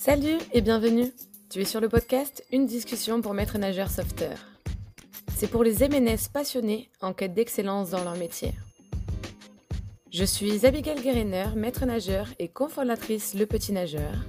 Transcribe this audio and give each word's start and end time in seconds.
Salut 0.00 0.38
et 0.54 0.62
bienvenue. 0.62 1.12
Tu 1.50 1.60
es 1.60 1.66
sur 1.66 1.78
le 1.78 1.90
podcast 1.90 2.42
Une 2.52 2.64
discussion 2.64 3.20
pour 3.20 3.34
maître 3.34 3.58
nageur 3.58 3.90
sauveteur. 3.90 4.38
C'est 5.36 5.46
pour 5.46 5.62
les 5.62 5.86
MNS 5.86 6.30
passionnés 6.32 6.88
en 7.02 7.12
quête 7.12 7.34
d'excellence 7.34 7.90
dans 7.90 8.02
leur 8.02 8.16
métier. 8.16 8.54
Je 10.10 10.24
suis 10.24 10.64
Abigail 10.64 11.02
Guérener, 11.02 11.48
maître 11.54 11.84
nageur 11.84 12.28
et 12.38 12.48
cofondatrice 12.48 13.34
Le 13.34 13.44
Petit 13.44 13.74
Nageur. 13.74 14.24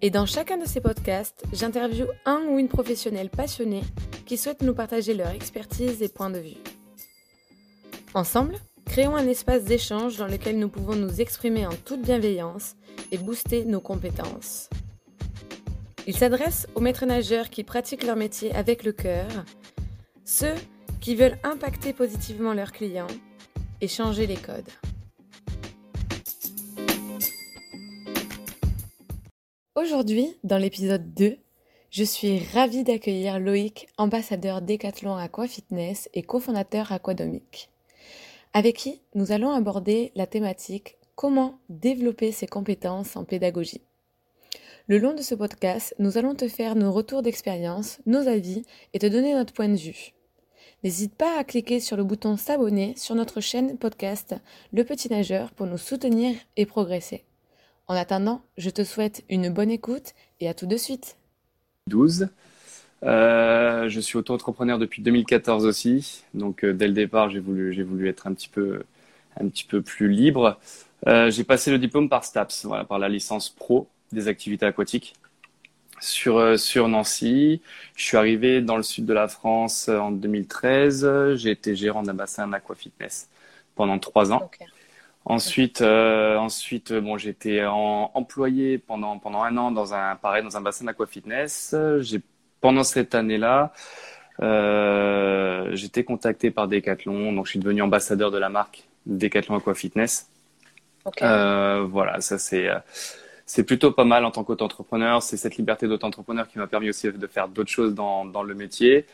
Et 0.00 0.10
dans 0.10 0.26
chacun 0.26 0.58
de 0.58 0.64
ces 0.64 0.80
podcasts, 0.80 1.42
j'interviewe 1.52 2.06
un 2.24 2.44
ou 2.48 2.60
une 2.60 2.68
professionnelle 2.68 3.30
passionnée 3.30 3.82
qui 4.26 4.36
souhaite 4.36 4.62
nous 4.62 4.74
partager 4.74 5.12
leur 5.12 5.30
expertise 5.30 6.04
et 6.04 6.08
points 6.08 6.30
de 6.30 6.38
vue. 6.38 6.62
Ensemble, 8.14 8.54
créons 8.88 9.14
un 9.14 9.28
espace 9.28 9.64
d'échange 9.64 10.16
dans 10.16 10.26
lequel 10.26 10.58
nous 10.58 10.68
pouvons 10.68 10.96
nous 10.96 11.20
exprimer 11.20 11.66
en 11.66 11.74
toute 11.84 12.00
bienveillance 12.00 12.74
et 13.12 13.18
booster 13.18 13.64
nos 13.64 13.80
compétences. 13.80 14.68
Il 16.06 16.16
s'adresse 16.16 16.66
aux 16.74 16.80
maîtres 16.80 17.04
nageurs 17.04 17.50
qui 17.50 17.64
pratiquent 17.64 18.04
leur 18.04 18.16
métier 18.16 18.52
avec 18.54 18.82
le 18.82 18.92
cœur, 18.92 19.28
ceux 20.24 20.54
qui 21.00 21.14
veulent 21.14 21.38
impacter 21.44 21.92
positivement 21.92 22.54
leurs 22.54 22.72
clients 22.72 23.06
et 23.80 23.88
changer 23.88 24.26
les 24.26 24.36
codes. 24.36 24.70
Aujourd'hui, 29.74 30.34
dans 30.42 30.58
l'épisode 30.58 31.14
2, 31.14 31.36
je 31.90 32.04
suis 32.04 32.40
ravie 32.52 32.84
d'accueillir 32.84 33.38
Loïc, 33.38 33.86
ambassadeur 33.96 34.60
Decathlon 34.60 35.14
Aqua 35.14 35.46
Fitness 35.46 36.08
et 36.14 36.22
cofondateur 36.22 36.90
Aquadomic, 36.90 37.70
avec 38.52 38.76
qui 38.76 39.00
nous 39.14 39.32
allons 39.32 39.50
aborder 39.50 40.12
la 40.14 40.26
thématique 40.26 40.96
comment 41.14 41.58
développer 41.68 42.32
ses 42.32 42.46
compétences 42.46 43.16
en 43.16 43.24
pédagogie. 43.24 43.82
Le 44.86 44.98
long 44.98 45.14
de 45.14 45.22
ce 45.22 45.34
podcast, 45.34 45.94
nous 45.98 46.16
allons 46.16 46.34
te 46.34 46.48
faire 46.48 46.74
nos 46.74 46.92
retours 46.92 47.22
d'expérience, 47.22 47.98
nos 48.06 48.26
avis 48.26 48.64
et 48.94 48.98
te 48.98 49.06
donner 49.06 49.34
notre 49.34 49.52
point 49.52 49.68
de 49.68 49.76
vue. 49.76 50.14
N'hésite 50.84 51.14
pas 51.14 51.38
à 51.38 51.44
cliquer 51.44 51.80
sur 51.80 51.96
le 51.96 52.04
bouton 52.04 52.36
s'abonner 52.36 52.94
sur 52.96 53.14
notre 53.14 53.40
chaîne 53.40 53.76
podcast 53.76 54.36
Le 54.72 54.84
Petit 54.84 55.10
Nageur 55.10 55.50
pour 55.50 55.66
nous 55.66 55.76
soutenir 55.76 56.36
et 56.56 56.66
progresser. 56.66 57.24
En 57.88 57.94
attendant, 57.94 58.42
je 58.56 58.70
te 58.70 58.84
souhaite 58.84 59.24
une 59.28 59.50
bonne 59.50 59.70
écoute 59.70 60.14
et 60.40 60.48
à 60.48 60.54
tout 60.54 60.66
de 60.66 60.76
suite. 60.76 61.16
12. 61.88 62.28
Euh, 63.04 63.88
je 63.88 64.00
suis 64.00 64.18
auto-entrepreneur 64.18 64.78
depuis 64.78 65.02
2014 65.02 65.66
aussi, 65.66 66.24
donc 66.34 66.64
euh, 66.64 66.72
dès 66.72 66.88
le 66.88 66.94
départ 66.94 67.30
j'ai 67.30 67.38
voulu 67.38 67.72
j'ai 67.72 67.84
voulu 67.84 68.08
être 68.08 68.26
un 68.26 68.34
petit 68.34 68.48
peu 68.48 68.82
un 69.40 69.48
petit 69.48 69.64
peu 69.64 69.82
plus 69.82 70.08
libre. 70.08 70.58
Euh, 71.06 71.30
j'ai 71.30 71.44
passé 71.44 71.70
le 71.70 71.78
diplôme 71.78 72.08
par 72.08 72.24
STAPS, 72.24 72.64
voilà, 72.64 72.84
par 72.84 72.98
la 72.98 73.08
licence 73.08 73.50
pro 73.50 73.88
des 74.12 74.26
activités 74.28 74.66
aquatiques 74.66 75.14
sur, 76.00 76.58
sur 76.58 76.88
Nancy. 76.88 77.62
Je 77.96 78.04
suis 78.04 78.16
arrivé 78.16 78.60
dans 78.62 78.76
le 78.76 78.82
sud 78.82 79.06
de 79.06 79.12
la 79.12 79.28
France 79.28 79.88
en 79.88 80.10
2013. 80.10 81.34
J'ai 81.36 81.50
été 81.50 81.76
gérant 81.76 82.02
d'un 82.02 82.14
bassin 82.14 82.52
aquafitness 82.52 83.28
pendant 83.76 83.98
trois 83.98 84.32
ans. 84.32 84.50
Ensuite, 85.24 85.82
euh, 85.82 86.36
ensuite, 86.38 86.92
bon, 86.92 87.18
j'étais 87.18 87.64
employé 87.66 88.78
pendant 88.78 89.18
pendant 89.18 89.42
un 89.42 89.56
an 89.58 89.70
dans 89.70 89.94
un 89.94 90.16
pareil 90.16 90.42
dans 90.42 90.56
un 90.56 90.62
bassin 90.62 90.86
d'aquafitness. 90.86 91.74
J'ai 92.00 92.22
pendant 92.60 92.84
cette 92.84 93.14
année-là, 93.14 93.72
euh, 94.40 95.70
j'étais 95.72 96.04
contacté 96.04 96.50
par 96.50 96.68
Decathlon, 96.68 97.32
donc 97.32 97.46
je 97.46 97.50
suis 97.50 97.58
devenu 97.58 97.82
ambassadeur 97.82 98.30
de 98.30 98.38
la 98.38 98.48
marque 98.48 98.88
Decathlon 99.06 99.56
Aquafitness. 99.56 100.28
Euh, 101.22 101.86
voilà, 101.88 102.20
ça 102.20 102.38
c'est 102.38 102.68
euh, 102.68 102.78
c'est 103.46 103.64
plutôt 103.64 103.92
pas 103.92 104.04
mal 104.04 104.24
en 104.24 104.30
tant 104.30 104.44
qu'auto-entrepreneur. 104.44 105.22
C'est 105.22 105.38
cette 105.38 105.56
liberté 105.56 105.88
d'auto-entrepreneur 105.88 106.46
qui 106.48 106.58
m'a 106.58 106.66
permis 106.66 106.90
aussi 106.90 107.10
de 107.10 107.26
faire 107.26 107.48
d'autres 107.48 107.70
choses 107.70 107.94
dans, 107.94 108.26
dans 108.26 108.42
le 108.42 108.54
métier. 108.54 109.06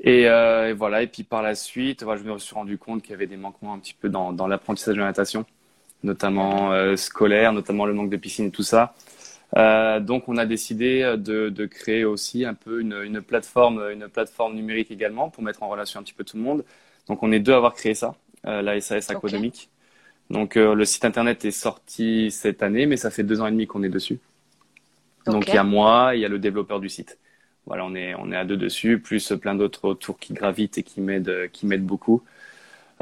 Et, 0.00 0.28
euh, 0.28 0.70
et, 0.70 0.72
voilà. 0.74 1.02
Et 1.02 1.06
puis 1.06 1.22
par 1.22 1.42
la 1.42 1.54
suite, 1.54 2.02
voilà, 2.02 2.20
je 2.22 2.28
me 2.28 2.38
suis 2.38 2.54
rendu 2.54 2.76
compte 2.76 3.02
qu'il 3.02 3.12
y 3.12 3.14
avait 3.14 3.26
des 3.26 3.38
manquements 3.38 3.72
un 3.72 3.78
petit 3.78 3.94
peu 3.94 4.10
dans, 4.10 4.32
dans 4.32 4.46
l'apprentissage 4.46 4.94
de 4.94 5.00
la 5.00 5.06
natation, 5.06 5.46
notamment 6.02 6.96
scolaire, 6.96 7.52
notamment 7.54 7.86
le 7.86 7.94
manque 7.94 8.10
de 8.10 8.16
piscine 8.18 8.46
et 8.46 8.50
tout 8.50 8.62
ça. 8.62 8.94
Euh, 9.56 10.00
donc 10.00 10.28
on 10.28 10.36
a 10.38 10.46
décidé 10.46 11.02
de, 11.18 11.50
de, 11.50 11.66
créer 11.66 12.04
aussi 12.04 12.44
un 12.46 12.54
peu 12.54 12.80
une, 12.80 12.94
une, 13.02 13.20
plateforme, 13.20 13.90
une 13.90 14.08
plateforme 14.08 14.54
numérique 14.54 14.90
également 14.90 15.28
pour 15.28 15.42
mettre 15.42 15.62
en 15.62 15.68
relation 15.68 16.00
un 16.00 16.02
petit 16.02 16.14
peu 16.14 16.24
tout 16.24 16.38
le 16.38 16.42
monde. 16.42 16.64
Donc 17.06 17.22
on 17.22 17.32
est 17.32 17.40
deux 17.40 17.52
à 17.52 17.56
avoir 17.56 17.74
créé 17.74 17.94
ça, 17.94 18.14
euh, 18.46 18.62
la 18.62 18.80
SAS 18.80 19.10
Aquadomique. 19.10 19.68
Donc 20.30 20.56
euh, 20.56 20.74
le 20.74 20.84
site 20.86 21.04
internet 21.04 21.44
est 21.44 21.50
sorti 21.50 22.30
cette 22.30 22.62
année, 22.62 22.86
mais 22.86 22.96
ça 22.96 23.10
fait 23.10 23.24
deux 23.24 23.40
ans 23.42 23.46
et 23.46 23.50
demi 23.50 23.66
qu'on 23.66 23.82
est 23.82 23.90
dessus. 23.90 24.20
Donc 25.26 25.46
il 25.48 25.54
y 25.54 25.58
a 25.58 25.64
moi, 25.64 26.12
il 26.14 26.20
y 26.20 26.24
a 26.24 26.28
le 26.28 26.38
développeur 26.38 26.80
du 26.80 26.88
site. 26.88 27.18
Voilà, 27.66 27.84
on 27.84 27.94
est 27.94 28.14
on 28.14 28.32
est 28.32 28.36
à 28.36 28.44
deux 28.44 28.56
dessus, 28.56 28.98
plus 28.98 29.32
plein 29.40 29.54
d'autres 29.54 29.84
autour 29.84 30.18
qui 30.18 30.32
gravitent 30.32 30.78
et 30.78 30.82
qui 30.82 31.00
m'aident 31.00 31.50
qui 31.52 31.66
m'aident 31.66 31.86
beaucoup. 31.86 32.22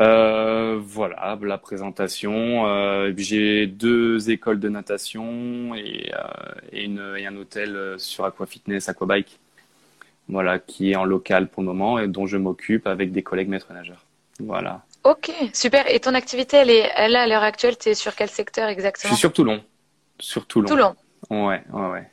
Euh, 0.00 0.78
voilà, 0.82 1.38
la 1.40 1.58
présentation. 1.58 2.66
Euh, 2.66 3.12
J'ai 3.16 3.66
deux 3.66 4.30
écoles 4.30 4.58
de 4.58 4.68
natation 4.68 5.74
et, 5.74 6.10
euh, 6.14 6.54
et, 6.72 6.84
une, 6.84 7.14
et 7.18 7.26
un 7.26 7.36
hôtel 7.36 7.96
sur 7.98 8.24
Aqua 8.24 8.46
Fitness, 8.46 8.88
Aquabike. 8.88 9.38
Voilà, 10.28 10.58
qui 10.58 10.92
est 10.92 10.96
en 10.96 11.04
local 11.04 11.48
pour 11.48 11.62
le 11.62 11.66
moment 11.66 11.98
et 11.98 12.06
dont 12.06 12.26
je 12.26 12.36
m'occupe 12.36 12.86
avec 12.86 13.12
des 13.12 13.22
collègues 13.22 13.48
maîtres 13.48 13.72
nageurs. 13.72 14.04
Voilà. 14.38 14.82
Ok, 15.02 15.32
super. 15.52 15.92
Et 15.92 15.98
ton 15.98 16.14
activité, 16.14 16.58
elle 16.58 16.70
est, 16.70 16.90
elle, 16.94 17.16
à 17.16 17.26
l'heure 17.26 17.42
actuelle, 17.42 17.76
tu 17.76 17.88
es 17.88 17.94
sur 17.94 18.14
quel 18.14 18.28
secteur 18.28 18.68
exactement? 18.68 19.10
Je 19.10 19.16
suis 19.16 19.20
sur 19.20 19.32
Toulon. 19.32 19.62
Sur 20.18 20.46
Toulon. 20.46 20.68
Toulon. 20.68 20.94
Ouais, 21.30 21.62
ouais, 21.72 21.88
ouais. 21.88 22.10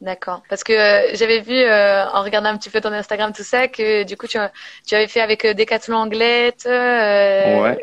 D'accord. 0.00 0.42
Parce 0.48 0.62
que 0.62 0.72
euh, 0.72 1.10
j'avais 1.14 1.40
vu, 1.40 1.56
euh, 1.56 2.06
en 2.06 2.22
regardant 2.22 2.50
un 2.50 2.56
petit 2.56 2.70
peu 2.70 2.80
ton 2.80 2.92
Instagram, 2.92 3.32
tout 3.32 3.42
ça, 3.42 3.66
que 3.66 4.04
du 4.04 4.16
coup, 4.16 4.28
tu, 4.28 4.38
tu 4.86 4.94
avais 4.94 5.08
fait 5.08 5.20
avec 5.20 5.44
euh, 5.44 5.54
Decathlon 5.54 5.96
Anglette, 5.96 6.66
euh, 6.66 7.62
ouais. 7.62 7.78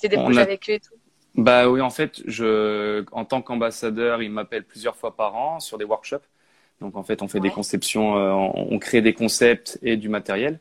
fait 0.00 0.08
des 0.08 0.16
projets 0.16 0.40
a... 0.40 0.44
avec 0.44 0.68
eux 0.70 0.74
et 0.74 0.80
tout. 0.80 0.94
Bah 1.34 1.68
oui, 1.68 1.82
en 1.82 1.90
fait, 1.90 2.22
je, 2.26 3.04
en 3.12 3.24
tant 3.24 3.42
qu'ambassadeur, 3.42 4.22
ils 4.22 4.30
m'appellent 4.30 4.64
plusieurs 4.64 4.96
fois 4.96 5.14
par 5.14 5.36
an 5.36 5.60
sur 5.60 5.76
des 5.76 5.84
workshops. 5.84 6.24
Donc 6.80 6.96
en 6.96 7.02
fait, 7.02 7.22
on 7.22 7.28
fait 7.28 7.38
ouais. 7.38 7.48
des 7.48 7.54
conceptions, 7.54 8.16
euh, 8.16 8.32
on 8.32 8.78
crée 8.78 9.02
des 9.02 9.12
concepts 9.12 9.78
et 9.82 9.96
du 9.96 10.08
matériel. 10.08 10.58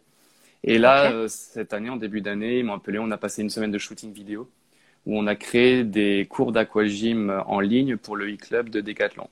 Et 0.63 0.77
là, 0.77 1.09
okay. 1.09 1.29
cette 1.29 1.73
année, 1.73 1.89
en 1.89 1.95
début 1.95 2.19
d'année, 2.19 2.59
ils 2.59 2.65
m'ont 2.65 2.73
appelé, 2.73 2.99
on 2.99 3.11
a 3.11 3.17
passé 3.17 3.41
une 3.41 3.49
semaine 3.49 3.71
de 3.71 3.77
shooting 3.77 4.11
vidéo 4.11 4.49
où 5.05 5.17
on 5.17 5.25
a 5.25 5.35
créé 5.35 5.85
des 5.85 6.27
cours 6.29 6.51
d'aquagym 6.51 7.43
en 7.47 7.61
ligne 7.61 7.95
pour 7.95 8.17
le 8.17 8.29
e-club 8.29 8.69
de 8.69 8.81
Decathlon. 8.81 9.29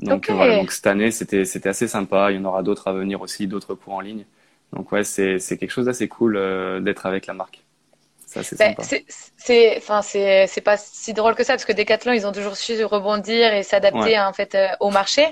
Donc 0.00 0.24
okay. 0.24 0.32
voilà, 0.32 0.56
donc 0.56 0.72
cette 0.72 0.86
année, 0.86 1.10
c'était 1.10 1.44
c'était 1.44 1.68
assez 1.68 1.86
sympa. 1.86 2.30
Il 2.30 2.36
y 2.36 2.38
en 2.40 2.44
aura 2.44 2.62
d'autres 2.62 2.88
à 2.88 2.92
venir 2.92 3.20
aussi, 3.20 3.46
d'autres 3.46 3.74
cours 3.74 3.94
en 3.94 4.00
ligne. 4.00 4.24
Donc 4.72 4.92
ouais, 4.92 5.04
c'est 5.04 5.38
c'est 5.38 5.58
quelque 5.58 5.70
chose 5.70 5.86
d'assez 5.86 6.08
cool 6.08 6.36
euh, 6.36 6.80
d'être 6.80 7.06
avec 7.06 7.26
la 7.26 7.34
marque. 7.34 7.62
C'est 8.26 8.56
ben, 8.58 8.74
sympa. 8.76 8.82
C'est 9.36 9.74
enfin 9.76 10.02
c'est 10.02 10.46
c'est 10.46 10.60
pas 10.60 10.76
si 10.76 11.12
drôle 11.12 11.34
que 11.34 11.42
ça 11.42 11.54
parce 11.54 11.64
que 11.64 11.72
Decathlon, 11.72 12.12
ils 12.12 12.26
ont 12.26 12.32
toujours 12.32 12.56
su 12.56 12.82
rebondir 12.84 13.52
et 13.52 13.62
s'adapter 13.62 13.98
ouais. 13.98 14.20
en 14.20 14.32
fait 14.32 14.54
euh, 14.54 14.68
au 14.78 14.90
marché. 14.90 15.26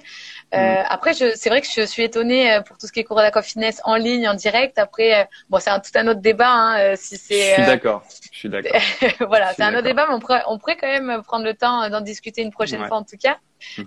Euh, 0.55 0.57
mmh. 0.57 0.87
Après, 0.89 1.13
c'est 1.13 1.49
vrai 1.49 1.61
que 1.61 1.67
je 1.67 1.83
suis 1.83 2.03
étonnée 2.03 2.53
euh, 2.53 2.61
pour 2.63 2.79
tout 2.79 2.87
ce 2.87 2.93
qui 2.93 3.01
est 3.01 3.05
cours 3.05 3.19
d'aquafitness 3.19 3.83
en 3.85 3.97
ligne, 3.97 4.27
en 4.29 4.35
direct. 4.35 4.79
Après, 4.79 5.21
euh, 5.21 5.25
bon, 5.51 5.59
c'est 5.61 5.71
tout 5.83 5.91
un 5.97 6.09
autre 6.09 6.21
débat. 6.21 6.51
Hein, 6.51 6.81
euh, 6.81 6.95
si 6.97 7.19
c'est. 7.19 7.51
Je 7.51 7.55
suis 7.55 7.67
d'accord. 7.67 8.03
Je 8.33 8.39
suis 8.39 8.49
d'accord. 8.49 8.81
voilà, 9.29 9.53
c'est 9.53 9.63
un 9.63 9.75
autre 9.75 9.83
débat, 9.83 10.07
mais 10.09 10.15
on 10.15 10.21
pourrait, 10.21 10.43
on 10.49 10.59
pourrait 10.59 10.77
quand 10.77 10.87
même 10.87 11.23
prendre 11.23 11.45
le 11.45 11.53
temps 11.53 11.89
d'en 11.91 12.01
discuter 12.01 12.43
une 12.43 12.51
prochaine 12.51 12.81
ouais. 12.81 12.89
fois, 12.89 12.97
en 12.97 13.05
tout 13.05 13.19
cas. 13.23 13.37
Mmh. 13.77 13.83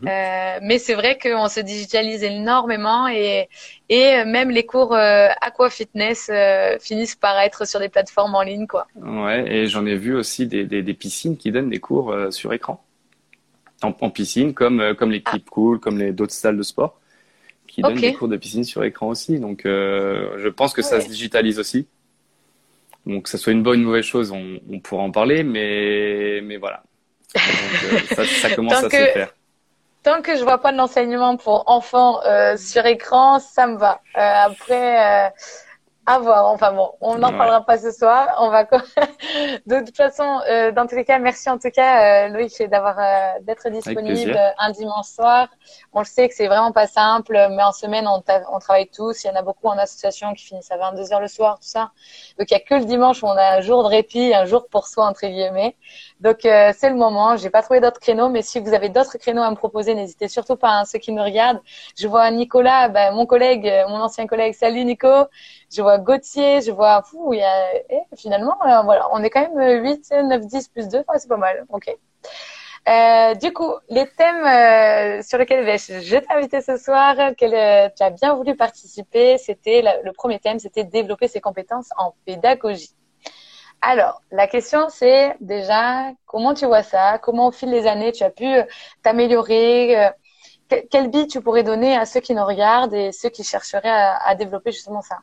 mais 0.63 0.79
c'est 0.79 0.95
vrai 0.95 1.17
qu'on 1.17 1.47
se 1.47 1.61
digitalise 1.61 2.23
énormément 2.25 3.07
et 3.07 3.47
et 3.87 4.25
même 4.25 4.49
les 4.49 4.65
cours 4.65 4.93
aquafitness 4.93 6.29
finissent 6.81 7.15
par 7.15 7.39
être 7.39 7.65
sur 7.65 7.79
des 7.79 7.87
plateformes 7.87 8.35
en 8.35 8.41
ligne, 8.41 8.67
quoi. 8.67 8.87
Ouais, 8.97 9.45
et 9.49 9.67
j'en 9.67 9.85
ai 9.85 9.95
vu 9.95 10.13
aussi 10.13 10.45
des, 10.45 10.65
des, 10.65 10.83
des 10.83 10.93
piscines 10.93 11.37
qui 11.37 11.53
donnent 11.53 11.69
des 11.69 11.79
cours 11.79 12.13
sur 12.31 12.51
écran 12.51 12.83
en, 13.83 13.95
en 13.99 14.09
piscine, 14.09 14.53
comme, 14.53 14.79
euh, 14.79 14.93
comme 14.93 15.11
les 15.11 15.21
Clip 15.21 15.49
Cool, 15.49 15.79
comme 15.79 15.97
les 15.97 16.11
d'autres 16.11 16.33
salles 16.33 16.57
de 16.57 16.63
sport, 16.63 16.99
qui 17.67 17.81
donnent 17.81 17.93
okay. 17.93 18.11
des 18.11 18.13
cours 18.13 18.27
de 18.27 18.37
piscine 18.37 18.63
sur 18.63 18.83
écran 18.83 19.07
aussi. 19.07 19.39
Donc, 19.39 19.65
euh, 19.65 20.37
je 20.39 20.49
pense 20.49 20.73
que 20.73 20.81
ça 20.81 21.01
se 21.01 21.07
digitalise 21.07 21.59
aussi. 21.59 21.87
Donc, 23.05 23.23
que 23.23 23.29
ça 23.29 23.37
soit 23.37 23.53
une 23.53 23.63
bonne 23.63 23.79
ou 23.79 23.81
une 23.81 23.85
mauvaise 23.87 24.05
chose, 24.05 24.31
on, 24.31 24.59
on 24.71 24.79
pourra 24.79 25.03
en 25.03 25.11
parler, 25.11 25.43
mais, 25.43 26.41
mais 26.43 26.57
voilà. 26.57 26.83
Donc, 27.33 27.43
euh, 27.93 27.97
ça, 28.15 28.25
ça, 28.25 28.55
commence 28.55 28.83
à 28.83 28.89
que, 28.89 28.97
se 28.97 29.11
faire. 29.11 29.33
Tant 30.03 30.21
que 30.21 30.35
je 30.35 30.43
vois 30.43 30.59
pas 30.59 30.71
de 30.71 30.77
l'enseignement 30.77 31.37
pour 31.37 31.63
enfants 31.67 32.21
euh, 32.25 32.57
sur 32.57 32.85
écran, 32.85 33.39
ça 33.39 33.67
me 33.67 33.77
va. 33.77 34.01
Après, 34.13 35.31
À 36.11 36.19
voir. 36.19 36.45
Enfin 36.47 36.73
bon, 36.73 36.91
on 36.99 37.17
n'en 37.17 37.31
parlera 37.31 37.65
pas 37.65 37.77
ce 37.77 37.89
soir. 37.89 38.35
On 38.39 38.49
va. 38.49 38.65
de 39.65 39.79
toute 39.79 39.95
façon, 39.95 40.41
euh, 40.49 40.73
dans 40.73 40.85
tous 40.85 40.95
les 40.95 41.05
cas, 41.05 41.19
merci 41.19 41.49
en 41.49 41.57
tout 41.57 41.69
cas, 41.69 42.25
euh, 42.25 42.27
Loïc, 42.27 42.61
d'avoir 42.63 42.99
euh, 42.99 43.39
d'être 43.43 43.69
disponible 43.69 44.37
un 44.59 44.71
dimanche 44.71 45.05
soir. 45.05 45.47
On 45.93 45.99
le 45.99 46.05
sait 46.05 46.27
que 46.27 46.35
c'est 46.35 46.47
vraiment 46.47 46.73
pas 46.73 46.85
simple, 46.85 47.31
mais 47.51 47.63
en 47.63 47.71
semaine, 47.71 48.09
on, 48.09 48.21
on, 48.51 48.59
travaille 48.59 48.89
tous. 48.89 49.23
Il 49.23 49.27
y 49.27 49.29
en 49.29 49.35
a 49.35 49.41
beaucoup 49.41 49.67
en 49.67 49.77
association 49.77 50.33
qui 50.33 50.43
finissent 50.43 50.71
à 50.71 50.77
22 50.77 51.13
heures 51.13 51.21
le 51.21 51.29
soir, 51.29 51.59
tout 51.59 51.69
ça. 51.69 51.91
Donc 52.37 52.51
il 52.51 52.55
y 52.55 52.57
a 52.57 52.59
que 52.59 52.75
le 52.75 52.83
dimanche 52.83 53.23
où 53.23 53.27
on 53.27 53.37
a 53.37 53.55
un 53.55 53.61
jour 53.61 53.83
de 53.83 53.87
répit, 53.87 54.33
un 54.33 54.43
jour 54.43 54.67
pour 54.67 54.87
soi 54.87 55.05
entre 55.05 55.25
guillemets. 55.25 55.77
Donc 56.21 56.45
euh, 56.45 56.71
c'est 56.77 56.89
le 56.89 56.95
moment. 56.95 57.35
J'ai 57.35 57.49
pas 57.49 57.61
trouvé 57.61 57.79
d'autres 57.81 57.99
créneaux, 57.99 58.29
mais 58.29 58.41
si 58.41 58.59
vous 58.59 58.73
avez 58.73 58.89
d'autres 58.89 59.17
créneaux 59.17 59.41
à 59.41 59.51
me 59.51 59.55
proposer, 59.55 59.95
n'hésitez 59.95 60.27
surtout 60.27 60.55
pas. 60.55 60.79
Hein, 60.79 60.85
ceux 60.85 60.99
qui 60.99 61.11
me 61.11 61.21
regardent, 61.21 61.61
je 61.99 62.07
vois 62.07 62.29
Nicolas, 62.31 62.89
ben, 62.89 63.13
mon 63.13 63.25
collègue, 63.25 63.69
mon 63.89 63.99
ancien 64.01 64.27
collègue. 64.27 64.53
Salut 64.53 64.85
Nico 64.85 65.07
je 65.71 65.81
vois 65.81 65.97
Gauthier, 65.97 66.61
je 66.61 66.71
vois, 66.71 67.01
fou, 67.03 67.33
il 67.33 67.39
y 67.39 67.43
a, 67.43 67.75
eh, 67.89 68.01
finalement, 68.17 68.57
euh, 68.65 68.81
voilà, 68.83 69.07
on 69.13 69.23
est 69.23 69.29
quand 69.29 69.41
même 69.55 69.83
8, 69.83 70.11
9, 70.11 70.45
10 70.45 70.67
plus 70.69 70.87
2, 70.87 71.03
c'est 71.17 71.27
pas 71.29 71.37
mal, 71.37 71.65
ok. 71.69 71.95
Euh, 72.89 73.35
du 73.35 73.53
coup, 73.53 73.73
les 73.89 74.07
thèmes 74.07 74.43
euh, 74.43 75.21
sur 75.21 75.37
lesquels 75.37 75.63
je 75.65 76.17
t'ai 76.17 76.33
invité 76.33 76.61
ce 76.61 76.77
soir, 76.77 77.15
que 77.37 77.87
tu 77.95 78.03
as 78.03 78.09
bien 78.09 78.33
voulu 78.33 78.55
participer, 78.55 79.37
c'était 79.37 79.83
le 80.03 80.11
premier 80.13 80.39
thème, 80.39 80.59
c'était 80.59 80.83
développer 80.83 81.27
ses 81.27 81.41
compétences 81.41 81.89
en 81.97 82.15
pédagogie. 82.25 82.95
Alors, 83.81 84.21
la 84.31 84.47
question 84.47 84.89
c'est 84.89 85.35
déjà 85.41 86.11
comment 86.25 86.53
tu 86.53 86.65
vois 86.65 86.83
ça, 86.83 87.17
comment 87.17 87.47
au 87.47 87.51
fil 87.51 87.71
des 87.71 87.87
années 87.87 88.11
tu 88.11 88.23
as 88.23 88.29
pu 88.29 88.45
t'améliorer, 89.01 90.11
quel 90.89 91.09
bit 91.09 91.29
tu 91.29 91.41
pourrais 91.41 91.63
donner 91.63 91.97
à 91.97 92.05
ceux 92.05 92.19
qui 92.19 92.33
nous 92.33 92.45
regardent 92.45 92.93
et 92.93 93.11
ceux 93.11 93.29
qui 93.29 93.43
chercheraient 93.43 93.89
à 93.89 94.35
développer 94.35 94.71
justement 94.71 95.01
ça? 95.01 95.17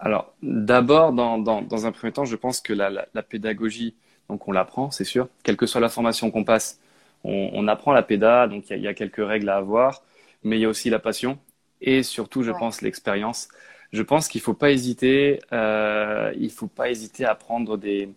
Alors, 0.00 0.32
d'abord, 0.42 1.12
dans, 1.12 1.36
dans, 1.36 1.60
dans, 1.60 1.86
un 1.86 1.92
premier 1.92 2.12
temps, 2.12 2.24
je 2.24 2.36
pense 2.36 2.60
que 2.62 2.72
la, 2.72 2.88
la, 2.88 3.06
la 3.12 3.22
pédagogie, 3.22 3.94
donc 4.30 4.48
on 4.48 4.52
l'apprend, 4.52 4.90
c'est 4.90 5.04
sûr. 5.04 5.28
Quelle 5.42 5.58
que 5.58 5.66
soit 5.66 5.80
la 5.80 5.90
formation 5.90 6.30
qu'on 6.30 6.42
passe, 6.42 6.80
on, 7.22 7.50
on, 7.52 7.68
apprend 7.68 7.92
la 7.92 8.02
péda, 8.02 8.48
donc 8.48 8.70
il 8.70 8.78
y, 8.78 8.80
y, 8.80 8.88
a 8.88 8.94
quelques 8.94 9.24
règles 9.24 9.50
à 9.50 9.56
avoir, 9.56 10.02
mais 10.42 10.56
il 10.56 10.62
y 10.62 10.64
a 10.64 10.70
aussi 10.70 10.88
la 10.88 10.98
passion 10.98 11.38
et 11.82 12.02
surtout, 12.02 12.42
je 12.42 12.50
pense, 12.50 12.80
l'expérience. 12.80 13.48
Je 13.92 14.02
pense 14.02 14.28
qu'il 14.28 14.40
faut 14.40 14.54
pas 14.54 14.70
hésiter, 14.70 15.40
euh, 15.52 16.32
faut 16.50 16.68
pas 16.68 16.90
hésiter 16.90 17.24
à 17.24 17.34
prendre 17.34 17.76
des, 17.76 18.08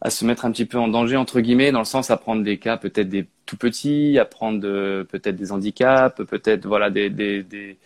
à 0.00 0.10
se 0.10 0.24
mettre 0.24 0.44
un 0.44 0.52
petit 0.52 0.66
peu 0.66 0.78
en 0.78 0.88
danger 0.88 1.16
entre 1.16 1.40
guillemets, 1.40 1.72
dans 1.72 1.78
le 1.80 1.84
sens 1.84 2.10
à 2.10 2.16
prendre 2.16 2.42
des 2.42 2.58
cas 2.58 2.76
peut-être 2.76 3.08
des 3.08 3.28
tout 3.46 3.56
petits, 3.56 4.18
à 4.18 4.24
prendre 4.24 4.60
peut-être 5.04 5.36
des 5.36 5.52
handicaps, 5.52 6.24
peut-être 6.26 6.66
voilà 6.66 6.90
des, 6.90 7.10
des, 7.10 7.42
des, 7.42 7.78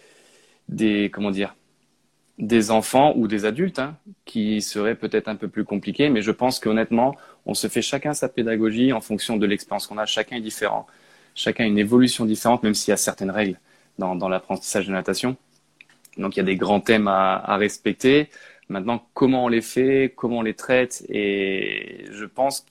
des 0.68 1.10
comment 1.10 1.30
dire 1.30 1.54
des 2.38 2.70
enfants 2.70 3.12
ou 3.16 3.28
des 3.28 3.44
adultes 3.44 3.78
hein, 3.78 3.96
qui 4.24 4.62
seraient 4.62 4.94
peut-être 4.94 5.28
un 5.28 5.36
peu 5.36 5.48
plus 5.48 5.64
compliqués, 5.64 6.08
mais 6.08 6.22
je 6.22 6.30
pense 6.32 6.58
qu'honnêtement, 6.58 7.14
on 7.46 7.54
se 7.54 7.68
fait 7.68 7.82
chacun 7.82 8.14
sa 8.14 8.28
pédagogie 8.28 8.92
en 8.92 9.00
fonction 9.00 9.36
de 9.36 9.46
l'expérience 9.46 9.86
qu'on 9.86 9.98
a. 9.98 10.06
Chacun 10.06 10.36
est 10.36 10.40
différent. 10.40 10.86
Chacun 11.34 11.64
a 11.64 11.66
une 11.66 11.78
évolution 11.78 12.24
différente, 12.24 12.62
même 12.62 12.74
s'il 12.74 12.90
y 12.90 12.94
a 12.94 12.96
certaines 12.96 13.30
règles 13.30 13.58
dans, 13.98 14.16
dans 14.16 14.28
l'apprentissage 14.28 14.86
de 14.86 14.92
natation. 14.92 15.36
Donc 16.18 16.36
il 16.36 16.40
y 16.40 16.42
a 16.42 16.44
des 16.44 16.56
grands 16.56 16.80
thèmes 16.80 17.08
à, 17.08 17.56
respecter. 17.56 18.28
Maintenant, 18.68 19.06
comment 19.14 19.44
on 19.46 19.48
les 19.48 19.60
fait, 19.60 20.12
comment 20.16 20.38
on 20.38 20.42
les 20.42 20.54
traite, 20.54 21.04
et 21.08 22.06
je 22.10 22.24
pense 22.24 22.66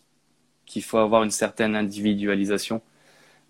qu'il 0.65 0.83
faut 0.83 0.97
avoir 0.97 1.23
une 1.23 1.31
certaine 1.31 1.75
individualisation, 1.75 2.81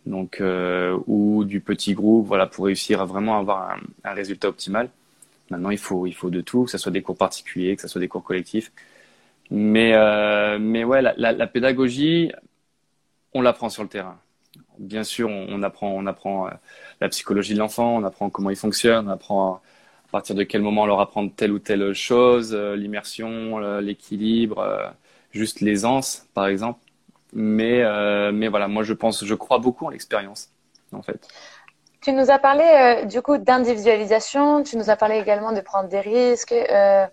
donc 0.05 0.41
euh, 0.41 0.97
ou 1.07 1.43
du 1.45 1.61
petit 1.61 1.93
groupe, 1.93 2.27
voilà, 2.27 2.47
pour 2.47 2.65
réussir 2.65 3.01
à 3.01 3.05
vraiment 3.05 3.37
avoir 3.37 3.77
un, 4.03 4.13
résultat 4.13 4.49
optimal. 4.49 4.89
Maintenant, 5.49 5.69
il 5.69 5.77
faut, 5.77 6.07
il 6.07 6.13
faut 6.13 6.29
de 6.29 6.41
tout, 6.41 6.65
que 6.65 6.71
ce 6.71 6.77
soit 6.77 6.91
des 6.91 7.01
cours 7.01 7.17
particuliers, 7.17 7.75
que 7.75 7.81
ce 7.81 7.87
soit 7.87 8.01
des 8.01 8.07
cours 8.07 8.23
collectifs. 8.23 8.71
Mais, 9.51 9.93
euh, 9.95 10.59
mais 10.59 10.83
ouais, 10.83 11.01
la, 11.01 11.13
la, 11.17 11.47
pédagogie, 11.47 12.31
on 13.33 13.41
l'apprend 13.41 13.69
sur 13.69 13.83
le 13.83 13.89
terrain. 13.89 14.17
Bien 14.79 15.03
sûr, 15.03 15.29
on, 15.29 15.47
on 15.49 15.63
apprend, 15.63 15.91
on 15.93 16.05
apprend 16.07 16.47
euh, 16.47 16.51
la 17.01 17.09
psychologie 17.09 17.53
de 17.53 17.59
l'enfant, 17.59 17.97
on 17.97 18.03
apprend 18.03 18.29
comment 18.29 18.49
il 18.49 18.55
fonctionne, 18.55 19.07
on 19.07 19.11
apprend 19.11 19.61
à, 20.11 20.17
partir 20.17 20.35
de 20.35 20.43
quel 20.43 20.61
moment 20.61 20.85
leur 20.85 20.99
apprendre 20.99 21.31
telle 21.35 21.51
ou 21.51 21.59
telle 21.59 21.93
chose, 21.93 22.53
euh, 22.53 22.75
l'immersion, 22.75 23.59
l'équilibre, 23.79 24.93
juste 25.31 25.61
l'aisance, 25.61 26.27
par 26.33 26.47
exemple. 26.47 26.79
Mais, 27.33 27.81
mais 28.31 28.49
voilà, 28.49 28.67
moi 28.67 28.83
je 28.83 28.93
pense, 28.93 29.23
je 29.23 29.35
crois 29.35 29.59
beaucoup 29.59 29.85
en 29.85 29.89
l'expérience, 29.89 30.49
en 30.91 31.01
fait. 31.01 31.27
Tu 32.01 32.13
nous 32.13 32.31
as 32.31 32.39
parlé 32.39 32.63
euh, 32.63 33.05
du 33.05 33.21
coup 33.21 33.37
d'individualisation, 33.37 34.63
tu 34.63 34.75
nous 34.75 34.89
as 34.89 34.95
parlé 34.95 35.19
également 35.19 35.51
de 35.51 35.61
prendre 35.61 35.87
des 35.87 35.99
risques. 35.99 36.51
Euh, 36.51 37.05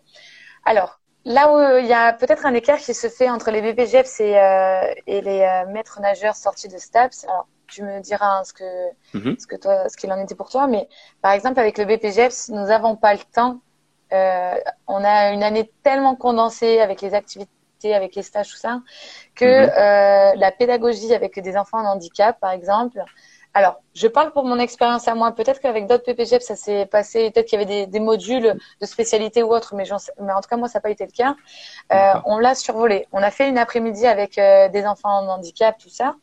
alors, 0.65 0.99
là 1.27 1.53
où 1.53 1.79
il 1.79 1.87
y 1.87 1.93
a 1.93 2.15
peut-être 2.15 2.47
un 2.47 2.55
écart 2.55 2.79
qui 2.79 2.95
se 2.95 3.09
fait 3.09 3.29
entre 3.29 3.51
les 3.51 3.61
BPGEPS 3.61 4.21
et, 4.21 4.39
euh, 4.39 4.95
les 5.07 5.43
euh, 5.43 5.71
maîtres 5.71 6.01
nageurs 6.01 6.37
sortis 6.37 6.69
de 6.69 6.79
STAPS, 6.79 7.27
tu 7.69 7.83
me 7.83 8.01
diras 8.01 8.39
hein, 8.39 8.45
ce 8.45 8.53
que 8.53 8.91
mm 9.15 9.37
ce 9.39 9.47
que 9.47 9.57
toi, 9.57 9.89
ce 9.89 9.97
qu'il 9.97 10.13
en 10.13 10.19
était 10.19 10.35
pour 10.35 10.51
toi, 10.51 10.67
mais 10.67 10.89
par 11.23 11.33
exemple 11.33 11.61
avec 11.61 11.79
le 11.79 11.85
BPGEPS, 11.85 12.49
nous 12.51 12.67
n'avons 12.67 12.97
pas 12.97 13.15
le 13.15 13.21
temps. 13.33 13.61
Euh, 14.13 14.55
on 14.87 15.05
a 15.05 15.33
une 15.33 15.43
année 15.43 15.71
tellement 15.83 16.17
condensée 16.17 16.81
avec 16.81 17.03
les 17.03 17.15
activités, 17.15 17.95
avec 17.95 18.15
les 18.15 18.23
stages, 18.23 18.51
tout 18.51 18.57
ça, 18.57 18.81
que 19.35 19.67
mm 19.67 20.39
la 20.39 20.51
pédagogie 20.53 21.15
avec 21.15 21.39
des 21.39 21.57
enfants 21.57 21.81
en 21.81 21.93
handicap, 21.93 22.41
par 22.41 22.51
exemple, 22.51 23.05
alors, 23.55 23.83
je 23.95 24.07
parle 24.07 24.31
pour 24.33 24.45
mon 24.45 24.59
expérience 24.59 25.09
à 25.09 25.15
moi. 25.15 25.33
Peut-être 25.33 25.61
qu'avec 25.61 25.87
d'autres 25.87 26.05
PPGF, 26.05 26.43
ça 26.43 26.55
s'est 26.55 26.87
passé. 26.87 27.31
Peut-être 27.31 27.47
qu'il 27.47 27.59
y 27.59 27.63
avait 27.63 27.87
des, 27.87 27.87
des, 27.87 27.99
modules 27.99 28.57
de 28.81 28.87
spécialité 28.87 29.43
ou 29.43 29.53
autre, 29.53 29.75
mais, 29.75 29.85
mais, 30.21 30.33
en 30.33 30.41
tout 30.41 30.49
cas, 30.49 30.57
moi, 30.57 30.69
ça 30.69 30.79
n'a 30.79 30.83
pas 30.83 30.91
été 30.91 31.05
le 31.05 31.11
cas. 31.11 31.35
Euh, 31.93 32.21
on 32.27 32.39
l'a 32.39 32.55
survolé. 32.55 33.09
On 33.11 33.23
a 33.23 33.31
fait 33.31 33.49
une 33.49 33.59
après-midi 33.59 34.07
avec 34.07 34.39
euh, 34.39 34.69
des 34.69 34.87
enfants 34.87 35.11
en 35.11 35.29
handicap, 35.29 35.77
tout 35.79 35.89
ça. 35.89 36.15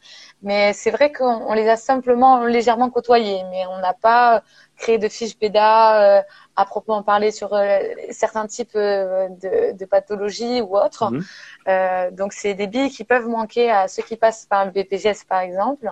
Mais 0.44 0.72
c'est 0.74 0.92
vrai 0.92 1.12
qu'on 1.12 1.54
les 1.54 1.68
a 1.68 1.76
simplement 1.76 2.46
légèrement 2.46 2.90
côtoyés, 2.90 3.44
mais 3.52 3.66
on 3.68 3.80
n'a 3.80 3.94
pas 3.94 4.44
créé 4.78 4.98
de 4.98 5.08
fiches 5.08 5.38
PEDA 5.38 6.20
euh, 6.20 6.22
à 6.56 6.66
proprement 6.66 7.04
parler 7.04 7.32
sur 7.32 7.54
euh, 7.54 7.80
certains 8.12 8.48
types 8.48 8.76
euh, 8.76 9.28
de, 9.30 9.78
de, 9.78 9.86
pathologies 9.86 10.62
ou 10.62 10.78
autres. 10.78 11.12
Mhm. 11.12 12.16
donc, 12.16 12.34
c'est 12.34 12.54
des 12.54 12.68
billes 12.68 12.90
qui 12.90 13.04
peuvent 13.04 13.28
manquer 13.28 13.72
à 13.72 13.88
ceux 13.88 14.04
qui 14.04 14.18
passent 14.18 14.46
par 14.46 14.66
le 14.66 14.72
BPGS, 14.72 15.26
par 15.28 15.40
exemple. 15.42 15.92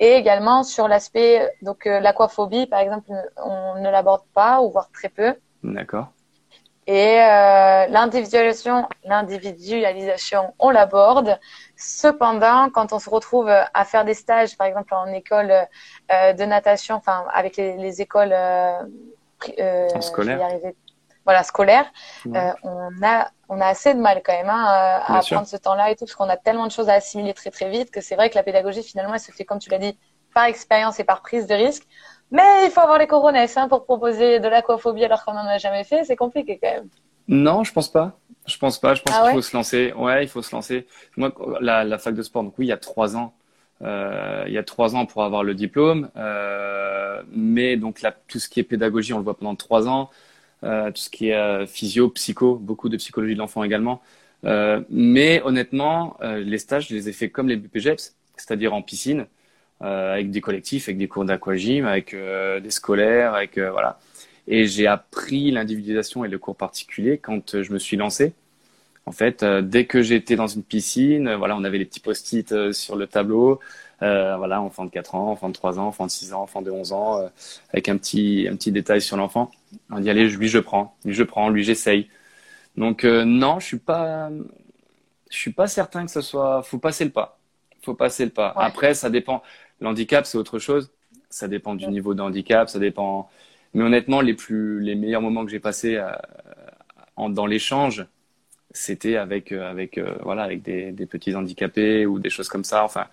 Et 0.00 0.14
également 0.14 0.64
sur 0.64 0.88
l'aspect, 0.88 1.50
donc 1.62 1.86
euh, 1.86 2.00
l'aquaphobie, 2.00 2.66
par 2.66 2.80
exemple, 2.80 3.10
on 3.36 3.80
ne 3.80 3.90
l'aborde 3.90 4.22
pas 4.34 4.60
ou 4.60 4.70
voire 4.70 4.90
très 4.92 5.08
peu. 5.08 5.34
D'accord. 5.62 6.08
Et 6.86 7.18
euh, 7.22 7.86
l'individualisation, 7.86 8.86
l'individualisation, 9.04 10.52
on 10.58 10.70
l'aborde. 10.70 11.38
Cependant, 11.76 12.68
quand 12.70 12.92
on 12.92 12.98
se 12.98 13.08
retrouve 13.08 13.48
à 13.48 13.84
faire 13.84 14.04
des 14.04 14.12
stages, 14.12 14.58
par 14.58 14.66
exemple 14.66 14.92
en 14.94 15.06
école 15.06 15.50
euh, 15.50 16.32
de 16.34 16.44
natation, 16.44 16.96
enfin 16.96 17.24
avec 17.32 17.56
les, 17.56 17.76
les 17.78 18.02
écoles 18.02 18.34
euh, 18.34 18.82
euh, 19.58 20.00
scolaires, 20.00 20.46
voilà, 21.24 21.42
scolaire, 21.42 21.86
euh, 22.26 22.52
on 22.64 22.90
a 23.02 23.30
on 23.48 23.60
a 23.60 23.66
assez 23.66 23.94
de 23.94 24.00
mal 24.00 24.22
quand 24.24 24.32
même 24.32 24.48
hein, 24.48 25.00
à, 25.06 25.20
prendre 25.20 25.46
ce 25.46 25.56
temps-là 25.56 25.90
et 25.90 25.96
tout, 25.96 26.04
parce 26.04 26.14
qu'on 26.14 26.28
a 26.28 26.36
tellement 26.36 26.66
de 26.66 26.72
choses 26.72 26.88
à 26.88 26.94
assimiler 26.94 27.34
très 27.34 27.50
très 27.50 27.70
vite 27.70 27.90
que 27.90 28.00
c'est 28.00 28.16
vrai 28.16 28.30
que 28.30 28.34
la 28.34 28.42
pédagogie 28.42 28.82
finalement 28.82 29.14
elle 29.14 29.20
se 29.20 29.32
fait 29.32 29.44
comme 29.44 29.58
tu 29.58 29.70
l'as 29.70 29.78
dit 29.78 29.98
par 30.34 30.44
expérience 30.44 30.98
et 31.00 31.04
par 31.04 31.22
prise 31.22 31.46
de 31.46 31.54
risque. 31.54 31.84
Mais 32.30 32.64
il 32.64 32.70
faut 32.70 32.80
avoir 32.80 32.98
les 32.98 33.06
coronesses 33.06 33.56
hein, 33.56 33.68
pour 33.68 33.84
proposer 33.84 34.40
de 34.40 34.48
l'aquaphobie 34.48 35.04
alors 35.04 35.24
qu'on 35.24 35.34
n'en 35.34 35.46
a 35.46 35.58
jamais 35.58 35.84
fait, 35.84 36.04
c'est 36.04 36.16
compliqué 36.16 36.58
quand 36.60 36.70
même. 36.70 36.88
Non, 37.28 37.64
je 37.64 37.72
pense 37.72 37.90
pas. 37.90 38.18
Je 38.46 38.58
pense 38.58 38.78
pas. 38.78 38.94
Je 38.94 39.02
pense 39.02 39.14
ah 39.16 39.24
qu'il 39.24 39.34
faut 39.34 39.42
se 39.42 39.56
lancer. 39.56 39.92
Ouais, 39.96 40.24
il 40.24 40.28
faut 40.28 40.42
se 40.42 40.54
lancer. 40.54 40.86
Moi, 41.16 41.32
la, 41.60 41.84
la 41.84 41.98
fac 41.98 42.14
de 42.14 42.22
sport, 42.22 42.42
donc 42.42 42.54
oui, 42.58 42.66
il 42.66 42.68
y 42.68 42.72
a 42.72 42.76
trois 42.76 43.16
ans. 43.16 43.34
Euh, 43.82 44.44
il 44.46 44.52
y 44.52 44.58
a 44.58 44.62
trois 44.62 44.94
ans 44.96 45.04
pour 45.04 45.24
avoir 45.24 45.42
le 45.42 45.54
diplôme, 45.54 46.08
euh, 46.16 47.22
mais 47.32 47.76
donc 47.76 48.02
là, 48.02 48.14
tout 48.28 48.38
ce 48.38 48.48
qui 48.48 48.60
est 48.60 48.64
pédagogie, 48.64 49.12
on 49.12 49.18
le 49.18 49.24
voit 49.24 49.36
pendant 49.36 49.56
trois 49.56 49.88
ans. 49.88 50.10
Euh, 50.64 50.90
tout 50.90 51.02
ce 51.02 51.10
qui 51.10 51.28
est 51.28 51.34
euh, 51.34 51.66
physio, 51.66 52.08
psycho, 52.08 52.56
beaucoup 52.56 52.88
de 52.88 52.96
psychologie 52.96 53.34
de 53.34 53.38
l'enfant 53.38 53.64
également. 53.64 54.00
Euh, 54.44 54.80
mais 54.90 55.42
honnêtement, 55.44 56.16
les 56.22 56.58
stages, 56.58 56.88
je 56.88 56.94
les 56.94 57.08
ai 57.08 57.12
faits 57.12 57.32
comme 57.32 57.48
les 57.48 57.56
BPGEPS, 57.56 58.14
c'est-à-dire 58.36 58.74
en 58.74 58.82
piscine, 58.82 59.26
avec 59.80 60.30
des 60.30 60.40
collectifs, 60.40 60.88
avec 60.88 60.98
des 60.98 61.08
cours 61.08 61.24
d'aquagym, 61.24 61.86
avec 61.86 62.14
des 62.14 62.70
scolaires, 62.70 63.34
avec 63.34 63.58
voilà. 63.58 63.98
Et 64.46 64.66
j'ai 64.66 64.86
appris 64.86 65.50
l'individualisation 65.50 66.24
et 66.24 66.28
le 66.28 66.38
cours 66.38 66.56
particulier 66.56 67.18
quand 67.18 67.62
je 67.62 67.72
me 67.72 67.78
suis 67.78 67.96
lancé. 67.96 68.34
En 69.06 69.12
fait, 69.12 69.44
dès 69.44 69.86
que 69.86 70.02
j'étais 70.02 70.36
dans 70.36 70.46
une 70.46 70.62
piscine, 70.62 71.34
voilà, 71.34 71.56
on 71.56 71.64
avait 71.64 71.78
les 71.78 71.84
petits 71.86 72.00
post-it 72.00 72.72
sur 72.72 72.96
le 72.96 73.06
tableau. 73.06 73.60
Euh, 74.02 74.36
voilà, 74.36 74.60
enfant 74.60 74.84
de 74.84 74.90
4 74.90 75.14
ans, 75.14 75.30
enfant 75.30 75.48
de 75.48 75.54
3 75.54 75.78
ans, 75.78 75.86
enfant 75.86 76.06
de 76.06 76.10
6 76.10 76.32
ans, 76.32 76.42
enfant 76.42 76.62
de 76.62 76.70
11 76.70 76.92
ans, 76.92 77.18
euh, 77.18 77.28
avec 77.72 77.88
un 77.88 77.96
petit, 77.96 78.48
un 78.50 78.56
petit 78.56 78.72
détail 78.72 79.00
sur 79.00 79.16
l'enfant. 79.16 79.50
On 79.90 80.00
dit, 80.00 80.10
allez, 80.10 80.28
lui, 80.28 80.48
je 80.48 80.58
prends, 80.58 80.96
lui, 81.04 81.14
je 81.14 81.22
prends, 81.22 81.48
lui, 81.48 81.62
j'essaye. 81.62 82.08
Donc, 82.76 83.04
euh, 83.04 83.24
non, 83.24 83.60
je 83.60 83.66
suis 83.66 83.78
pas, 83.78 84.30
je 85.30 85.36
suis 85.36 85.52
pas 85.52 85.68
certain 85.68 86.04
que 86.04 86.10
ce 86.10 86.20
soit, 86.20 86.62
faut 86.64 86.78
passer 86.78 87.04
le 87.04 87.10
pas. 87.10 87.38
Faut 87.82 87.94
passer 87.94 88.24
le 88.24 88.30
pas. 88.30 88.54
Ouais. 88.56 88.64
Après, 88.64 88.94
ça 88.94 89.10
dépend. 89.10 89.42
L'handicap, 89.80 90.26
c'est 90.26 90.38
autre 90.38 90.58
chose. 90.58 90.90
Ça 91.30 91.48
dépend 91.48 91.74
du 91.74 91.84
ouais. 91.86 91.90
niveau 91.90 92.14
de 92.14 92.22
handicap, 92.22 92.68
ça 92.68 92.78
dépend. 92.78 93.30
Mais 93.74 93.84
honnêtement, 93.84 94.20
les 94.20 94.34
plus, 94.34 94.80
les 94.80 94.94
meilleurs 94.96 95.22
moments 95.22 95.44
que 95.44 95.50
j'ai 95.50 95.60
passés 95.60 96.00
dans 97.16 97.46
l'échange, 97.46 98.06
c'était 98.70 99.16
avec 99.16 99.52
avec 99.52 99.98
voilà 100.22 100.44
avec 100.44 100.62
des, 100.62 100.92
des, 100.92 101.06
petits 101.06 101.34
handicapés 101.34 102.06
ou 102.06 102.18
des 102.20 102.30
choses 102.30 102.48
comme 102.48 102.64
ça. 102.64 102.84
Enfin, 102.84 103.06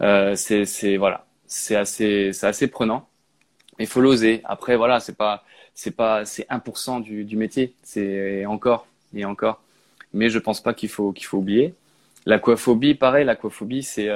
c'est 0.00 0.64
c'est 0.66 0.96
voilà, 0.96 1.26
c'est 1.46 1.76
assez 1.76 2.30
assez 2.42 2.68
prenant. 2.68 3.08
Il 3.78 3.86
faut 3.86 4.00
l'oser. 4.00 4.40
Après 4.44 4.76
voilà, 4.76 5.00
c'est 5.00 5.16
pas 5.16 5.44
c'est 5.74 5.90
pas 5.92 6.24
c'est 6.24 6.46
1% 6.48 7.02
du, 7.02 7.36
métier. 7.36 7.74
C'est 7.82 8.46
encore 8.46 8.86
et 9.14 9.24
encore. 9.24 9.62
Mais 10.12 10.30
je 10.30 10.38
pense 10.38 10.62
pas 10.62 10.74
qu'il 10.74 10.88
faut 10.88 11.12
qu'il 11.12 11.26
faut 11.26 11.38
oublier. 11.38 11.74
L'aquaphobie, 12.26 12.94
pareil, 12.94 13.24
l'aquaphobie, 13.24 13.82
c'est 13.82 14.10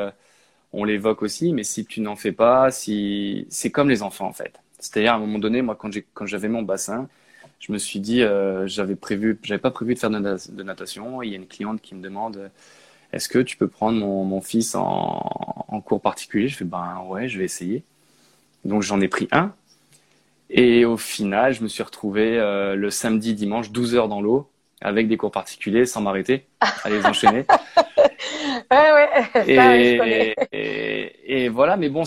on 0.72 0.84
l'évoque 0.84 1.22
aussi, 1.22 1.52
mais 1.52 1.64
si 1.64 1.84
tu 1.84 2.00
n'en 2.00 2.16
fais 2.16 2.32
pas, 2.32 2.70
si 2.70 3.46
c'est 3.50 3.70
comme 3.70 3.88
les 3.88 4.02
enfants 4.02 4.26
en 4.26 4.32
fait. 4.32 4.60
C'est-à-dire 4.78 5.12
à 5.12 5.16
un 5.16 5.18
moment 5.18 5.38
donné, 5.38 5.62
moi 5.62 5.76
quand 5.76 5.92
j'ai 5.92 6.06
quand 6.14 6.26
j'avais 6.26 6.48
mon 6.48 6.62
bassin, 6.62 7.08
je 7.60 7.72
me 7.72 7.78
suis 7.78 8.00
dit, 8.00 8.22
euh, 8.22 8.66
j'avais 8.66 8.96
prévu, 8.96 9.38
j'avais 9.42 9.60
pas 9.60 9.70
prévu 9.70 9.94
de 9.94 9.98
faire 9.98 10.10
de, 10.10 10.62
natation. 10.62 11.22
il 11.22 11.30
y 11.30 11.34
a 11.34 11.36
une 11.36 11.46
cliente 11.46 11.80
qui 11.82 11.94
me 11.94 12.02
demande, 12.02 12.50
est-ce 13.12 13.28
que 13.28 13.38
tu 13.38 13.56
peux 13.56 13.68
prendre 13.68 13.98
mon, 13.98 14.24
mon 14.24 14.40
fils 14.40 14.74
en, 14.74 14.84
en, 15.68 15.80
cours 15.80 16.00
particulier? 16.00 16.48
Je 16.48 16.56
fais, 16.56 16.64
ben 16.64 17.02
ouais, 17.08 17.28
je 17.28 17.38
vais 17.38 17.44
essayer. 17.44 17.84
Donc 18.64 18.82
j'en 18.82 19.00
ai 19.00 19.08
pris 19.08 19.28
un. 19.32 19.54
Et 20.48 20.84
au 20.84 20.96
final, 20.96 21.52
je 21.54 21.62
me 21.62 21.68
suis 21.68 21.82
retrouvé 21.82 22.38
euh, 22.38 22.74
le 22.74 22.90
samedi, 22.90 23.34
dimanche, 23.34 23.70
12 23.70 23.94
heures 23.94 24.08
dans 24.08 24.20
l'eau, 24.20 24.50
avec 24.80 25.06
des 25.08 25.16
cours 25.16 25.30
particuliers, 25.30 25.86
sans 25.86 26.00
m'arrêter, 26.00 26.46
à 26.60 26.90
les 26.90 27.04
enchaîner. 27.06 27.46
ouais, 28.70 28.92
ouais. 28.92 29.44
Et, 29.46 30.36
et, 30.52 31.44
et, 31.44 31.48
voilà, 31.48 31.76
mais 31.76 31.88
bon, 31.88 32.02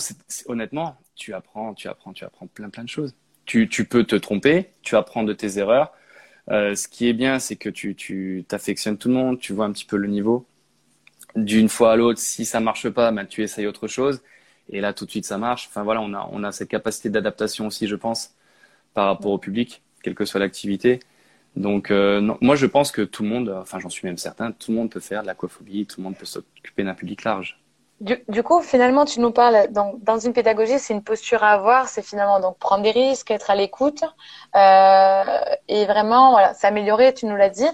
honnêtement, 0.46 0.96
tu 1.14 1.32
apprends, 1.32 1.72
tu 1.74 1.88
apprends, 1.88 2.12
tu 2.12 2.24
apprends 2.24 2.46
plein, 2.46 2.68
plein 2.68 2.84
de 2.84 2.88
choses 2.88 3.14
tu, 3.46 3.68
tu 3.68 3.84
peux 3.84 4.04
te 4.04 4.16
tromper, 4.16 4.70
tu 4.82 4.96
apprends 4.96 5.22
de 5.22 5.32
tes 5.32 5.58
erreurs. 5.58 5.92
Euh, 6.50 6.74
ce 6.74 6.88
qui 6.88 7.08
est 7.08 7.12
bien, 7.12 7.38
c'est 7.38 7.56
que 7.56 7.68
tu, 7.68 7.94
tu 7.94 8.44
t'affectionnes 8.48 8.98
tout 8.98 9.08
le 9.08 9.14
monde, 9.14 9.38
tu 9.38 9.52
vois 9.52 9.64
un 9.66 9.72
petit 9.72 9.84
peu 9.84 9.96
le 9.96 10.08
niveau. 10.08 10.46
D'une 11.36 11.68
fois 11.68 11.92
à 11.92 11.96
l'autre, 11.96 12.20
si 12.20 12.44
ça 12.44 12.60
marche 12.60 12.88
pas, 12.88 13.10
ben, 13.10 13.26
tu 13.26 13.42
essayes 13.42 13.66
autre 13.66 13.88
chose. 13.88 14.22
Et 14.70 14.80
là, 14.80 14.92
tout 14.92 15.04
de 15.04 15.10
suite, 15.10 15.26
ça 15.26 15.38
marche. 15.38 15.66
Enfin 15.68 15.82
voilà, 15.82 16.00
on 16.00 16.14
a, 16.14 16.28
on 16.32 16.44
a 16.44 16.52
cette 16.52 16.68
capacité 16.68 17.10
d'adaptation 17.10 17.66
aussi, 17.66 17.86
je 17.88 17.96
pense, 17.96 18.34
par 18.94 19.06
rapport 19.06 19.32
au 19.32 19.38
public, 19.38 19.82
quelle 20.02 20.14
que 20.14 20.24
soit 20.24 20.40
l'activité. 20.40 21.00
Donc, 21.56 21.90
euh, 21.90 22.20
moi, 22.40 22.56
je 22.56 22.66
pense 22.66 22.90
que 22.90 23.02
tout 23.02 23.22
le 23.22 23.28
monde, 23.28 23.56
enfin, 23.60 23.78
j'en 23.78 23.88
suis 23.88 24.06
même 24.06 24.18
certain, 24.18 24.52
tout 24.52 24.72
le 24.72 24.76
monde 24.76 24.90
peut 24.90 25.00
faire 25.00 25.22
de 25.22 25.26
l'aquaphobie, 25.28 25.86
tout 25.86 26.00
le 26.00 26.04
monde 26.04 26.16
peut 26.16 26.26
s'occuper 26.26 26.82
d'un 26.82 26.94
public 26.94 27.24
large. 27.24 27.60
Du, 28.00 28.42
coup, 28.42 28.60
finalement, 28.60 29.04
tu 29.04 29.20
nous 29.20 29.30
parles, 29.30 29.72
donc, 29.72 30.02
dans 30.02 30.18
une 30.18 30.32
pédagogie, 30.32 30.78
c'est 30.78 30.92
une 30.92 31.02
posture 31.04 31.44
à 31.44 31.52
avoir, 31.52 31.88
c'est 31.88 32.02
finalement 32.02 32.40
donc 32.40 32.58
prendre 32.58 32.82
des 32.82 32.90
risques, 32.90 33.30
être 33.30 33.50
à 33.50 33.54
l'écoute 33.54 34.02
euh, 34.56 35.40
et 35.68 35.86
vraiment 35.86 36.32
voilà, 36.32 36.54
s'améliorer, 36.54 37.14
tu 37.14 37.26
nous 37.26 37.36
l'as 37.36 37.50
dit. 37.50 37.68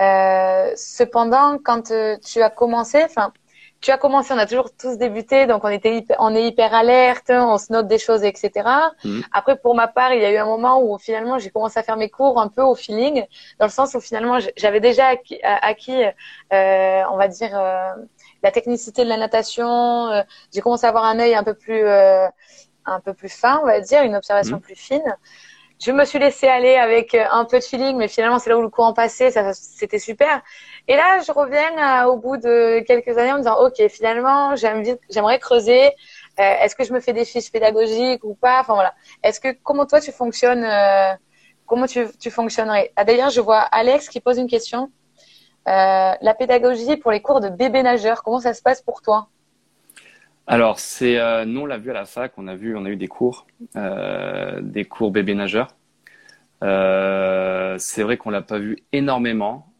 Euh, 0.00 0.72
cependant, 0.76 1.58
quand 1.62 1.90
euh, 1.90 2.16
tu 2.24 2.40
as 2.42 2.50
commencé, 2.50 3.02
enfin, 3.04 3.32
tu 3.80 3.90
as 3.92 3.98
commencé, 3.98 4.32
on 4.34 4.38
a 4.38 4.46
toujours 4.46 4.70
tous 4.76 4.96
débuté, 4.96 5.46
donc 5.46 5.62
on 5.64 5.68
était 5.68 6.04
on 6.18 6.34
est 6.34 6.44
hyper 6.44 6.74
alerte, 6.74 7.30
on 7.30 7.58
se 7.58 7.72
note 7.72 7.86
des 7.86 7.98
choses, 7.98 8.24
etc. 8.24 8.68
Mmh. 9.04 9.20
Après, 9.32 9.56
pour 9.56 9.74
ma 9.76 9.86
part, 9.86 10.12
il 10.12 10.20
y 10.20 10.24
a 10.24 10.32
eu 10.32 10.36
un 10.36 10.46
moment 10.46 10.82
où 10.82 10.98
finalement 10.98 11.38
j'ai 11.38 11.50
commencé 11.50 11.78
à 11.78 11.82
faire 11.84 11.96
mes 11.96 12.10
cours 12.10 12.40
un 12.40 12.48
peu 12.48 12.62
au 12.62 12.74
feeling, 12.74 13.24
dans 13.60 13.66
le 13.66 13.70
sens 13.70 13.94
où 13.94 14.00
finalement 14.00 14.38
j'avais 14.56 14.80
déjà 14.80 15.06
acquis, 15.06 15.38
acquis 15.42 16.02
euh, 16.52 17.02
on 17.10 17.16
va 17.16 17.28
dire 17.28 17.56
euh, 17.56 17.92
la 18.42 18.50
technicité 18.50 19.04
de 19.04 19.08
la 19.08 19.16
natation. 19.16 20.08
Euh, 20.08 20.22
j'ai 20.52 20.60
commencé 20.60 20.86
à 20.86 20.88
avoir 20.88 21.04
un 21.04 21.18
œil 21.18 21.34
un 21.34 21.44
peu 21.44 21.54
plus, 21.54 21.84
euh, 21.84 22.26
un 22.84 23.00
peu 23.00 23.14
plus 23.14 23.28
fin, 23.28 23.60
on 23.62 23.66
va 23.66 23.80
dire, 23.80 24.02
une 24.02 24.16
observation 24.16 24.56
mhm. 24.56 24.62
plus 24.62 24.76
fine. 24.76 25.16
Je 25.80 25.92
me 25.92 26.04
suis 26.04 26.18
laissée 26.18 26.48
aller 26.48 26.74
avec 26.74 27.14
euh, 27.14 27.24
un 27.30 27.44
peu 27.44 27.58
de 27.58 27.64
feeling, 27.64 27.96
mais 27.96 28.08
finalement 28.08 28.38
c'est 28.38 28.50
là 28.50 28.58
où 28.58 28.62
le 28.62 28.68
courant 28.68 28.92
passait, 28.92 29.30
ça, 29.30 29.52
c'était 29.54 29.98
super. 29.98 30.42
Et 30.88 30.96
là, 30.96 31.20
je 31.20 31.30
reviens 31.32 32.06
au 32.06 32.16
bout 32.16 32.36
de 32.36 32.80
quelques 32.80 33.16
années 33.16 33.30
en 33.32 33.34
me 33.34 33.40
disant, 33.40 33.58
ok, 33.60 33.88
finalement, 33.88 34.56
j'aimerais 34.56 35.38
creuser. 35.38 35.90
Est-ce 36.38 36.74
que 36.74 36.84
je 36.84 36.92
me 36.92 37.00
fais 37.00 37.12
des 37.12 37.24
fiches 37.24 37.52
pédagogiques 37.52 38.24
ou 38.24 38.34
pas? 38.34 38.60
Enfin 38.60 38.74
voilà. 38.74 38.94
Est-ce 39.22 39.38
que 39.38 39.48
comment 39.62 39.84
toi 39.86 40.00
tu 40.00 40.12
fonctionnes 40.12 40.64
Comment 41.68 41.86
tu, 41.86 42.30
fonctionnerais? 42.30 42.92
Ah, 42.96 43.04
D'ailleurs, 43.04 43.28
je 43.28 43.42
vois 43.42 43.60
Alex 43.60 44.08
qui 44.08 44.20
pose 44.20 44.38
une 44.38 44.48
question. 44.48 44.90
Euh, 45.68 46.14
la 46.18 46.34
pédagogie 46.34 46.96
pour 46.96 47.10
les 47.10 47.20
cours 47.20 47.40
de 47.40 47.50
bébé 47.50 47.82
nageur, 47.82 48.22
comment 48.22 48.40
ça 48.40 48.54
se 48.54 48.62
passe 48.62 48.80
pour 48.80 49.02
toi? 49.02 49.28
Alors, 50.50 50.80
c'est 50.80 51.18
euh, 51.18 51.44
nous 51.44 51.60
on 51.60 51.66
l'a 51.66 51.76
vu 51.76 51.90
à 51.90 51.92
la 51.92 52.06
fac, 52.06 52.32
on 52.38 52.48
a 52.48 52.56
vu, 52.56 52.74
on 52.74 52.86
a 52.86 52.88
eu 52.88 52.96
des 52.96 53.06
cours, 53.06 53.46
euh, 53.76 54.62
des 54.62 54.86
cours 54.86 55.10
bébé 55.10 55.34
nageur. 55.34 55.68
c'est 56.62 58.02
vrai 58.02 58.16
qu'on 58.16 58.30
l'a 58.30 58.40
pas 58.40 58.58
vu 58.58 58.78
énormément, 58.92 59.72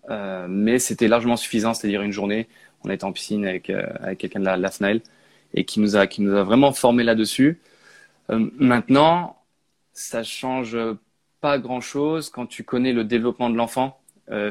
mais 0.48 0.78
c'était 0.78 1.08
largement 1.08 1.36
suffisant, 1.36 1.72
c'est-à-dire 1.72 2.02
une 2.02 2.12
journée, 2.12 2.48
on 2.84 2.90
était 2.90 3.04
en 3.04 3.12
piscine 3.12 3.46
avec, 3.46 3.70
avec 3.70 4.18
quelqu'un 4.18 4.40
de 4.40 4.44
la, 4.44 4.56
la 4.58 4.70
et 5.54 5.64
qui 5.64 5.80
nous 5.80 5.96
a 5.96 6.06
qui 6.06 6.20
nous 6.20 6.34
a 6.36 6.44
vraiment 6.44 6.72
formé 6.72 7.02
là-dessus. 7.02 7.60
maintenant, 8.28 9.38
ça 9.94 10.22
change 10.22 10.76
pas 11.40 11.58
grand-chose 11.58 12.28
quand 12.30 12.46
tu 12.46 12.62
connais 12.64 12.92
le 12.92 13.04
développement 13.04 13.48
de 13.50 13.56
l'enfant 13.56 14.00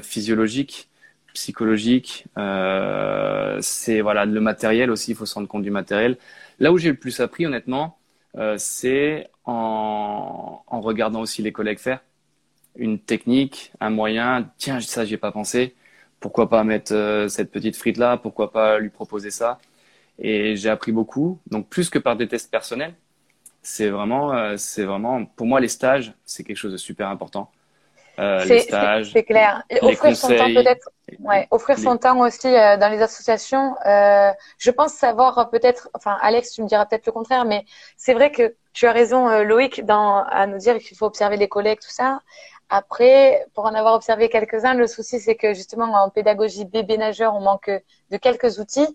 physiologique 0.02 0.90
psychologique. 1.38 2.26
Euh, 2.38 3.60
c'est 3.62 4.02
voilà 4.02 4.26
le 4.26 4.42
matériel 4.42 4.90
aussi. 4.92 5.12
Il 5.12 5.18
faut 5.18 5.26
se 5.28 5.36
rendre 5.36 5.48
compte 5.48 5.64
du 5.64 5.72
matériel. 5.72 6.18
Là 6.60 6.72
où 6.74 6.78
j'ai 6.80 6.90
le 6.90 6.98
plus 6.98 7.20
appris, 7.20 7.46
honnêtement, 7.46 8.00
euh, 8.38 8.56
c'est 8.58 9.30
en, 9.46 10.64
regardant 10.68 11.22
aussi 11.22 11.42
les 11.44 11.52
collègues 11.52 11.80
faire 11.80 12.02
une 12.76 13.00
technique, 13.00 13.72
un 13.80 13.90
moyen. 13.92 14.52
Tiens, 14.58 14.80
ça, 14.82 15.06
j'y 15.06 15.16
ai 15.16 15.18
pas 15.18 15.32
pensé. 15.32 15.76
Pourquoi 16.20 16.50
pas 16.50 16.64
mettre 16.64 16.94
euh, 16.94 17.28
cette 17.28 17.52
petite 17.52 17.76
frite 17.78 17.98
là? 17.98 18.18
Pourquoi 18.18 18.52
pas 18.52 18.80
lui 18.80 18.90
proposer 18.90 19.32
ça? 19.32 19.60
Et 20.20 20.56
j'ai 20.56 20.70
appris 20.70 20.92
beaucoup. 20.92 21.40
Donc 21.52 21.70
plus 21.70 21.90
que 21.90 22.00
par 22.00 22.16
des 22.18 22.28
tests 22.28 22.52
personnels, 22.52 22.96
c'est 23.64 23.90
vraiment, 23.90 24.58
c'est 24.58 24.86
vraiment, 24.86 25.26
pour 25.26 25.48
moi, 25.48 25.60
les 25.60 25.68
stages, 25.68 26.14
c'est 26.26 26.44
quelque 26.44 26.58
chose 26.58 26.72
de 26.74 26.78
super 26.78 27.10
important. 27.10 27.52
Euh, 28.20 28.44
les 28.46 28.62
stages, 28.62 29.12
c'est 29.14 29.24
clair. 29.24 29.64
offrir 29.82 30.18
son 30.18 30.30
temps 30.30 30.54
peut-être, 30.54 30.90
ouais, 31.20 31.48
offrir 31.52 31.78
son 31.78 31.98
temps 31.98 32.20
aussi 32.20 32.48
euh, 32.48 32.76
dans 32.78 32.90
les 32.90 33.02
associations. 33.02 33.76
Euh, 33.86 34.32
je 34.58 34.72
pense 34.72 34.94
savoir 34.94 35.50
peut-être, 35.52 35.90
enfin 35.94 36.18
Alex, 36.22 36.52
tu 36.54 36.64
me 36.64 36.68
diras 36.68 36.86
peut-être 36.88 37.06
le 37.06 37.12
contraire, 37.12 37.46
mais 37.46 37.64
c'est 37.96 38.14
vrai 38.14 38.32
que 38.32 38.56
tu 38.74 38.88
as 38.88 38.92
raison, 38.92 39.30
euh, 39.30 39.44
Loïc, 39.44 39.86
dans, 39.86 40.24
à 40.24 40.48
nous 40.48 40.58
dire 40.58 40.80
qu'il 40.80 40.98
faut 40.98 41.06
observer 41.06 41.38
les 41.38 41.48
collègues, 41.48 41.80
tout 41.80 41.92
ça. 41.92 42.22
Après, 42.70 43.46
pour 43.54 43.66
en 43.66 43.74
avoir 43.74 43.94
observé 43.94 44.30
quelques-uns, 44.30 44.74
le 44.74 44.88
souci 44.88 45.20
c'est 45.20 45.36
que 45.36 45.54
justement 45.54 45.86
en 45.86 46.10
pédagogie 46.10 46.66
bébé 46.66 46.98
nageur, 46.98 47.36
on 47.36 47.42
manque 47.42 47.72
de 48.12 48.18
quelques 48.18 48.60
outils 48.60 48.88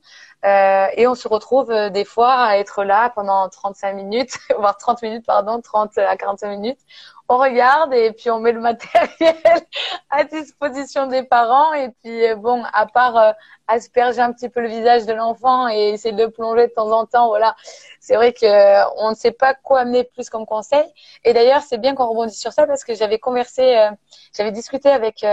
euh, 0.45 0.87
et 0.97 1.07
on 1.07 1.15
se 1.15 1.29
retrouve 1.29 1.71
euh, 1.71 1.89
des 1.89 2.05
fois 2.05 2.35
à 2.35 2.57
être 2.57 2.83
là 2.83 3.11
pendant 3.11 3.49
35 3.49 3.93
minutes, 3.95 4.39
voire 4.59 4.77
30 4.77 5.01
minutes, 5.03 5.25
pardon, 5.25 5.61
30 5.61 5.99
à 5.99 6.17
45 6.17 6.49
minutes. 6.51 6.81
On 7.29 7.39
regarde 7.39 7.95
et 7.95 8.11
puis 8.13 8.29
on 8.31 8.41
met 8.41 8.51
le 8.51 8.61
matériel 8.61 9.37
à 10.11 10.25
disposition 10.25 11.07
des 11.07 11.23
parents 11.23 11.73
et 11.75 11.91
puis 12.03 12.27
euh, 12.27 12.35
bon, 12.35 12.65
à 12.73 12.87
part 12.87 13.17
euh, 13.17 13.33
asperger 13.69 14.21
un 14.21 14.33
petit 14.33 14.49
peu 14.49 14.61
le 14.61 14.69
visage 14.69 15.07
de 15.07 15.13
l'enfant 15.13 15.69
et 15.69 15.91
essayer 15.91 16.13
de 16.15 16.25
le 16.25 16.31
plonger 16.31 16.67
de 16.67 16.73
temps 16.73 16.91
en 16.91 17.07
temps, 17.07 17.29
voilà, 17.29 17.55
c'est 18.01 18.17
vrai 18.17 18.33
que 18.33 19.01
on 19.01 19.11
ne 19.11 19.15
sait 19.15 19.31
pas 19.31 19.55
quoi 19.55 19.81
amener 19.81 20.03
plus 20.03 20.29
comme 20.29 20.45
conseil. 20.45 20.85
Et 21.25 21.33
d'ailleurs, 21.33 21.63
c'est 21.63 21.79
bien 21.79 21.95
qu'on 21.95 22.09
rebondisse 22.09 22.41
sur 22.41 22.53
ça 22.53 22.67
parce 22.67 22.83
que 22.83 22.95
j'avais 22.95 23.21
conversé, 23.21 23.89
j'avais 24.37 24.51
discuté 24.51 24.91
avec 24.91 25.25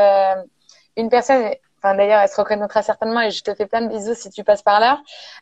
une 0.95 1.09
personne 1.09 1.51
Enfin, 1.81 1.95
d'ailleurs, 1.95 2.21
elle 2.21 2.29
se 2.29 2.35
reconnaîtra 2.35 2.81
certainement 2.81 3.21
et 3.21 3.31
je 3.31 3.41
te 3.41 3.53
fais 3.55 3.65
plein 3.65 3.81
de 3.81 3.87
bisous 3.87 4.13
si 4.13 4.29
tu 4.29 4.43
passes 4.43 4.61
par 4.61 4.79
là. 4.79 4.99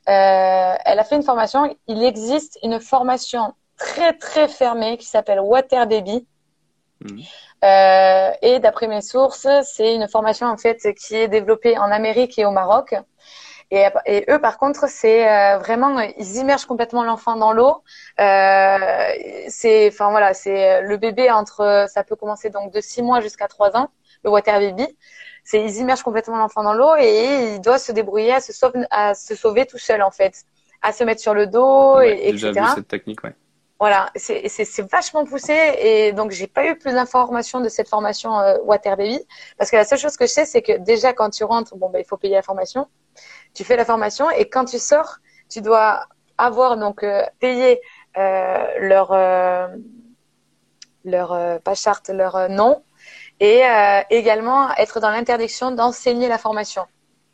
Euh, 0.07 0.77
elle 0.85 0.99
a 0.99 1.03
fait 1.03 1.15
une 1.15 1.23
formation. 1.23 1.75
Il 1.87 2.03
existe 2.03 2.59
une 2.63 2.79
formation 2.79 3.53
très 3.77 4.13
très 4.13 4.47
fermée 4.47 4.97
qui 4.97 5.07
s'appelle 5.07 5.39
Water 5.39 5.87
Baby. 5.87 6.27
Mhm. 7.01 7.21
Euh, 7.63 8.31
et 8.43 8.59
d'après 8.59 8.87
mes 8.87 9.01
sources, 9.01 9.47
c'est 9.63 9.95
une 9.95 10.07
formation 10.07 10.47
en 10.47 10.57
fait 10.57 10.77
qui 10.93 11.15
est 11.15 11.27
développée 11.27 11.77
en 11.77 11.91
Amérique 11.91 12.37
et 12.37 12.45
au 12.45 12.51
Maroc. 12.51 12.95
Et, 13.71 13.85
et 14.05 14.25
eux, 14.29 14.39
par 14.39 14.57
contre, 14.57 14.87
c'est 14.87 15.27
euh, 15.27 15.57
vraiment, 15.57 15.99
ils 15.99 16.35
immergent 16.37 16.65
complètement 16.65 17.03
l'enfant 17.03 17.35
dans 17.35 17.51
l'eau. 17.51 17.83
Euh, 18.19 18.77
c'est, 19.49 19.89
enfin 19.91 20.11
voilà, 20.11 20.33
c'est 20.33 20.81
le 20.83 20.97
bébé 20.97 21.31
entre, 21.31 21.85
ça 21.89 22.03
peut 22.03 22.15
commencer 22.15 22.49
donc 22.49 22.71
de 22.71 22.79
6 22.79 23.01
mois 23.01 23.21
jusqu'à 23.21 23.47
3 23.47 23.75
ans, 23.75 23.89
le 24.23 24.29
water 24.29 24.59
baby 24.59 24.87
c'est 25.47 25.63
ils 25.63 25.77
immergent 25.77 26.03
complètement 26.03 26.35
l'enfant 26.35 26.61
dans 26.61 26.73
l'eau 26.73 26.93
et 26.99 27.53
il 27.53 27.61
doit 27.61 27.79
se 27.79 27.93
débrouiller 27.93 28.33
à 28.33 28.41
se 28.41 28.51
sauver, 28.51 28.85
à 28.91 29.15
se 29.15 29.33
sauver 29.33 29.65
tout 29.65 29.77
seul 29.77 30.01
en 30.01 30.11
fait, 30.11 30.43
à 30.81 30.91
se 30.91 31.05
mettre 31.05 31.21
sur 31.21 31.33
le 31.33 31.47
dos 31.47 32.01
et 32.01 32.33
déjà 32.33 32.49
etc. 32.49 32.65
Vu 32.65 32.71
cette 32.75 32.87
technique, 32.89 33.23
ouais. 33.23 33.33
Voilà, 33.79 34.09
c'est 34.15 34.91
vachement 34.91 35.23
poussé 35.23 35.55
et 35.79 36.11
donc 36.11 36.31
j'ai 36.31 36.47
pas 36.47 36.67
eu 36.67 36.77
plus 36.77 36.91
d'informations 36.91 37.61
de 37.61 37.69
cette 37.69 37.87
formation 37.87 38.37
euh, 38.37 38.57
Water 38.65 38.97
Baby 38.97 39.21
parce 39.57 39.71
que 39.71 39.77
la 39.77 39.85
seule 39.85 39.99
chose 39.99 40.17
que 40.17 40.25
je 40.25 40.31
sais 40.31 40.45
c'est 40.45 40.61
que 40.61 40.79
déjà 40.79 41.13
quand 41.13 41.29
tu 41.29 41.45
rentres, 41.45 41.77
bon 41.77 41.89
ben 41.89 41.99
il 41.99 42.05
faut 42.05 42.17
payer 42.17 42.35
la 42.35 42.41
formation, 42.41 42.89
tu 43.53 43.63
fais 43.63 43.77
la 43.77 43.85
formation 43.85 44.29
et 44.31 44.49
quand 44.49 44.65
tu 44.65 44.79
sors, 44.79 45.19
tu 45.49 45.61
dois 45.61 46.07
avoir 46.37 46.75
donc 46.75 47.03
euh, 47.03 47.23
payé 47.39 47.79
euh, 48.17 48.65
leur 48.79 49.13
euh, 49.13 49.67
leur 51.05 51.61
pas 51.61 51.75
charte, 51.75 52.09
leur 52.09 52.49
nom 52.49 52.83
et 53.39 53.65
euh, 53.65 54.01
également 54.09 54.73
être 54.75 54.99
dans 54.99 55.09
l'interdiction 55.09 55.71
d'enseigner 55.71 56.27
la 56.27 56.37
formation. 56.37 56.85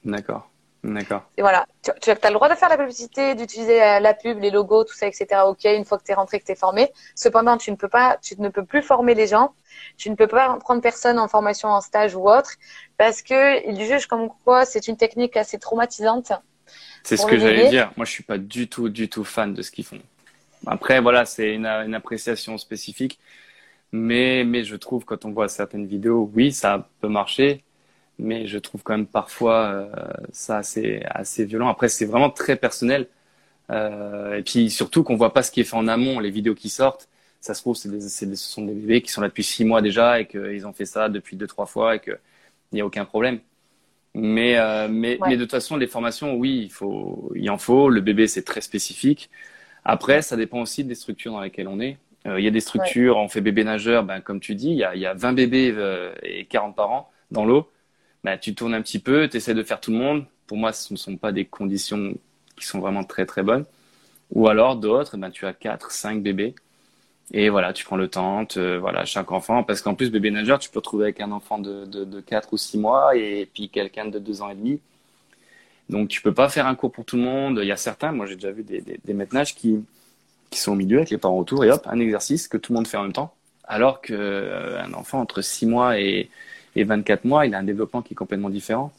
D'accord. 0.04 0.50
D'accord. 0.84 1.24
Et 1.38 1.42
voilà, 1.42 1.66
tu, 1.82 1.92
tu 2.02 2.10
as 2.10 2.30
le 2.30 2.34
droit 2.34 2.50
de 2.50 2.56
faire 2.56 2.68
la 2.68 2.78
publicité, 2.78 3.36
d'utiliser 3.36 3.82
euh, 3.82 4.00
la 4.02 4.14
pub, 4.14 4.40
les 4.40 4.52
logos, 4.52 4.84
tout 4.84 4.94
ça, 4.94 5.08
etc. 5.08 5.28
Ok, 5.46 5.64
une 5.64 5.86
fois 5.86 5.98
que 5.98 6.04
tu 6.04 6.12
es 6.12 6.14
rentré, 6.14 6.42
que 6.42 6.46
tu 6.46 6.52
es 6.52 6.56
formé. 6.56 6.92
Cependant, 7.16 7.56
tu 7.58 7.72
ne 7.72 7.78
peux 7.78 7.88
pas, 7.88 8.18
tu 8.22 8.36
ne 8.38 8.50
peux 8.50 8.66
plus 8.66 8.82
former 8.82 9.16
les 9.16 9.28
gens. 9.28 9.54
Tu 9.98 10.10
ne 10.10 10.16
peux 10.16 10.28
pas 10.28 10.58
prendre 10.60 10.82
personne 10.82 11.20
en 11.20 11.30
formation, 11.30 11.70
en 11.70 11.80
stage 11.80 12.16
ou 12.16 12.30
autre, 12.30 12.52
parce 12.98 13.22
que 13.22 13.66
ils 13.66 13.86
jugent 13.86 14.08
comme 14.08 14.30
quoi 14.44 14.66
c'est 14.66 14.90
une 14.90 14.98
technique 14.98 15.38
assez 15.38 15.58
traumatisante. 15.58 16.34
C'est 17.04 17.16
ce 17.16 17.26
que 17.26 17.40
j'allais 17.40 17.70
dire. 17.70 17.92
Moi, 17.96 18.06
je 18.06 18.12
suis 18.12 18.24
pas 18.24 18.38
du 18.38 18.68
tout, 18.68 18.90
du 18.90 19.08
tout 19.10 19.24
fan 19.24 19.54
de 19.54 19.62
ce 19.62 19.72
qu'ils 19.72 19.86
font. 19.86 20.02
Après, 20.68 21.00
voilà, 21.00 21.26
c'est 21.26 21.54
une, 21.54 21.66
une, 21.66 21.96
appréciation 21.96 22.58
spécifique. 22.58 23.20
Mais, 23.94 24.44
mais 24.44 24.66
je 24.66 24.76
trouve, 24.76 25.06
quand 25.06 25.26
on 25.26 25.32
voit 25.32 25.48
certaines 25.48 25.86
vidéos, 25.88 26.30
oui, 26.36 26.52
ça 26.52 26.90
peut 27.00 27.08
marcher 27.08 27.64
mais 28.20 28.48
je 28.48 28.58
trouve 28.58 28.84
quand 28.84 28.98
même 28.98 29.08
parfois 29.08 29.66
euh, 29.66 30.14
ça 30.32 30.58
assez, 30.58 31.02
assez 31.10 31.46
violent. 31.46 31.68
Après, 31.70 31.90
c'est 31.90 32.06
vraiment 32.06 32.30
très 32.30 32.56
personnel. 32.56 33.08
Euh, 33.72 34.38
et 34.38 34.44
puis 34.44 34.70
surtout 34.70 35.04
qu'on 35.04 35.16
voit 35.16 35.34
pas 35.34 35.44
ce 35.44 35.52
qui 35.52 35.62
est 35.62 35.64
fait 35.64 35.76
en 35.76 35.88
amont, 35.88 36.20
les 36.20 36.32
vidéos 36.32 36.56
qui 36.56 36.70
sortent. 36.70 37.10
Ça 37.42 37.54
se 37.54 37.62
trouve, 37.62 37.76
c'est 37.76 37.90
ce 38.00 38.36
sont 38.36 38.66
des 38.66 38.74
bébés 38.74 39.02
qui 39.02 39.12
sont 39.12 39.22
là 39.22 39.28
depuis 39.28 39.44
six 39.44 39.66
mois 39.66 39.82
déjà 39.82 40.20
et 40.20 40.28
qu'ils 40.28 40.66
ont 40.68 40.74
fait 40.74 40.86
ça 40.86 41.10
depuis 41.10 41.36
deux 41.36 41.48
trois 41.48 41.66
fois 41.66 41.96
et 41.96 42.00
qu'il 42.00 42.18
n'y 42.74 42.82
a 42.82 42.86
aucun 42.86 43.06
problème. 43.06 43.40
Mais 44.16 44.58
euh, 44.58 44.88
mais, 44.90 45.20
mais 45.28 45.38
de 45.38 45.44
toute 45.44 45.52
façon, 45.52 45.76
les 45.78 45.88
formations, 45.88 46.36
oui, 46.36 46.62
il 46.66 46.72
faut, 46.72 47.32
il 47.36 47.50
en 47.50 47.58
faut. 47.58 47.90
Le 47.90 48.02
bébé, 48.02 48.28
c'est 48.28 48.44
très 48.44 48.62
spécifique. 48.62 49.30
Après, 49.86 50.22
ça 50.22 50.38
dépend 50.38 50.62
aussi 50.62 50.84
des 50.84 50.96
structures 50.96 51.34
dans 51.34 51.42
lesquelles 51.42 51.68
on 51.68 51.80
est. 51.80 51.98
Euh, 52.28 52.40
il 52.40 52.44
y 52.44 52.48
a 52.48 52.52
des 52.52 52.62
structures, 52.62 53.18
on 53.18 53.28
fait 53.28 53.42
bébé 53.42 53.64
nageur, 53.64 54.04
ben, 54.04 54.22
comme 54.22 54.40
tu 54.40 54.56
dis, 54.56 54.70
il 54.70 54.78
y 54.78 54.84
a, 54.84 54.96
il 54.96 55.02
y 55.02 55.06
a 55.06 55.14
20 55.14 55.34
bébés 55.34 55.74
euh, 55.76 56.14
et 56.24 56.46
40 56.46 56.76
parents 56.76 57.12
dans 57.32 57.46
l'eau 57.46 57.70
bah, 58.24 58.38
tu 58.38 58.56
tournes 58.56 58.74
un 58.74 58.82
petit 58.82 59.00
peu, 59.00 59.28
tu 59.30 59.38
essaies 59.38 59.54
de 59.54 59.64
faire 59.64 59.82
tout 59.82 59.92
le 59.92 59.98
monde. 59.98 60.26
Pour 60.48 60.58
moi, 60.58 60.74
ce 60.74 60.94
ne 60.94 60.98
sont 60.98 61.18
pas 61.18 61.32
des 61.32 61.46
conditions 61.46 62.14
qui 62.58 62.66
sont 62.66 62.80
vraiment 62.80 63.04
très 63.04 63.26
très 63.26 63.44
bonnes. 63.44 63.66
Ou 64.32 64.48
alors 64.48 64.76
d'autres, 64.78 65.18
ben, 65.18 65.30
tu 65.32 65.46
as 65.46 65.54
4, 65.54 65.92
5 65.92 66.24
bébés. 66.24 66.56
Et 67.34 67.50
voilà, 67.50 67.74
tu 67.74 67.86
prends 67.86 67.98
le 67.98 68.08
temps, 68.10 68.46
te, 68.46 68.78
voilà, 68.78 69.06
chaque 69.06 69.32
enfant, 69.32 69.64
parce 69.64 69.82
qu'en 69.82 69.96
plus, 69.96 70.12
bébé 70.12 70.32
nageur, 70.32 70.60
tu 70.60 70.70
peux 70.70 70.80
retrouver 70.80 71.06
avec 71.06 71.22
un 71.22 71.32
enfant 71.32 71.60
de, 71.60 71.86
de, 71.86 72.06
de 72.06 72.22
4 72.22 72.54
ou 72.54 72.58
6 72.58 72.78
mois 72.78 73.16
et 73.18 73.48
puis 73.54 73.70
quelqu'un 73.70 74.06
de 74.08 74.20
2 74.20 74.42
ans 74.42 74.50
et 74.50 74.56
demi. 74.56 74.80
Donc, 75.90 76.10
tu 76.10 76.22
peux 76.22 76.34
pas 76.34 76.50
faire 76.50 76.68
un 76.68 76.76
cours 76.76 76.92
pour 76.92 77.06
tout 77.06 77.18
le 77.18 77.24
monde. 77.24 77.60
Il 77.62 77.68
y 77.68 77.72
a 77.72 77.78
certains, 77.78 78.12
moi 78.12 78.26
j'ai 78.26 78.36
déjà 78.36 78.52
vu 78.52 78.64
des, 78.64 78.82
des, 78.82 79.00
des 79.04 79.14
maîtres 79.14 79.34
nages 79.36 79.56
qui, 79.56 79.84
qui 80.54 80.60
sont 80.60 80.72
au 80.72 80.76
milieu 80.76 80.98
avec 80.98 81.10
les 81.10 81.18
parents 81.18 81.38
autour 81.38 81.66
et 81.66 81.72
hop, 81.72 81.86
un 81.86 82.00
exercice 82.00 82.48
que 82.48 82.58
tout 82.58 82.72
le 82.72 82.78
monde 82.78 82.88
fait 82.88 82.98
en 82.98 83.04
même 83.04 83.14
temps. 83.14 83.34
Alors 83.66 84.02
qu'un 84.02 84.14
euh, 84.16 84.84
enfant 84.94 85.20
entre 85.20 85.42
6 85.42 85.66
mois 85.66 86.00
et, 86.00 86.30
et 86.76 86.84
24 86.84 87.26
mois, 87.26 87.46
il 87.46 87.56
a 87.56 87.58
un 87.58 87.64
développement 87.64 88.02
qui 88.02 88.14
est 88.14 88.16
complètement 88.16 88.50
différent. 88.50 88.92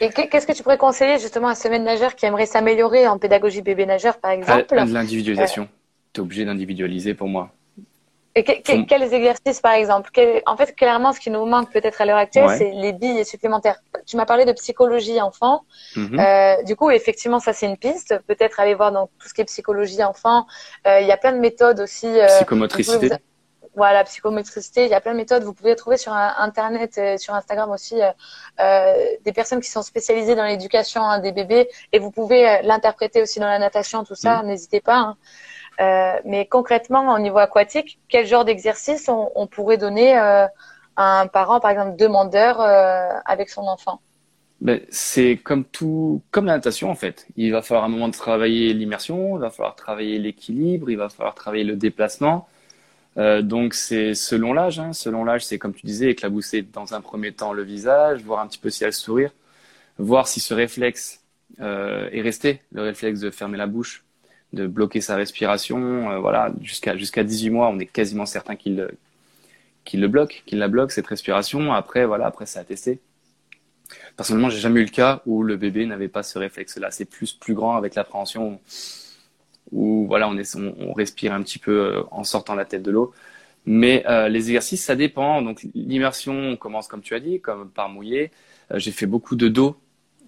Et 0.00 0.10
qu'est-ce 0.10 0.46
que 0.46 0.52
tu 0.52 0.62
pourrais 0.62 0.78
conseiller 0.78 1.18
justement 1.18 1.48
à 1.48 1.54
ce 1.54 1.68
nageur 1.68 2.14
qui 2.16 2.26
aimerait 2.26 2.46
s'améliorer 2.46 3.06
en 3.08 3.18
pédagogie 3.18 3.62
bébé 3.62 3.86
nageur, 3.86 4.18
par 4.18 4.30
exemple? 4.30 4.74
L'individualisation. 4.74 5.62
Euh... 5.62 5.76
Tu 6.12 6.20
es 6.20 6.22
obligé 6.22 6.44
d'individualiser 6.44 7.14
pour 7.14 7.28
moi. 7.28 7.50
Et 8.36 8.44
quels 8.44 9.14
exercices, 9.14 9.62
par 9.62 9.72
exemple? 9.72 10.10
En 10.44 10.58
fait, 10.58 10.76
clairement, 10.76 11.14
ce 11.14 11.20
qui 11.20 11.30
nous 11.30 11.46
manque 11.46 11.72
peut-être 11.72 12.02
à 12.02 12.04
l'heure 12.04 12.18
actuelle, 12.18 12.50
c'est 12.58 12.70
les 12.70 12.92
billes 12.92 13.24
supplémentaires. 13.24 13.80
Tu 14.04 14.18
m'as 14.18 14.26
parlé 14.26 14.44
de 14.44 14.52
psychologie 14.52 15.22
enfant. 15.22 15.64
Mm-hmm. 15.96 16.20
euh, 16.20 16.62
du 16.64 16.76
coup, 16.76 16.90
effectivement, 16.90 17.40
ça, 17.40 17.54
c'est 17.54 17.64
une 17.64 17.78
piste. 17.78 18.14
Peut-être 18.26 18.60
aller 18.60 18.74
voir 18.74 18.92
dans 18.92 19.06
tout 19.06 19.28
ce 19.28 19.32
qui 19.32 19.40
est 19.40 19.46
psychologie 19.46 20.04
enfant. 20.04 20.46
Euh, 20.86 21.00
il 21.00 21.06
y 21.06 21.12
a 21.12 21.16
plein 21.16 21.32
de 21.32 21.38
méthodes 21.38 21.80
aussi. 21.80 22.06
Euh, 22.06 22.26
Psychomotricité 22.36 23.10
voilà, 23.74 24.04
psychométricité, 24.04 24.84
il 24.84 24.90
y 24.90 24.94
a 24.94 25.02
plein 25.02 25.12
de 25.12 25.18
méthodes. 25.18 25.42
Vous 25.42 25.52
pouvez 25.52 25.76
trouver 25.76 25.98
sur 25.98 26.10
Internet, 26.10 26.98
sur 27.18 27.34
Instagram 27.34 27.70
aussi, 27.70 27.96
des 28.58 29.32
personnes 29.34 29.60
qui 29.60 29.68
sont 29.68 29.82
spécialisées 29.82 30.34
dans 30.34 30.46
l'éducation 30.46 31.02
hein, 31.02 31.18
des 31.18 31.30
bébés 31.30 31.68
et 31.92 31.98
vous 31.98 32.10
pouvez 32.10 32.62
l'interpréter 32.62 33.20
aussi 33.20 33.38
dans 33.38 33.46
la 33.46 33.58
natation, 33.58 34.02
tout 34.02 34.14
ça, 34.14 34.42
mmh. 34.42 34.46
n'hésitez 34.46 34.80
pas. 34.80 34.96
Hein. 34.96 35.16
Euh, 35.80 36.14
mais 36.24 36.46
concrètement, 36.46 37.14
au 37.14 37.18
niveau 37.18 37.38
aquatique, 37.38 37.98
quel 38.08 38.26
genre 38.26 38.44
d'exercice 38.44 39.08
on, 39.08 39.46
pourrait 39.46 39.78
donner 39.78 40.14
à 40.16 40.50
un 40.96 41.26
parent, 41.26 41.60
par 41.60 41.70
exemple, 41.70 41.96
demandeur 41.96 42.60
avec 42.60 43.50
son 43.50 43.62
enfant? 43.62 44.00
Ben, 44.62 44.80
c'est 44.88 45.36
comme 45.36 45.64
tout, 45.64 46.22
comme 46.30 46.46
la 46.46 46.54
natation 46.54 46.90
en 46.90 46.94
fait. 46.94 47.26
Il 47.36 47.52
va 47.52 47.60
falloir 47.60 47.84
un 47.84 47.88
moment 47.88 48.08
de 48.08 48.14
travailler 48.14 48.72
l'immersion, 48.72 49.36
il 49.36 49.40
va 49.40 49.50
falloir 49.50 49.76
travailler 49.76 50.18
l'équilibre, 50.18 50.90
il 50.90 50.96
va 50.96 51.10
falloir 51.10 51.34
travailler 51.34 51.64
le 51.64 51.76
déplacement. 51.76 52.48
Euh, 53.18 53.42
donc 53.42 53.74
c'est 53.74 54.14
selon 54.14 54.52
l'âge. 54.54 54.78
Hein. 54.80 54.92
Selon 54.94 55.24
l'âge, 55.24 55.44
c'est 55.44 55.58
comme 55.58 55.74
tu 55.74 55.86
disais, 55.86 56.10
éclabousser 56.10 56.62
dans 56.62 56.94
un 56.94 57.00
premier 57.02 57.32
temps 57.32 57.52
le 57.52 57.62
visage, 57.64 58.22
voir 58.22 58.40
un 58.40 58.46
petit 58.46 58.58
peu 58.58 58.70
si 58.70 58.84
elle 58.84 58.94
sourire, 58.94 59.30
voir 59.98 60.26
si 60.28 60.40
ce 60.40 60.54
réflexe 60.54 61.22
euh, 61.60 62.08
est 62.12 62.22
resté, 62.22 62.62
le 62.72 62.82
réflexe 62.82 63.20
de 63.20 63.30
fermer 63.30 63.58
la 63.58 63.66
bouche, 63.66 64.04
de 64.52 64.66
bloquer 64.66 65.00
sa 65.00 65.16
respiration. 65.16 66.10
Euh, 66.10 66.18
voilà, 66.18 66.52
jusqu'à 66.60 66.96
jusqu'à 66.96 67.24
18 67.24 67.50
mois, 67.50 67.68
on 67.68 67.78
est 67.78 67.86
quasiment 67.86 68.26
certain 68.26 68.56
qu'il 68.56 68.88
le 69.94 70.08
bloque, 70.08 70.42
qu'il 70.46 70.58
la 70.58 70.68
bloque 70.68 70.92
cette 70.92 71.06
respiration. 71.06 71.72
Après, 71.72 72.06
voilà, 72.06 72.26
après 72.26 72.46
c'est 72.46 72.58
à 72.58 72.64
tester. 72.64 73.00
Personnellement, 74.16 74.50
j'ai 74.50 74.58
jamais 74.58 74.80
eu 74.80 74.84
le 74.84 74.90
cas 74.90 75.22
où 75.26 75.42
le 75.42 75.56
bébé 75.56 75.86
n'avait 75.86 76.08
pas 76.08 76.22
ce 76.22 76.38
réflexe-là. 76.38 76.90
C'est 76.90 77.04
plus 77.04 77.32
plus 77.32 77.54
grand 77.54 77.76
avec 77.76 77.94
l'appréhension 77.94 78.60
où 79.72 80.06
voilà, 80.06 80.28
on, 80.28 80.92
respire 80.92 81.32
un 81.32 81.42
petit 81.42 81.58
peu 81.58 81.72
euh, 81.72 82.02
en 82.10 82.24
sortant 82.24 82.54
la 82.54 82.64
tête 82.64 82.82
de 82.82 82.90
l'eau. 82.90 83.12
Mais 83.66 84.04
euh, 84.06 84.28
les 84.28 84.48
exercices, 84.50 84.84
ça 84.84 84.96
dépend. 84.96 85.42
Donc 85.42 85.66
l'immersion, 85.74 86.34
on 86.34 86.56
commence 86.56 86.88
comme 86.88 87.02
tu 87.02 87.14
as 87.14 87.20
dit, 87.20 87.40
comme 87.40 87.68
par 87.70 87.88
mouiller. 87.88 88.30
J'ai 88.74 88.92
fait 88.92 89.06
beaucoup 89.06 89.36
de 89.36 89.48
dos, 89.48 89.76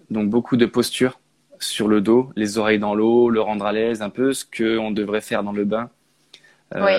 donc 0.09 0.29
beaucoup 0.29 0.57
de 0.57 0.65
postures 0.65 1.19
sur 1.59 1.87
le 1.87 2.01
dos, 2.01 2.31
les 2.35 2.57
oreilles 2.57 2.79
dans 2.79 2.95
l'eau, 2.95 3.29
le 3.29 3.41
rendre 3.41 3.65
à 3.65 3.71
l'aise, 3.71 4.01
un 4.01 4.09
peu 4.09 4.33
ce 4.33 4.45
qu'on 4.45 4.91
devrait 4.91 5.21
faire 5.21 5.43
dans 5.43 5.51
le 5.51 5.65
bain 5.65 5.89
euh, 6.75 6.85
oui. 6.85 6.93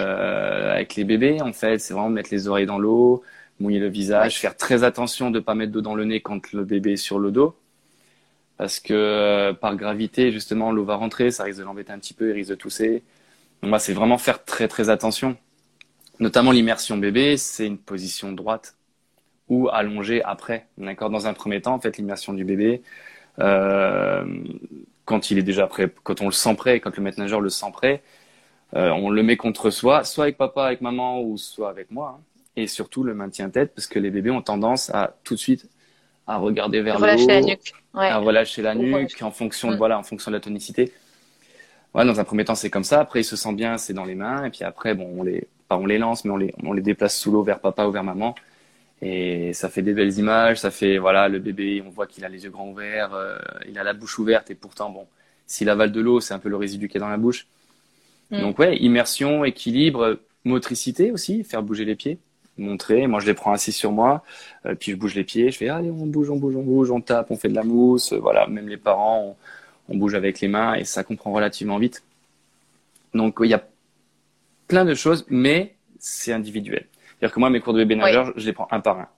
avec 0.75 0.95
les 0.97 1.05
bébés. 1.05 1.41
En 1.41 1.53
fait, 1.53 1.79
c'est 1.79 1.95
vraiment 1.95 2.11
mettre 2.11 2.31
les 2.31 2.49
oreilles 2.49 2.67
dans 2.67 2.79
l'eau, 2.79 3.23
mouiller 3.59 3.79
le 3.79 3.89
visage, 3.89 4.35
oui. 4.35 4.41
faire 4.41 4.57
très 4.57 4.85
attention 4.85 5.31
de 5.31 5.39
ne 5.39 5.45
pas 5.45 5.55
mettre 5.55 5.73
d'eau 5.73 5.81
dans 5.81 5.95
le 5.95 6.05
nez 6.05 6.21
quand 6.21 6.53
le 6.53 6.65
bébé 6.65 6.93
est 6.93 6.97
sur 6.97 7.19
le 7.19 7.31
dos 7.31 7.57
parce 8.61 8.79
que 8.79 8.93
euh, 8.93 9.55
par 9.55 9.75
gravité, 9.75 10.31
justement, 10.31 10.71
l'eau 10.71 10.85
va 10.85 10.97
rentrer, 10.97 11.31
ça 11.31 11.45
risque 11.45 11.61
de 11.61 11.65
l'embêter 11.65 11.93
un 11.93 11.99
petit 11.99 12.13
peu, 12.13 12.29
il 12.29 12.33
risque 12.33 12.51
de 12.51 12.55
tousser. 12.55 13.03
Donc, 13.63 13.71
moi, 13.71 13.79
c'est 13.79 13.95
vraiment 13.95 14.19
faire 14.19 14.45
très 14.45 14.69
très 14.69 14.91
attention. 14.91 15.39
Notamment 16.19 16.51
l'immersion 16.51 16.99
bébé, 16.99 17.39
c'est 17.39 17.67
une 17.67 17.79
position 17.79 18.33
droite 18.33 18.77
ou 19.49 19.71
allongée 19.71 20.23
après. 20.25 20.67
D'accord? 20.77 21.09
Dans 21.09 21.27
un 21.27 21.33
premier 21.33 21.63
temps, 21.63 21.73
en 21.73 21.81
fait, 21.81 21.97
l'immersion 21.97 22.35
du 22.35 22.45
bébé, 22.45 22.83
quand 25.05 25.31
il 25.31 25.39
est 25.39 25.43
déjà 25.43 25.67
prêt, 25.67 25.91
quand 26.05 26.21
on 26.21 26.27
le 26.27 26.33
sent 26.33 26.55
prêt, 26.55 26.81
quand 26.81 26.97
le 26.97 27.03
maître 27.03 27.19
nageur 27.19 27.41
le 27.41 27.51
sent 27.51 27.71
prêt, 27.73 28.03
euh, 28.77 28.91
on 28.91 29.11
le 29.11 29.23
met 29.23 29.37
contre 29.37 29.71
soi, 29.71 30.05
soit 30.05 30.25
avec 30.25 30.37
papa, 30.37 30.67
avec 30.67 30.81
maman 30.81 31.21
ou 31.21 31.37
soit 31.37 31.69
avec 31.69 31.91
moi. 31.91 32.19
Hein. 32.19 32.23
Et 32.57 32.67
surtout 32.67 33.03
le 33.03 33.15
maintien 33.15 33.51
tête, 33.51 33.75
parce 33.75 33.87
que 33.87 33.99
les 33.99 34.11
bébés 34.11 34.31
ont 34.31 34.43
tendance 34.43 34.91
à 34.91 35.17
tout 35.25 35.35
de 35.35 35.41
suite 35.41 35.69
à 36.27 36.37
regarder 36.37 36.81
vers 36.81 36.99
le 37.01 37.21
haut, 37.21 37.27
la 37.27 37.41
nuque. 37.41 37.75
Ouais. 37.93 38.07
à 38.07 38.19
relâcher 38.19 38.63
la 38.63 38.77
nuque 38.77 39.21
en 39.23 39.33
fonction 39.33 39.71
de, 39.71 39.75
mm. 39.75 39.79
voilà, 39.79 39.99
en 39.99 40.05
fonction 40.05 40.31
de 40.31 40.37
la 40.37 40.41
tonicité. 40.41 40.93
Voilà, 41.93 42.13
dans 42.13 42.21
un 42.21 42.25
premier 42.25 42.45
temps, 42.45 42.55
c'est 42.55 42.71
comme 42.71 42.85
ça. 42.85 43.01
Après, 43.01 43.23
il 43.23 43.25
se 43.25 43.35
sent 43.35 43.53
bien, 43.53 43.79
c'est 43.79 43.95
dans 43.95 44.05
les 44.05 44.15
mains. 44.15 44.45
Et 44.45 44.51
puis 44.51 44.63
après, 44.63 44.95
bon, 44.95 45.13
on 45.19 45.25
les, 45.25 45.49
pas 45.67 45.77
on 45.77 45.87
les 45.87 45.99
lance, 45.99 46.25
mais 46.25 46.31
on 46.31 46.37
les, 46.37 46.55
on 46.63 46.73
les 46.73 46.83
déplace 46.83 47.19
sous 47.19 47.33
l'eau 47.33 47.43
vers 47.43 47.59
papa 47.59 47.85
ou 47.87 47.91
vers 47.91 48.05
maman. 48.05 48.37
Et 49.03 49.53
ça 49.55 49.69
fait 49.69 49.83
des 49.83 49.93
belles 49.93 50.19
images. 50.19 50.61
Ça 50.61 50.71
fait, 50.71 50.99
voilà, 50.99 51.29
le 51.29 51.39
bébé, 51.39 51.83
on 51.87 51.91
voit 51.91 52.07
qu'il 52.07 52.25
a 52.25 52.29
les 52.29 52.45
yeux 52.45 52.51
grands 52.51 52.69
ouverts, 52.69 53.15
euh, 53.15 53.39
il 53.69 53.79
a 53.79 53.83
la 53.83 53.93
bouche 53.93 54.19
ouverte. 54.19 54.51
Et 54.51 54.55
pourtant, 54.55 54.91
bon, 54.91 55.07
s'il 55.47 55.69
avale 55.69 55.93
de 55.93 56.01
l'eau, 56.01 56.21
c'est 56.21 56.35
un 56.35 56.39
peu 56.39 56.49
le 56.49 56.57
résidu 56.57 56.89
qui 56.89 56.97
est 56.99 57.01
dans 57.01 57.09
la 57.09 57.17
bouche. 57.17 57.47
Mm. 58.31 58.41
Donc, 58.41 58.59
ouais, 58.59 58.77
immersion, 58.77 59.45
équilibre, 59.45 60.19
motricité 60.45 61.13
aussi, 61.13 61.45
faire 61.45 61.63
bouger 61.63 61.85
les 61.85 61.97
pieds 61.97 62.19
montrer. 62.61 63.07
Moi, 63.07 63.21
je 63.21 63.27
les 63.27 63.35
prends 63.35 63.53
assis 63.53 63.73
sur 63.73 63.93
moi, 63.93 64.23
euh, 64.67 64.75
puis 64.75 64.93
je 64.93 64.97
bouge 64.97 65.15
les 65.15 65.25
pieds. 65.25 65.51
Je 65.51 65.57
fais 65.57 65.69
allez, 65.69 65.91
on 65.91 66.07
bouge, 66.07 66.31
on 66.31 66.37
bouge, 66.37 66.55
on 66.57 66.63
bouge, 66.63 66.91
on 66.91 67.01
tape, 67.01 67.31
on 67.31 67.37
fait 67.37 67.49
de 67.49 67.55
la 67.55 67.65
mousse. 67.65 68.13
Euh, 68.13 68.19
voilà, 68.19 68.47
même 68.47 68.69
les 68.69 68.77
parents, 68.77 69.37
on, 69.89 69.95
on, 69.95 69.97
bouge 69.97 70.15
avec 70.15 70.41
les 70.41 70.49
mains 70.49 70.75
et 70.75 70.85
ça 70.85 71.03
comprend 71.03 71.33
relativement 71.33 71.79
vite. 71.79 72.03
Donc, 73.15 73.39
il 73.43 73.49
y 73.49 73.55
a 73.55 73.65
plein 74.69 74.85
de 74.85 74.95
choses, 74.95 75.27
mais 75.29 75.75
c'est 75.99 76.33
individuel. 76.33 76.87
C'est-à-dire 77.21 77.35
que 77.35 77.41
moi, 77.41 77.51
mes 77.51 77.61
cours 77.61 77.75
de 77.75 77.79
bébé 77.79 77.97
nageur, 77.97 78.29
oui. 78.29 78.33
je 78.37 78.47
les 78.47 78.53
prends 78.53 78.69
un 78.71 78.81
par 78.81 78.99
un. 78.99 79.09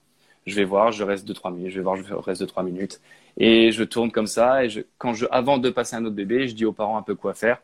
Je 0.45 0.57
vais 0.57 0.65
voir, 0.65 0.91
je 0.91 1.05
reste 1.05 1.29
2-3 1.29 1.55
minutes, 1.55 1.71
je 1.71 1.77
vais 1.77 1.85
voir, 1.85 1.97
je 1.97 2.15
reste 2.15 2.43
2-3 2.43 2.65
minutes. 2.65 3.01
Et 3.37 3.71
je 3.71 3.85
tourne 3.85 4.11
comme 4.11 4.27
ça. 4.27 4.65
Et 4.65 4.71
je, 4.71 4.81
quand 4.99 5.15
je, 5.15 5.27
avant 5.31 5.59
de 5.59 5.71
passer 5.71 5.95
à 5.95 6.01
un 6.01 6.05
autre 6.05 6.17
bébé, 6.17 6.49
je 6.49 6.55
dis 6.55 6.65
aux 6.65 6.73
parents 6.73 6.99
un 6.99 7.03
peu 7.03 7.15
quoi 7.15 7.33
faire. 7.35 7.63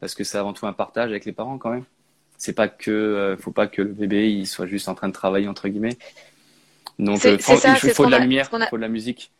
Parce 0.00 0.14
que 0.14 0.22
c'est 0.22 0.38
avant 0.38 0.52
tout 0.52 0.66
un 0.66 0.72
partage 0.72 1.10
avec 1.10 1.24
les 1.24 1.32
parents 1.32 1.58
quand 1.58 1.70
même 1.70 1.84
c'est 2.40 2.54
pas 2.54 2.68
que 2.68 2.90
euh, 2.90 3.36
faut 3.36 3.52
pas 3.52 3.66
que 3.66 3.82
le 3.82 3.92
bébé 3.92 4.32
il 4.32 4.46
soit 4.46 4.64
juste 4.64 4.88
en 4.88 4.94
train 4.94 5.08
de 5.08 5.12
travailler 5.12 5.46
entre 5.46 5.68
guillemets. 5.68 5.98
Donc 6.98 7.24
euh, 7.26 7.38
ça, 7.38 7.76
il 7.84 7.90
faut 7.92 8.06
de 8.06 8.10
la 8.10 8.18
lumière, 8.18 8.48
il 8.50 8.66
faut 8.70 8.76
de 8.78 8.82
la 8.82 8.88
musique. 8.88 9.30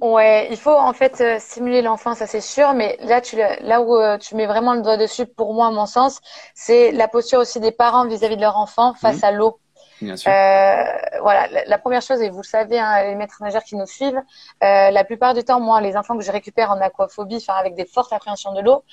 Ouais, 0.00 0.48
il 0.50 0.56
faut 0.56 0.74
en 0.74 0.94
fait 0.94 1.20
euh, 1.20 1.38
stimuler 1.38 1.82
l'enfant, 1.82 2.14
ça 2.14 2.26
c'est 2.26 2.40
sûr, 2.40 2.72
mais 2.72 2.96
là 3.00 3.20
tu 3.20 3.36
là 3.36 3.82
où 3.82 3.96
euh, 3.96 4.16
tu 4.16 4.34
mets 4.34 4.46
vraiment 4.46 4.74
le 4.74 4.80
doigt 4.80 4.96
dessus 4.96 5.26
pour 5.26 5.52
moi 5.52 5.66
à 5.66 5.70
mon 5.70 5.84
sens, 5.84 6.20
c'est 6.54 6.90
la 6.90 7.06
posture 7.06 7.38
aussi 7.38 7.60
des 7.60 7.70
parents 7.72 8.06
vis-à-vis 8.06 8.34
-vis 8.34 8.38
de 8.38 8.42
leur 8.42 8.56
enfant 8.56 8.94
face 8.94 9.20
mmh. 9.20 9.24
à 9.24 9.32
l'eau. 9.32 9.60
Bien 10.00 10.16
sûr. 10.16 10.30
Euh, 10.30 10.84
voilà, 11.20 11.46
la, 11.48 11.64
la, 11.66 11.78
première 11.78 12.02
chose, 12.02 12.22
et 12.22 12.30
vous 12.30 12.38
le 12.38 12.46
savez, 12.46 12.78
hein, 12.78 13.02
les 13.04 13.14
maîtres 13.14 13.42
nageurs 13.42 13.62
qui 13.62 13.76
nous 13.76 13.86
suivent, 13.86 14.22
euh, 14.64 14.90
la 14.90 15.04
plupart 15.04 15.34
du 15.34 15.44
temps, 15.44 15.60
moi, 15.60 15.80
les 15.80 15.96
enfants 15.96 16.16
que 16.16 16.24
je 16.24 16.32
récupère 16.32 16.70
en 16.70 16.80
aquaphobie, 16.80 17.36
enfin 17.36 17.54
avec 17.54 17.74
des 17.74 17.84
fortes 17.84 18.12
appréhensions 18.12 18.52
de 18.52 18.60
l'eau, 18.60 18.84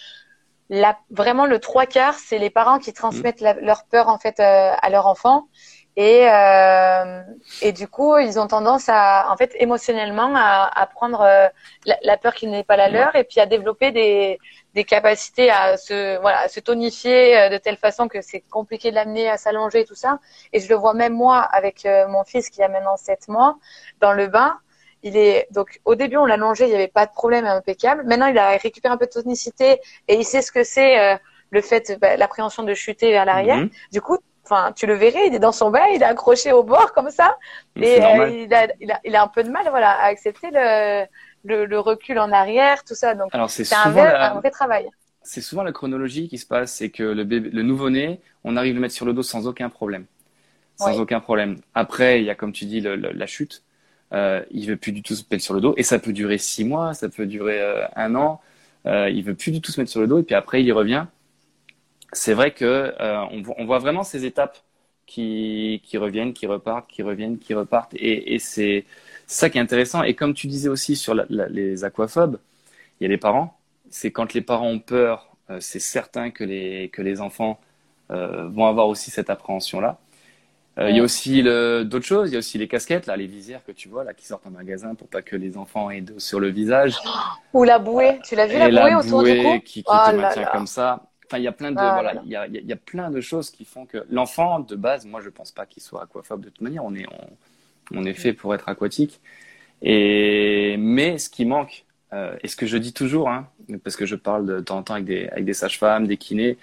la, 0.69 0.97
vraiment 1.09 1.45
le 1.45 1.59
trois 1.59 1.85
quarts, 1.85 2.15
c'est 2.15 2.39
les 2.39 2.49
parents 2.49 2.79
qui 2.79 2.91
transmettent 2.91 3.41
la, 3.41 3.53
leur 3.53 3.85
peur 3.85 4.09
en 4.09 4.19
fait 4.19 4.39
euh, 4.39 4.73
à 4.77 4.89
leur 4.89 5.07
enfant. 5.07 5.47
Et, 5.99 6.29
euh, 6.29 7.23
et 7.63 7.71
du 7.71 7.87
coup, 7.87 8.19
ils 8.19 8.39
ont 8.39 8.45
tendance 8.45 8.85
à, 8.87 9.31
en 9.31 9.35
fait, 9.35 9.51
émotionnellement, 9.55 10.31
à, 10.35 10.69
à 10.73 10.85
prendre 10.85 11.21
euh, 11.21 11.47
la, 11.85 11.97
la, 12.03 12.17
peur 12.17 12.35
qui 12.35 12.45
n'est 12.45 12.63
pas 12.63 12.77
la 12.77 12.87
leur, 12.87 13.15
et 13.15 13.23
puis 13.23 13.39
à 13.39 13.47
développer 13.47 13.91
des, 13.91 14.37
des 14.77 14.83
capacités 14.83 15.49
à 15.49 15.75
se, 15.75 16.19
voilà, 16.21 16.41
à 16.41 16.49
se 16.49 16.59
tonifier 16.59 17.35
euh, 17.39 17.49
de 17.49 17.57
telle 17.57 17.77
façon 17.77 18.07
que 18.07 18.21
c'est 18.21 18.41
compliqué 18.41 18.91
de 18.91 18.95
l'amener 18.95 19.27
à 19.27 19.37
s'allonger 19.37 19.79
et 19.79 19.85
tout 19.85 19.95
ça. 19.95 20.19
Et 20.53 20.59
je 20.59 20.69
le 20.69 20.75
vois 20.75 20.93
même 20.93 21.13
moi 21.13 21.39
avec 21.39 21.83
euh, 21.87 22.07
mon 22.07 22.23
fils 22.23 22.51
qui 22.51 22.61
a 22.61 22.67
maintenant 22.67 22.95
7 22.95 23.27
mois 23.27 23.57
dans 23.99 24.13
le 24.13 24.27
bain. 24.27 24.59
Il 25.01 25.17
est 25.17 25.47
donc 25.49 25.79
au 25.83 25.95
début 25.95 26.17
on 26.17 26.25
l'a 26.25 26.37
longé, 26.37 26.65
il 26.65 26.69
n'y 26.69 26.75
avait 26.75 26.87
pas 26.87 27.07
de 27.07 27.11
problème 27.11 27.45
impeccable. 27.45 28.03
Maintenant 28.05 28.27
il 28.27 28.37
a 28.37 28.49
récupéré 28.51 28.93
un 28.93 28.97
peu 28.97 29.07
de 29.07 29.11
tonicité 29.11 29.79
et 30.07 30.13
il 30.13 30.25
sait 30.25 30.43
ce 30.43 30.51
que 30.51 30.63
c'est 30.63 30.99
euh, 30.99 31.17
le 31.49 31.61
fait 31.61 31.97
bah, 31.99 32.15
l'appréhension 32.15 32.61
de 32.61 32.75
chuter 32.75 33.09
vers 33.09 33.25
l'arrière. 33.25 33.57
Mm-hmm. 33.57 33.91
Du 33.93 34.01
coup, 34.01 34.19
enfin 34.49 34.71
tu 34.73 34.85
le 34.85 34.95
verrais, 34.95 35.27
il 35.27 35.35
est 35.35 35.39
dans 35.39 35.51
son 35.51 35.69
bain, 35.71 35.85
il 35.93 36.01
est 36.01 36.05
accroché 36.05 36.51
au 36.51 36.63
bord 36.63 36.93
comme 36.93 37.09
ça 37.09 37.37
et 37.75 38.01
euh, 38.01 38.29
il, 38.29 38.53
a, 38.53 38.67
il, 38.79 38.91
a, 38.91 38.99
il 39.03 39.15
a 39.15 39.23
un 39.23 39.27
peu 39.27 39.43
de 39.43 39.49
mal 39.49 39.67
voilà 39.69 39.91
à 39.91 40.05
accepter 40.05 40.49
le 40.51 41.05
le, 41.47 41.65
le, 41.65 41.79
recul 41.79 42.19
en 42.19 42.31
arrière, 42.31 42.83
tout 42.83 42.95
ça. 42.95 43.15
Donc, 43.15 43.31
c'est 43.47 43.73
un, 43.73 43.91
la... 43.93 44.33
un 44.33 44.39
vrai 44.39 44.51
travail. 44.51 44.89
C'est 45.23 45.41
souvent 45.41 45.63
la 45.63 45.71
chronologie 45.71 46.29
qui 46.29 46.37
se 46.37 46.45
passe, 46.45 46.73
c'est 46.73 46.89
que 46.89 47.03
le, 47.03 47.23
bébé, 47.23 47.49
le 47.49 47.63
nouveau-né, 47.63 48.19
on 48.43 48.55
arrive 48.55 48.73
à 48.73 48.75
le 48.75 48.81
mettre 48.81 48.93
sur 48.93 49.05
le 49.05 49.13
dos 49.13 49.23
sans 49.23 49.47
aucun 49.47 49.69
problème. 49.69 50.05
Sans 50.77 50.93
oui. 50.93 50.99
aucun 50.99 51.19
problème. 51.19 51.57
Après, 51.73 52.21
il 52.21 52.25
y 52.25 52.29
a, 52.29 52.35
comme 52.35 52.51
tu 52.51 52.65
dis, 52.65 52.81
le, 52.81 52.95
le, 52.95 53.11
la 53.11 53.25
chute. 53.25 53.63
Euh, 54.13 54.41
il 54.51 54.67
veut 54.67 54.77
plus 54.77 54.93
du 54.93 55.01
tout 55.01 55.15
se 55.15 55.23
mettre 55.29 55.43
sur 55.43 55.53
le 55.53 55.59
dos. 55.59 55.73
Et 55.75 55.83
ça 55.83 55.99
peut 55.99 56.13
durer 56.13 56.37
six 56.37 56.63
mois, 56.63 56.93
ça 56.93 57.09
peut 57.09 57.25
durer 57.25 57.59
euh, 57.59 57.85
un 57.95 58.15
an. 58.15 58.39
Euh, 58.85 59.09
il 59.09 59.23
veut 59.23 59.33
plus 59.33 59.51
du 59.51 59.59
tout 59.59 59.71
se 59.71 59.81
mettre 59.81 59.91
sur 59.91 59.99
le 59.99 60.07
dos. 60.07 60.19
Et 60.19 60.23
puis 60.23 60.35
après, 60.35 60.61
il 60.61 60.67
y 60.67 60.71
revient. 60.71 61.05
C'est 62.13 62.33
vrai 62.33 62.51
que 62.51 62.65
euh, 62.99 63.21
on, 63.31 63.43
on, 63.57 63.65
voit 63.65 63.79
vraiment 63.79 64.03
ces 64.03 64.25
étapes 64.25 64.57
qui, 65.05 65.81
qui 65.85 65.97
reviennent, 65.97 66.33
qui 66.33 66.47
repartent, 66.47 66.89
qui 66.89 67.03
reviennent, 67.03 67.37
qui 67.37 67.53
repartent. 67.53 67.93
Et, 67.95 68.33
et 68.35 68.39
c'est 68.39 68.85
ça 69.25 69.49
qui 69.49 69.57
est 69.57 69.61
intéressant. 69.61 70.03
Et 70.03 70.13
comme 70.15 70.33
tu 70.33 70.47
disais 70.47 70.69
aussi 70.69 70.95
sur 70.95 71.13
la, 71.13 71.25
la, 71.29 71.47
les 71.47 71.83
aquaphobes, 71.83 72.39
il 72.99 73.03
y 73.03 73.05
a 73.05 73.09
les 73.09 73.17
parents. 73.17 73.57
C'est 73.89 74.11
quand 74.11 74.33
les 74.33 74.41
parents 74.41 74.69
ont 74.69 74.79
peur, 74.79 75.35
euh, 75.49 75.57
c'est 75.61 75.79
certain 75.79 76.31
que 76.31 76.43
les, 76.43 76.89
que 76.89 77.01
les 77.01 77.21
enfants 77.21 77.59
euh, 78.11 78.47
vont 78.49 78.65
avoir 78.65 78.87
aussi 78.87 79.11
cette 79.11 79.29
appréhension-là. 79.29 79.97
Euh, 80.77 80.85
ouais. 80.85 80.91
Il 80.91 80.97
y 80.97 80.99
a 80.99 81.03
aussi 81.03 81.41
d'autres 81.43 82.05
choses. 82.05 82.29
Il 82.29 82.33
y 82.33 82.35
a 82.35 82.39
aussi 82.39 82.57
les 82.57 82.67
casquettes, 82.67 83.07
là, 83.07 83.15
les 83.15 83.27
visières 83.27 83.63
que 83.65 83.71
tu 83.71 83.89
vois, 83.89 84.03
là, 84.03 84.13
qui 84.13 84.25
sortent 84.25 84.45
en 84.45 84.51
magasin 84.51 84.93
pour 84.95 85.07
pas 85.07 85.21
que 85.21 85.35
les 85.35 85.57
enfants 85.57 85.89
aient 85.89 86.01
de, 86.01 86.19
sur 86.19 86.39
le 86.39 86.49
visage. 86.49 86.95
Ou 87.53 87.63
la 87.63 87.79
bouée. 87.79 88.19
Tu 88.23 88.35
l'as 88.35 88.45
vu, 88.45 88.57
la, 88.57 88.69
bouée 88.69 88.95
autour 88.95 89.23
du 89.23 89.41
cou? 89.41 89.59
qui, 89.59 89.83
qui 89.83 89.83
oh 89.87 90.11
te 90.11 90.15
maintient 90.15 90.41
là. 90.43 90.49
comme 90.51 90.67
ça. 90.67 91.06
Enfin, 91.27 91.39
il 91.39 91.43
y 91.43 91.47
a 91.47 91.51
plein 91.51 91.71
de, 91.71 91.77
ah, 91.77 91.93
voilà, 91.93 92.21
il 92.23 92.31
y 92.31 92.35
a, 92.35 92.47
y 92.47 92.73
a 92.73 92.77
plein 92.77 93.11
de 93.11 93.21
choses 93.21 93.51
qui 93.51 93.65
font 93.65 93.85
que 93.85 94.05
l'enfant, 94.09 94.61
de 94.61 94.75
base, 94.75 95.05
moi, 95.05 95.19
je 95.21 95.29
pense 95.29 95.51
pas 95.51 95.65
qu'il 95.65 95.83
soit 95.83 96.03
aquaphobe 96.03 96.41
de 96.41 96.49
toute 96.49 96.61
manière. 96.61 96.85
On 96.85 96.95
est, 96.95 97.05
on, 97.11 97.99
on 97.99 98.05
est 98.05 98.13
fait 98.13 98.33
pour 98.33 98.55
être 98.55 98.69
aquatique. 98.69 99.19
Et 99.81 100.75
mais 100.77 101.17
ce 101.17 101.29
qui 101.29 101.45
manque, 101.45 101.85
euh, 102.13 102.35
et 102.41 102.47
ce 102.47 102.55
que 102.55 102.65
je 102.65 102.77
dis 102.77 102.93
toujours, 102.93 103.29
hein, 103.29 103.47
parce 103.83 103.95
que 103.95 104.05
je 104.05 104.15
parle 104.15 104.45
de 104.45 104.59
temps 104.61 104.77
en 104.77 104.83
temps 104.83 104.93
avec 104.93 105.05
des, 105.05 105.27
avec 105.27 105.45
des 105.45 105.53
sages-femmes, 105.53 106.07
des 106.07 106.17
kinés, 106.17 106.57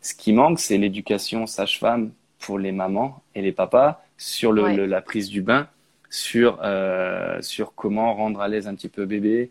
ce 0.00 0.14
qui 0.14 0.32
manque, 0.32 0.58
c'est 0.58 0.78
l'éducation 0.78 1.46
sage-femme 1.46 2.10
pour 2.38 2.58
les 2.58 2.72
mamans 2.72 3.22
et 3.34 3.42
les 3.42 3.52
papas 3.52 4.02
sur 4.16 4.52
le, 4.52 4.62
ouais. 4.62 4.76
le 4.76 4.86
la 4.86 5.02
prise 5.02 5.28
du 5.28 5.42
bain, 5.42 5.68
sur 6.10 6.58
euh, 6.62 7.40
sur 7.42 7.74
comment 7.74 8.14
rendre 8.14 8.40
à 8.40 8.48
l'aise 8.48 8.66
un 8.66 8.74
petit 8.74 8.88
peu 8.88 9.04
bébé, 9.04 9.50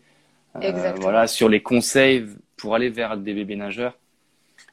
euh, 0.56 0.92
voilà, 1.00 1.26
sur 1.26 1.48
les 1.48 1.62
conseils 1.62 2.26
pour 2.56 2.74
aller 2.74 2.90
vers 2.90 3.16
des 3.16 3.34
bébés 3.34 3.56
nageurs. 3.56 3.96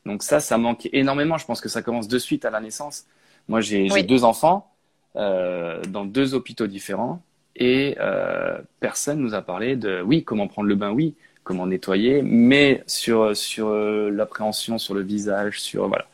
Donc 0.05 0.23
ça, 0.23 0.39
ça 0.39 0.57
manque 0.57 0.89
énormément. 0.91 1.37
Je 1.37 1.45
pense 1.45 1.61
que 1.61 1.69
ça 1.69 1.81
commence 1.81 2.07
de 2.07 2.19
suite 2.19 2.45
à 2.45 2.49
la 2.49 2.59
naissance. 2.59 3.05
Moi, 3.47 3.61
j'ai 3.61 3.89
oui. 3.91 4.03
deux 4.03 4.23
enfants 4.23 4.71
euh, 5.15 5.81
dans 5.83 6.05
deux 6.05 6.33
hôpitaux 6.33 6.67
différents 6.67 7.21
et 7.55 7.95
euh, 7.99 8.57
personne 8.79 9.19
nous 9.19 9.33
a 9.33 9.41
parlé 9.41 9.75
de 9.75 10.01
oui 10.01 10.23
comment 10.23 10.47
prendre 10.47 10.67
le 10.67 10.75
bain 10.75 10.91
oui 10.91 11.13
comment 11.43 11.67
nettoyer 11.67 12.23
mais 12.23 12.83
sur 12.87 13.37
sur 13.37 13.67
euh, 13.67 14.09
l'appréhension 14.09 14.79
sur 14.79 14.95
le 14.95 15.01
visage 15.01 15.61
sur 15.61 15.87
voilà 15.87 16.07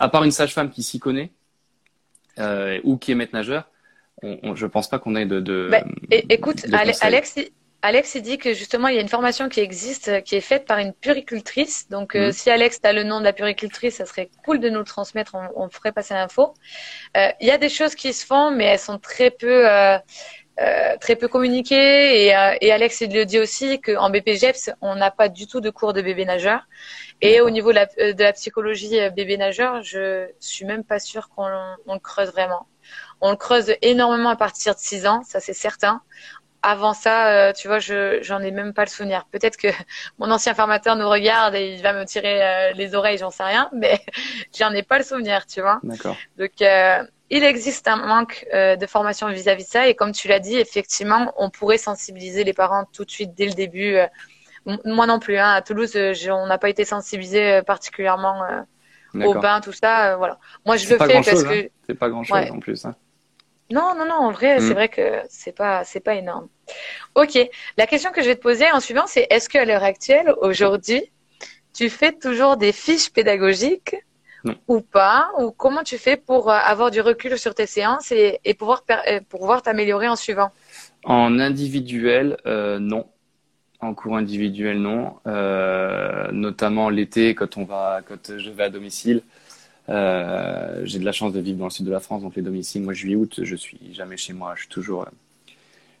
à 0.00 0.08
part 0.08 0.24
une 0.24 0.30
sage-femme 0.30 0.70
qui 0.70 0.82
s'y 0.82 0.98
connaît 0.98 1.30
euh, 2.38 2.80
ou 2.84 2.96
qui 2.96 3.12
est 3.12 3.14
maître 3.14 3.34
nageur 3.34 3.68
on, 4.22 4.38
on, 4.42 4.54
je 4.54 4.66
pense 4.66 4.88
pas 4.88 4.98
qu'on 4.98 5.16
ait 5.16 5.26
de, 5.26 5.40
de, 5.40 5.68
bah, 5.70 5.84
écoute 6.30 6.66
de 6.66 6.74
Alex 6.74 7.38
Alex 7.84 8.14
il 8.14 8.22
dit 8.22 8.38
que 8.38 8.54
justement 8.54 8.88
il 8.88 8.94
y 8.94 8.98
a 8.98 9.02
une 9.02 9.10
formation 9.10 9.50
qui 9.50 9.60
existe, 9.60 10.22
qui 10.22 10.36
est 10.36 10.40
faite 10.40 10.64
par 10.64 10.78
une 10.78 10.94
puricultrice. 10.94 11.86
Donc 11.90 12.16
euh, 12.16 12.28
mmh. 12.28 12.32
si 12.32 12.50
Alex 12.50 12.80
as 12.82 12.94
le 12.94 13.02
nom 13.02 13.18
de 13.18 13.24
la 13.24 13.34
puricultrice, 13.34 13.96
ça 13.96 14.06
serait 14.06 14.30
cool 14.42 14.58
de 14.58 14.70
nous 14.70 14.78
le 14.78 14.86
transmettre. 14.86 15.34
On, 15.34 15.64
on 15.64 15.68
ferait 15.68 15.92
passer 15.92 16.14
l'info. 16.14 16.54
Euh, 17.18 17.28
il 17.42 17.46
y 17.46 17.50
a 17.50 17.58
des 17.58 17.68
choses 17.68 17.94
qui 17.94 18.14
se 18.14 18.24
font, 18.24 18.50
mais 18.50 18.64
elles 18.64 18.78
sont 18.78 18.98
très 18.98 19.30
peu. 19.30 19.70
Euh, 19.70 19.98
euh, 20.60 20.96
très 21.00 21.16
peu 21.16 21.26
communiquées 21.26 22.26
et, 22.26 22.36
euh, 22.36 22.54
et, 22.60 22.70
Alex 22.70 23.00
il 23.00 23.12
le 23.12 23.24
dit 23.24 23.40
aussi 23.40 23.80
qu'en 23.80 24.08
BPGEPS 24.08 24.70
on 24.80 24.94
n'a 24.94 25.10
pas 25.10 25.28
du 25.28 25.48
tout 25.48 25.60
de 25.60 25.68
cours 25.68 25.92
de 25.92 26.00
bébé 26.00 26.24
nageur 26.24 26.68
et 27.20 27.40
au 27.40 27.50
niveau 27.50 27.70
de 27.70 27.74
la, 27.74 27.86
de 27.86 28.22
la 28.22 28.32
psychologie 28.32 28.96
bébé 29.16 29.36
nageur 29.36 29.82
je 29.82 30.28
suis 30.38 30.64
même 30.64 30.84
pas 30.84 31.00
sûre 31.00 31.28
qu'on 31.30 31.48
le 31.48 31.98
creuse 31.98 32.30
vraiment 32.30 32.68
on 33.20 33.32
le 33.32 33.36
creuse 33.36 33.74
énormément 33.82 34.28
à 34.28 34.36
partir 34.36 34.76
de 34.76 34.78
6 34.78 35.08
ans 35.08 35.22
ça 35.24 35.40
c'est 35.40 35.54
certain 35.54 36.02
avant 36.64 36.94
ça, 36.94 37.28
euh, 37.28 37.52
tu 37.52 37.68
vois, 37.68 37.78
je 37.78 38.18
j'en 38.22 38.40
ai 38.40 38.50
même 38.50 38.72
pas 38.72 38.84
le 38.84 38.88
souvenir. 38.88 39.26
Peut-être 39.30 39.56
que 39.56 39.68
mon 40.18 40.30
ancien 40.30 40.54
formateur 40.54 40.96
nous 40.96 41.08
regarde 41.08 41.54
et 41.54 41.74
il 41.74 41.82
va 41.82 41.92
me 41.92 42.04
tirer 42.04 42.42
euh, 42.42 42.72
les 42.72 42.94
oreilles, 42.94 43.18
j'en 43.18 43.30
sais 43.30 43.44
rien, 43.44 43.68
mais 43.72 44.00
j'en 44.58 44.72
ai 44.72 44.82
pas 44.82 44.98
le 44.98 45.04
souvenir, 45.04 45.46
tu 45.46 45.60
vois. 45.60 45.78
D'accord. 45.82 46.16
Donc 46.38 46.62
euh, 46.62 47.04
il 47.30 47.44
existe 47.44 47.86
un 47.88 47.96
manque 47.96 48.46
de 48.52 48.86
formation 48.86 49.28
vis-à-vis 49.28 49.64
-vis 49.64 49.66
de 49.66 49.72
ça 49.72 49.88
et 49.88 49.94
comme 49.94 50.12
tu 50.12 50.28
l'as 50.28 50.40
dit, 50.40 50.56
effectivement, 50.56 51.32
on 51.36 51.50
pourrait 51.50 51.78
sensibiliser 51.78 52.44
les 52.44 52.52
parents 52.52 52.84
tout 52.92 53.04
de 53.04 53.10
suite 53.10 53.34
dès 53.34 53.46
le 53.46 53.54
début. 53.54 53.96
Moi 54.84 55.06
non 55.06 55.18
plus, 55.18 55.38
hein, 55.38 55.50
à 55.50 55.62
Toulouse, 55.62 55.96
on 56.30 56.46
n'a 56.46 56.58
pas 56.58 56.68
été 56.68 56.84
sensibilisé 56.84 57.62
particulièrement 57.62 58.36
au 59.14 59.34
bain, 59.34 59.60
tout 59.60 59.72
ça. 59.72 60.16
voilà. 60.16 60.38
Moi, 60.64 60.76
je 60.76 60.88
le 60.88 60.98
fais 60.98 61.14
parce 61.14 61.30
chose, 61.30 61.44
que 61.44 61.64
hein. 61.64 61.68
c'est 61.86 61.98
pas 61.98 62.08
grand 62.08 62.22
chose 62.22 62.36
ouais. 62.36 62.50
en 62.50 62.60
plus. 62.60 62.84
Hein. 62.84 62.94
Non, 63.70 63.94
non, 63.96 64.04
non, 64.06 64.14
en 64.14 64.30
vrai, 64.30 64.58
mmh. 64.58 64.60
c'est 64.60 64.74
vrai 64.74 64.88
que 64.88 65.22
c'est 65.28 65.56
pas, 65.56 65.84
c'est 65.84 66.00
pas 66.00 66.14
énorme. 66.14 66.48
Ok. 67.14 67.38
La 67.78 67.86
question 67.86 68.10
que 68.12 68.22
je 68.22 68.28
vais 68.28 68.36
te 68.36 68.42
poser 68.42 68.70
en 68.70 68.80
suivant, 68.80 69.06
c'est 69.06 69.26
est-ce 69.30 69.48
qu'à 69.48 69.64
l'heure 69.64 69.82
actuelle, 69.82 70.34
aujourd'hui, 70.40 71.10
tu 71.72 71.88
fais 71.88 72.12
toujours 72.12 72.56
des 72.56 72.72
fiches 72.72 73.10
pédagogiques 73.10 73.96
non. 74.44 74.54
ou 74.68 74.80
pas? 74.80 75.30
Ou 75.38 75.50
comment 75.50 75.82
tu 75.82 75.96
fais 75.96 76.16
pour 76.16 76.50
euh, 76.50 76.58
avoir 76.62 76.90
du 76.90 77.00
recul 77.00 77.38
sur 77.38 77.54
tes 77.54 77.66
séances 77.66 78.12
et, 78.12 78.38
et 78.44 78.54
pouvoir, 78.54 78.84
euh, 79.08 79.20
pouvoir 79.28 79.62
t'améliorer 79.62 80.08
en 80.08 80.16
suivant? 80.16 80.50
En 81.04 81.38
individuel, 81.38 82.36
euh, 82.46 82.78
non. 82.78 83.06
En 83.80 83.94
cours 83.94 84.16
individuel, 84.16 84.78
non. 84.78 85.16
Euh, 85.26 86.30
notamment 86.32 86.90
l'été, 86.90 87.34
quand 87.34 87.56
on 87.56 87.64
va, 87.64 88.00
quand 88.06 88.38
je 88.38 88.50
vais 88.50 88.64
à 88.64 88.70
domicile. 88.70 89.22
Euh, 89.88 90.80
j'ai 90.84 90.98
de 90.98 91.04
la 91.04 91.12
chance 91.12 91.32
de 91.32 91.40
vivre 91.40 91.58
dans 91.58 91.66
le 91.66 91.70
sud 91.70 91.86
de 91.86 91.90
la 91.90 92.00
France, 92.00 92.22
donc 92.22 92.36
les 92.36 92.42
domiciles, 92.42 92.82
moi 92.82 92.94
juillet-août, 92.94 93.40
je 93.42 93.56
suis 93.56 93.78
jamais 93.92 94.16
chez 94.16 94.32
moi, 94.32 94.54
je 94.54 94.62
suis 94.62 94.70
toujours, 94.70 95.06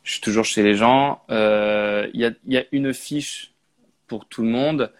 je 0.04 0.12
suis 0.12 0.20
toujours 0.20 0.44
chez 0.44 0.62
les 0.62 0.74
gens. 0.74 1.22
Il 1.28 1.34
euh, 1.34 2.08
y, 2.14 2.24
a, 2.24 2.30
y, 2.46 2.56
a, 2.56 2.64
une 2.72 2.94
fiche 2.94 3.52
pour 4.06 4.26
tout 4.26 4.42
le 4.42 4.48
monde, 4.48 4.90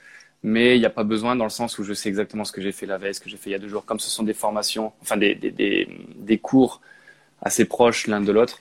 mais 0.42 0.76
il 0.76 0.80
n'y 0.80 0.86
a 0.86 0.90
pas 0.90 1.04
besoin 1.04 1.36
dans 1.36 1.44
le 1.44 1.50
sens 1.50 1.78
où 1.78 1.84
je 1.84 1.94
sais 1.94 2.08
exactement 2.08 2.44
ce 2.44 2.52
que 2.52 2.60
j'ai 2.60 2.72
fait 2.72 2.86
la 2.86 2.98
veille, 2.98 3.14
ce 3.14 3.20
que 3.20 3.30
j'ai 3.30 3.38
fait 3.38 3.50
il 3.50 3.52
y 3.54 3.56
a 3.56 3.58
deux 3.58 3.68
jours, 3.68 3.84
comme 3.86 4.00
ce 4.00 4.10
sont 4.10 4.22
des 4.22 4.34
formations, 4.34 4.92
enfin 5.00 5.16
des, 5.16 5.34
des, 5.34 5.50
des, 5.50 5.88
des 6.16 6.38
cours 6.38 6.80
assez 7.40 7.64
proches 7.64 8.06
l'un 8.06 8.20
de 8.20 8.32
l'autre. 8.32 8.60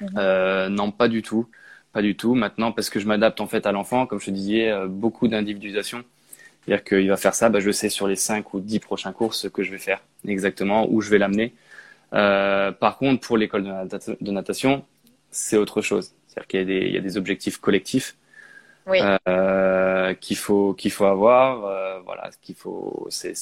Mmh. 0.00 0.06
Euh, 0.16 0.68
non, 0.68 0.90
pas 0.90 1.08
du 1.08 1.22
tout, 1.22 1.48
pas 1.92 2.02
du 2.02 2.16
tout. 2.16 2.34
Maintenant, 2.34 2.72
parce 2.72 2.90
que 2.90 3.00
je 3.00 3.06
m'adapte 3.06 3.40
en 3.40 3.46
fait 3.46 3.66
à 3.66 3.72
l'enfant, 3.72 4.06
comme 4.06 4.20
je 4.20 4.26
te 4.26 4.30
disais, 4.30 4.70
euh, 4.70 4.86
beaucoup 4.88 5.28
d'individualisation. 5.28 6.04
C'est-à-dire 6.66 6.84
qu'il 6.84 7.08
va 7.08 7.16
faire 7.16 7.34
ça, 7.34 7.48
bah, 7.48 7.60
je 7.60 7.70
sais 7.70 7.88
sur 7.88 8.08
les 8.08 8.16
5 8.16 8.54
ou 8.54 8.60
10 8.60 8.80
prochains 8.80 9.12
cours 9.12 9.34
ce 9.34 9.48
que 9.48 9.62
je 9.62 9.70
vais 9.70 9.78
faire 9.78 10.02
exactement, 10.26 10.86
où 10.90 11.00
je 11.00 11.10
vais 11.10 11.18
l'amener. 11.18 11.54
Euh, 12.12 12.72
par 12.72 12.98
contre, 12.98 13.26
pour 13.26 13.36
l'école 13.36 13.64
de, 13.64 13.68
nata 13.68 13.98
de, 14.20 14.30
natation, 14.32 14.84
c'est 15.30 15.56
autre 15.56 15.80
chose. 15.80 16.12
C'est-à-dire 16.26 16.46
qu'il 16.48 16.70
y, 16.70 16.92
y, 16.92 16.96
a 16.96 17.00
des 17.00 17.16
objectifs 17.16 17.58
collectifs 17.58 18.16
oui. 18.86 18.98
euh, 19.28 20.14
qu'il 20.14 20.36
faut 20.36 20.74
qu'il 20.74 20.90
faut 20.90 21.04
avoir. 21.04 21.64
Euh, 21.66 22.00
voilà, 22.04 22.30
qu'il 22.42 22.54
faut, 22.54 23.06
c'est 23.10 23.34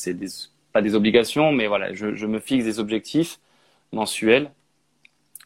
pas 0.73 0.83
des 0.83 0.95
obligations, 0.95 1.53
mais 1.53 1.67
voilà, 1.67 1.93
je, 1.95 2.15
je 2.15 2.27
me 2.27 2.41
fixe 2.41 2.65
des 2.65 2.81
objectifs 2.81 3.39
mensuels, 3.93 4.51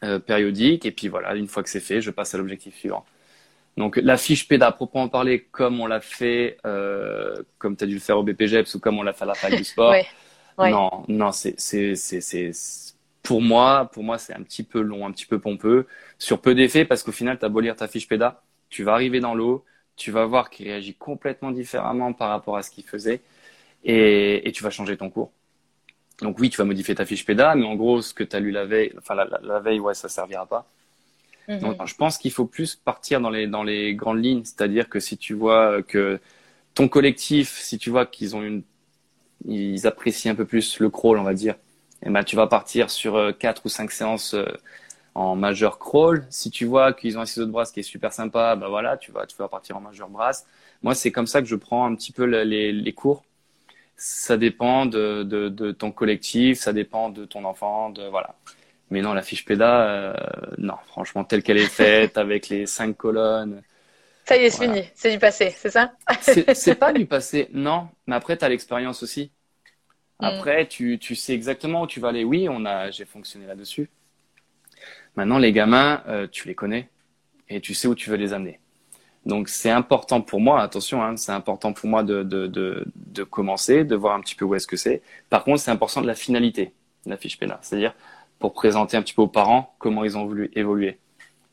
euh, 0.03 0.19
périodiques, 0.19 0.85
et 0.85 0.91
puis 0.91 1.07
voilà, 1.07 1.35
une 1.35 1.47
fois 1.47 1.61
que 1.63 1.69
c'est 1.69 1.79
fait, 1.79 2.01
je 2.01 2.11
passe 2.11 2.33
à 2.33 2.37
l'objectif 2.37 2.75
suivant. 2.75 3.05
Donc 3.79 3.95
la 3.95 4.17
fiche 4.17 4.45
PEDA, 4.45 4.73
proprement 4.73 5.07
parler, 5.07 5.47
comme 5.51 5.79
on 5.79 5.87
l'a 5.87 6.01
fait, 6.01 6.57
euh, 6.65 7.41
comme 7.57 7.77
tu 7.77 7.85
as 7.85 7.87
dû 7.87 7.93
le 7.93 8.01
faire 8.01 8.17
au 8.17 8.23
BPGEPS 8.23 8.75
ou 8.75 8.79
comme 8.81 8.99
on 8.99 9.03
l'a 9.03 9.13
fait 9.13 9.23
à 9.23 9.27
la 9.27 9.35
fac 9.35 9.55
du 9.55 9.63
sport. 9.63 9.91
ouais, 9.91 10.05
ouais. 10.57 10.69
Non, 10.69 11.05
non, 11.07 11.31
c'est 11.31 11.57
c'est 11.57 11.95
c'est 11.95 12.51
pour 13.23 13.41
moi, 13.41 13.89
pour 13.93 14.03
moi, 14.03 14.17
c'est 14.17 14.33
un 14.33 14.43
petit 14.43 14.63
peu 14.63 14.81
long, 14.81 15.07
un 15.07 15.11
petit 15.13 15.25
peu 15.25 15.39
pompeux, 15.39 15.87
sur 16.17 16.41
peu 16.41 16.55
d'effets, 16.55 16.83
parce 16.83 17.03
qu'au 17.03 17.13
final, 17.13 17.39
tu 17.39 17.45
as 17.45 17.49
beau 17.49 17.61
lire 17.61 17.77
ta 17.77 17.87
fiche 17.87 18.09
PEDA, 18.09 18.43
tu 18.69 18.83
vas 18.83 18.93
arriver 18.95 19.21
dans 19.21 19.33
l'eau, 19.33 19.63
tu 19.95 20.11
vas 20.11 20.25
voir 20.25 20.49
qu'il 20.49 20.67
réagit 20.67 20.95
complètement 20.95 21.51
différemment 21.51 22.11
par 22.11 22.31
rapport 22.31 22.57
à 22.57 22.63
ce 22.63 22.71
qu'il 22.71 22.83
faisait, 22.83 23.21
et, 23.85 24.45
et, 24.45 24.51
tu 24.51 24.61
vas 24.61 24.71
changer 24.71 24.97
ton 24.97 25.09
cours. 25.09 25.31
Donc 26.21 26.37
oui, 26.39 26.49
tu 26.49 26.57
vas 26.57 26.65
modifier 26.65 26.95
ta 26.95 27.05
fiche 27.05 27.25
PEDA, 27.25 27.55
mais 27.55 27.65
en 27.65 27.75
gros, 27.75 28.01
ce 28.01 28.13
que 28.13 28.25
tu 28.25 28.35
as 28.35 28.41
lu 28.41 28.51
la 28.51 28.65
veille, 28.65 28.91
enfin 28.97 29.15
la, 29.15 29.25
la, 29.41 29.59
veille, 29.61 29.79
ouais, 29.79 29.93
ça 29.93 30.09
servira 30.09 30.45
pas. 30.45 30.67
Donc, 31.57 31.83
je 31.85 31.95
pense 31.95 32.19
qu'il 32.19 32.31
faut 32.31 32.45
plus 32.45 32.75
partir 32.75 33.21
dans 33.21 33.31
les, 33.31 33.47
dans 33.47 33.63
les 33.63 33.95
grandes 33.95 34.23
lignes, 34.23 34.43
c'est-à-dire 34.43 34.87
que 34.87 34.99
si 34.99 35.17
tu 35.17 35.33
vois 35.33 35.81
que 35.81 36.19
ton 36.75 36.87
collectif, 36.87 37.57
si 37.59 37.79
tu 37.79 37.89
vois 37.89 38.05
qu'ils 38.05 38.35
ont 38.35 38.43
une, 38.43 38.61
ils 39.45 39.87
apprécient 39.87 40.31
un 40.31 40.35
peu 40.35 40.45
plus 40.45 40.79
le 40.79 40.89
crawl, 40.89 41.17
on 41.17 41.23
va 41.23 41.33
dire, 41.33 41.55
eh 42.05 42.09
ben 42.09 42.23
tu 42.23 42.35
vas 42.35 42.47
partir 42.47 42.89
sur 42.91 43.15
euh, 43.15 43.31
quatre 43.31 43.65
ou 43.65 43.69
cinq 43.69 43.91
séances 43.91 44.35
euh, 44.35 44.45
en 45.15 45.35
majeur 45.35 45.79
crawl. 45.79 46.25
Si 46.29 46.51
tu 46.51 46.65
vois 46.65 46.93
qu'ils 46.93 47.17
ont 47.17 47.21
un 47.21 47.25
ciseau 47.25 47.45
de 47.45 47.51
brasse 47.51 47.71
qui 47.71 47.79
est 47.81 47.83
super 47.83 48.13
sympa, 48.13 48.55
ben 48.55 48.67
voilà, 48.67 48.97
tu 48.97 49.11
vas, 49.11 49.25
tu 49.25 49.35
vas 49.37 49.47
partir 49.47 49.77
en 49.77 49.81
majeur 49.81 50.09
brasse. 50.09 50.45
Moi, 50.83 50.95
c'est 50.95 51.11
comme 51.11 51.27
ça 51.27 51.41
que 51.41 51.47
je 51.47 51.55
prends 51.55 51.85
un 51.85 51.95
petit 51.95 52.11
peu 52.11 52.23
les, 52.25 52.71
les 52.71 52.93
cours. 52.93 53.23
Ça 53.97 54.37
dépend 54.37 54.85
de, 54.85 55.23
de, 55.23 55.49
de, 55.49 55.71
ton 55.71 55.91
collectif, 55.91 56.59
ça 56.59 56.71
dépend 56.73 57.09
de 57.09 57.25
ton 57.25 57.43
enfant, 57.43 57.89
de 57.89 58.03
voilà. 58.03 58.35
Mais 58.91 59.01
non, 59.01 59.13
la 59.13 59.21
fiche 59.21 59.45
PEDA, 59.45 59.81
euh, 59.81 60.13
non, 60.57 60.75
franchement, 60.87 61.23
telle 61.23 61.43
qu'elle 61.43 61.57
est 61.57 61.65
faite, 61.65 62.17
avec 62.17 62.49
les 62.49 62.65
cinq 62.65 62.97
colonnes. 62.97 63.61
Ça 64.25 64.37
y 64.37 64.45
est, 64.45 64.49
c'est 64.49 64.65
fini, 64.65 64.83
c'est 64.93 65.11
du 65.11 65.19
passé, 65.19 65.53
c'est 65.55 65.69
ça? 65.69 65.93
C'est 66.21 66.75
pas 66.79 66.93
du 66.93 67.05
passé, 67.05 67.49
non. 67.51 67.87
Mais 68.07 68.15
après, 68.15 68.37
tu 68.37 68.45
as 68.45 68.49
l'expérience 68.49 69.01
aussi. 69.03 69.31
Mm. 70.19 70.25
Après, 70.25 70.67
tu, 70.67 70.99
tu 70.99 71.15
sais 71.15 71.33
exactement 71.33 71.83
où 71.83 71.87
tu 71.87 71.99
vas 71.99 72.09
aller. 72.09 72.23
Oui, 72.23 72.47
on 72.49 72.65
a, 72.65 72.91
j'ai 72.91 73.05
fonctionné 73.05 73.47
là-dessus. 73.47 73.89
Maintenant, 75.15 75.37
les 75.37 75.51
gamins, 75.51 76.03
euh, 76.07 76.27
tu 76.31 76.47
les 76.47 76.55
connais 76.55 76.89
et 77.49 77.59
tu 77.61 77.73
sais 77.73 77.87
où 77.87 77.95
tu 77.95 78.09
veux 78.09 78.17
les 78.17 78.33
amener. 78.33 78.59
Donc, 79.25 79.49
c'est 79.49 79.69
important 79.69 80.21
pour 80.21 80.39
moi, 80.39 80.61
attention, 80.61 81.03
hein, 81.03 81.17
c'est 81.17 81.31
important 81.31 81.73
pour 81.73 81.89
moi 81.89 82.03
de, 82.03 82.23
de, 82.23 82.47
de, 82.47 82.85
de, 82.95 83.23
commencer, 83.23 83.83
de 83.83 83.95
voir 83.95 84.15
un 84.15 84.21
petit 84.21 84.35
peu 84.35 84.45
où 84.45 84.55
est-ce 84.55 84.67
que 84.67 84.77
c'est. 84.77 85.01
Par 85.29 85.43
contre, 85.43 85.59
c'est 85.59 85.71
important 85.71 86.01
de 86.01 86.07
la 86.07 86.15
finalité 86.15 86.73
de 87.05 87.09
la 87.09 87.17
fiche 87.17 87.37
PENA, 87.37 87.59
c'est-à-dire 87.61 87.93
pour 88.39 88.53
présenter 88.53 88.97
un 88.97 89.01
petit 89.01 89.13
peu 89.13 89.21
aux 89.21 89.27
parents 89.27 89.75
comment 89.79 90.03
ils 90.03 90.17
ont 90.17 90.25
voulu 90.25 90.49
évoluer. 90.53 90.99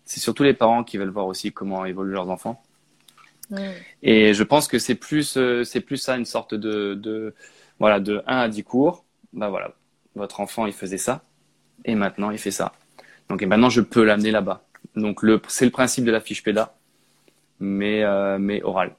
C'est 0.04 0.20
surtout 0.20 0.44
les 0.44 0.54
parents 0.54 0.84
qui 0.84 0.98
veulent 0.98 1.10
voir 1.10 1.26
aussi 1.26 1.52
comment 1.52 1.84
évoluent 1.84 2.12
leurs 2.12 2.30
enfants. 2.30 2.62
Et 4.02 4.34
je 4.34 4.42
pense 4.42 4.66
que 4.66 4.78
c'est 4.78 4.94
plus, 4.94 5.36
euh, 5.36 5.62
c'est 5.62 5.80
plus 5.80 5.98
ça, 5.98 6.16
une 6.16 6.24
sorte 6.24 6.54
de, 6.54 6.94
de, 6.94 7.34
voilà, 7.78 8.00
de 8.00 8.22
1 8.26 8.38
à 8.38 8.48
10 8.48 8.64
cours, 8.64 9.04
bah 9.32 9.50
voilà, 9.50 9.72
votre 10.16 10.40
enfant 10.40 10.66
il 10.66 10.72
faisait 10.72 10.98
ça 10.98 11.22
et 11.84 11.94
maintenant 11.94 12.30
il 12.30 12.38
fait 12.38 12.50
ça. 12.50 12.72
Donc 13.28 13.42
et 13.42 13.46
maintenant 13.46 13.70
je 13.70 13.80
peux 13.80 14.02
l'amener 14.02 14.30
là-bas. 14.30 14.64
Donc 14.96 15.22
le 15.22 15.40
c'est 15.48 15.64
le 15.64 15.70
principe 15.70 16.04
de 16.04 16.10
la 16.10 16.20
fiche 16.20 16.42
PEDA, 16.42 16.74
mais 17.60 18.02
euh, 18.02 18.38
mais 18.38 18.62
oral. 18.62 18.94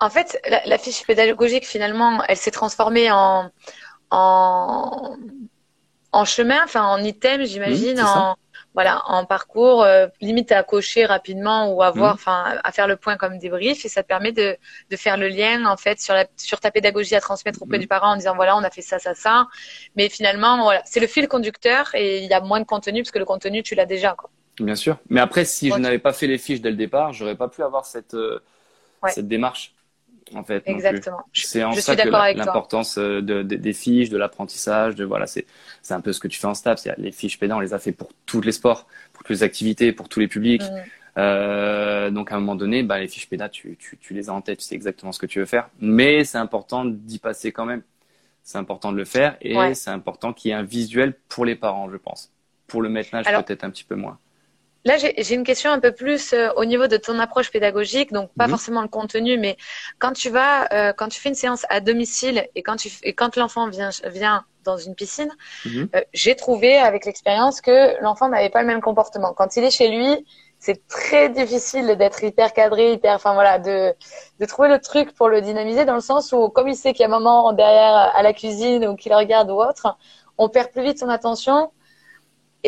En 0.00 0.10
fait, 0.10 0.38
la, 0.66 0.76
fiche 0.76 1.06
pédagogique 1.06 1.64
finalement, 1.64 2.22
elle 2.24 2.36
s'est 2.36 2.50
transformée 2.50 3.10
en 3.10 3.50
en 4.10 5.16
en 6.14 6.24
chemin, 6.24 6.62
enfin 6.64 6.84
en 6.84 7.02
item, 7.02 7.44
j'imagine, 7.44 8.00
en 8.00 8.36
voilà, 8.74 9.02
en 9.06 9.24
parcours, 9.24 9.84
euh, 9.84 10.08
limite 10.20 10.50
à 10.50 10.64
cocher 10.64 11.06
rapidement 11.06 11.72
ou 11.72 11.82
à 11.82 11.92
voir, 11.92 12.14
mhm. 12.14 12.14
enfin, 12.14 12.58
à 12.62 12.72
faire 12.72 12.88
le 12.88 12.96
point 12.96 13.16
comme 13.16 13.38
débrief, 13.38 13.84
et 13.84 13.88
ça 13.88 14.02
te 14.02 14.08
permet 14.08 14.32
de, 14.32 14.56
de 14.90 14.96
faire 14.96 15.16
le 15.16 15.28
lien 15.28 15.64
en 15.66 15.76
fait 15.76 16.00
sur 16.00 16.12
la 16.12 16.26
sur 16.36 16.58
ta 16.58 16.72
pédagogie 16.72 17.14
à 17.14 17.20
transmettre 17.20 17.62
auprès 17.62 17.76
mhm. 17.76 17.82
du 17.82 17.88
parent 17.88 18.12
en 18.12 18.16
disant 18.16 18.34
voilà, 18.34 18.56
on 18.56 18.64
a 18.64 18.70
fait 18.70 18.82
ça, 18.82 18.98
ça, 18.98 19.14
ça, 19.14 19.46
mais 19.96 20.08
finalement 20.08 20.60
voilà, 20.62 20.82
c'est 20.84 21.00
le 21.00 21.06
fil 21.06 21.28
conducteur 21.28 21.94
et 21.94 22.24
il 22.24 22.28
y 22.28 22.34
a 22.34 22.40
moins 22.40 22.60
de 22.60 22.64
contenu 22.64 23.02
parce 23.02 23.12
que 23.12 23.18
le 23.20 23.24
contenu 23.24 23.62
tu 23.62 23.74
l'as 23.74 23.86
déjà 23.86 24.14
quoi. 24.14 24.30
Bien 24.58 24.76
sûr, 24.76 24.98
mais 25.08 25.20
après 25.20 25.44
si 25.44 25.70
je 25.70 25.78
n'avais 25.78 25.98
pas 25.98 26.12
fait 26.12 26.26
les 26.26 26.38
fiches 26.38 26.60
dès 26.60 26.70
le 26.70 26.76
départ, 26.76 27.12
j'aurais 27.12 27.36
pas 27.36 27.48
pu 27.48 27.62
avoir 27.62 27.84
cette 27.84 28.14
euh, 28.14 28.40
cette 29.08 29.28
démarche 29.28 29.73
en 30.34 30.44
fait. 30.44 30.62
Exactement. 30.66 31.24
C'est 31.32 31.64
en 31.64 31.72
ça 31.72 31.96
que 31.96 32.08
l'importance 32.08 32.98
euh, 32.98 33.20
de, 33.20 33.42
des 33.42 33.72
fiches, 33.72 34.10
de 34.10 34.16
l'apprentissage, 34.16 34.94
de 34.94 35.04
voilà, 35.04 35.26
c'est 35.26 35.46
c'est 35.82 35.94
un 35.94 36.00
peu 36.00 36.12
ce 36.12 36.20
que 36.20 36.28
tu 36.28 36.38
fais 36.38 36.46
en 36.46 36.54
STAPS. 36.54 36.88
Les 36.98 37.12
fiches 37.12 37.38
pédants, 37.38 37.58
on 37.58 37.60
les 37.60 37.74
a 37.74 37.78
fait 37.78 37.92
pour 37.92 38.10
tous 38.26 38.40
les 38.40 38.52
sports, 38.52 38.86
pour 39.12 39.22
toutes 39.22 39.36
les 39.36 39.42
activités, 39.42 39.92
pour 39.92 40.08
tous 40.08 40.20
les 40.20 40.28
publics. 40.28 40.62
Mm. 40.62 40.82
Euh, 41.16 42.10
donc 42.10 42.32
à 42.32 42.36
un 42.36 42.40
moment 42.40 42.56
donné, 42.56 42.82
bah, 42.82 42.98
les 42.98 43.08
fiches 43.08 43.28
pédas, 43.28 43.48
tu, 43.48 43.76
tu, 43.78 43.96
tu 43.98 44.14
les 44.14 44.28
as 44.28 44.32
en 44.32 44.40
tête, 44.40 44.58
tu 44.58 44.64
sais 44.64 44.74
exactement 44.74 45.12
ce 45.12 45.18
que 45.18 45.26
tu 45.26 45.38
veux 45.38 45.46
faire. 45.46 45.68
Mais 45.80 46.24
c'est 46.24 46.38
important 46.38 46.84
d'y 46.84 47.18
passer 47.18 47.52
quand 47.52 47.66
même. 47.66 47.82
C'est 48.42 48.58
important 48.58 48.92
de 48.92 48.98
le 48.98 49.06
faire 49.06 49.36
et 49.40 49.74
c'est 49.74 49.90
important 49.90 50.34
qu'il 50.34 50.50
y 50.50 50.52
ait 50.52 50.56
un 50.56 50.62
visuel 50.62 51.14
pour 51.28 51.46
les 51.46 51.54
parents, 51.54 51.90
je 51.90 51.96
pense. 51.96 52.30
Pour 52.66 52.82
le 52.82 52.90
maintenant, 52.90 53.22
peut-être 53.22 53.64
un 53.64 53.70
petit 53.70 53.84
peu 53.84 53.94
moins. 53.94 54.18
Là, 54.86 54.98
j'ai 54.98 55.34
une 55.34 55.44
question 55.44 55.70
un 55.70 55.80
peu 55.80 55.92
plus 55.92 56.34
euh, 56.34 56.50
au 56.56 56.66
niveau 56.66 56.88
de 56.88 56.98
ton 56.98 57.18
approche 57.18 57.50
pédagogique, 57.50 58.12
donc 58.12 58.30
pas 58.36 58.44
mhm. 58.44 58.50
forcément 58.50 58.82
le 58.82 58.88
contenu, 58.88 59.38
mais 59.38 59.56
quand 59.98 60.12
tu 60.12 60.28
vas, 60.28 60.70
euh, 60.72 60.92
quand 60.92 61.08
tu 61.08 61.20
fais 61.20 61.30
une 61.30 61.34
séance 61.34 61.64
à 61.70 61.80
domicile 61.80 62.46
et 62.54 62.62
quand 62.62 62.76
tu 62.76 62.90
et 63.02 63.14
quand 63.14 63.36
l'enfant 63.36 63.68
vient 63.68 63.88
vient 64.04 64.44
dans 64.62 64.76
une 64.76 64.94
piscine, 64.94 65.30
mhm. 65.64 65.88
euh, 65.94 66.00
j'ai 66.12 66.36
trouvé 66.36 66.76
avec 66.76 67.06
l'expérience 67.06 67.62
que 67.62 67.98
l'enfant 68.02 68.28
n'avait 68.28 68.50
pas 68.50 68.60
le 68.60 68.66
même 68.66 68.82
comportement. 68.82 69.32
Quand 69.32 69.56
il 69.56 69.64
est 69.64 69.70
chez 69.70 69.88
lui, 69.88 70.26
c'est 70.58 70.86
très 70.86 71.30
difficile 71.30 71.96
d'être 71.96 72.22
hyper 72.22 72.52
cadré, 72.52 72.92
hyper, 72.92 73.14
enfin 73.14 73.32
voilà, 73.32 73.58
de 73.58 73.94
de 74.38 74.44
trouver 74.44 74.68
le 74.68 74.80
truc 74.80 75.14
pour 75.14 75.30
le 75.30 75.40
dynamiser 75.40 75.86
dans 75.86 75.94
le 75.94 76.02
sens 76.02 76.30
où 76.32 76.50
comme 76.50 76.68
il 76.68 76.76
sait 76.76 76.92
qu'il 76.92 77.02
y 77.02 77.06
a 77.06 77.08
maman 77.08 77.54
derrière 77.54 78.14
à 78.14 78.22
la 78.22 78.34
cuisine 78.34 78.86
ou 78.86 78.96
qu'il 78.96 79.14
regarde 79.14 79.50
ou 79.50 79.62
autre, 79.62 79.96
on 80.36 80.50
perd 80.50 80.70
plus 80.72 80.82
vite 80.82 80.98
son 80.98 81.08
attention 81.08 81.70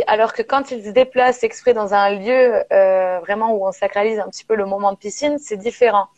alors 0.06 0.32
que 0.32 0.42
quand 0.42 0.70
ils 0.70 0.84
se 0.84 0.90
déplacent 0.90 1.42
exprès 1.42 1.74
dans 1.74 1.94
un 1.94 2.10
lieu 2.10 2.62
euh, 2.72 3.18
vraiment 3.20 3.54
où 3.54 3.66
on 3.66 3.72
sacralise 3.72 4.18
un 4.18 4.28
petit 4.28 4.44
peu 4.44 4.54
le 4.54 4.66
moment 4.66 4.92
de 4.92 4.98
piscine, 4.98 5.38
c'est 5.38 5.56
différent. 5.56 6.08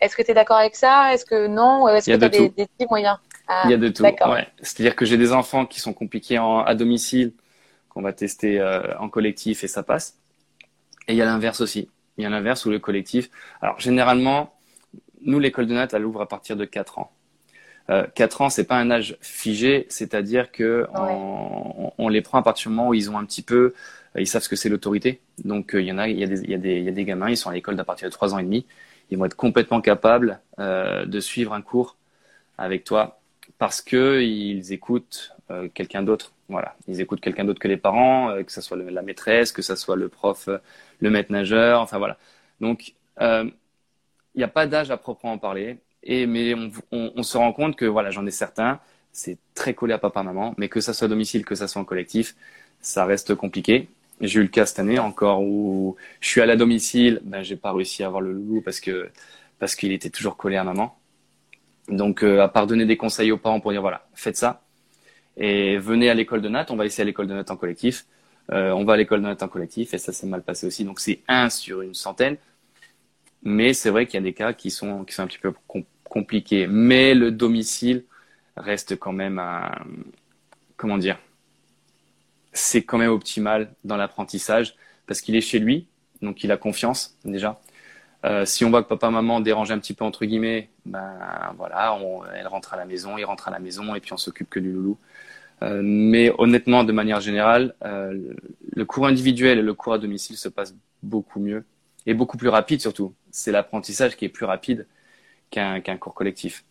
Est-ce 0.00 0.16
que 0.16 0.22
tu 0.22 0.30
es 0.30 0.34
d'accord 0.34 0.56
avec 0.56 0.76
ça? 0.76 1.12
Est-ce 1.12 1.24
que 1.24 1.46
non? 1.46 1.88
Est-ce 1.88 2.10
que 2.10 2.16
tu 2.16 2.24
as 2.24 2.28
des, 2.28 2.48
des, 2.50 2.66
petits 2.66 2.86
moyens? 2.88 3.18
Ah, 3.46 3.62
Il 3.64 3.70
y 3.70 3.74
a 3.74 3.76
de 3.76 3.88
tout. 3.88 4.02
Ouais. 4.02 4.46
C'est-à-dire 4.60 4.94
que 4.94 5.04
j'ai 5.04 5.16
des 5.16 5.32
enfants 5.32 5.66
qui 5.66 5.80
sont 5.80 5.92
compliqués 5.92 6.38
en, 6.38 6.60
à 6.60 6.74
domicile, 6.74 7.32
qu'on 7.88 8.02
va 8.02 8.12
tester 8.12 8.60
euh, 8.60 8.96
en 8.98 9.08
collectif 9.08 9.64
et 9.64 9.68
ça 9.68 9.82
passe. 9.82 10.18
Et 11.06 11.12
il 11.12 11.16
y 11.16 11.22
a 11.22 11.24
l'inverse 11.24 11.60
aussi. 11.60 11.88
Il 12.16 12.24
y 12.24 12.26
a 12.26 12.30
l'inverse 12.30 12.64
où 12.66 12.70
le 12.70 12.78
collectif. 12.78 13.30
Alors 13.62 13.80
généralement, 13.80 14.54
nous 15.22 15.38
l'école 15.38 15.66
de 15.66 15.74
natte, 15.74 15.94
elle 15.94 16.04
ouvre 16.04 16.20
à 16.20 16.28
partir 16.28 16.56
de 16.56 16.64
4 16.64 16.98
ans. 16.98 17.12
Euh, 17.90 18.06
4 18.14 18.42
ans, 18.42 18.50
c'est 18.50 18.64
pas 18.64 18.76
un 18.76 18.90
âge 18.90 19.16
figé, 19.20 19.86
c'est-à-dire 19.88 20.52
que 20.52 20.86
on, 20.94 21.92
on, 21.96 22.08
les 22.08 22.20
prend 22.20 22.38
à 22.38 22.42
partir 22.42 22.70
du 22.70 22.76
moment 22.76 22.90
où 22.90 22.94
ils 22.94 23.10
ont 23.10 23.16
un 23.16 23.24
petit 23.24 23.42
peu, 23.42 23.72
euh, 24.16 24.20
ils 24.20 24.26
savent 24.26 24.42
ce 24.42 24.48
que 24.48 24.56
c'est 24.56 24.68
l'autorité. 24.68 25.20
Donc 25.44 25.74
euh, 25.74 25.80
il 25.80 25.86
y 25.86 25.92
en 25.92 25.98
a, 25.98 26.08
il 26.08 26.18
y 26.18 26.24
a 26.24 26.26
des, 26.26 26.40
il 26.42 26.50
y 26.50 26.54
a 26.54 26.58
des, 26.58 26.76
il 26.78 26.84
y 26.84 26.88
a 26.88 26.92
des 26.92 27.04
gamins, 27.04 27.30
ils 27.30 27.36
sont 27.36 27.48
à 27.48 27.54
l'école 27.54 27.80
à 27.80 27.84
partir 27.84 28.08
de 28.08 28.12
3 28.12 28.34
ans 28.34 28.38
et 28.38 28.42
demi, 28.42 28.66
ils 29.10 29.16
vont 29.16 29.24
être 29.24 29.36
complètement 29.36 29.80
capables 29.80 30.40
euh, 30.58 31.06
de 31.06 31.20
suivre 31.20 31.54
un 31.54 31.62
cours 31.62 31.96
avec 32.58 32.84
toi 32.84 33.20
parce 33.58 33.80
que 33.80 34.20
ils 34.22 34.72
écoutent 34.72 35.34
quelqu'un 35.74 36.02
d'autre. 36.02 36.32
Voilà, 36.50 36.76
ils 36.88 37.00
écoutent 37.00 37.20
quelqu'un 37.20 37.44
d'autre 37.44 37.58
que 37.58 37.68
les 37.68 37.78
parents, 37.78 38.34
que 38.44 38.52
ce 38.52 38.60
soit 38.60 38.76
la 38.76 39.02
maîtresse, 39.02 39.50
que 39.52 39.62
ce 39.62 39.74
soit 39.76 39.96
le 39.96 40.08
prof, 40.08 40.48
le 41.00 41.10
maître 41.10 41.32
nageur, 41.32 41.80
enfin 41.80 41.98
voilà. 41.98 42.18
Donc 42.60 42.94
il 43.20 43.52
n'y 44.36 44.42
a 44.42 44.48
pas 44.48 44.66
d'âge 44.66 44.90
à 44.90 44.98
proprement 44.98 45.38
parler 45.38 45.78
mais 46.08 46.54
on, 46.92 47.22
se 47.22 47.36
rend 47.36 47.52
compte 47.52 47.76
que 47.76 47.84
voilà, 47.84 48.10
j'en 48.10 48.26
ai 48.26 48.30
certains, 48.30 48.80
c'est 49.12 49.38
très 49.54 49.74
collé 49.74 49.92
à 49.94 49.98
papa 49.98 50.22
maman, 50.22 50.54
mais 50.58 50.68
que 50.68 50.80
ça 50.80 50.94
soit 50.94 51.06
à 51.06 51.08
domicile, 51.08 51.44
que 51.44 51.54
ça 51.54 51.68
soit 51.68 51.82
en 51.82 51.84
collectif, 51.84 52.34
ça 52.80 53.04
reste 53.04 53.34
compliqué. 53.34 53.88
J'ai 54.20 54.40
eu 54.40 54.42
le 54.42 54.48
cas 54.48 54.66
cette 54.66 54.78
année 54.80 54.98
encore 54.98 55.42
où 55.42 55.96
je 56.20 56.28
suis 56.28 56.40
à 56.40 56.46
la 56.46 56.56
domicile, 56.56 57.20
ben 57.24 57.42
j'ai 57.42 57.56
pas 57.56 57.72
réussi 57.72 58.02
à 58.02 58.06
avoir 58.06 58.20
le 58.22 58.32
loulou 58.32 58.62
parce 58.62 58.80
que 58.80 59.10
parce 59.58 59.74
qu'il 59.76 59.92
était 59.92 60.10
toujours 60.10 60.36
collé 60.36 60.56
à 60.56 60.64
maman. 60.64 60.96
Donc 61.88 62.22
euh, 62.24 62.40
à 62.42 62.48
part 62.48 62.66
donner 62.66 62.86
des 62.86 62.96
conseils 62.96 63.32
aux 63.32 63.38
parents 63.38 63.60
pour 63.60 63.72
dire 63.72 63.80
voilà, 63.82 64.06
faites 64.14 64.36
ça 64.36 64.62
et 65.38 65.78
venez 65.78 66.10
à 66.10 66.14
l'école 66.14 66.42
de 66.42 66.48
natte, 66.48 66.70
on 66.70 66.76
va 66.76 66.84
essayer 66.84 67.02
à 67.02 67.06
l'école 67.06 67.28
de 67.28 67.34
natte 67.34 67.50
en 67.50 67.56
collectif. 67.56 68.06
Euh, 68.50 68.72
on 68.72 68.84
va 68.84 68.94
à 68.94 68.96
l'école 68.96 69.20
de 69.20 69.26
natte 69.26 69.42
en 69.42 69.48
collectif 69.48 69.94
et 69.94 69.98
ça 69.98 70.12
s'est 70.12 70.26
mal 70.26 70.42
passé 70.42 70.66
aussi. 70.66 70.84
Donc 70.84 71.00
c'est 71.00 71.20
un 71.28 71.48
sur 71.48 71.82
une 71.82 71.94
centaine. 71.94 72.36
Mais 73.42 73.72
c'est 73.72 73.90
vrai 73.90 74.06
qu'il 74.06 74.14
y 74.14 74.18
a 74.18 74.22
des 74.22 74.32
cas 74.34 74.52
qui 74.52 74.70
sont, 74.70 75.04
qui 75.04 75.14
sont 75.14 75.22
un 75.22 75.26
petit 75.28 75.38
peu 75.38 75.52
compliqués. 76.08 76.66
Mais 76.66 77.14
le 77.14 77.30
domicile 77.30 78.04
reste 78.56 78.96
quand 78.98 79.12
même 79.12 79.38
un, 79.38 79.70
comment 80.76 80.98
dire, 80.98 81.18
c'est 82.52 82.82
quand 82.82 82.98
même 82.98 83.10
optimal 83.10 83.70
dans 83.84 83.96
l'apprentissage 83.96 84.74
parce 85.06 85.20
qu'il 85.20 85.36
est 85.36 85.40
chez 85.40 85.58
lui, 85.58 85.86
donc 86.22 86.42
il 86.44 86.52
a 86.52 86.56
confiance 86.56 87.16
déjà. 87.24 87.60
Euh, 88.24 88.44
si 88.44 88.64
on 88.64 88.70
voit 88.70 88.82
que 88.82 88.88
papa 88.88 89.10
maman 89.10 89.40
dérange 89.40 89.70
un 89.70 89.78
petit 89.78 89.94
peu 89.94 90.04
entre 90.04 90.24
guillemets, 90.24 90.70
ben 90.86 91.18
voilà, 91.56 91.98
elle 92.34 92.48
rentre 92.48 92.74
à 92.74 92.76
la 92.76 92.84
maison, 92.84 93.16
il 93.16 93.24
rentre 93.24 93.48
à 93.48 93.50
la 93.50 93.60
maison 93.60 93.94
et 93.94 94.00
puis 94.00 94.12
on 94.12 94.16
s'occupe 94.16 94.50
que 94.50 94.58
du 94.58 94.72
loulou. 94.72 94.98
Euh, 95.62 95.80
mais 95.82 96.32
honnêtement, 96.38 96.84
de 96.84 96.92
manière 96.92 97.20
générale, 97.20 97.74
euh, 97.84 98.34
le 98.74 98.84
cours 98.84 99.06
individuel 99.06 99.58
et 99.58 99.62
le 99.62 99.74
cours 99.74 99.92
à 99.92 99.98
domicile 99.98 100.36
se 100.36 100.48
passent 100.48 100.74
beaucoup 101.02 101.40
mieux 101.40 101.64
et 102.06 102.14
beaucoup 102.14 102.36
plus 102.36 102.48
rapide 102.48 102.80
surtout. 102.80 103.14
C'est 103.30 103.52
l'apprentissage 103.52 104.16
qui 104.16 104.24
est 104.24 104.28
plus 104.28 104.46
rapide 104.46 104.86
qu'un 105.50 105.96
cours 105.98 106.14
collectif. 106.14 106.64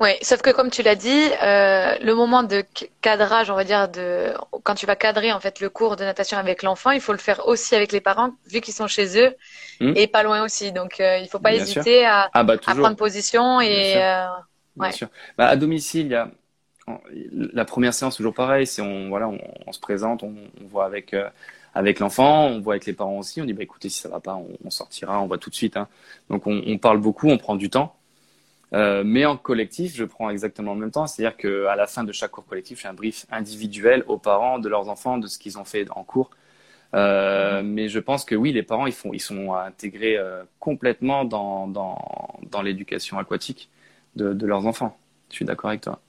Oui, 0.00 0.10
sauf 0.22 0.42
que 0.42 0.50
comme 0.50 0.70
tu 0.70 0.82
l'as 0.82 0.94
dit, 0.94 1.28
euh, 1.42 1.96
le 2.00 2.14
moment 2.14 2.44
de 2.44 2.62
cadrage, 3.00 3.50
on 3.50 3.56
va 3.56 3.64
dire, 3.64 3.88
de 3.88 4.32
quand 4.62 4.76
tu 4.76 4.86
vas 4.86 4.94
cadrer 4.94 5.32
en 5.32 5.40
fait 5.40 5.58
le 5.60 5.68
cours 5.70 5.96
de 5.96 6.04
natation 6.04 6.38
avec 6.38 6.62
l'enfant, 6.62 6.92
il 6.92 7.00
faut 7.00 7.10
le 7.10 7.18
faire 7.18 7.48
aussi 7.48 7.74
avec 7.74 7.90
les 7.90 8.00
parents, 8.00 8.30
vu 8.48 8.60
qu'ils 8.60 8.74
sont 8.74 8.86
chez 8.86 9.20
eux 9.20 9.34
hmm. 9.80 9.94
et 9.96 10.06
pas 10.06 10.22
loin 10.22 10.44
aussi. 10.44 10.70
Donc, 10.70 11.00
euh, 11.00 11.18
il 11.18 11.28
faut 11.28 11.40
pas 11.40 11.52
hésiter 11.52 12.06
à, 12.06 12.30
ah, 12.32 12.44
bah, 12.44 12.54
à, 12.64 12.74
prendre 12.74 12.96
position 12.96 13.60
et. 13.60 13.94
Euh, 13.96 14.26
Bien 14.76 14.92
sûr. 14.92 15.08
Bah, 15.36 15.48
à 15.48 15.56
domicile, 15.56 16.06
il 16.06 16.12
y 16.12 16.14
a 16.14 16.30
la 17.30 17.64
première 17.64 17.92
séance 17.92 18.16
toujours 18.16 18.32
pareil, 18.32 18.66
c'est 18.66 18.80
on 18.80 19.08
voilà, 19.08 19.28
on, 19.28 19.72
se 19.72 19.80
présente, 19.80 20.22
on, 20.22 20.34
on 20.62 20.66
voit 20.68 20.86
avec 20.86 21.14
avec 21.78 22.00
l'enfant, 22.00 22.46
on 22.46 22.58
voit 22.58 22.74
avec 22.74 22.86
les 22.86 22.92
parents 22.92 23.18
aussi, 23.18 23.40
on 23.40 23.44
dit 23.44 23.52
bah 23.52 23.62
écoutez 23.62 23.88
si 23.88 24.00
ça 24.00 24.08
va 24.08 24.18
pas, 24.18 24.36
on, 24.64 24.68
sortira, 24.68 25.22
on 25.22 25.28
voit 25.28 25.38
tout 25.38 25.48
de 25.48 25.54
suite. 25.54 25.76
Hein. 25.76 25.86
Donc 26.28 26.42
on, 26.48 26.76
parle 26.78 26.98
beaucoup, 26.98 27.28
on 27.28 27.38
prend 27.38 27.54
du 27.54 27.70
temps. 27.70 27.94
Euh, 28.72 29.04
mais 29.04 29.24
en 29.26 29.36
collectif, 29.36 29.94
je 29.94 30.04
prends 30.04 30.28
exactement 30.28 30.74
le 30.74 30.80
même 30.80 30.90
temps, 30.90 31.06
c'est-à-dire 31.06 31.36
qu'à 31.36 31.76
la 31.76 31.86
fin 31.86 32.02
de 32.02 32.10
chaque 32.10 32.32
cours 32.32 32.44
collectif, 32.44 32.82
j'ai 32.82 32.88
un 32.88 32.94
brief 32.94 33.26
individuel 33.30 34.02
aux 34.08 34.18
parents 34.18 34.58
de 34.58 34.68
leurs 34.68 34.88
enfants, 34.88 35.18
de 35.18 35.28
ce 35.28 35.38
qu'ils 35.38 35.56
ont 35.56 35.64
fait 35.64 35.88
en 35.92 36.02
cours. 36.02 36.30
Euh, 36.94 37.62
mais 37.62 37.88
je 37.88 38.00
pense 38.00 38.24
que 38.24 38.34
oui, 38.34 38.52
les 38.52 38.64
parents, 38.64 38.86
ils, 38.86 38.92
font, 38.92 39.12
ils 39.12 39.20
sont 39.20 39.54
intégrés 39.54 40.16
euh, 40.16 40.42
complètement 40.58 41.24
dans, 41.24 41.68
dans, 41.68 42.40
dans 42.50 42.60
l'éducation 42.60 43.18
aquatique 43.18 43.70
de, 44.16 44.32
de 44.32 44.46
leurs 44.46 44.66
enfants. 44.66 44.98
Je 45.30 45.36
suis 45.36 45.44
d'accord 45.44 45.70
avec 45.70 45.82
toi. 45.82 46.00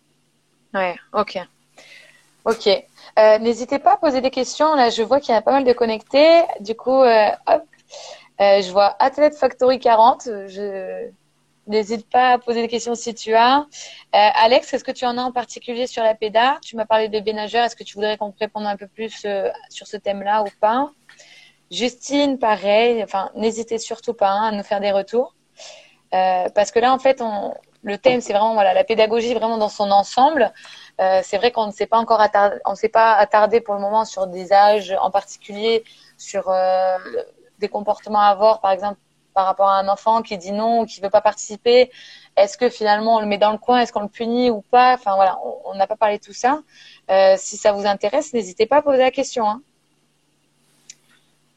Ouais, 0.73 0.95
ok. 1.13 1.37
Ok. 2.45 2.67
Euh, 2.67 3.37
n'hésitez 3.39 3.79
pas 3.79 3.93
à 3.93 3.97
poser 3.97 4.21
des 4.21 4.31
questions. 4.31 4.75
Là, 4.75 4.89
je 4.89 5.03
vois 5.03 5.19
qu'il 5.19 5.33
y 5.33 5.37
a 5.37 5.41
pas 5.41 5.51
mal 5.51 5.65
de 5.65 5.73
connectés. 5.73 6.41
Du 6.61 6.75
coup, 6.75 7.01
euh, 7.01 7.29
euh, 7.49 8.61
je 8.61 8.71
vois 8.71 8.95
Athlete 8.99 9.35
Factory 9.35 9.79
40. 9.79 10.23
Je 10.47 11.09
n'hésite 11.67 12.09
pas 12.09 12.31
à 12.31 12.37
poser 12.37 12.61
des 12.61 12.67
questions 12.67 12.95
si 12.95 13.13
tu 13.13 13.33
as. 13.35 13.65
Alex, 14.13 14.73
est-ce 14.73 14.83
que 14.83 14.91
tu 14.91 15.05
en 15.05 15.17
as 15.17 15.21
en 15.21 15.31
particulier 15.31 15.85
sur 15.85 16.01
la 16.01 16.15
PEDA 16.15 16.57
Tu 16.63 16.75
m'as 16.75 16.85
parlé 16.85 17.09
de 17.09 17.19
Bénageur. 17.19 17.65
Est-ce 17.65 17.75
que 17.75 17.83
tu 17.83 17.95
voudrais 17.95 18.17
qu'on 18.17 18.33
réponde 18.39 18.65
un 18.65 18.77
peu 18.77 18.87
plus 18.87 19.25
sur 19.69 19.87
ce 19.87 19.97
thème-là 19.97 20.43
ou 20.43 20.47
pas? 20.61 20.91
Justine, 21.69 22.39
pareil. 22.39 23.03
Enfin, 23.03 23.29
n'hésitez 23.35 23.77
surtout 23.77 24.13
pas 24.13 24.31
hein, 24.31 24.47
à 24.47 24.51
nous 24.51 24.63
faire 24.63 24.79
des 24.79 24.91
retours. 24.91 25.35
parce 26.11 26.71
que 26.71 26.79
là, 26.79 26.93
en 26.93 26.99
fait, 26.99 27.21
le 27.83 27.97
thème, 27.97 28.21
c'est 28.21 28.33
vraiment 28.33 28.53
voilà 28.53 28.73
la 28.73 28.83
pédagogie 28.83 29.33
vraiment 29.33 29.57
dans 29.57 29.69
son 29.69 29.91
ensemble. 29.91 30.53
Euh, 30.99 31.21
c'est 31.23 31.37
vrai 31.37 31.51
qu'on 31.51 31.67
ne 31.67 31.71
s'est 31.71 31.87
pas 31.87 31.97
encore 31.97 32.19
attardé, 32.19 32.57
on 32.65 32.75
s'est 32.75 32.89
pas 32.89 33.13
attardé 33.13 33.61
pour 33.61 33.73
le 33.73 33.79
moment 33.79 34.03
sur 34.05 34.27
des 34.27 34.51
âges 34.51 34.93
en 35.01 35.11
particulier, 35.11 35.83
sur 36.17 36.49
euh, 36.49 36.97
des 37.59 37.69
comportements 37.69 38.19
à 38.19 38.27
avoir, 38.27 38.59
par 38.59 38.71
exemple 38.71 38.99
par 39.33 39.45
rapport 39.45 39.69
à 39.69 39.79
un 39.79 39.87
enfant 39.87 40.21
qui 40.21 40.37
dit 40.37 40.51
non 40.51 40.81
ou 40.81 40.85
qui 40.85 40.99
veut 40.99 41.09
pas 41.09 41.21
participer. 41.21 41.91
Est-ce 42.35 42.57
que 42.57 42.69
finalement 42.69 43.15
on 43.15 43.19
le 43.21 43.25
met 43.25 43.37
dans 43.37 43.51
le 43.51 43.57
coin, 43.57 43.79
est-ce 43.79 43.93
qu'on 43.93 44.01
le 44.01 44.09
punit 44.09 44.49
ou 44.49 44.61
pas? 44.61 44.93
Enfin 44.95 45.15
voilà, 45.15 45.39
on 45.65 45.75
n'a 45.75 45.87
pas 45.87 45.95
parlé 45.95 46.17
de 46.17 46.23
tout 46.23 46.33
ça. 46.33 46.61
Euh, 47.09 47.35
si 47.37 47.55
ça 47.55 47.71
vous 47.71 47.85
intéresse, 47.85 48.33
n'hésitez 48.33 48.65
pas 48.65 48.77
à 48.77 48.81
poser 48.81 48.97
la 48.97 49.11
question. 49.11 49.47
Hein. 49.47 49.61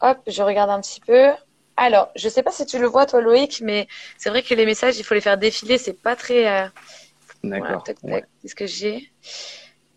Hop, 0.01 0.19
je 0.27 0.43
regarde 0.43 0.71
un 0.71 0.81
petit 0.81 1.01
peu. 1.01 1.33
Alors, 1.77 2.11
je 2.15 2.29
sais 2.29 2.43
pas 2.43 2.53
si 2.53 2.67
tu 2.67 2.79
le 2.79 2.87
vois 2.87 3.07
toi 3.07 3.21
Loïc, 3.21 3.61
mais 3.63 3.89
c'est 4.19 4.31
vrai 4.31 4.43
que 4.43 4.55
les 4.55 4.67
messages, 4.67 4.99
il 4.99 5.05
faut 5.05 5.15
les 5.15 5.21
faire 5.21 5.39
défiler, 5.39 5.79
c'est 5.79 6.01
pas 6.01 6.15
très. 6.15 6.71
D'accord. 7.45 7.85
Qu'est-ce 7.85 8.55
que 8.55 8.67
j'ai 8.67 9.11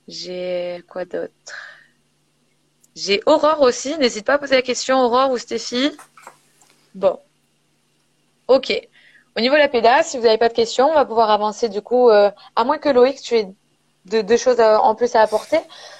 J'ai 0.07 0.83
quoi 0.87 1.05
d'autre? 1.05 1.31
J'ai 2.95 3.21
Aurore 3.25 3.61
aussi. 3.61 3.97
N'hésite 3.97 4.25
pas 4.25 4.35
à 4.35 4.37
poser 4.37 4.55
la 4.55 4.61
question, 4.61 4.99
Aurore 5.03 5.31
ou 5.31 5.37
Stéphie. 5.37 5.91
Bon. 6.93 7.19
Ok. 8.47 8.71
Au 9.37 9.41
niveau 9.41 9.55
de 9.55 9.59
la 9.59 9.67
pédale, 9.67 10.03
si 10.03 10.17
vous 10.17 10.23
n'avez 10.23 10.37
pas 10.37 10.47
de 10.47 10.53
questions, 10.53 10.89
on 10.89 10.93
va 10.93 11.05
pouvoir 11.05 11.29
avancer 11.29 11.67
du 11.67 11.81
coup. 11.81 12.09
Euh, 12.09 12.31
à 12.55 12.63
moins 12.63 12.77
que 12.77 12.89
Loïc, 12.89 13.21
tu 13.21 13.35
aies 13.35 13.47
deux, 14.05 14.37
choses 14.37 14.59
en 14.59 14.95
plus 14.95 15.13
à 15.15 15.21
apporter. 15.21 15.57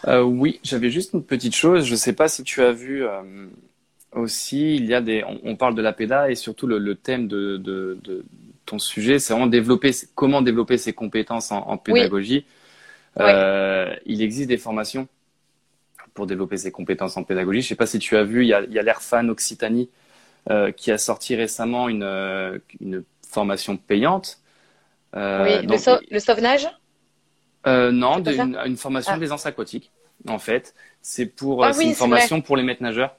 Euh, 0.08 0.22
oui, 0.22 0.60
j'avais 0.64 0.90
juste 0.90 1.14
une 1.14 1.24
petite 1.24 1.56
chose. 1.56 1.86
Je 1.86 1.92
ne 1.92 1.98
sais 1.98 2.14
pas 2.14 2.28
si 2.30 2.44
tu 2.44 2.64
as 2.64 2.72
vu. 2.72 3.06
Euh, 3.06 3.48
aussi, 4.14 4.76
il 4.76 4.86
y 4.86 4.94
a 4.94 5.02
des, 5.02 5.26
on, 5.44 5.58
parle 5.58 5.76
de 5.76 5.82
la 5.82 5.92
PEDA 5.92 6.32
et 6.32 6.36
surtout 6.36 6.68
le, 6.68 6.96
thème 6.96 7.28
de, 7.28 7.58
de, 7.58 7.98
de, 8.02 8.24
ton 8.66 8.80
sujet, 8.80 9.20
c'est 9.20 9.34
vraiment 9.34 9.48
développer, 9.48 9.92
comment 10.16 10.42
développer 10.42 10.78
ses 10.78 10.94
compétences 10.94 11.52
en, 11.52 11.78
pédagogie. 11.78 12.46
Euh, 13.20 13.96
il 14.06 14.22
existe 14.22 14.50
des 14.50 14.58
formations 14.58 15.08
pour 16.14 16.28
développer 16.28 16.58
ses 16.58 16.72
compétences 16.72 17.18
en 17.18 17.24
pédagogie. 17.24 17.62
Je 17.62 17.66
ne 17.66 17.70
sais 17.70 17.76
pas 17.76 17.86
si 17.86 18.00
tu 18.00 18.18
as 18.18 18.24
vu, 18.24 18.44
il 18.44 18.48
y 18.48 18.54
a, 18.54 18.64
il 18.64 18.74
y 18.74 18.80
a 18.80 18.84
l'Airfan 18.84 19.30
Occitanie 19.30 19.90
euh, 20.50 20.72
qui 20.72 20.92
a 20.92 20.98
sorti 20.98 21.36
récemment 21.36 21.90
une, 21.90 22.62
une 22.80 23.04
formation 23.30 23.78
payante. 23.78 24.40
Euh, 25.16 25.44
oui, 25.44 25.68
le, 25.68 26.14
le, 26.14 26.20
sauvetage 26.20 26.68
euh, 27.68 27.92
Non, 27.92 28.20
une, 28.20 28.58
une, 28.66 28.78
formation 28.78 29.14
ah. 29.16 29.20
d'aisance 29.20 29.46
aquatique, 29.46 29.92
en 30.28 30.40
fait. 30.40 30.74
C'est 31.02 31.26
pour, 31.26 31.64
ah 31.64 31.72
une 31.80 31.94
formation 31.94 32.42
pour 32.42 32.58
les 32.58 32.64
maîtres 32.64 32.84
nageurs. 32.84 33.16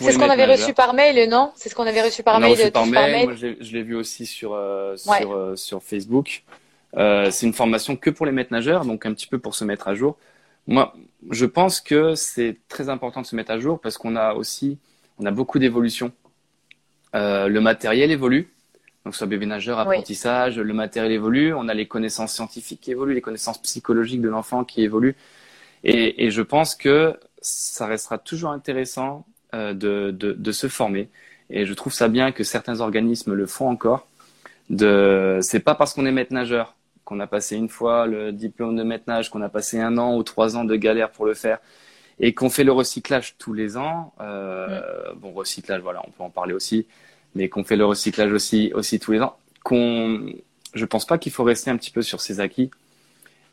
C'est 0.00 0.12
ce 0.12 0.18
qu'on 0.18 0.30
avait 0.30 0.46
reçu 0.46 0.74
par 0.74 0.94
mail, 0.94 1.28
non? 1.28 1.52
C'est 1.56 1.68
ce 1.68 1.74
qu'on 1.74 1.86
avait 1.86 2.02
reçu 2.02 2.22
par 2.22 2.40
mail. 2.40 2.52
Reçu 2.52 2.70
par, 2.70 2.86
mail. 2.86 3.26
Moi, 3.26 3.34
je 3.36 3.72
l'ai 3.72 3.82
vu 3.82 3.96
aussi 3.96 4.26
sur 4.26 4.54
euh, 4.54 4.96
sur, 4.96 5.32
euh, 5.32 5.56
sur, 5.56 5.82
Facebook. 5.82 6.44
Euh, 6.96 7.30
c'est 7.30 7.46
une 7.46 7.52
formation 7.52 7.96
que 7.96 8.10
pour 8.10 8.26
les 8.26 8.32
maîtres 8.32 8.52
nageurs, 8.52 8.84
donc 8.84 9.06
un 9.06 9.12
petit 9.12 9.26
peu 9.26 9.38
pour 9.38 9.54
se 9.54 9.64
mettre 9.64 9.88
à 9.88 9.94
jour. 9.94 10.16
Moi, 10.66 10.94
je 11.30 11.46
pense 11.46 11.80
que 11.80 12.14
c'est 12.14 12.56
très 12.68 12.88
important 12.88 13.22
de 13.22 13.26
se 13.26 13.36
mettre 13.36 13.50
à 13.50 13.58
jour 13.58 13.80
parce 13.80 13.98
qu'on 13.98 14.16
a 14.16 14.34
aussi, 14.34 14.78
on 15.18 15.26
a 15.26 15.30
beaucoup 15.30 15.58
d'évolutions. 15.58 16.12
Le 17.14 17.58
matériel 17.58 18.10
évolue, 18.10 18.52
donc 19.04 19.16
soit 19.16 19.26
bébé 19.26 19.46
nageur, 19.46 19.78
apprentissage, 19.78 20.58
le 20.58 20.74
matériel 20.74 21.12
évolue. 21.12 21.54
On 21.54 21.68
a 21.68 21.74
les 21.74 21.86
connaissances 21.86 22.34
scientifiques 22.34 22.80
qui 22.80 22.90
évoluent, 22.90 23.14
les 23.14 23.20
connaissances 23.20 23.60
psychologiques 23.62 24.20
de 24.20 24.28
l'enfant 24.28 24.64
qui 24.64 24.82
évoluent. 24.82 25.16
Et, 25.84 26.26
et 26.26 26.30
je 26.30 26.42
pense 26.42 26.74
que 26.74 27.18
ça 27.40 27.86
restera 27.86 28.18
toujours 28.18 28.50
intéressant 28.50 29.24
de, 29.52 29.72
de, 29.72 30.32
de, 30.32 30.52
se 30.52 30.68
former. 30.68 31.08
Et 31.50 31.64
je 31.66 31.74
trouve 31.74 31.92
ça 31.92 32.08
bien 32.08 32.32
que 32.32 32.44
certains 32.44 32.80
organismes 32.80 33.34
le 33.34 33.46
font 33.46 33.68
encore. 33.68 34.06
De, 34.70 35.38
c'est 35.42 35.60
pas 35.60 35.74
parce 35.74 35.94
qu'on 35.94 36.04
est 36.06 36.12
maître 36.12 36.32
nageur 36.32 36.74
qu'on 37.08 37.20
a 37.20 37.26
passé 37.26 37.56
une 37.56 37.70
fois 37.70 38.06
le 38.06 38.32
diplôme 38.32 38.76
de 38.76 38.82
maître 38.82 39.04
nage, 39.06 39.30
qu'on 39.30 39.40
a 39.40 39.48
passé 39.48 39.80
un 39.80 39.96
an 39.96 40.14
ou 40.14 40.22
trois 40.22 40.58
ans 40.58 40.64
de 40.64 40.76
galère 40.76 41.10
pour 41.10 41.24
le 41.24 41.32
faire, 41.32 41.58
et 42.20 42.34
qu'on 42.34 42.50
fait 42.50 42.64
le 42.64 42.72
recyclage 42.72 43.36
tous 43.38 43.54
les 43.54 43.78
ans. 43.78 44.12
Euh, 44.20 45.14
Bon, 45.16 45.32
recyclage, 45.32 45.80
voilà, 45.80 46.02
on 46.06 46.10
peut 46.10 46.22
en 46.22 46.28
parler 46.28 46.52
aussi, 46.52 46.86
mais 47.34 47.48
qu'on 47.48 47.64
fait 47.64 47.76
le 47.76 47.86
recyclage 47.86 48.30
aussi, 48.30 48.72
aussi 48.74 48.98
tous 49.00 49.12
les 49.12 49.22
ans. 49.22 49.38
Qu'on, 49.64 50.26
je 50.74 50.84
pense 50.84 51.06
pas 51.06 51.16
qu'il 51.16 51.32
faut 51.32 51.44
rester 51.44 51.70
un 51.70 51.78
petit 51.78 51.90
peu 51.90 52.02
sur 52.02 52.20
ses 52.20 52.40
acquis 52.40 52.70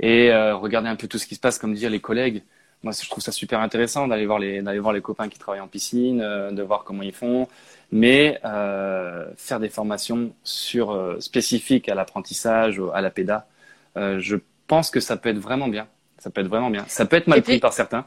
et 0.01 0.33
euh, 0.33 0.57
regarder 0.57 0.89
un 0.89 0.97
peu 0.97 1.07
tout 1.07 1.17
ce 1.17 1.25
qui 1.25 1.35
se 1.35 1.39
passe, 1.39 1.57
comme 1.57 1.73
dire 1.73 1.89
les 1.89 2.01
collègues 2.01 2.43
moi, 2.83 2.93
je 2.93 3.09
trouve 3.09 3.23
ça 3.23 3.31
super 3.31 3.59
intéressant 3.61 4.07
d'aller 4.07 4.25
voir 4.25 4.39
les 4.39 4.61
d'aller 4.61 4.79
voir 4.79 4.93
les 4.93 5.01
copains 5.01 5.27
qui 5.27 5.39
travaillent 5.39 5.61
en 5.61 5.67
piscine, 5.67 6.21
euh, 6.21 6.51
de 6.51 6.61
voir 6.61 6.83
comment 6.83 7.01
ils 7.01 7.13
font, 7.13 7.47
mais 7.91 8.39
euh, 8.45 9.25
faire 9.37 9.59
des 9.59 9.69
formations 9.69 10.33
sur 10.43 10.91
euh, 10.91 11.19
spécifiques 11.19 11.89
à 11.89 11.95
l'apprentissage, 11.95 12.81
à 12.93 13.01
la 13.01 13.09
péda, 13.09 13.47
je 13.95 14.35
pense 14.67 14.89
que 14.91 14.99
ça 14.99 15.15
peut 15.17 15.29
être 15.29 15.39
vraiment 15.39 15.67
bien. 15.67 15.87
Ça 16.17 16.29
peut 16.29 16.41
être 16.41 16.47
vraiment 16.47 16.69
bien. 16.69 16.83
Ça 16.87 17.05
peut 17.05 17.15
être 17.15 17.27
mal 17.27 17.41
pris 17.41 17.59
par 17.59 17.71
certains. 17.71 18.05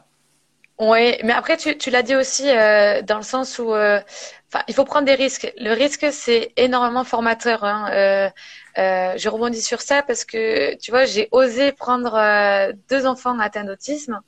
Oui, 0.80 1.16
mais 1.24 1.32
après 1.32 1.56
tu, 1.56 1.90
l'as 1.90 2.02
dit 2.02 2.14
aussi 2.14 2.44
dans 2.44 3.16
le 3.16 3.22
sens 3.22 3.58
où, 3.58 3.70
enfin, 3.70 4.62
il 4.68 4.74
faut 4.74 4.84
prendre 4.84 5.06
des 5.06 5.14
risques. 5.14 5.52
Le 5.58 5.72
risque 5.72 6.06
c'est 6.12 6.52
énormément 6.56 7.04
formateur. 7.04 7.64
Hein. 7.64 8.30
je 8.76 9.28
rebondis 9.28 9.62
sur 9.62 9.80
ça 9.80 10.02
parce 10.02 10.24
que 10.24 10.76
tu 10.76 10.90
vois, 10.92 11.04
j'ai 11.04 11.28
osé 11.32 11.72
prendre 11.72 12.12
deux 12.88 13.06
enfants 13.06 13.38
atteints 13.40 13.64
d'autisme. 13.64 14.20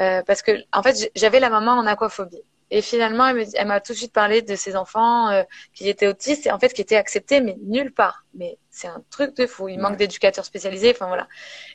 Euh, 0.00 0.22
parce 0.26 0.42
que 0.42 0.52
en 0.72 0.82
fait 0.82 1.10
j'avais 1.14 1.40
la 1.40 1.50
maman 1.50 1.72
en 1.72 1.86
aquaphobie. 1.86 2.42
Et 2.74 2.80
finalement, 2.80 3.26
elle 3.28 3.66
m'a 3.66 3.80
tout 3.82 3.92
de 3.92 3.98
suite 3.98 4.14
parlé 4.14 4.40
de 4.40 4.56
ses 4.56 4.76
enfants 4.76 5.28
euh, 5.28 5.42
qui 5.74 5.90
étaient 5.90 6.06
autistes 6.08 6.46
et 6.46 6.50
en 6.50 6.58
fait 6.58 6.72
qui 6.72 6.80
étaient 6.80 6.96
acceptés, 6.96 7.42
mais 7.42 7.58
nulle 7.66 7.92
part. 7.92 8.24
Mais 8.32 8.56
c'est 8.70 8.88
un 8.88 9.04
truc 9.10 9.36
de 9.36 9.46
fou. 9.46 9.68
Il 9.68 9.78
manque 9.78 9.98
d'éducateurs 9.98 10.46
spécialisés. 10.46 10.92
Enfin 10.92 11.06
voilà. 11.06 11.28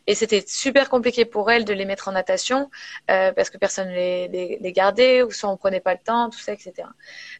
Et 0.07 0.15
c'était 0.15 0.43
super 0.47 0.89
compliqué 0.89 1.23
pour 1.23 1.51
elle 1.51 1.65
de 1.65 1.73
les 1.73 1.85
mettre 1.85 2.07
en 2.07 2.13
natation 2.13 2.71
euh, 3.11 3.31
parce 3.31 3.51
que 3.51 3.59
personne 3.59 3.89
les, 3.89 4.27
les, 4.29 4.57
les, 4.59 4.71
gardait 4.71 5.21
ou 5.21 5.29
soit 5.29 5.51
on 5.51 5.55
prenait 5.57 5.81
pas 5.81 5.93
le 5.93 5.99
temps, 6.03 6.31
tout 6.31 6.39
ça, 6.39 6.51
etc. 6.51 6.73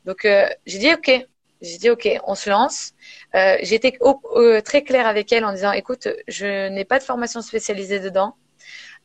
Donc 0.05 0.25
euh, 0.25 0.47
j'ai 0.67 0.77
dit 0.77 0.93
ok. 0.93 1.25
J'ai 1.59 1.79
dit 1.79 1.89
ok, 1.89 2.07
on 2.27 2.35
se 2.35 2.51
lance. 2.51 2.93
J'étais 3.33 3.97
très 4.63 4.83
claire 4.83 5.07
avec 5.07 5.31
elle 5.31 5.45
en 5.45 5.51
disant 5.51 5.71
écoute, 5.71 6.07
je 6.27 6.69
n'ai 6.69 6.85
pas 6.85 6.99
de 6.99 7.03
formation 7.03 7.41
spécialisée 7.41 7.99
dedans. 7.99 8.35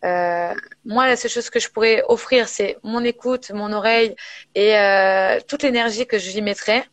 Euh, 0.04 0.54
moi, 0.84 1.06
la 1.06 1.16
seule 1.16 1.30
chose 1.30 1.50
que 1.50 1.60
je 1.60 1.68
pourrais 1.68 2.02
offrir, 2.08 2.48
c'est 2.48 2.76
mon 2.82 3.04
écoute, 3.04 3.50
mon 3.52 3.72
oreille 3.72 4.16
et 4.54 4.76
euh, 4.76 5.38
toute 5.46 5.62
l'énergie 5.62 6.06
que 6.06 6.18
j'y 6.18 6.42
mettrais. 6.42 6.84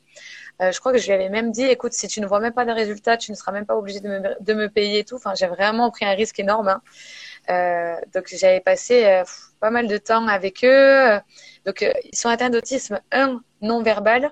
Euh, 0.61 0.71
je 0.73 0.79
crois 0.79 0.91
que 0.91 0.97
je 0.97 1.05
lui 1.05 1.13
avais 1.13 1.29
même 1.29 1.51
dit, 1.51 1.63
écoute, 1.63 1.93
si 1.93 2.07
tu 2.07 2.19
ne 2.19 2.27
vois 2.27 2.39
même 2.41 2.53
pas 2.53 2.65
de 2.65 2.71
résultats, 2.71 3.15
tu 3.17 3.31
ne 3.31 3.35
seras 3.35 3.51
même 3.53 3.65
pas 3.65 3.77
obligé 3.77 4.01
de 4.01 4.09
me, 4.09 4.43
de 4.43 4.53
me 4.53 4.67
payer 4.67 4.99
et 4.99 5.03
tout. 5.05 5.15
Enfin, 5.15 5.33
j'ai 5.33 5.47
vraiment 5.47 5.89
pris 5.89 6.05
un 6.05 6.13
risque 6.13 6.39
énorme. 6.39 6.67
Hein. 6.67 6.81
Euh, 7.49 7.95
donc, 8.13 8.27
j'avais 8.27 8.59
passé 8.59 9.05
euh, 9.05 9.23
pas 9.61 9.71
mal 9.71 9.87
de 9.87 9.97
temps 9.97 10.27
avec 10.27 10.63
eux. 10.65 11.19
Donc, 11.65 11.81
ils 12.11 12.17
sont 12.17 12.29
atteints 12.29 12.49
d'autisme, 12.49 12.99
un 13.11 13.41
non 13.61 13.81
verbal, 13.81 14.31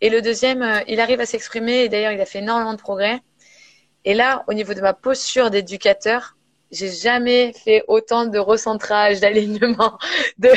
et 0.00 0.10
le 0.10 0.22
deuxième, 0.22 0.82
il 0.86 1.00
arrive 1.00 1.20
à 1.20 1.26
s'exprimer. 1.26 1.84
Et 1.84 1.88
d'ailleurs, 1.88 2.12
il 2.12 2.20
a 2.20 2.26
fait 2.26 2.38
énormément 2.38 2.72
de 2.72 2.78
progrès. 2.78 3.20
Et 4.04 4.14
là, 4.14 4.44
au 4.48 4.54
niveau 4.54 4.74
de 4.74 4.80
ma 4.80 4.94
posture 4.94 5.50
d'éducateur, 5.50 6.37
j'ai 6.70 6.90
jamais 6.90 7.52
fait 7.52 7.84
autant 7.88 8.26
de 8.26 8.38
recentrage, 8.38 9.20
d'alignement, 9.20 9.98
de, 10.38 10.50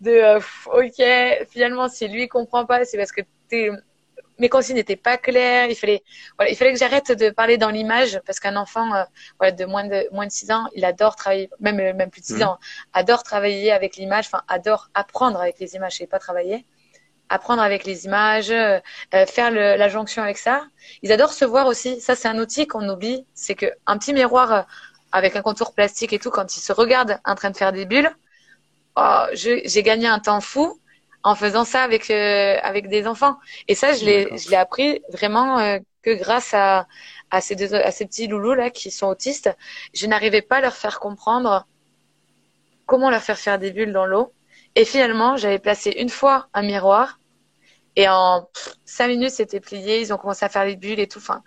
de 0.00 0.10
euh, 0.10 0.40
ok, 0.72 1.46
finalement, 1.50 1.88
si 1.88 2.08
lui 2.08 2.28
comprend 2.28 2.66
pas, 2.66 2.84
c'est 2.84 2.96
parce 2.96 3.12
que 3.12 3.22
t'es, 3.48 3.70
mes 4.38 4.48
consignes 4.48 4.76
n'étaient 4.76 4.96
pas 4.96 5.18
claires. 5.18 5.68
Il 5.68 5.76
fallait, 5.76 6.02
voilà, 6.36 6.50
il 6.50 6.56
fallait 6.56 6.72
que 6.72 6.78
j'arrête 6.78 7.12
de 7.12 7.30
parler 7.30 7.58
dans 7.58 7.70
l'image 7.70 8.20
parce 8.26 8.40
qu'un 8.40 8.56
enfant, 8.56 8.94
euh, 8.94 9.04
voilà, 9.38 9.52
de 9.52 9.64
moins 9.66 9.84
de 9.86 10.08
moins 10.12 10.26
de 10.26 10.32
6 10.32 10.50
ans, 10.50 10.66
il 10.74 10.84
adore 10.84 11.14
travailler, 11.14 11.50
même 11.60 11.76
même 11.76 12.10
plus 12.10 12.22
de 12.22 12.26
6 12.26 12.34
mmh. 12.36 12.42
ans, 12.42 12.58
adore 12.92 13.22
travailler 13.22 13.70
avec 13.70 13.96
l'image, 13.96 14.26
enfin 14.26 14.42
adore 14.48 14.88
apprendre 14.94 15.40
avec 15.40 15.60
les 15.60 15.74
images 15.76 16.00
et 16.00 16.06
pas 16.06 16.18
travailler 16.18 16.64
apprendre 17.30 17.62
avec 17.62 17.84
les 17.84 18.06
images, 18.06 18.50
euh, 18.50 18.80
faire 19.26 19.52
le, 19.52 19.76
la 19.76 19.88
jonction 19.88 20.22
avec 20.22 20.36
ça. 20.36 20.64
Ils 21.02 21.12
adorent 21.12 21.32
se 21.32 21.44
voir 21.44 21.68
aussi. 21.68 22.00
Ça, 22.00 22.16
c'est 22.16 22.26
un 22.26 22.38
outil 22.38 22.66
qu'on 22.66 22.88
oublie. 22.88 23.24
C'est 23.34 23.54
que 23.54 23.66
un 23.86 23.96
petit 23.98 24.12
miroir 24.12 24.66
avec 25.12 25.36
un 25.36 25.42
contour 25.42 25.74
plastique 25.74 26.12
et 26.12 26.18
tout, 26.18 26.30
quand 26.30 26.56
ils 26.56 26.60
se 26.60 26.72
regardent 26.72 27.18
en 27.24 27.34
train 27.34 27.50
de 27.50 27.56
faire 27.56 27.72
des 27.72 27.86
bulles, 27.86 28.10
oh, 28.96 29.24
j'ai 29.32 29.82
gagné 29.82 30.06
un 30.06 30.18
temps 30.18 30.40
fou 30.40 30.80
en 31.22 31.34
faisant 31.34 31.64
ça 31.64 31.82
avec 31.82 32.10
euh, 32.10 32.56
avec 32.62 32.88
des 32.88 33.06
enfants. 33.06 33.36
Et 33.68 33.74
ça, 33.74 33.92
je 33.92 34.04
l'ai 34.04 34.38
je 34.38 34.50
l'ai 34.50 34.56
appris 34.56 35.02
vraiment 35.12 35.58
euh, 35.58 35.78
que 36.02 36.14
grâce 36.14 36.54
à 36.54 36.86
à 37.30 37.40
ces 37.40 37.56
deux, 37.56 37.74
à 37.74 37.90
ces 37.90 38.06
petits 38.06 38.26
loulous 38.26 38.54
là 38.54 38.70
qui 38.70 38.90
sont 38.90 39.06
autistes. 39.06 39.50
Je 39.94 40.06
n'arrivais 40.06 40.42
pas 40.42 40.56
à 40.56 40.60
leur 40.60 40.74
faire 40.74 40.98
comprendre 41.00 41.66
comment 42.86 43.10
leur 43.10 43.22
faire 43.22 43.38
faire 43.38 43.58
des 43.58 43.70
bulles 43.72 43.92
dans 43.92 44.06
l'eau. 44.06 44.32
Et 44.76 44.84
finalement, 44.84 45.36
j'avais 45.36 45.58
placé 45.58 45.90
une 45.90 46.08
fois 46.08 46.48
un 46.54 46.62
miroir 46.62 47.18
et 47.96 48.08
en 48.08 48.48
cinq 48.84 49.08
minutes, 49.08 49.30
c'était 49.30 49.60
plié. 49.60 50.00
Ils 50.00 50.12
ont 50.12 50.16
commencé 50.16 50.44
à 50.44 50.48
faire 50.48 50.64
les 50.64 50.76
bulles 50.76 51.00
et 51.00 51.08
tout. 51.08 51.18
Enfin, 51.18 51.42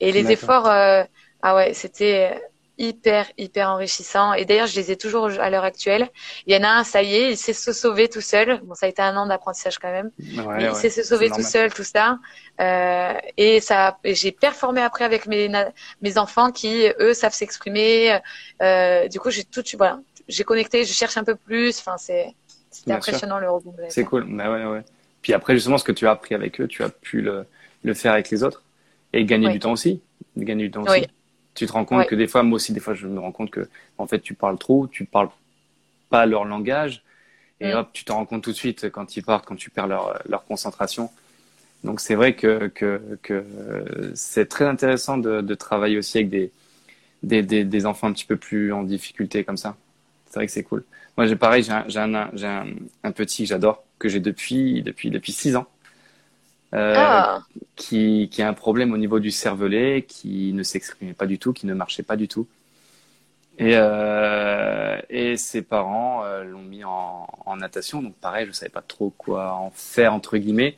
et 0.00 0.12
les 0.12 0.30
efforts, 0.30 0.66
euh, 0.68 1.02
ah 1.42 1.54
ouais, 1.54 1.74
c'était 1.74 2.40
hyper, 2.78 3.26
hyper 3.36 3.68
enrichissant. 3.70 4.32
Et 4.34 4.44
d'ailleurs, 4.44 4.66
je 4.66 4.76
les 4.76 4.90
ai 4.92 4.96
toujours 4.96 5.26
à 5.26 5.50
l'heure 5.50 5.64
actuelle. 5.64 6.08
Il 6.46 6.54
y 6.54 6.58
en 6.58 6.62
a 6.62 6.68
un, 6.68 6.84
ça 6.84 7.02
y 7.02 7.14
est, 7.14 7.30
il 7.32 7.36
sait 7.36 7.52
se 7.52 7.72
sauver 7.72 8.08
tout 8.08 8.20
seul. 8.20 8.60
Bon, 8.64 8.74
ça 8.74 8.86
a 8.86 8.88
été 8.88 9.02
un 9.02 9.16
an 9.16 9.26
d'apprentissage 9.26 9.78
quand 9.78 9.90
même. 9.90 10.10
il 10.18 10.74
sait 10.74 10.90
se 10.90 11.02
sauver 11.02 11.30
tout 11.30 11.42
seul, 11.42 11.72
tout 11.72 11.84
ça. 11.84 12.18
Euh, 12.60 13.14
et 13.36 13.60
ça, 13.60 13.98
j'ai 14.04 14.32
performé 14.32 14.80
après 14.80 15.04
avec 15.04 15.26
mes, 15.26 15.50
mes 16.02 16.18
enfants 16.18 16.50
qui, 16.52 16.88
eux, 17.00 17.14
savent 17.14 17.34
s'exprimer. 17.34 18.18
Euh, 18.62 19.08
du 19.08 19.20
coup, 19.20 19.30
j'ai 19.30 19.44
tout, 19.44 19.62
voilà, 19.76 20.00
j'ai 20.28 20.44
connecté, 20.44 20.84
je 20.84 20.92
cherche 20.92 21.16
un 21.16 21.24
peu 21.24 21.34
plus. 21.34 21.78
Enfin, 21.80 21.96
c'est, 21.98 22.34
c'était 22.70 22.92
impressionnant 22.92 23.38
le 23.38 23.50
rebond. 23.50 23.74
C'est 23.88 24.04
cool. 24.04 24.24
Bah 24.28 24.50
ouais, 24.50 24.64
ouais. 24.64 24.82
Puis 25.20 25.32
après, 25.32 25.54
justement, 25.54 25.78
ce 25.78 25.84
que 25.84 25.92
tu 25.92 26.06
as 26.06 26.12
appris 26.12 26.34
avec 26.34 26.60
eux, 26.60 26.68
tu 26.68 26.84
as 26.84 26.88
pu 26.88 27.20
le, 27.20 27.44
le 27.82 27.94
faire 27.94 28.12
avec 28.12 28.30
les 28.30 28.44
autres 28.44 28.62
et 29.12 29.24
gagner 29.24 29.50
du 29.50 29.58
temps 29.58 29.72
aussi. 29.72 30.00
Gagner 30.36 30.64
du 30.64 30.70
temps 30.70 30.84
aussi 30.84 31.08
tu 31.58 31.66
te 31.66 31.72
rends 31.72 31.84
compte 31.84 32.06
que 32.06 32.14
des 32.14 32.26
fois, 32.26 32.42
moi 32.42 32.56
aussi, 32.56 32.72
des 32.72 32.80
fois, 32.80 32.94
je 32.94 33.06
me 33.06 33.18
rends 33.18 33.32
compte 33.32 33.50
que, 33.50 33.68
en 33.98 34.06
fait, 34.06 34.20
tu 34.20 34.34
parles 34.34 34.58
trop, 34.58 34.86
tu 34.86 35.04
parles 35.04 35.28
pas 36.08 36.24
leur 36.24 36.44
langage, 36.44 37.02
et 37.60 37.72
mm. 37.72 37.76
hop, 37.76 37.88
tu 37.92 38.04
te 38.04 38.12
rends 38.12 38.24
compte 38.24 38.44
tout 38.44 38.52
de 38.52 38.56
suite 38.56 38.90
quand 38.90 39.16
ils 39.16 39.22
partent, 39.22 39.44
quand 39.44 39.56
tu 39.56 39.70
perds 39.70 39.88
leur, 39.88 40.22
leur 40.28 40.44
concentration. 40.44 41.10
Donc, 41.84 42.00
c'est 42.00 42.14
vrai 42.14 42.34
que, 42.34 42.68
que, 42.68 43.18
que 43.22 43.44
c'est 44.14 44.46
très 44.48 44.66
intéressant 44.66 45.16
de, 45.18 45.40
de, 45.40 45.54
travailler 45.54 45.98
aussi 45.98 46.18
avec 46.18 46.30
des, 46.30 46.50
des, 47.22 47.42
des, 47.42 47.64
des, 47.64 47.86
enfants 47.86 48.08
un 48.08 48.12
petit 48.12 48.24
peu 48.24 48.36
plus 48.36 48.72
en 48.72 48.82
difficulté 48.82 49.44
comme 49.44 49.56
ça. 49.56 49.76
C'est 50.26 50.36
vrai 50.36 50.46
que 50.46 50.52
c'est 50.52 50.62
cool. 50.64 50.84
Moi, 51.16 51.26
j'ai 51.26 51.36
pareil, 51.36 51.62
j'ai 51.62 51.72
un, 51.72 52.14
un, 52.14 52.30
un, 52.42 52.66
un 53.04 53.12
petit 53.12 53.42
que 53.42 53.48
j'adore, 53.48 53.84
que 53.98 54.08
j'ai 54.08 54.20
depuis, 54.20 54.82
depuis, 54.82 55.10
depuis 55.10 55.32
six 55.32 55.56
ans. 55.56 55.66
Euh, 56.74 56.94
ah. 56.96 57.42
qui, 57.76 58.28
qui 58.30 58.42
a 58.42 58.48
un 58.48 58.52
problème 58.52 58.92
au 58.92 58.98
niveau 58.98 59.20
du 59.20 59.30
cervelet, 59.30 60.04
qui 60.06 60.52
ne 60.52 60.62
s'exprimait 60.62 61.14
pas 61.14 61.26
du 61.26 61.38
tout, 61.38 61.52
qui 61.52 61.66
ne 61.66 61.72
marchait 61.72 62.02
pas 62.02 62.16
du 62.16 62.28
tout. 62.28 62.46
Et, 63.58 63.72
euh, 63.74 65.00
et 65.08 65.36
ses 65.36 65.62
parents 65.62 66.24
euh, 66.24 66.44
l'ont 66.44 66.62
mis 66.62 66.84
en, 66.84 67.26
en, 67.46 67.56
natation, 67.56 68.02
donc 68.02 68.14
pareil, 68.16 68.46
je 68.46 68.52
savais 68.52 68.70
pas 68.70 68.82
trop 68.82 69.10
quoi 69.16 69.54
en 69.54 69.70
faire 69.74 70.12
entre 70.12 70.36
guillemets. 70.36 70.76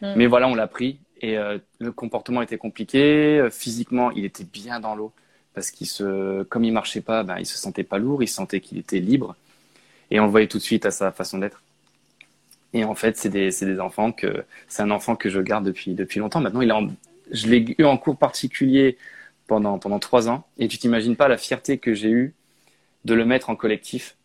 Hmm. 0.00 0.14
Mais 0.16 0.26
voilà, 0.26 0.48
on 0.48 0.54
l'a 0.54 0.66
pris 0.66 0.98
et 1.20 1.36
le 1.78 1.92
comportement 1.92 2.42
était 2.42 2.58
compliqué. 2.58 3.46
Physiquement, 3.52 4.10
il 4.10 4.24
était 4.24 4.42
bien 4.42 4.80
dans 4.80 4.96
l'eau 4.96 5.12
parce 5.54 5.70
qu'il 5.70 5.86
se, 5.86 6.42
comme 6.44 6.64
il 6.64 6.72
marchait 6.72 7.00
pas, 7.00 7.22
ben 7.22 7.36
il 7.38 7.46
se 7.46 7.56
sentait 7.56 7.84
pas 7.84 7.98
lourd, 7.98 8.24
il 8.24 8.28
sentait 8.28 8.60
qu'il 8.60 8.78
était 8.78 8.98
libre 8.98 9.36
et 10.10 10.18
on 10.18 10.24
le 10.24 10.30
voyait 10.30 10.48
tout 10.48 10.58
de 10.58 10.62
suite 10.62 10.84
à 10.84 10.90
sa 10.90 11.12
façon 11.12 11.38
d'être. 11.38 11.62
Et 12.74 12.84
en 12.84 12.94
fait, 12.94 13.16
c'est 13.16 13.28
des, 13.28 13.50
des 13.50 13.80
enfants 13.80 14.12
que 14.12 14.44
c'est 14.68 14.82
un 14.82 14.90
enfant 14.90 15.14
que 15.16 15.28
je 15.28 15.40
garde 15.40 15.64
depuis 15.64 15.94
depuis 15.94 16.20
longtemps. 16.20 16.40
Maintenant, 16.40 16.62
il 16.62 16.70
est 16.70 16.72
en, 16.72 16.88
je 17.30 17.48
l'ai 17.48 17.74
eu 17.78 17.84
en 17.84 17.96
cours 17.98 18.16
particulier 18.16 18.96
pendant 19.46 19.78
pendant 19.78 19.98
trois 19.98 20.28
ans. 20.28 20.44
Et 20.58 20.68
tu 20.68 20.78
t'imagines 20.78 21.16
pas 21.16 21.28
la 21.28 21.36
fierté 21.36 21.78
que 21.78 21.94
j'ai 21.94 22.10
eue 22.10 22.34
de 23.04 23.14
le 23.14 23.24
mettre 23.24 23.50
en 23.50 23.56
collectif. 23.56 24.16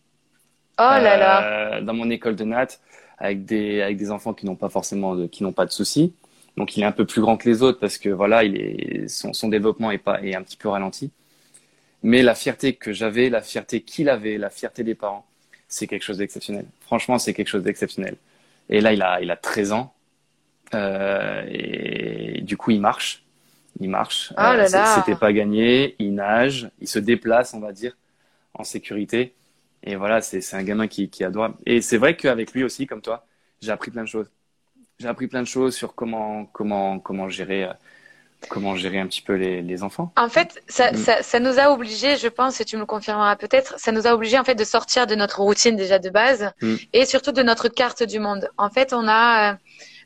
Oh 0.79 0.83
là 0.83 1.17
là. 1.17 1.77
Euh, 1.77 1.81
dans 1.81 1.93
mon 1.93 2.09
école 2.09 2.35
de 2.35 2.43
natte 2.43 2.79
avec 3.17 3.45
des 3.45 3.81
avec 3.81 3.97
des 3.97 4.11
enfants 4.11 4.33
qui 4.33 4.45
n'ont 4.45 4.55
pas 4.55 4.69
forcément 4.69 5.15
de, 5.15 5.27
qui 5.27 5.43
n'ont 5.43 5.53
pas 5.53 5.65
de 5.65 5.71
soucis. 5.71 6.13
Donc 6.55 6.77
il 6.77 6.83
est 6.83 6.85
un 6.85 6.91
peu 6.91 7.05
plus 7.05 7.21
grand 7.21 7.37
que 7.37 7.49
les 7.49 7.61
autres 7.63 7.79
parce 7.79 7.97
que 7.97 8.09
voilà, 8.09 8.43
il 8.43 8.55
est 8.57 9.07
son, 9.07 9.33
son 9.33 9.47
développement 9.49 9.91
est 9.91 9.97
pas 9.97 10.21
est 10.23 10.35
un 10.35 10.41
petit 10.43 10.57
peu 10.57 10.69
ralenti. 10.69 11.11
Mais 12.03 12.21
la 12.21 12.35
fierté 12.35 12.73
que 12.73 12.93
j'avais, 12.93 13.29
la 13.29 13.41
fierté 13.41 13.81
qu'il 13.81 14.07
avait, 14.09 14.37
la 14.37 14.49
fierté 14.49 14.83
des 14.83 14.95
parents, 14.95 15.25
c'est 15.67 15.87
quelque 15.87 16.03
chose 16.03 16.19
d'exceptionnel. 16.19 16.65
Franchement, 16.81 17.17
c'est 17.19 17.33
quelque 17.33 17.47
chose 17.49 17.63
d'exceptionnel. 17.63 18.15
Et 18.69 18.81
là, 18.81 18.93
il 18.93 19.01
a, 19.01 19.21
il 19.21 19.31
a 19.31 19.35
13 19.35 19.71
ans. 19.71 19.93
Euh, 20.73 21.43
et 21.47 22.41
du 22.41 22.57
coup, 22.57 22.71
il 22.71 22.81
marche. 22.81 23.23
Il 23.79 23.89
marche. 23.89 24.33
Oh 24.37 24.41
euh, 24.41 24.67
C'était 24.67 25.15
pas 25.15 25.31
gagné. 25.33 25.95
Il 25.99 26.15
nage. 26.15 26.69
Il 26.79 26.87
se 26.87 26.99
déplace, 26.99 27.53
on 27.53 27.59
va 27.59 27.71
dire, 27.71 27.95
en 28.53 28.63
sécurité. 28.63 29.33
Et 29.83 29.95
voilà, 29.95 30.21
c'est 30.21 30.55
un 30.55 30.63
gamin 30.63 30.87
qui, 30.87 31.09
qui 31.09 31.23
adore. 31.23 31.51
Et 31.65 31.81
c'est 31.81 31.97
vrai 31.97 32.15
qu'avec 32.17 32.53
lui 32.53 32.63
aussi, 32.63 32.87
comme 32.87 33.01
toi, 33.01 33.25
j'ai 33.61 33.71
appris 33.71 33.91
plein 33.91 34.03
de 34.03 34.07
choses. 34.07 34.29
J'ai 34.99 35.07
appris 35.07 35.27
plein 35.27 35.41
de 35.41 35.47
choses 35.47 35.75
sur 35.75 35.93
comment, 35.93 36.45
comment, 36.45 36.99
comment 36.99 37.29
gérer 37.29 37.65
euh, 37.65 37.73
comment 38.49 38.75
gérer 38.75 38.99
un 38.99 39.07
petit 39.07 39.21
peu 39.21 39.33
les, 39.33 39.61
les 39.61 39.83
enfants 39.83 40.11
En 40.15 40.29
fait, 40.29 40.61
ça, 40.67 40.91
mm. 40.91 40.95
ça, 40.95 41.23
ça, 41.23 41.39
nous 41.39 41.59
a 41.59 41.71
obligés, 41.71 42.17
je 42.17 42.27
pense, 42.27 42.61
et 42.61 42.65
tu 42.65 42.75
me 42.75 42.81
le 42.81 42.85
confirmeras 42.85 43.35
peut-être, 43.35 43.75
ça 43.77 43.91
nous 43.91 44.07
a 44.07 44.13
obligés 44.13 44.39
en 44.39 44.43
fait 44.43 44.55
de 44.55 44.63
sortir 44.63 45.07
de 45.07 45.15
notre 45.15 45.41
routine 45.41 45.75
déjà 45.75 45.99
de 45.99 46.09
base 46.09 46.51
mm. 46.61 46.75
et 46.93 47.05
surtout 47.05 47.31
de 47.31 47.43
notre 47.43 47.67
carte 47.67 48.03
du 48.03 48.19
monde. 48.19 48.49
En 48.57 48.69
fait, 48.69 48.93
on 48.93 49.07
a, 49.07 49.53
euh, 49.53 49.55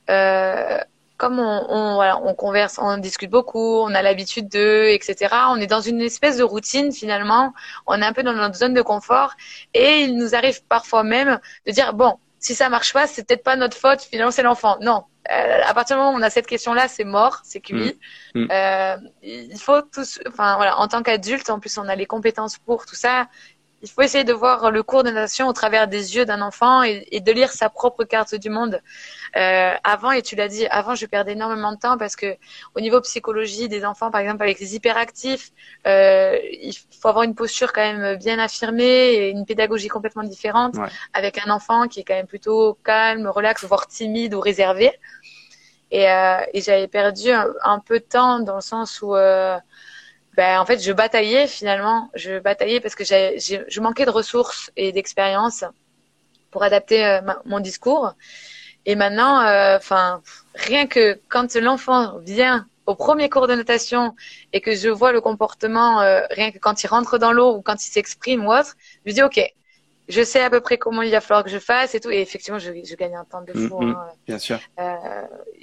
euh 0.09 0.79
comme 1.17 1.37
on, 1.37 1.65
on, 1.69 1.93
voilà, 1.93 2.19
on 2.23 2.33
converse, 2.33 2.79
on 2.81 2.97
discute 2.97 3.29
beaucoup, 3.29 3.77
on 3.81 3.93
a 3.93 4.01
l'habitude 4.01 4.49
de, 4.49 4.87
etc. 4.89 5.35
On 5.49 5.57
est 5.57 5.67
dans 5.67 5.79
une 5.79 6.01
espèce 6.01 6.37
de 6.37 6.43
routine 6.43 6.91
finalement. 6.91 7.53
On 7.85 8.01
est 8.01 8.05
un 8.05 8.11
peu 8.11 8.23
dans 8.23 8.33
notre 8.33 8.55
zone 8.55 8.73
de 8.73 8.81
confort 8.81 9.35
et 9.75 9.99
il 9.99 10.17
nous 10.17 10.33
arrive 10.33 10.63
parfois 10.63 11.03
même 11.03 11.39
de 11.67 11.71
dire 11.73 11.93
bon, 11.93 12.15
si 12.39 12.55
ça 12.55 12.69
marche 12.69 12.91
pas, 12.91 13.05
c'est 13.05 13.27
peut-être 13.27 13.43
pas 13.43 13.55
notre 13.55 13.77
faute. 13.77 14.01
Finalement, 14.01 14.31
c'est 14.31 14.41
l'enfant. 14.41 14.77
Non, 14.81 15.03
euh, 15.29 15.61
à 15.65 15.73
partir 15.73 15.95
du 15.95 16.01
moment 16.01 16.15
où 16.15 16.19
on 16.19 16.23
a 16.23 16.29
cette 16.31 16.47
question-là, 16.47 16.87
c'est 16.87 17.03
mort, 17.03 17.41
c'est 17.43 17.61
cuit. 17.61 17.99
Mm. 18.33 18.41
Mm. 18.41 18.47
Euh, 18.51 18.97
il 19.21 19.59
faut 19.59 19.81
tous, 19.81 20.19
enfin 20.27 20.55
voilà, 20.55 20.79
en 20.79 20.87
tant 20.87 21.03
qu'adulte, 21.03 21.49
en 21.49 21.59
plus 21.59 21.77
on 21.77 21.87
a 21.87 21.95
les 21.95 22.07
compétences 22.07 22.57
pour 22.57 22.85
tout 22.85 22.95
ça 22.95 23.27
il 23.81 23.89
faut 23.89 24.01
essayer 24.01 24.23
de 24.23 24.33
voir 24.33 24.71
le 24.71 24.83
cours 24.83 25.03
de 25.03 25.09
natation 25.09 25.47
au 25.47 25.53
travers 25.53 25.87
des 25.87 26.15
yeux 26.15 26.25
d'un 26.25 26.41
enfant 26.41 26.83
et, 26.83 27.07
et, 27.11 27.19
de 27.19 27.31
lire 27.31 27.51
sa 27.51 27.69
propre 27.69 28.03
carte 28.03 28.35
du 28.35 28.49
monde. 28.49 28.81
Euh, 29.35 29.73
avant, 29.83 30.11
et 30.11 30.21
tu 30.21 30.35
l'as 30.35 30.47
dit, 30.47 30.67
avant, 30.67 30.95
je 30.95 31.05
perdais 31.05 31.33
énormément 31.33 31.71
de 31.71 31.77
temps 31.77 31.97
parce 31.97 32.15
que 32.15 32.37
au 32.75 32.81
niveau 32.81 33.01
psychologie 33.01 33.69
des 33.69 33.85
enfants, 33.85 34.11
par 34.11 34.21
exemple, 34.21 34.43
avec 34.43 34.59
les 34.59 34.75
hyperactifs, 34.75 35.51
euh, 35.87 36.37
il 36.61 36.73
faut 36.99 37.07
avoir 37.07 37.23
une 37.23 37.35
posture 37.35 37.73
quand 37.73 37.81
même 37.81 38.17
bien 38.17 38.39
affirmée 38.39 39.13
et 39.13 39.29
une 39.29 39.45
pédagogie 39.45 39.87
complètement 39.87 40.23
différente 40.23 40.75
avec 41.13 41.39
un 41.45 41.49
enfant 41.51 41.87
qui 41.87 42.01
est 42.01 42.03
quand 42.03 42.15
même 42.15 42.27
plutôt 42.27 42.77
calme, 42.83 43.27
relax, 43.27 43.63
voire 43.65 43.87
timide 43.87 44.33
ou 44.33 44.39
réservé. 44.39 44.91
Et, 45.91 46.09
euh, 46.09 46.37
et 46.53 46.61
j'avais 46.61 46.87
perdu 46.87 47.31
un, 47.31 47.47
un, 47.63 47.79
peu 47.79 47.99
de 47.99 48.05
temps 48.05 48.39
dans 48.39 48.55
le 48.55 48.61
sens 48.61 49.01
où 49.01 49.13
euh, 49.13 49.57
ben, 50.35 50.59
en 50.59 50.65
fait, 50.65 50.79
je 50.79 50.91
bataillais 50.91 51.47
finalement. 51.47 52.09
Je 52.15 52.39
bataillais 52.39 52.79
parce 52.79 52.95
que 52.95 53.03
je 53.03 53.79
manquais 53.81 54.05
de 54.05 54.11
ressources 54.11 54.71
et 54.77 54.91
d'expérience 54.91 55.63
pour 56.51 56.63
adapter 56.63 57.05
euh, 57.05 57.21
mon 57.45 57.59
discours. 57.59 58.13
Et 58.85 58.95
maintenant, 58.95 59.41
euh, 59.41 59.77
enfin, 59.77 60.21
rien 60.55 60.87
que 60.87 61.19
quand 61.29 61.55
l'enfant 61.55 62.17
vient 62.19 62.67
au 62.85 62.95
premier 62.95 63.29
cours 63.29 63.47
de 63.47 63.55
natation 63.55 64.15
et 64.53 64.61
que 64.61 64.75
je 64.75 64.89
vois 64.89 65.11
le 65.11 65.21
comportement, 65.21 66.01
euh, 66.01 66.21
rien 66.31 66.51
que 66.51 66.57
quand 66.57 66.83
il 66.83 66.87
rentre 66.87 67.17
dans 67.17 67.31
l'eau 67.31 67.55
ou 67.55 67.61
quand 67.61 67.85
il 67.85 67.89
s'exprime 67.89 68.45
ou 68.45 68.51
autre, 68.51 68.75
je 69.05 69.13
dis 69.13 69.23
ok, 69.23 69.39
je 70.07 70.23
sais 70.23 70.41
à 70.41 70.49
peu 70.49 70.61
près 70.61 70.77
comment 70.77 71.01
il 71.01 71.11
va 71.11 71.21
falloir 71.21 71.43
que 71.43 71.49
je 71.49 71.59
fasse 71.59 71.95
et 71.95 71.99
tout. 71.99 72.09
Et 72.09 72.21
effectivement, 72.21 72.59
je, 72.59 72.71
je 72.83 72.95
gagne 72.95 73.15
un 73.15 73.23
temps 73.23 73.41
de 73.41 73.53
fou. 73.53 73.81
Mm, 73.81 73.85
mm, 73.85 73.91
hein. 73.91 74.07
Bien 74.27 74.39
sûr. 74.39 74.59
Euh, 74.79 74.95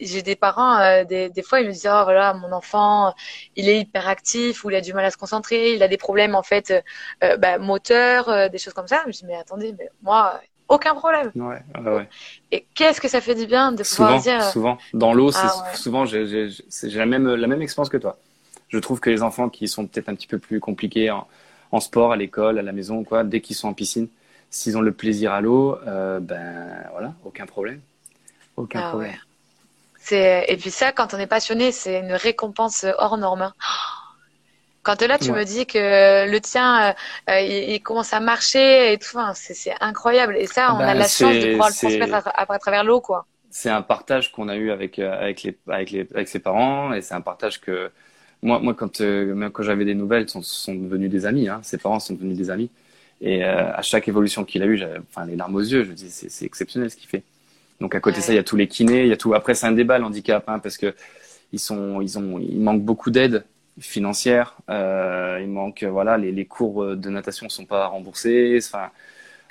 j'ai 0.00 0.22
des 0.22 0.36
parents, 0.36 0.78
euh, 0.78 1.04
des, 1.04 1.28
des, 1.28 1.42
fois, 1.42 1.60
ils 1.60 1.66
me 1.66 1.72
disent, 1.72 1.88
oh 1.90 2.04
voilà, 2.04 2.34
mon 2.34 2.52
enfant, 2.52 3.14
il 3.56 3.68
est 3.68 3.80
hyperactif 3.80 4.64
ou 4.64 4.70
il 4.70 4.76
a 4.76 4.80
du 4.80 4.92
mal 4.92 5.04
à 5.04 5.10
se 5.10 5.16
concentrer, 5.16 5.74
il 5.74 5.82
a 5.82 5.88
des 5.88 5.96
problèmes 5.96 6.34
en 6.34 6.42
fait 6.42 6.72
euh, 7.22 7.36
bah, 7.36 7.58
moteurs, 7.58 8.28
euh, 8.28 8.48
des 8.48 8.58
choses 8.58 8.74
comme 8.74 8.88
ça. 8.88 9.02
Je 9.02 9.08
me 9.08 9.12
dis, 9.12 9.24
mais 9.26 9.36
attendez, 9.36 9.74
mais 9.78 9.90
moi, 10.02 10.40
aucun 10.68 10.94
problème. 10.94 11.30
Ouais, 11.34 11.62
ouais, 11.80 12.08
Et 12.52 12.66
qu'est-ce 12.74 13.00
que 13.00 13.08
ça 13.08 13.20
fait 13.20 13.34
du 13.34 13.46
bien 13.46 13.72
de 13.72 13.82
pouvoir 13.82 14.20
dire. 14.20 14.42
Souvent, 14.44 14.78
dans 14.92 15.12
l'eau, 15.12 15.30
ah, 15.34 15.74
souvent, 15.74 16.04
j'ai 16.04 16.48
la 16.82 17.06
même 17.06 17.34
la 17.34 17.46
même 17.46 17.62
expérience 17.62 17.88
que 17.88 17.96
toi. 17.96 18.18
Je 18.68 18.78
trouve 18.78 19.00
que 19.00 19.08
les 19.08 19.22
enfants 19.22 19.48
qui 19.48 19.66
sont 19.66 19.86
peut-être 19.86 20.10
un 20.10 20.14
petit 20.14 20.26
peu 20.26 20.38
plus 20.38 20.60
compliqués 20.60 21.10
en, 21.10 21.80
sport, 21.80 22.12
à 22.12 22.16
l'école, 22.16 22.58
à 22.58 22.62
la 22.62 22.72
maison, 22.72 23.02
quoi, 23.02 23.24
dès 23.24 23.40
qu'ils 23.40 23.56
sont 23.56 23.68
en 23.68 23.72
piscine, 23.72 24.08
s'ils 24.50 24.76
ont 24.76 24.80
le 24.80 24.92
plaisir 24.92 25.32
à 25.32 25.40
l'eau, 25.40 25.78
euh, 25.86 26.20
ben 26.20 26.84
voilà, 26.92 27.14
aucun 27.24 27.46
problème. 27.46 27.80
Aucun 28.56 28.80
ah 28.82 28.88
problème. 28.90 29.16
Et 30.10 30.56
puis 30.58 30.70
ça, 30.70 30.90
quand 30.90 31.12
on 31.12 31.18
est 31.18 31.26
passionné, 31.26 31.70
c'est 31.70 32.00
une 32.00 32.12
récompense 32.12 32.86
hors 32.96 33.18
norme. 33.18 33.42
Hein. 33.42 33.54
Quand 34.82 35.02
là, 35.02 35.18
tu 35.18 35.32
me 35.32 35.44
dis 35.44 35.66
que 35.66 36.30
le 36.30 36.40
tien, 36.40 36.88
euh, 36.88 36.92
euh, 37.28 37.40
il, 37.40 37.78
commence 37.82 38.14
à 38.14 38.20
marcher 38.20 38.94
et 38.94 38.98
tout, 38.98 39.18
c'est 39.34 39.74
incroyable. 39.80 40.34
Et 40.38 40.46
ça, 40.46 40.72
on 40.72 40.78
a 40.78 40.86
ben, 40.86 40.94
la 40.94 41.06
chance 41.06 41.34
de 41.34 41.50
pouvoir 41.50 41.68
le 41.68 41.74
transmettre 41.74 42.30
à, 42.34 42.58
travers 42.58 42.84
l'eau, 42.84 43.02
quoi. 43.02 43.26
C'est 43.50 43.68
un 43.68 43.82
partage 43.82 44.32
qu'on 44.32 44.48
a 44.48 44.56
eu 44.56 44.70
avec 44.70 44.98
avec 44.98 45.42
les 45.42 45.58
avec 45.68 45.90
les 45.90 46.08
avec 46.14 46.28
ses 46.28 46.38
parents 46.38 46.92
et 46.92 47.00
c'est 47.00 47.14
un 47.14 47.22
partage 47.22 47.60
que 47.60 47.90
moi 48.42 48.60
moi 48.60 48.74
quand 48.74 49.00
quand 49.00 49.62
j'avais 49.62 49.84
des 49.84 49.94
nouvelles, 49.94 50.28
sont 50.28 50.42
sont 50.42 50.74
devenus 50.74 51.10
des 51.10 51.26
amis. 51.26 51.48
Hein. 51.48 51.60
Ses 51.62 51.76
parents 51.78 52.00
sont 52.00 52.14
devenus 52.14 52.36
des 52.36 52.50
amis. 52.50 52.70
Et 53.20 53.42
à 53.42 53.82
chaque 53.82 54.06
évolution 54.08 54.44
qu'il 54.44 54.62
a 54.62 54.66
eu, 54.66 54.76
j'avais 54.76 54.98
enfin 54.98 55.26
les 55.26 55.36
larmes 55.36 55.56
aux 55.56 55.60
yeux. 55.60 55.84
Je 55.84 55.90
me 55.90 55.94
dis 55.94 56.10
c'est 56.10 56.44
exceptionnel 56.44 56.90
ce 56.90 56.96
qu'il 56.96 57.08
fait. 57.08 57.24
Donc 57.80 57.94
à 57.94 58.00
côté 58.00 58.18
de 58.18 58.22
ça, 58.22 58.32
il 58.32 58.36
y 58.36 58.38
a 58.38 58.44
tous 58.44 58.56
les 58.56 58.68
kinés, 58.68 59.02
il 59.02 59.08
y 59.08 59.12
a 59.12 59.16
tout. 59.16 59.34
Après, 59.34 59.54
c'est 59.54 59.66
un 59.66 59.72
débat 59.72 59.98
l'handicap, 59.98 60.44
hein, 60.48 60.58
parce 60.60 60.76
que 60.76 60.94
ils 61.52 61.58
sont, 61.58 62.00
ils 62.00 62.18
ont, 62.18 62.38
il 62.38 62.60
manque 62.60 62.82
beaucoup 62.82 63.10
d'aide 63.10 63.44
financière. 63.80 64.56
Euh, 64.70 65.38
il 65.40 65.48
manque, 65.48 65.84
voilà, 65.84 66.16
les, 66.16 66.32
les, 66.32 66.44
cours 66.44 66.96
de 66.96 67.10
natation 67.10 67.48
sont 67.48 67.64
pas 67.66 67.86
remboursés. 67.86 68.58
Enfin, 68.58 68.90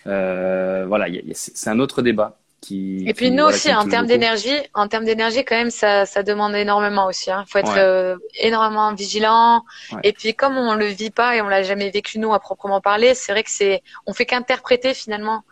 euh, 0.07 0.85
voilà, 0.87 1.07
c'est 1.33 1.69
un 1.69 1.79
autre 1.79 2.01
débat. 2.01 2.37
Qui, 2.59 3.07
et 3.07 3.13
puis 3.13 3.29
nous 3.29 3.43
aussi, 3.45 3.71
en 3.73 3.87
termes 3.87 4.07
d'énergie, 4.07 4.57
en 4.73 4.87
termes 4.87 5.05
d'énergie, 5.05 5.45
quand 5.45 5.55
même, 5.55 5.69
ça, 5.69 6.07
ça 6.07 6.23
demande 6.23 6.55
énormément 6.55 7.05
aussi. 7.05 7.29
Il 7.29 7.33
hein. 7.33 7.45
faut 7.47 7.59
être 7.59 7.77
euh, 7.77 8.17
énormément 8.39 8.93
vigilant. 8.95 9.63
Et 10.03 10.11
puis, 10.11 10.33
comme 10.33 10.57
on 10.57 10.73
le 10.73 10.87
vit 10.87 11.11
pas 11.11 11.35
et 11.35 11.41
on 11.41 11.49
l'a 11.49 11.61
jamais 11.61 11.91
vécu 11.91 12.17
nous 12.17 12.33
à 12.33 12.39
proprement 12.39 12.81
parler, 12.81 13.13
c'est 13.13 13.31
vrai 13.31 13.43
que 13.43 13.51
c'est, 13.51 13.83
on 14.07 14.13
fait 14.13 14.25
qu'interpréter 14.25 14.95
finalement 14.95 15.43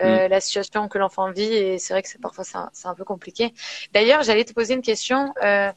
euh, 0.00 0.26
mm. 0.26 0.30
la 0.30 0.40
situation 0.40 0.88
que 0.88 0.98
l'enfant 0.98 1.30
vit 1.30 1.52
et 1.52 1.78
c'est 1.78 1.94
vrai 1.94 2.02
que 2.02 2.08
c'est 2.08 2.20
parfois 2.20 2.44
c'est 2.44 2.88
un, 2.88 2.94
peu 2.94 3.04
compliqué. 3.04 3.52
D'ailleurs, 3.92 4.22
j'allais 4.22 4.44
te 4.44 4.52
poser 4.52 4.74
une 4.74 4.82
question. 4.82 5.32
Euh, 5.42 5.70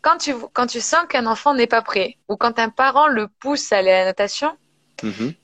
quand 0.00 0.16
tu 0.18 0.34
quand 0.52 0.66
tu 0.66 0.80
sens 0.80 1.04
qu'un 1.08 1.26
enfant 1.26 1.54
n'est 1.54 1.68
pas 1.68 1.82
prêt 1.82 2.16
ou 2.28 2.36
quand 2.36 2.58
un 2.58 2.70
parent 2.70 3.06
le 3.06 3.28
pousse 3.28 3.70
à 3.70 3.82
la 3.82 4.04
natation, 4.04 4.56
mm-hmm. 5.02 5.34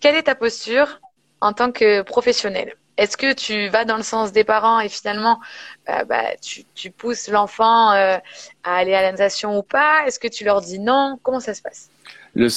quelle 0.00 0.14
est 0.14 0.22
ta 0.22 0.34
posture 0.34 1.00
en 1.42 1.52
tant 1.52 1.70
que 1.70 2.00
professionnel? 2.00 2.76
Est-ce 3.00 3.16
que 3.16 3.32
tu 3.32 3.68
vas 3.68 3.86
dans 3.86 3.96
le 3.96 4.02
sens 4.02 4.30
des 4.30 4.44
parents 4.44 4.78
et 4.78 4.90
finalement 4.90 5.40
euh, 5.88 6.04
bah, 6.04 6.36
tu, 6.42 6.90
pousses 6.90 7.28
l'enfant 7.28 7.92
euh, 7.92 8.18
à 8.62 8.76
aller 8.76 8.92
à 8.92 9.00
la 9.00 9.12
natation 9.12 9.56
ou 9.56 9.62
pas? 9.62 10.04
Est-ce 10.06 10.18
que 10.18 10.28
tu 10.28 10.44
leur 10.44 10.60
dis 10.60 10.78
non? 10.78 11.18
Comment 11.22 11.40
ça 11.40 11.54
se 11.54 11.62
passe? 11.62 11.88
La 12.34 12.50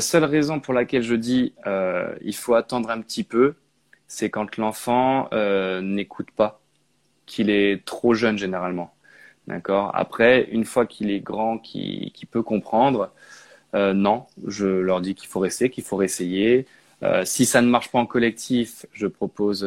seule 0.00 0.24
raison 0.24 0.60
pour 0.60 0.74
laquelle 0.74 1.02
je 1.02 1.16
dis 1.16 1.54
euh, 1.66 2.14
il 2.22 2.36
faut 2.36 2.54
attendre 2.54 2.88
un 2.88 3.00
petit 3.00 3.24
peu, 3.24 3.56
c'est 4.06 4.30
quand 4.30 4.58
l'enfant 4.58 5.28
euh, 5.32 5.80
n'écoute 5.80 6.30
pas, 6.30 6.60
qu'il 7.26 7.50
est 7.50 7.84
trop 7.84 8.14
jeune 8.14 8.38
généralement. 8.38 8.94
D'accord? 9.48 9.90
Après, 9.94 10.44
une 10.52 10.64
fois 10.64 10.86
qu'il 10.86 11.10
est 11.10 11.20
grand, 11.20 11.58
qu'il 11.58 12.12
peut 12.30 12.44
comprendre, 12.44 13.12
non, 13.74 14.26
je 14.46 14.66
leur 14.66 15.00
dis 15.00 15.16
qu'il 15.16 15.28
faut 15.28 15.40
rester, 15.40 15.68
qu'il 15.68 15.82
faut 15.82 15.96
réessayer. 15.96 16.64
Euh, 17.04 17.24
si 17.24 17.46
ça 17.46 17.62
ne 17.62 17.68
marche 17.68 17.90
pas 17.90 17.98
en 17.98 18.06
collectif, 18.06 18.86
je 18.92 19.06
propose 19.06 19.64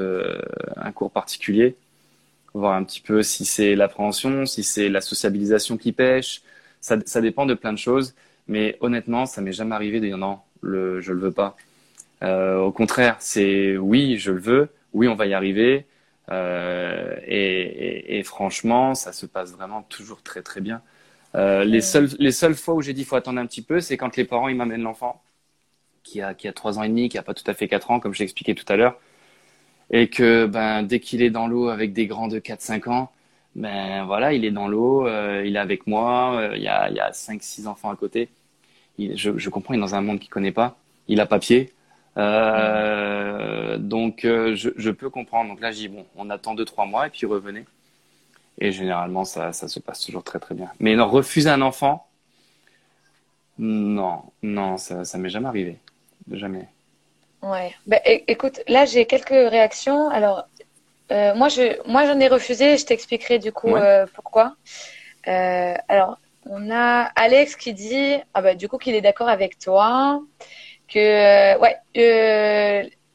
un 0.75 0.91
cours 0.91 1.11
particulier, 1.11 1.75
voir 2.53 2.73
un 2.73 2.83
petit 2.83 3.01
peu 3.01 3.23
si 3.23 3.45
c'est 3.45 3.75
l'appréhension, 3.75 4.45
si 4.45 4.63
c'est 4.63 4.89
la 4.89 5.01
sociabilisation 5.01 5.77
qui 5.77 5.91
pêche. 5.91 6.41
Ça, 6.81 6.97
ça, 7.05 7.21
dépend 7.21 7.45
de 7.45 7.53
plein 7.53 7.73
de 7.73 7.77
choses. 7.77 8.13
Mais 8.47 8.77
honnêtement, 8.81 9.25
ça 9.25 9.41
m'est 9.41 9.53
jamais 9.53 9.75
arrivé 9.75 9.99
de 9.99 10.05
dire 10.07 10.17
non, 10.17 10.39
le, 10.61 11.01
je 11.01 11.13
le 11.13 11.19
veux 11.19 11.31
pas. 11.31 11.55
Euh, 12.23 12.59
au 12.59 12.71
contraire, 12.71 13.17
c'est 13.19 13.77
oui, 13.77 14.17
je 14.17 14.31
le 14.31 14.39
veux, 14.39 14.69
oui, 14.93 15.07
on 15.07 15.15
va 15.15 15.27
y 15.27 15.33
arriver. 15.33 15.85
Euh, 16.29 17.15
et, 17.25 18.19
et, 18.19 18.23
franchement, 18.23 18.95
ça 18.95 19.13
se 19.13 19.25
passe 19.25 19.51
vraiment 19.53 19.83
toujours 19.83 20.21
très 20.23 20.41
très 20.41 20.61
bien. 20.61 20.81
Euh, 21.35 21.63
les 21.63 21.81
seules 21.81 22.09
les 22.19 22.31
seules 22.31 22.55
fois 22.55 22.73
où 22.75 22.81
j'ai 22.81 22.93
dit 22.93 23.05
faut 23.05 23.15
attendre 23.15 23.39
un 23.39 23.45
petit 23.45 23.61
peu, 23.61 23.79
c'est 23.81 23.97
quand 23.97 24.15
les 24.17 24.25
parents 24.25 24.47
ils 24.49 24.55
m'amènent 24.55 24.81
l'enfant 24.81 25.21
qui 26.07 26.21
a 26.21 26.33
qui 26.33 26.47
a 26.47 26.53
trois 26.53 26.79
ans 26.79 26.83
et 26.83 26.89
demi, 26.89 27.09
qui 27.09 27.17
a 27.17 27.23
pas 27.23 27.33
tout 27.33 27.43
à 27.47 27.53
fait 27.53 27.67
quatre 27.67 27.91
ans, 27.91 27.99
comme 27.99 28.13
je 28.13 28.19
l'ai 28.19 28.23
expliqué 28.25 28.55
tout 28.55 28.65
à 28.69 28.75
l'heure, 28.75 28.99
et 29.91 30.09
que 30.09 30.45
ben 30.45 30.83
dès 30.83 30.99
qu'il 30.99 31.21
est 31.21 31.29
dans 31.29 31.47
l'eau 31.47 31.69
avec 31.69 31.93
des 31.93 32.07
grands 32.07 32.27
de 32.27 32.39
4-5 32.39 32.89
ans, 32.89 33.11
ben 33.55 34.05
voilà, 34.05 34.33
il 34.33 34.45
est 34.45 34.51
dans 34.51 34.67
l'eau, 34.67 35.07
euh, 35.07 35.43
il 35.45 35.55
est 35.55 35.59
avec 35.59 35.87
moi, 35.87 36.35
euh, 36.39 36.57
il 36.57 36.63
y 36.63 36.67
a 36.67 36.89
il 36.89 36.95
y 36.95 36.99
a 36.99 37.13
cinq 37.13 37.43
six 37.43 37.67
enfants 37.67 37.91
à 37.91 37.95
côté. 37.95 38.29
Je, 38.99 39.37
je 39.37 39.49
comprends, 39.49 39.73
il 39.73 39.77
est 39.77 39.81
dans 39.81 39.95
un 39.95 40.01
monde 40.01 40.19
qu'il 40.19 40.29
connaît 40.29 40.51
pas, 40.51 40.77
il 41.07 41.19
a 41.21 41.27
pas 41.27 41.39
pied, 41.39 41.73
euh, 42.17 43.77
donc 43.77 44.25
euh, 44.25 44.55
je, 44.55 44.69
je, 44.75 44.89
peux 44.91 45.09
comprendre. 45.09 45.49
Donc 45.49 45.61
là, 45.61 45.71
j'ai 45.71 45.87
bon, 45.87 46.05
on 46.15 46.29
attend 46.29 46.55
deux 46.55 46.65
trois 46.65 46.85
mois 46.85 47.07
et 47.07 47.09
puis 47.09 47.25
revenez. 47.25 47.65
Et 48.59 48.71
généralement, 48.71 49.23
ça, 49.25 49.53
ça 49.53 49.67
se 49.67 49.79
passe 49.79 50.01
toujours 50.01 50.23
très 50.23 50.39
très 50.39 50.55
bien. 50.55 50.71
Mais 50.79 50.95
non, 50.95 51.07
refuser 51.07 51.49
un 51.49 51.61
enfant, 51.61 52.07
non, 53.59 54.23
non, 54.43 54.77
ça, 54.77 55.03
ça 55.05 55.17
m'est 55.17 55.29
jamais 55.29 55.47
arrivé, 55.47 55.77
jamais. 56.33 56.67
Ouais. 57.41 57.73
Bah, 57.85 57.99
écoute, 58.05 58.61
là 58.67 58.85
j'ai 58.85 59.05
quelques 59.05 59.29
réactions. 59.29 60.09
Alors, 60.09 60.47
euh, 61.11 61.33
moi 61.35 61.49
je, 61.49 61.79
moi 61.89 62.05
j'en 62.05 62.19
ai 62.19 62.27
refusé. 62.27 62.77
Je 62.77 62.85
t'expliquerai 62.85 63.39
du 63.39 63.51
coup 63.51 63.75
euh, 63.75 64.05
pourquoi. 64.13 64.55
Euh, 65.27 65.73
alors, 65.87 66.19
on 66.49 66.71
a 66.71 67.03
Alex 67.15 67.55
qui 67.55 67.73
dit, 67.73 68.15
ah 68.33 68.41
bah 68.41 68.55
du 68.55 68.67
coup 68.67 68.77
qu'il 68.77 68.95
est 68.95 69.01
d'accord 69.01 69.29
avec 69.29 69.59
toi 69.59 70.21
que 70.87 71.57
ouais, 71.59 71.77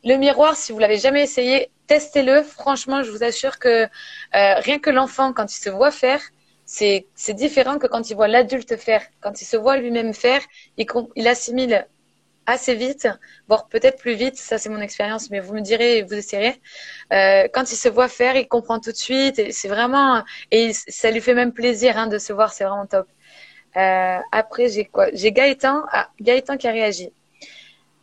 le 0.05 0.17
miroir, 0.17 0.57
si 0.57 0.73
vous 0.73 0.79
l'avez 0.79 0.99
jamais 0.99 1.23
essayé, 1.23 1.71
testez-le. 1.87 2.43
Franchement, 2.43 3.03
je 3.03 3.11
vous 3.11 3.25
assure 3.25 3.59
que 3.59 3.89
rien 4.33 4.79
que 4.79 4.91
l'enfant, 4.91 5.33
quand 5.33 5.53
il 5.53 5.61
se 5.61 5.71
voit 5.71 5.91
faire, 5.91 6.21
c'est 6.65 7.07
c'est 7.15 7.35
différent 7.35 7.79
que 7.79 7.87
quand 7.87 8.11
il 8.11 8.15
voit 8.15 8.29
l'adulte 8.29 8.77
faire. 8.77 9.03
Quand 9.21 9.41
il 9.41 9.45
se 9.47 9.57
voit 9.57 9.77
lui-même 9.79 10.15
faire, 10.15 10.41
il, 10.77 10.87
il 11.17 11.29
assimile 11.29 11.87
assez 12.47 12.75
vite, 12.75 13.09
voire 13.49 13.69
peut-être 13.69 13.99
plus 13.99 14.15
vite. 14.15 14.37
Ça, 14.37 14.59
c'est 14.59 14.69
mon 14.69 14.81
expérience, 14.81 15.31
mais 15.31 15.41
vous 15.41 15.55
me 15.55 15.61
direz, 15.61 16.03
vous 16.03 16.15
essayerez. 16.15 16.61
Euh, 17.13 17.49
quand 17.53 17.71
il 17.71 17.77
se 17.77 17.89
voit 17.89 18.09
faire, 18.09 18.37
il 18.37 18.49
comprend 18.49 18.81
tout 18.81 18.93
de 18.93 18.97
suite. 18.97 19.39
Et 19.39 19.53
c'est 19.53 19.69
vraiment 19.69 20.23
et 20.51 20.73
ça 20.73 21.11
lui 21.11 21.21
fait 21.21 21.35
même 21.35 21.53
plaisir 21.53 21.99
hein, 21.99 22.07
de 22.07 22.19
se 22.19 22.33
voir. 22.33 22.53
C'est 22.53 22.65
vraiment 22.65 22.87
top. 22.87 23.07
Euh, 23.77 24.19
après, 24.33 24.69
j'ai 24.69 24.85
quoi? 24.85 25.09
J'ai 25.13 25.33
Gaëtan. 25.33 25.83
Ah, 25.91 26.11
qui 26.19 26.69
a 26.69 26.73
réagi. 26.73 27.13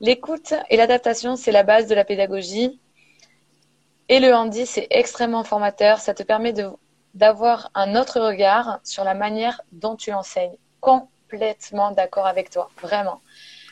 L'écoute 0.02 0.54
et 0.70 0.78
l'adaptation, 0.78 1.36
c'est 1.36 1.52
la 1.52 1.64
base 1.64 1.88
de 1.88 1.96
la 1.96 2.06
pédagogie. 2.06 2.80
Et 4.08 4.20
le 4.20 4.34
handi, 4.34 4.66
c'est 4.66 4.88
extrêmement 4.90 5.44
formateur. 5.44 6.00
Ça 6.00 6.14
te 6.14 6.24
permet 6.24 6.54
d'avoir 7.14 7.70
un 7.76 7.96
autre 7.96 8.20
regard 8.20 8.80
sur 8.84 9.04
la 9.04 9.14
manière 9.14 9.62
dont 9.72 9.96
tu 9.96 10.14
enseignes. 10.14 10.56
Complètement 10.80 11.92
d'accord 11.92 12.26
avec 12.26 12.50
toi, 12.50 12.70
vraiment. 12.82 13.22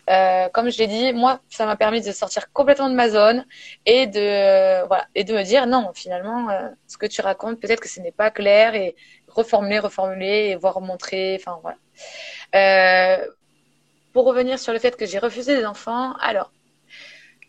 Euh, 0.09 0.47
comme 0.49 0.69
je 0.69 0.77
l'ai 0.77 0.87
dit, 0.87 1.13
moi, 1.13 1.41
ça 1.49 1.65
m'a 1.65 1.75
permis 1.75 2.01
de 2.01 2.11
sortir 2.11 2.51
complètement 2.53 2.89
de 2.89 2.95
ma 2.95 3.09
zone 3.09 3.45
et 3.85 4.07
de 4.07 4.85
voilà 4.87 5.07
et 5.15 5.23
de 5.23 5.33
me 5.33 5.43
dire 5.43 5.67
non, 5.67 5.91
finalement, 5.93 6.49
euh, 6.49 6.69
ce 6.87 6.97
que 6.97 7.05
tu 7.05 7.21
racontes, 7.21 7.59
peut-être 7.59 7.81
que 7.81 7.89
ce 7.89 7.99
n'est 7.99 8.13
pas 8.13 8.31
clair 8.31 8.73
et 8.75 8.95
reformuler, 9.27 9.79
reformuler 9.79 10.49
et 10.49 10.55
voir 10.55 10.79
montrer. 10.81 11.37
Enfin 11.39 11.59
voilà. 11.61 11.77
Euh, 12.55 13.27
pour 14.13 14.25
revenir 14.25 14.59
sur 14.59 14.73
le 14.73 14.79
fait 14.79 14.95
que 14.95 15.05
j'ai 15.05 15.19
refusé 15.19 15.55
des 15.57 15.65
enfants, 15.65 16.13
alors, 16.21 16.51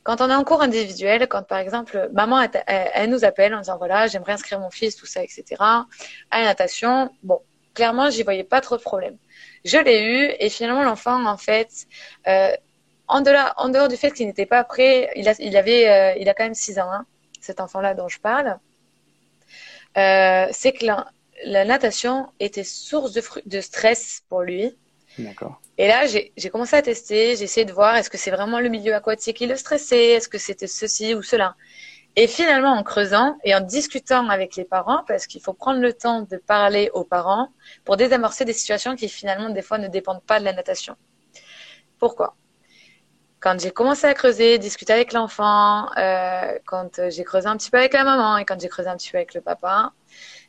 quand 0.03 0.21
on 0.21 0.31
est 0.31 0.35
en 0.35 0.45
cours 0.45 0.63
individuel, 0.63 1.29
quand 1.29 1.43
par 1.45 1.59
exemple, 1.59 2.11
maman, 2.13 2.47
elle, 2.67 3.11
nous 3.11 3.25
appelle 3.25 3.55
en 3.55 3.61
disant 3.61 3.79
voilà, 3.79 4.07
j'aimerais 4.07 4.33
inscrire 4.33 4.59
mon 4.61 4.71
fils, 4.71 4.97
tout 4.97 5.07
ça, 5.07 5.23
etc., 5.23 5.45
à 5.61 6.41
la 6.41 6.45
natation, 6.45 7.11
bon, 7.23 7.41
clairement, 7.75 8.11
j'y 8.11 8.23
voyais 8.23 8.45
pas 8.45 8.61
trop 8.61 8.77
de 8.77 8.83
problème. 8.83 9.17
Je 9.69 9.79
l'ai 9.79 10.03
eu 10.03 10.35
et 10.39 10.49
finalement, 10.49 10.83
l'enfant, 10.83 11.27
en 11.27 11.37
fait, 11.37 11.87
euh, 12.27 12.53
en, 13.07 13.21
dehors, 13.21 13.53
en 13.59 13.69
dehors 13.69 13.89
du 13.89 13.97
fait 13.97 14.13
qu'il 14.13 14.27
n'était 14.27 14.47
pas 14.47 14.65
prêt, 14.65 15.11
il, 15.15 15.29
a, 15.29 15.35
il 15.39 15.57
avait, 15.57 15.89
euh, 15.89 16.15
il 16.19 16.29
a 16.29 16.35
quand 16.35 16.45
même 16.45 16.55
6 16.55 16.79
ans, 16.79 16.91
hein, 16.91 17.05
cet 17.41 17.61
enfant-là 17.61 17.95
dont 17.95 18.09
je 18.09 18.19
parle, 18.19 18.59
euh, 19.99 20.47
c'est 20.53 20.73
que 20.73 20.87
la, 20.87 21.11
la, 21.45 21.65
natation 21.67 22.29
était 22.41 22.65
source 22.65 23.13
de, 23.13 23.23
de 23.45 23.61
stress 23.61 24.23
pour 24.31 24.43
lui. 24.43 24.75
D'accord. 25.19 25.61
Et 25.77 25.87
là, 25.87 26.07
j'ai 26.07 26.51
commencé 26.51 26.75
à 26.75 26.83
tester, 26.83 27.37
j'ai 27.37 27.45
essayé 27.45 27.67
de 27.67 27.73
voir 27.73 27.95
est-ce 27.97 28.09
que 28.09 28.19
c'est 28.19 28.31
vraiment 28.31 28.61
le 28.61 28.69
milieu 28.69 28.95
aquatique 28.95 29.37
qui 29.37 29.47
le 29.47 29.57
stressait, 29.57 30.13
est-ce 30.13 30.29
que 30.29 30.39
c'était 30.39 30.67
ceci 30.67 31.15
ou 31.15 31.23
cela. 31.23 31.57
Et 32.17 32.27
finalement, 32.27 32.73
en 32.73 32.83
creusant 32.83 33.37
et 33.45 33.55
en 33.55 33.61
discutant 33.61 34.29
avec 34.29 34.57
les 34.57 34.65
parents, 34.65 35.05
parce 35.07 35.27
qu'il 35.27 35.41
faut 35.41 35.53
prendre 35.53 35.81
le 35.81 35.93
temps 35.93 36.23
de 36.23 36.37
parler 36.37 36.91
aux 36.93 37.05
parents 37.05 37.53
pour 37.85 37.97
désamorcer 37.97 38.45
des 38.45 38.53
situations 38.53 38.97
qui 38.97 39.09
finalement, 39.09 39.51
des 39.51 39.63
fois, 39.63 39.79
ne 39.79 39.89
dépendent 39.89 40.23
pas 40.25 40.41
de 40.41 40.45
la 40.45 40.53
natation. 40.53 40.97
Pourquoi? 41.99 42.35
Quand 43.41 43.61
j'ai 43.61 43.71
commencé 43.71 44.07
à 44.07 44.15
creuser, 44.15 44.59
discuter 44.59 44.93
avec 44.93 45.13
l'enfant, 45.13 45.89
euh, 45.97 46.59
quand 46.67 47.01
j'ai 47.09 47.25
creusé 47.25 47.47
un 47.47 47.57
petit 47.57 47.71
peu 47.71 47.79
avec 47.79 47.93
la 47.93 48.03
maman 48.05 48.37
et 48.39 48.45
quand 48.45 48.61
j'ai 48.61 48.69
creusé 48.69 48.89
un 48.89 48.97
petit 48.97 49.11
peu 49.13 49.19
avec 49.19 49.35
le 49.35 49.41
papa, 49.41 49.93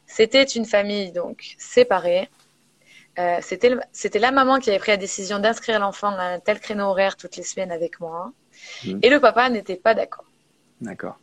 c'était 0.07 0.43
une 0.43 0.65
famille 0.65 1.11
donc 1.11 1.55
séparée 1.59 2.29
Euh, 3.17 3.39
c'était 3.41 4.19
la 4.19 4.31
maman 4.31 4.59
qui 4.59 4.69
avait 4.69 4.79
pris 4.79 4.91
la 4.91 4.97
décision 4.97 5.39
d'inscrire 5.39 5.79
l'enfant 5.79 6.15
à 6.15 6.23
un 6.35 6.39
tel 6.39 6.59
créneau 6.59 6.85
horaire 6.85 7.17
toutes 7.17 7.35
les 7.35 7.43
semaines 7.43 7.71
avec 7.71 7.99
moi. 7.99 8.31
Mmh. 8.85 8.99
Et 9.01 9.09
le 9.09 9.19
papa 9.19 9.49
n'était 9.49 9.75
pas 9.75 9.93
d'accord. 9.93 10.28
D'accord. 10.81 11.17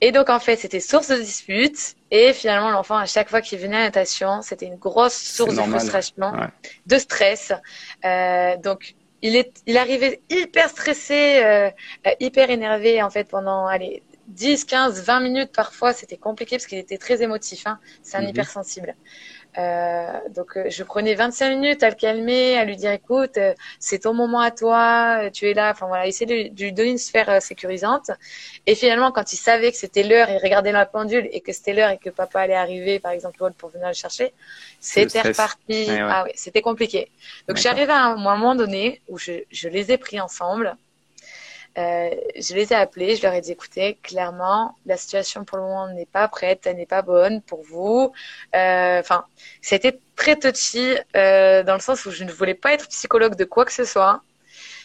Et 0.00 0.12
donc, 0.12 0.28
en 0.28 0.38
fait, 0.38 0.56
c'était 0.56 0.80
source 0.80 1.08
de 1.08 1.16
dispute. 1.16 1.94
Et 2.10 2.32
finalement, 2.32 2.70
l'enfant, 2.70 2.96
à 2.96 3.06
chaque 3.06 3.30
fois 3.30 3.40
qu'il 3.40 3.58
venait 3.58 3.76
à 3.76 3.80
la 3.80 3.84
natation, 3.86 4.42
c'était 4.42 4.66
une 4.66 4.76
grosse 4.76 5.16
source 5.16 5.54
de 5.54 5.62
frustration, 5.62 6.32
de 6.86 6.98
stress. 6.98 7.52
Euh, 8.04 8.56
donc, 8.58 8.94
il, 9.22 9.36
est, 9.36 9.62
il 9.66 9.78
arrivait 9.78 10.20
hyper 10.28 10.68
stressé, 10.68 11.42
euh, 11.42 11.70
hyper 12.20 12.50
énervé, 12.50 13.02
en 13.02 13.10
fait, 13.10 13.24
pendant, 13.24 13.66
allez, 13.66 14.02
10, 14.28 14.64
15, 14.64 15.02
20 15.02 15.20
minutes 15.20 15.52
parfois, 15.54 15.92
c'était 15.92 16.16
compliqué 16.16 16.56
parce 16.56 16.66
qu'il 16.66 16.78
était 16.78 16.98
très 16.98 17.22
émotif. 17.22 17.66
Hein. 17.66 17.78
C'est 18.02 18.16
un 18.16 18.22
mhm. 18.22 18.28
hypersensible. 18.28 18.94
Euh, 19.58 20.20
donc, 20.34 20.56
euh, 20.56 20.66
je 20.68 20.82
prenais 20.82 21.14
25 21.14 21.50
minutes 21.50 21.82
à 21.82 21.88
le 21.88 21.94
calmer, 21.94 22.58
à 22.58 22.64
lui 22.64 22.76
dire, 22.76 22.90
écoute, 22.90 23.38
euh, 23.38 23.54
c'est 23.78 24.00
ton 24.00 24.12
moment 24.12 24.40
à 24.40 24.50
toi, 24.50 25.30
tu 25.32 25.48
es 25.48 25.54
là. 25.54 25.70
Enfin 25.70 25.86
voilà, 25.86 26.06
essayer 26.06 26.50
de, 26.50 26.62
lui 26.62 26.72
donner 26.72 26.90
une 26.90 26.98
sphère 26.98 27.40
sécurisante. 27.40 28.10
Et 28.66 28.74
finalement, 28.74 29.12
quand 29.12 29.32
il 29.32 29.36
savait 29.36 29.72
que 29.72 29.78
c'était 29.78 30.02
l'heure, 30.02 30.28
il 30.28 30.38
regardait 30.38 30.72
la 30.72 30.84
pendule 30.84 31.28
et 31.32 31.40
que 31.40 31.52
c'était 31.52 31.72
l'heure 31.72 31.90
et 31.90 31.98
que 31.98 32.10
papa 32.10 32.40
allait 32.40 32.54
arriver, 32.54 32.98
par 32.98 33.12
exemple, 33.12 33.38
pour 33.56 33.70
venir 33.70 33.88
le 33.88 33.94
chercher, 33.94 34.34
c'était 34.80 35.22
reparti. 35.22 35.88
Ah 35.90 36.24
oui, 36.26 36.32
c'était 36.34 36.62
compliqué. 36.62 37.10
Donc, 37.48 37.56
j'arrivais 37.56 37.92
à 37.92 38.04
un 38.04 38.16
moment 38.16 38.54
donné 38.54 39.00
où 39.08 39.18
je, 39.18 39.32
je 39.50 39.68
les 39.68 39.90
ai 39.90 39.96
pris 39.96 40.20
ensemble 40.20 40.76
euh, 41.78 42.10
je 42.36 42.54
les 42.54 42.72
ai 42.72 42.76
appelés, 42.76 43.16
je 43.16 43.22
leur 43.22 43.34
ai 43.34 43.42
dit 43.42 43.52
écoutez, 43.52 43.98
clairement, 44.02 44.74
la 44.86 44.96
situation 44.96 45.44
pour 45.44 45.58
le 45.58 45.64
moment 45.64 45.88
n'est 45.88 46.06
pas 46.06 46.26
prête, 46.26 46.66
elle 46.66 46.76
n'est 46.76 46.86
pas 46.86 47.02
bonne 47.02 47.42
pour 47.42 47.62
vous. 47.64 48.12
Euh, 48.54 49.00
enfin, 49.00 49.26
c'était 49.60 49.98
très 50.16 50.36
touchy 50.36 50.94
euh, 51.16 51.62
dans 51.64 51.74
le 51.74 51.80
sens 51.80 52.06
où 52.06 52.10
je 52.10 52.24
ne 52.24 52.32
voulais 52.32 52.54
pas 52.54 52.72
être 52.72 52.88
psychologue 52.88 53.36
de 53.36 53.44
quoi 53.44 53.66
que 53.66 53.72
ce 53.72 53.84
soit. 53.84 54.22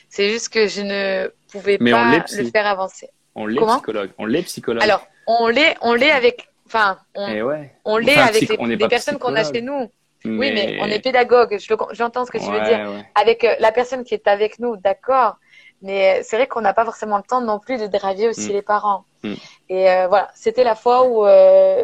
C'est 0.10 0.30
juste 0.30 0.50
que 0.50 0.68
je 0.68 0.82
ne 0.82 1.32
pouvais 1.50 1.78
pas 1.78 2.26
le 2.30 2.50
faire 2.50 2.68
avancer. 2.68 3.10
On 3.36 3.46
l'est 3.46 3.66
psychologue. 3.66 4.12
On 4.18 4.26
l'est 4.26 4.44
psychologue. 4.44 4.84
Alors, 4.84 5.08
on 5.28 5.48
l'est, 5.48 5.78
on 5.80 5.94
l'est 5.94 6.12
avec, 6.12 6.50
enfin, 6.68 7.00
on, 7.16 7.30
eh 7.30 7.42
on 7.86 7.98
l'est 7.98 8.18
avec 8.18 8.50
les, 8.50 8.88
personnes 8.90 9.18
qu'on 9.18 9.36
a 9.36 9.50
chez 9.50 9.62
nous. 9.62 9.90
Oui, 10.26 10.52
mais 10.52 10.78
on 10.82 10.88
est 10.88 11.00
pédagogue. 11.00 11.58
J'entends 11.94 12.26
ce 12.26 12.32
que 12.32 12.38
tu 12.38 12.52
veux 12.52 12.62
dire. 12.62 13.06
Avec 13.16 13.48
la 13.60 13.72
personne 13.72 14.04
qui 14.04 14.14
est 14.14 14.28
avec 14.28 14.60
nous, 14.60 14.76
d'accord. 14.76 15.38
Mais 15.82 16.22
c'est 16.24 16.36
vrai 16.36 16.48
qu'on 16.48 16.62
n'a 16.62 16.74
pas 16.74 16.86
forcément 16.86 17.18
le 17.18 17.24
temps 17.24 17.42
non 17.42 17.60
plus 17.60 17.78
de 17.78 17.88
draguer 17.88 18.28
aussi 18.30 18.50
mm. 18.50 18.54
les 18.54 18.62
parents. 18.62 19.06
Mm. 19.24 19.34
Et 19.70 19.90
euh, 19.90 20.08
voilà, 20.08 20.30
c'était 20.36 20.64
la 20.64 20.76
fois 20.76 21.08
où 21.08 21.26
euh, 21.26 21.84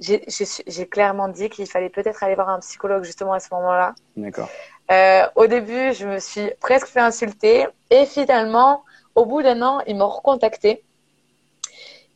j'ai 0.00 0.86
clairement 0.86 1.28
dit 1.28 1.48
qu'il 1.48 1.66
fallait 1.66 1.90
peut-être 1.90 2.22
aller 2.22 2.34
voir 2.34 2.48
un 2.48 2.60
psychologue 2.60 3.04
justement 3.04 3.32
à 3.32 3.40
ce 3.40 3.48
moment-là. 3.52 3.94
D'accord. 4.16 4.48
Euh, 4.90 5.26
au 5.34 5.46
début, 5.46 5.92
je 5.92 6.06
me 6.06 6.18
suis 6.18 6.50
presque 6.60 6.86
fait 6.86 7.00
insulter. 7.00 7.66
Et 7.90 8.06
finalement, 8.06 8.84
au 9.14 9.26
bout 9.26 9.42
d'un 9.42 9.62
an, 9.62 9.80
ils 9.86 9.96
m'ont 9.96 10.08
recontacté. 10.08 10.82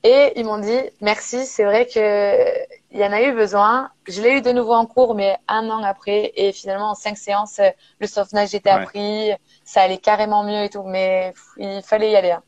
Et 0.02 0.32
ils 0.36 0.44
m'ont 0.44 0.58
dit 0.58 0.80
merci, 1.00 1.44
c'est 1.44 1.64
vrai 1.64 1.86
que 1.86 2.70
il 2.92 2.98
y 2.98 3.04
en 3.04 3.12
a 3.12 3.22
eu 3.22 3.32
besoin. 3.32 3.90
Je 4.08 4.22
l'ai 4.22 4.38
eu 4.38 4.40
de 4.40 4.50
nouveau 4.50 4.72
en 4.72 4.86
cours, 4.86 5.14
mais 5.14 5.36
un 5.46 5.68
an 5.68 5.82
après. 5.82 6.32
Et 6.36 6.52
finalement, 6.52 6.90
en 6.90 6.94
cinq 6.94 7.18
séances, 7.18 7.60
le 8.00 8.06
sauvetage 8.06 8.54
était 8.54 8.70
appris 8.70 9.32
ça 9.70 9.82
allait 9.82 9.98
carrément 9.98 10.42
mieux 10.42 10.64
et 10.64 10.68
tout, 10.68 10.82
mais 10.82 11.32
il 11.56 11.80
fallait 11.84 12.10
y 12.10 12.16
aller. 12.16 12.32
Hein. 12.32 12.42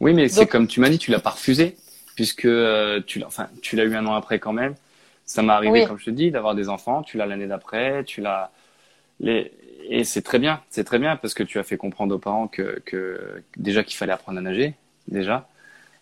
Oui, 0.00 0.12
mais 0.12 0.28
c'est 0.28 0.46
comme 0.46 0.66
tu 0.66 0.80
m'as 0.80 0.90
dit, 0.90 0.98
tu 0.98 1.10
l'as 1.10 1.18
pas 1.18 1.30
refusé, 1.30 1.76
puisque 2.14 2.44
euh, 2.44 3.00
tu 3.06 3.18
l'as, 3.18 3.26
enfin, 3.26 3.48
tu 3.62 3.74
l'as 3.74 3.84
eu 3.84 3.94
un 3.96 4.04
an 4.04 4.12
après 4.12 4.38
quand 4.38 4.52
même. 4.52 4.74
Ça 5.24 5.42
m'est 5.42 5.52
arrivé, 5.52 5.86
comme 5.86 5.98
je 5.98 6.06
te 6.06 6.10
dis, 6.10 6.30
d'avoir 6.30 6.54
des 6.54 6.68
enfants. 6.68 7.02
Tu 7.02 7.16
l'as 7.16 7.24
l'année 7.24 7.46
d'après, 7.46 8.04
tu 8.04 8.20
l'as. 8.20 8.50
Les... 9.18 9.50
Et 9.88 10.04
c'est 10.04 10.20
très 10.20 10.38
bien, 10.38 10.60
c'est 10.68 10.84
très 10.84 10.98
bien 10.98 11.16
parce 11.16 11.32
que 11.32 11.42
tu 11.42 11.58
as 11.58 11.62
fait 11.62 11.78
comprendre 11.78 12.14
aux 12.14 12.18
parents 12.18 12.48
que, 12.48 12.82
que 12.84 13.42
déjà 13.56 13.82
qu'il 13.82 13.96
fallait 13.96 14.12
apprendre 14.12 14.38
à 14.38 14.42
nager, 14.42 14.74
déjà, 15.08 15.48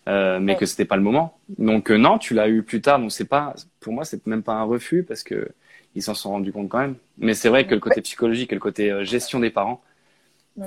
euh, 0.09 0.39
mais 0.39 0.55
que 0.55 0.65
c'était 0.65 0.85
pas 0.85 0.95
le 0.95 1.03
moment. 1.03 1.37
Donc 1.59 1.91
euh, 1.91 1.97
non, 1.97 2.17
tu 2.17 2.33
l'as 2.33 2.49
eu 2.49 2.63
plus 2.63 2.81
tard. 2.81 2.99
Donc 2.99 3.11
c'est 3.11 3.25
pas, 3.25 3.53
pour 3.79 3.93
moi, 3.93 4.05
c'est 4.05 4.25
même 4.25 4.41
pas 4.41 4.53
un 4.53 4.63
refus 4.63 5.03
parce 5.03 5.23
que 5.23 5.49
ils 5.95 6.01
s'en 6.01 6.15
sont 6.15 6.31
rendus 6.31 6.51
compte 6.51 6.67
quand 6.67 6.79
même. 6.79 6.95
Mais 7.19 7.35
c'est 7.35 7.49
vrai 7.49 7.67
que 7.67 7.75
le 7.75 7.79
côté 7.79 8.01
psychologique 8.01 8.51
et 8.51 8.55
le 8.55 8.61
côté 8.61 8.91
euh, 8.91 9.03
gestion 9.03 9.39
des 9.39 9.51
parents, 9.51 9.81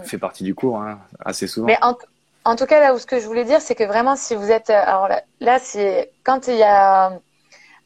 fait 0.05 0.17
partie 0.17 0.43
du 0.45 0.55
cours 0.55 0.79
hein, 0.81 1.01
assez 1.21 1.47
souvent. 1.47 1.67
Mais 1.67 1.79
en, 1.83 2.57
tout 2.57 2.65
cas, 2.67 2.81
là 2.81 2.95
où 2.95 2.99
ce 2.99 3.05
que 3.05 3.21
je 3.21 3.27
voulais 3.27 3.45
dire, 3.45 3.61
c'est 3.61 3.75
que 3.75 3.85
vraiment, 3.85 4.17
si 4.17 4.35
vous 4.35 4.51
êtes, 4.51 4.71
alors 4.71 5.09
là, 5.41 5.59
c'est 5.59 6.13
quand 6.25 6.49
il 6.49 6.57
y 6.57 6.63
a 6.63 7.21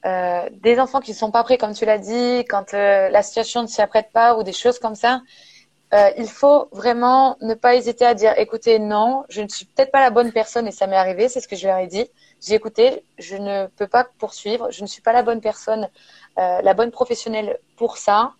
euh, 0.04 0.48
des 0.52 0.78
enfants 0.78 1.00
qui 1.00 1.11
ne 1.11 1.16
sont 1.16 1.32
pas 1.32 1.42
prêts, 1.42 1.59
comme 1.59 1.72
tu 1.72 1.84
l'as 1.84 1.98
dit, 1.98 2.44
quand 2.48 2.72
la 2.72 3.22
situation 3.22 3.62
ne 3.62 3.66
s'y 3.66 3.82
apprête 3.82 4.11
pas 4.12 4.36
ou 4.36 4.44
des 4.44 4.52
choses 4.52 4.78
comme 4.78 4.94
ça, 4.94 5.20
il 5.93 6.28
faut 6.28 6.68
vraiment 6.72 7.37
ne 7.41 7.55
pas 7.55 7.74
hésiter 7.74 8.05
à 8.05 8.14
dire, 8.14 8.34
écoutez, 8.39 8.78
non, 8.78 9.24
je 9.28 9.41
ne 9.41 9.49
suis 9.49 9.64
peut-être 9.66 9.91
pas 9.91 10.01
la 10.01 10.11
bonne 10.11 10.32
personne 10.32 10.66
et 10.66 10.72
ça 10.72 10.87
m'est 10.87 10.97
arrivé, 10.97 11.28
c'est 11.28 11.41
ce 11.41 11.49
que 11.49 11.57
je 11.57 11.66
leur 11.66 11.78
ai 11.78 11.87
dit. 11.87 12.07
J'ai 12.41 12.55
écouté, 12.55 13.05
je 13.18 13.37
ne 13.37 13.66
peux 13.76 13.87
pas 13.87 14.07
poursuivre, 14.18 14.70
je 14.70 14.82
ne 14.82 14.87
suis 14.87 15.01
pas 15.01 15.12
la 15.12 15.22
bonne 15.22 15.41
personne, 15.41 15.89
la 16.37 16.74
bonne 16.74 16.91
professionnelle 16.91 17.59
pour 17.76 17.97
ça. 17.97 18.32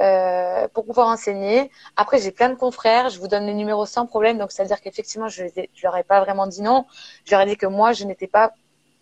Euh, 0.00 0.66
pour 0.68 0.84
pouvoir 0.84 1.06
enseigner. 1.08 1.70
Après, 1.96 2.18
j'ai 2.18 2.32
plein 2.32 2.48
de 2.48 2.54
confrères, 2.54 3.10
je 3.10 3.20
vous 3.20 3.28
donne 3.28 3.46
les 3.46 3.54
numéros 3.54 3.86
sans 3.86 4.06
problème. 4.06 4.38
Donc, 4.38 4.50
c'est-à-dire 4.50 4.80
qu'effectivement, 4.80 5.28
je, 5.28 5.44
je 5.54 5.82
leur 5.82 5.96
ai 5.96 6.02
pas 6.02 6.20
vraiment 6.20 6.46
dit 6.46 6.62
non. 6.62 6.86
Je 7.24 7.30
leur 7.30 7.42
ai 7.42 7.46
dit 7.46 7.56
que 7.56 7.66
moi, 7.66 7.92
je 7.92 8.04
n'étais 8.04 8.26
pas 8.26 8.52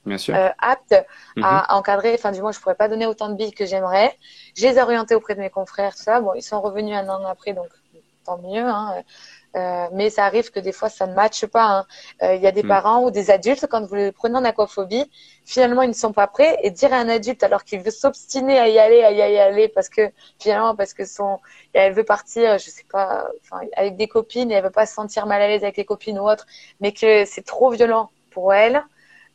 euh, 0.07 0.48
apte 0.59 0.94
à 1.42 1.62
mhm. 1.70 1.76
encadrer. 1.78 2.12
Enfin, 2.14 2.32
du 2.32 2.42
moins, 2.42 2.53
je 2.53 2.61
pourrais 2.61 2.74
pas 2.74 2.88
donner 2.88 3.07
autant 3.07 3.28
de 3.30 3.34
billes 3.34 3.53
que 3.53 3.64
j'aimerais. 3.64 4.14
Je 4.57 4.66
les 4.66 4.76
ai 4.76 4.82
orientés 4.82 5.14
auprès 5.14 5.34
de 5.34 5.40
mes 5.40 5.48
confrères, 5.48 5.94
tout 5.94 6.03
ça. 6.03 6.20
Bon, 6.20 6.34
ils 6.34 6.42
sont 6.42 6.61
revenus 6.61 6.94
un 6.94 7.09
an 7.09 7.24
après, 7.24 7.55
donc 7.55 7.68
tant 8.30 8.48
mieux. 8.48 8.66
Hein. 8.66 9.02
Euh, 9.56 9.88
mais 9.92 10.10
ça 10.10 10.26
arrive 10.26 10.50
que 10.50 10.60
des 10.60 10.70
fois 10.70 10.88
ça 10.88 11.06
ne 11.06 11.14
matche 11.14 11.44
pas. 11.46 11.64
Hein. 11.64 11.86
Euh, 12.22 12.34
il 12.36 12.42
y 12.42 12.46
a 12.46 12.52
des 12.52 12.62
mm. 12.62 12.68
parents 12.68 13.02
ou 13.04 13.10
des 13.10 13.30
adultes 13.30 13.66
quand 13.68 13.84
vous 13.84 13.96
les 13.96 14.12
prenez 14.12 14.36
en 14.36 14.44
aquaphobie, 14.44 15.10
finalement 15.44 15.82
ils 15.82 15.88
ne 15.88 15.94
sont 15.94 16.12
pas 16.12 16.28
prêts 16.28 16.56
et 16.62 16.70
dire 16.70 16.92
à 16.92 16.98
un 16.98 17.08
adulte 17.08 17.42
alors 17.42 17.64
qu'il 17.64 17.80
veut 17.80 17.90
s'obstiner 17.90 18.58
à 18.58 18.68
y 18.68 18.78
aller, 18.78 19.02
à 19.02 19.10
y 19.10 19.38
aller 19.38 19.68
parce 19.68 19.88
que 19.88 20.02
finalement 20.38 20.76
parce 20.76 20.94
que 20.94 21.04
son, 21.04 21.40
elle 21.72 21.94
veut 21.94 22.04
partir, 22.04 22.58
je 22.58 22.70
sais 22.70 22.86
pas, 22.90 23.26
enfin, 23.42 23.66
avec 23.76 23.96
des 23.96 24.06
copines 24.06 24.52
et 24.52 24.54
elle 24.54 24.64
veut 24.64 24.70
pas 24.70 24.86
se 24.86 24.94
sentir 24.94 25.26
mal 25.26 25.42
à 25.42 25.48
l'aise 25.48 25.64
avec 25.64 25.76
les 25.76 25.84
copines 25.84 26.18
ou 26.20 26.28
autre, 26.28 26.46
mais 26.80 26.92
que 26.92 27.24
c'est 27.24 27.44
trop 27.44 27.70
violent 27.70 28.10
pour 28.30 28.54
elle. 28.54 28.84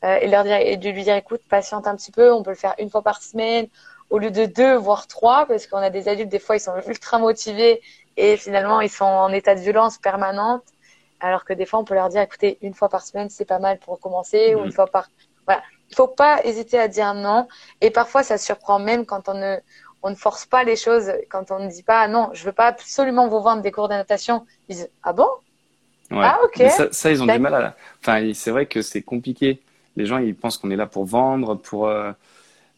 Euh, 0.03 0.17
et 0.21 0.27
leur 0.27 0.43
dire 0.43 0.57
et 0.57 0.75
de 0.77 0.89
lui 0.89 1.03
dire 1.03 1.15
écoute 1.15 1.41
patiente 1.49 1.87
un 1.87 1.95
petit 1.95 2.11
peu, 2.11 2.31
on 2.31 2.43
peut 2.43 2.51
le 2.51 2.57
faire 2.57 2.75
une 2.79 2.89
fois 2.89 3.01
par 3.01 3.23
semaine 3.23 3.67
au 4.09 4.19
lieu 4.19 4.29
de 4.29 4.45
deux 4.45 4.75
voire 4.75 5.07
trois 5.07 5.45
parce 5.45 5.67
qu'on 5.67 5.77
a 5.77 5.89
des 5.89 6.07
adultes 6.07 6.29
des 6.29 6.39
fois 6.39 6.57
ils 6.57 6.59
sont 6.59 6.75
ultra 6.87 7.17
motivés 7.17 7.81
et 8.18 8.38
finalement 8.38 8.82
ils 8.82 8.89
sont 8.89 9.05
en 9.05 9.32
état 9.32 9.55
de 9.55 9.59
violence 9.61 9.97
permanente 9.97 10.63
alors 11.20 11.45
que 11.45 11.53
des 11.53 11.66
fois 11.66 11.80
on 11.80 11.84
peut 11.84 11.93
leur 11.93 12.09
dire 12.09 12.22
écoutez 12.22 12.57
une 12.61 12.74
fois 12.74 12.89
par 12.89 13.01
semaine 13.01 13.30
c'est 13.30 13.45
pas 13.45 13.59
mal 13.59 13.80
pour 13.80 13.99
commencer 13.99 14.55
ou 14.55 14.59
une 14.59 14.66
mhm. 14.66 14.72
fois 14.72 14.88
par 14.88 15.09
voilà. 15.45 15.61
Il 15.89 15.95
faut 15.95 16.07
pas 16.07 16.43
hésiter 16.43 16.80
à 16.80 16.88
dire 16.88 17.13
non. 17.13 17.47
Et 17.82 17.91
parfois 17.91 18.24
ça 18.24 18.38
surprend 18.38 18.80
même 18.80 19.05
quand 19.05 19.30
on 19.30 19.36
ne 19.36 19.57
on 20.01 20.09
ne 20.09 20.16
force 20.16 20.45
pas 20.45 20.63
les 20.63 20.76
choses 20.76 21.11
quand 21.30 21.51
on 21.51 21.59
ne 21.59 21.70
dit 21.70 21.84
pas 21.84 22.07
non 22.07 22.30
je 22.34 22.43
veux 22.45 22.51
pas 22.51 22.68
absolument 22.68 23.28
vous 23.28 23.41
vendre 23.41 23.61
des 23.61 23.72
cours 23.72 23.88
de 23.88 23.93
natation. 23.93 24.45
Ils 24.68 24.76
disent 24.76 24.89
ah 25.03 25.13
bon? 25.13 25.28
Ouais. 26.11 26.20
ah 26.22 26.39
ok. 26.43 26.63
Ça, 26.91 27.11
ils 27.11 27.22
ont 27.24 27.26
du 27.26 27.39
mal 27.39 27.53
à 27.53 27.76
enfin 28.01 28.32
c'est 28.34 28.51
vrai 28.51 28.66
que 28.66 28.82
c'est 28.82 29.01
compliqué. 29.01 29.61
Les 29.95 30.05
gens 30.05 30.18
ils 30.18 30.36
pensent 30.36 30.57
qu'on 30.57 30.72
est 30.72 30.76
là 30.76 30.88
pour 30.88 31.05
vendre 31.05 31.55
pour 31.55 31.88
euh, 31.88 32.11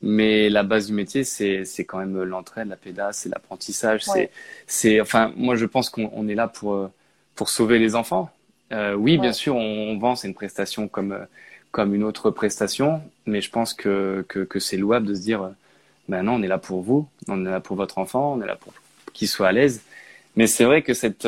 mais 0.02 0.50
la 0.50 0.64
base 0.64 0.88
du 0.88 0.94
métier, 0.94 1.24
c'est, 1.24 1.66
quand 1.86 1.98
même 1.98 2.24
l'entraide, 2.24 2.68
la 2.68 2.76
pédasse, 2.76 3.20
c'est 3.20 3.30
l'apprentissage. 3.30 4.04
C'est, 4.04 4.32
c'est, 4.68 5.02
enfin, 5.02 5.34
moi, 5.36 5.56
je 5.56 5.66
pense 5.66 5.90
qu'on 5.90 6.28
est 6.28 6.36
là 6.36 6.48
pour, 6.48 6.74
euh, 6.76 6.92
pour 7.36 7.50
sauver 7.50 7.80
les 7.80 7.96
enfants. 7.96 8.30
Euh, 8.72 8.94
oui, 8.94 9.18
bien 9.18 9.34
sûr, 9.34 9.56
on, 9.56 9.98
vend, 9.98 10.16
c'est 10.16 10.28
une 10.28 10.34
prestation 10.36 10.88
comme, 10.88 11.14
euh, 11.14 11.26
comme 11.72 11.96
une 11.96 12.04
autre 12.04 12.30
prestation, 12.30 13.02
mais 13.26 13.42
je 13.42 13.50
pense 13.50 13.74
que, 13.74 14.24
que, 14.28 14.40
que 14.40 14.60
c'est 14.60 14.78
louable 14.78 15.08
de 15.08 15.16
se 15.16 15.22
dire, 15.22 15.52
ben 16.10 16.24
non, 16.24 16.34
on 16.36 16.44
est 16.44 16.48
là 16.48 16.60
pour 16.60 16.82
vous, 16.82 17.08
on 17.28 17.46
est 17.46 17.50
là 17.50 17.60
pour 17.60 17.76
votre 17.76 17.98
enfant, 17.98 18.34
on 18.34 18.42
est 18.42 18.48
là 18.48 18.56
pour 18.56 18.74
qu'il 19.14 19.28
soit 19.28 19.48
à 19.48 19.52
l'aise. 19.52 19.82
Mais 20.36 20.46
c'est 20.46 20.66
vrai 20.66 20.84
que 20.84 20.94
cette, 20.94 21.28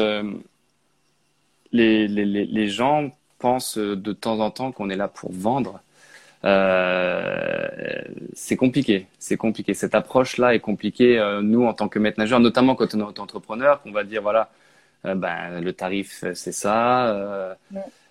les, 1.71 2.07
les, 2.07 2.25
les 2.25 2.67
gens 2.67 3.11
pensent 3.39 3.77
de 3.77 4.13
temps 4.13 4.39
en 4.39 4.51
temps 4.51 4.71
qu'on 4.71 4.89
est 4.89 4.95
là 4.95 5.07
pour 5.07 5.31
vendre 5.31 5.81
euh, 6.45 7.67
c'est 8.33 8.55
compliqué, 8.55 9.07
c'est 9.19 9.37
compliqué. 9.37 9.73
Cette 9.73 9.95
approche-là 9.95 10.55
est 10.55 10.59
compliquée. 10.59 11.19
Euh, 11.19 11.41
nous, 11.41 11.65
en 11.65 11.73
tant 11.73 11.89
que 11.89 11.99
maître 11.99 12.19
nageur, 12.19 12.39
notamment 12.39 12.75
quand 12.75 12.93
on 12.95 12.99
est 12.99 13.19
entrepreneur, 13.19 13.81
qu'on 13.81 13.91
va 13.91 14.03
dire 14.03 14.21
voilà, 14.21 14.51
euh, 15.05 15.15
ben 15.15 15.59
le 15.59 15.73
tarif 15.73 16.23
c'est 16.33 16.51
ça. 16.51 17.57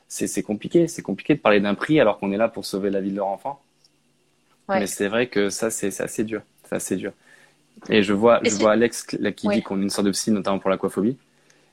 C'est 0.08 0.42
compliqué, 0.42 0.88
c'est 0.88 1.02
compliqué 1.02 1.34
de 1.34 1.40
parler 1.40 1.60
d'un 1.60 1.74
prix 1.74 2.00
alors 2.00 2.18
qu'on 2.18 2.32
est 2.32 2.38
là 2.38 2.48
pour 2.48 2.64
sauver 2.64 2.90
la 2.90 3.00
vie 3.00 3.10
de 3.10 3.16
leur 3.16 3.26
enfant. 3.26 3.60
Mais 4.68 4.86
c'est 4.86 5.08
vrai 5.08 5.28
que 5.28 5.48
ça 5.48 5.70
c'est 5.70 6.00
assez 6.00 6.24
dur, 6.24 6.42
c'est 6.64 6.76
assez 6.76 6.96
dur. 6.96 7.12
Et 7.88 8.02
je 8.02 8.12
vois, 8.12 8.40
je 8.42 8.50
vois 8.56 8.72
Alex 8.72 9.06
là, 9.12 9.32
qui 9.32 9.48
dit 9.48 9.62
qu'on 9.62 9.78
est 9.78 9.84
une 9.84 9.90
sorte 9.90 10.06
de 10.06 10.10
psy, 10.10 10.30
notamment 10.30 10.58
pour 10.58 10.68
l'aquaphobie. 10.68 11.16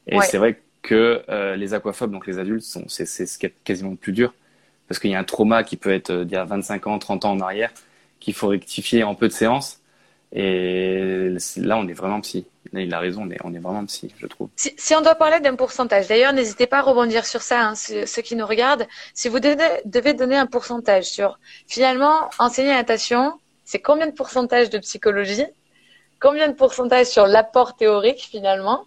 Et 0.08 0.20
c'est 0.22 0.38
vrai 0.38 0.62
que 0.82 1.24
les 1.56 1.74
aquaphobes, 1.74 2.12
donc 2.12 2.28
les 2.28 2.40
adultes, 2.40 2.64
c'est 2.88 3.06
ce 3.06 3.38
qui 3.38 3.46
est 3.46 3.54
quasiment 3.66 3.92
le 3.92 3.98
plus 3.98 4.14
dur 4.14 4.34
parce 4.88 5.00
qu'il 5.00 5.12
y 5.12 5.16
a 5.16 5.20
un 5.20 5.24
trauma 5.24 5.64
qui 5.64 5.78
peut 5.78 5.94
être 5.94 6.12
d'il 6.24 6.34
y 6.34 6.38
a 6.38 6.46
25 6.46 6.88
ans, 6.88 7.00
30 7.00 7.26
ans 7.26 7.32
en 7.32 7.40
arrière, 7.40 7.72
qu'il 8.20 8.34
faut 8.34 8.48
rectifier 8.48 9.04
en 9.04 9.16
peu 9.16 9.28
de 9.28 9.34
séances. 9.34 9.80
Et 10.32 11.30
là, 11.58 11.78
on 11.78 11.88
est 11.88 11.94
vraiment 11.94 12.20
psy. 12.22 12.46
il 12.74 12.94
a 12.94 13.00
raison, 13.00 13.24
on 13.24 13.32
est, 13.32 13.40
on 13.44 13.54
est 13.54 13.60
vraiment 13.60 13.86
psy, 13.86 14.14
je 14.18 14.28
trouve. 14.28 14.50
Si, 14.58 14.74
si 14.78 14.94
on 14.96 15.02
doit 15.02 15.16
parler 15.16 15.40
d'un 15.40 15.56
pourcentage, 15.56 16.08
d'ailleurs, 16.08 16.34
n'hésitez 16.34 16.68
pas 16.68 16.80
à 16.80 16.82
rebondir 16.82 17.26
sur 17.26 17.42
ça, 17.42 17.70
hein, 17.70 17.76
ceux, 17.76 18.22
qui 18.22 18.36
nous 18.36 18.46
regardent. 18.46 18.86
Si 19.14 19.30
vous 19.30 19.40
devez, 19.40 19.82
devez 19.86 20.14
donner 20.14 20.36
un 20.36 20.46
pourcentage 20.46 21.06
sur, 21.06 21.40
finalement, 21.68 22.30
enseigner 22.38 22.70
la 22.70 22.78
natation, 22.78 23.40
c'est 23.64 23.80
combien 23.80 24.08
de 24.08 24.12
pourcentage 24.12 24.70
de 24.70 24.78
psychologie? 24.80 25.46
Combien 26.20 26.48
de 26.48 26.54
pourcentage 26.54 27.08
sur 27.08 27.28
l'apport 27.28 27.76
théorique, 27.76 28.28
finalement? 28.30 28.86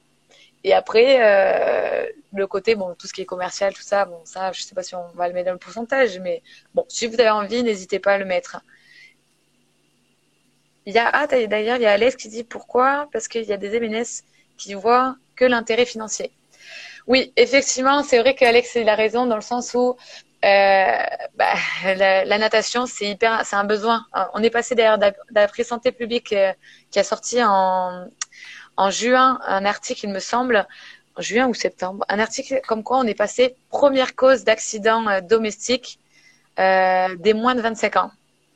Et 0.68 0.74
après, 0.74 1.16
euh, 1.22 2.06
le 2.34 2.46
côté, 2.46 2.74
bon, 2.74 2.94
tout 2.94 3.06
ce 3.06 3.14
qui 3.14 3.22
est 3.22 3.24
commercial, 3.24 3.72
tout 3.72 3.80
ça, 3.80 4.04
bon, 4.04 4.20
ça, 4.24 4.52
je 4.52 4.60
sais 4.60 4.74
pas 4.74 4.82
si 4.82 4.94
on 4.94 5.08
va 5.14 5.26
le 5.26 5.32
mettre 5.32 5.46
dans 5.46 5.52
le 5.52 5.58
pourcentage, 5.58 6.18
mais 6.18 6.42
bon, 6.74 6.84
si 6.88 7.06
vous 7.06 7.14
avez 7.14 7.30
envie, 7.30 7.62
n'hésitez 7.62 7.98
pas 7.98 8.12
à 8.12 8.18
le 8.18 8.26
mettre. 8.26 8.60
Il 10.84 10.92
y 10.92 10.98
a, 10.98 11.08
ah, 11.10 11.26
d'ailleurs, 11.26 11.76
il 11.76 11.82
y 11.82 11.86
a 11.86 11.92
Alex 11.92 12.16
qui 12.16 12.28
dit 12.28 12.44
pourquoi? 12.44 13.08
Parce 13.14 13.28
qu'il 13.28 13.44
y 13.44 13.52
a 13.54 13.56
des 13.56 13.80
MNS 13.80 14.24
qui 14.58 14.74
voient 14.74 15.16
que 15.36 15.46
l'intérêt 15.46 15.86
financier. 15.86 16.32
Oui, 17.06 17.32
effectivement, 17.36 18.02
c'est 18.02 18.18
vrai 18.18 18.34
qu'Alex 18.34 18.74
il 18.74 18.90
a 18.90 18.94
raison 18.94 19.24
dans 19.24 19.36
le 19.36 19.40
sens 19.40 19.72
où 19.72 19.96
euh, 20.44 20.96
bah, 21.34 21.54
la, 21.96 22.38
natation, 22.38 22.84
c'est 22.84 23.06
hyper, 23.06 23.46
c'est 23.46 23.56
un 23.56 23.64
besoin. 23.64 24.04
On 24.34 24.42
est 24.42 24.50
passé 24.50 24.74
d'ailleurs 24.74 24.98
d'après 25.30 25.64
Santé 25.64 25.92
publique 25.92 26.34
euh, 26.34 26.52
qui 26.90 26.98
a 26.98 27.04
sorti 27.04 27.42
en, 27.42 28.08
en 28.78 28.90
juin 28.90 29.38
un 29.46 29.66
article, 29.66 30.06
il 30.06 30.12
me 30.12 30.20
semble, 30.20 30.66
en 31.16 31.22
juin 31.22 31.46
ou 31.48 31.54
septembre, 31.54 32.04
un 32.08 32.18
article 32.18 32.62
comme 32.66 32.82
quoi 32.82 32.98
on 32.98 33.04
est 33.04 33.14
passé 33.14 33.54
première 33.68 34.14
cause 34.14 34.44
d'accident 34.44 35.06
euh, 35.08 35.20
domestique 35.20 35.98
des 36.58 37.34
moins 37.34 37.54
de 37.54 37.60
25 37.60 37.96
ans. 37.96 38.10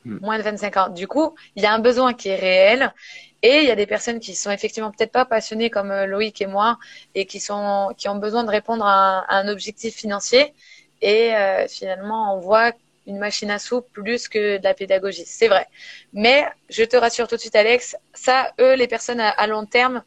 Hmm. 0.05 0.17
moins 0.21 0.37
de 0.37 0.43
25 0.43 0.77
ans. 0.77 0.89
Du 0.89 1.07
coup, 1.07 1.33
il 1.55 1.63
y 1.63 1.65
a 1.65 1.73
un 1.73 1.79
besoin 1.79 2.13
qui 2.13 2.27
est 2.27 2.35
réel 2.35 2.93
et 3.41 3.59
il 3.59 3.67
y 3.67 3.71
a 3.71 3.75
des 3.75 3.85
personnes 3.85 4.19
qui 4.19 4.35
sont 4.35 4.51
effectivement 4.51 4.91
peut-être 4.91 5.13
pas 5.13 5.23
passionnées 5.23 5.69
comme 5.69 5.91
euh, 5.91 6.05
Loïc 6.05 6.41
et 6.41 6.45
moi 6.45 6.77
et 7.15 7.25
qui 7.25 7.39
sont 7.39 7.93
qui 7.97 8.09
ont 8.09 8.17
besoin 8.17 8.43
de 8.43 8.49
répondre 8.49 8.85
à 8.85 9.25
un, 9.33 9.47
objectif 9.47 9.95
financier 9.95 10.53
et 11.01 11.33
euh, 11.35 11.67
finalement 11.69 12.35
on 12.35 12.39
voit 12.39 12.73
une 13.07 13.17
machine 13.17 13.51
à 13.51 13.59
sous 13.59 13.81
plus 13.81 14.27
que 14.27 14.57
de 14.57 14.63
la 14.63 14.73
pédagogie. 14.73 15.23
C'est 15.25 15.47
vrai. 15.47 15.67
Mais 16.13 16.45
je 16.69 16.83
te 16.83 16.95
rassure 16.95 17.27
tout 17.27 17.35
de 17.35 17.41
suite 17.41 17.55
Alex, 17.55 17.95
ça 18.13 18.53
eux 18.59 18.75
les 18.75 18.87
personnes 18.87 19.19
à, 19.19 19.47
long 19.47 19.65
terme 19.65 20.03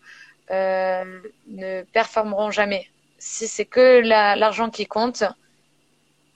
euh, 0.50 1.04
ne 1.48 1.82
performeront 1.82 2.50
jamais. 2.50 2.86
Si 3.18 3.48
c'est 3.48 3.64
que 3.64 4.00
l'argent 4.00 4.70
qui 4.70 4.86
compte, 4.86 5.24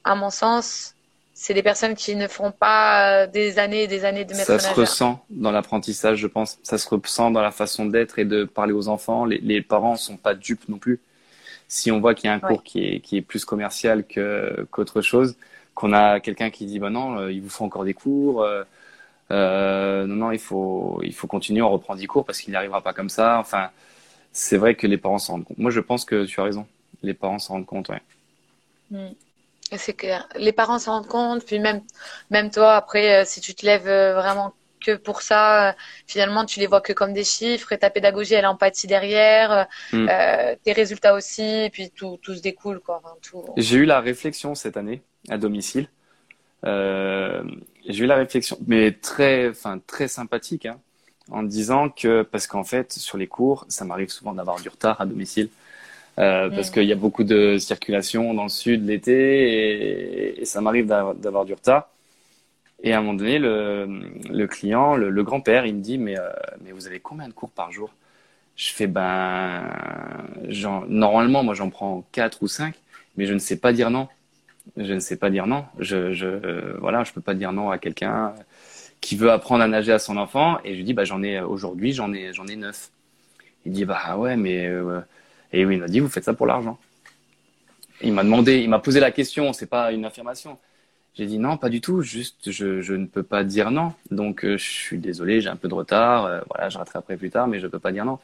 à 0.05 0.15
mon 0.15 0.31
sens, 0.31 0.95
c'est 1.35 1.55
des 1.55 1.63
personnes 1.63 1.95
qui 1.95 2.17
ne 2.17 2.29
font 2.29 2.53
pas 2.53 3.23
euh, 3.23 3.27
des 3.27 3.59
années 3.59 3.85
et 3.85 3.87
des 3.87 4.05
années 4.05 4.25
de 4.25 4.35
maître 4.35 4.47
Ça 4.47 4.59
se 4.59 4.75
ressent 4.75 5.25
dans 5.31 5.51
l'apprentissage, 5.51 6.19
je 6.19 6.27
pense. 6.27 6.59
Ça 6.63 6.77
se 6.77 6.89
ressent 6.89 7.31
dans 7.31 7.41
la 7.41 7.51
façon 7.51 7.87
d'être 7.87 8.19
et 8.19 8.27
de 8.27 8.45
parler 8.45 8.73
aux 8.73 8.89
enfants. 8.89 9.25
Les, 9.25 9.39
les 9.39 9.63
parents 9.63 9.97
sont 9.97 10.19
pas 10.19 10.35
dupes 10.35 10.69
non 10.69 10.79
plus. 10.79 11.01
Si 11.67 11.91
on 11.93 12.01
voit 12.01 12.15
qu'il 12.15 12.29
y 12.29 12.31
a 12.31 12.35
un 12.35 12.41
cours 12.41 12.65
qui, 12.65 12.85
est, 12.85 13.01
qui 13.01 13.17
est 13.17 13.23
plus 13.23 13.45
commercial 13.45 14.05
qu'autre 14.71 15.03
chose, 15.03 15.37
qu'on 15.75 15.93
a 15.93 16.21
quelqu'un 16.21 16.51
qui 16.51 16.67
dit 16.67 16.79
bah 16.79 16.91
non, 16.91 17.19
euh, 17.19 17.33
il 17.33 17.43
vous 17.43 17.49
faut 17.49 17.65
encore 17.65 17.85
des 17.85 17.95
cours. 17.95 18.43
Euh, 18.43 18.65
euh, 19.31 20.07
non, 20.07 20.17
non, 20.17 20.33
il 20.33 20.39
faut, 20.39 21.01
il 21.03 21.15
faut 21.15 21.27
continuer, 21.27 21.63
on 21.63 21.71
reprend 21.71 21.95
10 21.95 22.07
cours 22.07 22.25
parce 22.25 22.41
qu'il 22.41 22.51
n'y 22.51 22.57
arrivera 22.57 22.83
pas 22.83 22.93
comme 22.93 23.09
ça. 23.09 23.39
Enfin, 23.39 23.71
c'est 24.33 24.57
vrai 24.57 24.75
que 24.75 24.87
les 24.87 24.99
parents 24.99 25.19
s'en 25.19 25.35
rendent 25.35 25.45
compte. 25.45 25.59
Moi, 25.59 25.71
je 25.71 25.81
pense 25.81 26.05
que 26.05 26.25
tu 26.25 26.41
as 26.41 26.45
raison. 26.45 26.67
Les 27.03 27.15
parents 27.15 27.39
s'en 27.39 27.55
rendent 27.55 27.67
compte, 27.67 27.89
ouais. 27.89 28.03
Mm. 28.91 29.15
C'est 29.77 29.95
clair. 29.95 30.29
Les 30.35 30.53
parents 30.53 30.81
s'en 30.81 30.93
rendent 30.93 31.07
compte, 31.07 31.45
puis 31.45 31.61
même, 31.61 31.83
même 32.31 32.51
toi, 32.51 32.75
après, 32.75 33.25
si 33.25 33.41
tu 33.41 33.55
te 33.55 33.65
lèves 33.65 33.85
vraiment 33.85 34.53
que 34.85 34.97
pour 34.97 35.23
ça, 35.23 35.77
finalement, 36.09 36.45
tu 36.45 36.59
les 36.59 36.67
vois 36.67 36.81
que 36.81 36.93
comme 36.93 37.13
des 37.13 37.23
chiffres 37.23 37.73
et 37.73 37.79
ta 37.79 37.89
pédagogie, 37.89 38.35
elle 38.35 38.47
empathie 38.47 38.89
derrière, 38.89 39.69
mm. 39.93 40.09
tes 40.65 40.73
résultats 40.73 41.15
aussi, 41.15 41.45
et 41.45 41.71
puis 41.71 41.91
tout, 41.91 42.19
tout 42.21 42.35
se 42.35 42.43
découle, 42.43 42.81
quoi. 42.81 43.01
J'ai 43.57 43.77
eu 43.77 43.85
la 43.85 44.01
réflexion 44.01 44.57
cette 44.57 44.77
année 44.77 45.03
à 45.29 45.39
domicile. 45.39 45.89
Euh, 46.65 47.43
j'ai 47.89 48.05
eu 48.05 48.07
la 48.07 48.17
réflexion, 48.17 48.59
mais 48.67 48.93
très, 48.93 49.49
enfin, 49.49 49.81
très 49.87 50.09
sympathique, 50.09 50.67
hein, 50.67 50.79
en 51.31 51.43
disant 51.43 51.89
que, 51.89 52.23
parce 52.23 52.47
qu'en 52.47 52.65
fait, 52.65 52.93
sur 52.93 53.19
les 53.19 53.27
cours, 53.27 53.65
ça 53.69 53.85
m'arrive 53.85 54.11
souvent 54.11 54.35
d'avoir 54.35 54.61
du 54.61 54.69
retard 54.69 55.01
à 55.01 55.07
domicile. 55.07 55.49
Euh, 56.19 56.51
parce 56.51 56.71
qu'il 56.71 56.85
y 56.85 56.93
a 56.93 56.97
beaucoup 56.97 57.25
de 57.25 57.57
circulation 57.59 58.35
dans 58.35 58.43
le 58.43 58.49
sud 58.51 58.87
l'été 58.87 60.41
et, 60.41 60.45
ça 60.45 60.61
m'arrive 60.61 60.87
d'avoir 60.87 61.45
du 61.45 61.55
retard. 61.55 61.89
Et 62.83 62.93
à 62.93 62.99
un 62.99 63.01
moment 63.01 63.15
donné, 63.15 63.39
le, 63.39 63.87
le 64.29 64.47
client, 64.47 64.97
le, 64.97 65.23
grand-père, 65.23 65.67
il 65.67 65.77
me 65.77 65.81
dit 65.81 65.99
mais, 65.99 66.19
euh, 66.19 66.29
mais 66.63 66.73
vous 66.73 66.87
avez 66.87 67.01
combien 67.01 67.29
de 67.29 67.33
cours 67.33 67.51
par 67.51 67.73
jour? 67.73 67.91
Je 68.57 68.71
fais 68.73 68.87
ben 68.87 69.63
normalement 70.89 71.43
moi 71.43 71.55
j'en 71.55 71.71
prends 71.71 72.05
quatre 72.13 72.43
ou 72.43 72.49
cinq, 72.49 72.75
mais 73.17 73.27
je 73.27 73.33
ne 73.33 73.39
sais 73.39 73.57
pas 73.57 73.73
dire 73.73 73.91
non. 73.91 74.09
Je 74.77 74.95
ne 74.95 75.01
sais 75.01 75.17
pas 75.17 75.31
dire 75.31 75.47
non. 75.47 75.65
Je, 75.79 76.13
je 76.13 76.77
voilà, 76.79 77.05
je 77.05 77.13
peux 77.13 77.21
pas 77.21 77.35
dire 77.35 77.53
non 77.53 77.71
à 77.71 77.79
quelqu'un 77.79 78.35
qui 79.01 79.17
veut 79.17 79.31
apprendre 79.31 79.63
à 79.65 79.69
nager 79.69 79.93
à 79.93 79.99
son 79.99 80.17
enfant 80.17 80.59
et 80.65 80.73
je 80.73 80.77
lui 80.77 80.85
dis 80.85 80.95
bah 80.95 81.05
j'en 81.05 81.23
ai 81.23 81.41
aujourd'hui 81.41 81.93
j'en 81.93 82.13
ai 82.13 82.33
j'en 82.33 82.47
ai 82.47 82.57
neuf. 82.57 82.91
Il 83.67 83.73
dit 83.73 83.85
bah 83.85 84.17
ouais 84.17 84.37
mais 84.37 84.67
euh, 84.67 85.01
et 85.53 85.65
oui, 85.65 85.75
il 85.75 85.81
m'a 85.81 85.89
dit, 85.89 86.01
vous 86.01 86.09
faites 86.09 86.25
ça 86.25 86.35
pour 86.35 86.47
l'argent. 86.47 86.79
Il 88.03 88.13
m'a 88.13 88.25
demandé, 88.25 88.59
il 88.59 88.71
m'a 88.71 88.79
posé 88.79 89.01
la 89.01 89.11
question, 89.11 89.53
c'est 89.53 89.67
pas 89.67 89.93
une 89.93 90.05
affirmation. 90.05 90.59
J'ai 91.15 91.27
dit 91.27 91.39
non, 91.39 91.57
pas 91.57 91.69
du 91.69 91.81
tout, 91.81 92.03
juste 92.03 92.51
je, 92.51 92.81
je 92.81 92.95
ne 92.95 93.07
peux 93.07 93.23
pas 93.23 93.45
dire 93.45 93.71
non. 93.71 93.93
Donc 94.11 94.45
euh, 94.45 94.57
je 94.57 94.65
suis 94.65 94.99
désolé, 94.99 95.41
j'ai 95.41 95.49
un 95.49 95.57
peu 95.57 95.69
de 95.69 95.75
retard, 95.75 96.25
euh, 96.25 96.41
voilà, 96.49 96.69
je 96.69 96.79
rattraperai 96.79 97.17
plus 97.17 97.31
tard, 97.31 97.49
mais 97.49 97.59
je 97.61 97.67
peux 97.67 97.79
pas 97.79 97.93
dire 97.93 98.05
non. 98.05 98.19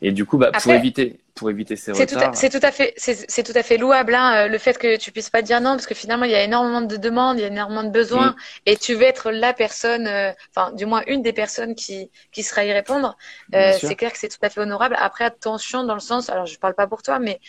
Et 0.00 0.12
du 0.12 0.24
coup, 0.24 0.38
bah, 0.38 0.52
pour 0.52 0.72
éviter, 0.72 1.18
pour 1.40 1.48
éviter 1.48 1.74
ces 1.74 1.92
retards. 1.92 2.36
C'est 2.36 2.50
tout 2.50 2.60
à 2.62 2.70
fait, 2.70 2.92
c'est 2.98 3.42
tout 3.42 3.56
à 3.56 3.62
fait 3.62 3.78
louable, 3.78 4.14
hein, 4.14 4.46
le 4.46 4.58
fait 4.58 4.76
que 4.76 4.96
tu 4.96 5.10
puisses 5.10 5.30
pas 5.30 5.40
dire 5.40 5.58
non, 5.62 5.70
parce 5.70 5.86
que 5.86 5.94
finalement, 5.94 6.26
il 6.26 6.30
y 6.32 6.34
a 6.34 6.44
énormément 6.44 6.82
de 6.82 6.96
demandes, 6.98 7.38
il 7.38 7.40
y 7.40 7.44
a 7.44 7.48
énormément 7.48 7.82
de 7.82 7.88
besoins, 7.88 8.32
mm. 8.32 8.36
et 8.66 8.76
tu 8.76 8.94
veux 8.94 9.04
être 9.04 9.30
la 9.30 9.54
personne, 9.54 10.06
euh, 10.06 10.32
enfin, 10.54 10.70
du 10.72 10.84
moins 10.84 11.02
une 11.06 11.22
des 11.22 11.32
personnes 11.32 11.74
qui, 11.74 12.10
qui 12.30 12.42
sera 12.42 12.66
y 12.66 12.72
répondre. 12.72 13.16
Euh, 13.54 13.72
c'est 13.80 13.94
clair 13.94 14.12
que 14.12 14.18
c'est 14.18 14.28
tout 14.28 14.42
à 14.42 14.50
fait 14.50 14.60
honorable. 14.60 14.96
Après, 14.98 15.24
attention 15.24 15.82
dans 15.82 15.94
le 15.94 16.00
sens, 16.00 16.28
alors 16.28 16.44
je 16.44 16.58
parle 16.58 16.74
pas 16.74 16.86
pour 16.86 17.00
toi, 17.02 17.18
mais 17.18 17.40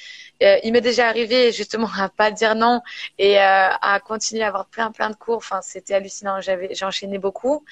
euh, 0.41 0.57
il 0.63 0.71
m'est 0.71 0.81
déjà 0.81 1.07
arrivé 1.07 1.51
justement 1.51 1.89
à 1.99 2.07
pas 2.07 2.31
dire 2.31 2.55
non 2.55 2.81
et 3.19 3.39
euh, 3.39 3.41
à 3.41 3.99
continuer 3.99 4.43
à 4.43 4.47
avoir 4.47 4.67
plein 4.67 4.91
plein 4.91 5.09
de 5.09 5.15
cours. 5.15 5.37
Enfin, 5.37 5.59
c'était 5.61 5.95
hallucinant. 5.95 6.39
J'avais, 6.39 6.73
j'ai 6.73 6.85
enchaîné 6.85 7.17
beaucoup. 7.17 7.65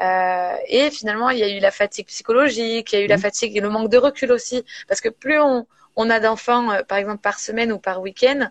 Euh, 0.00 0.56
et 0.68 0.90
finalement, 0.90 1.30
il 1.30 1.38
y 1.38 1.42
a 1.42 1.48
eu 1.48 1.58
la 1.58 1.70
fatigue 1.70 2.06
psychologique, 2.06 2.92
il 2.92 2.98
y 2.98 3.02
a 3.02 3.04
eu 3.04 3.08
la 3.08 3.16
mmh. 3.16 3.20
fatigue 3.20 3.56
et 3.56 3.60
le 3.60 3.70
manque 3.70 3.90
de 3.90 3.98
recul 3.98 4.30
aussi, 4.32 4.64
parce 4.88 5.00
que 5.00 5.08
plus 5.08 5.40
on, 5.40 5.63
on 5.96 6.10
a 6.10 6.20
d'enfants, 6.20 6.82
par 6.88 6.98
exemple 6.98 7.20
par 7.22 7.38
semaine 7.38 7.72
ou 7.72 7.78
par 7.78 8.00
week-end, 8.00 8.48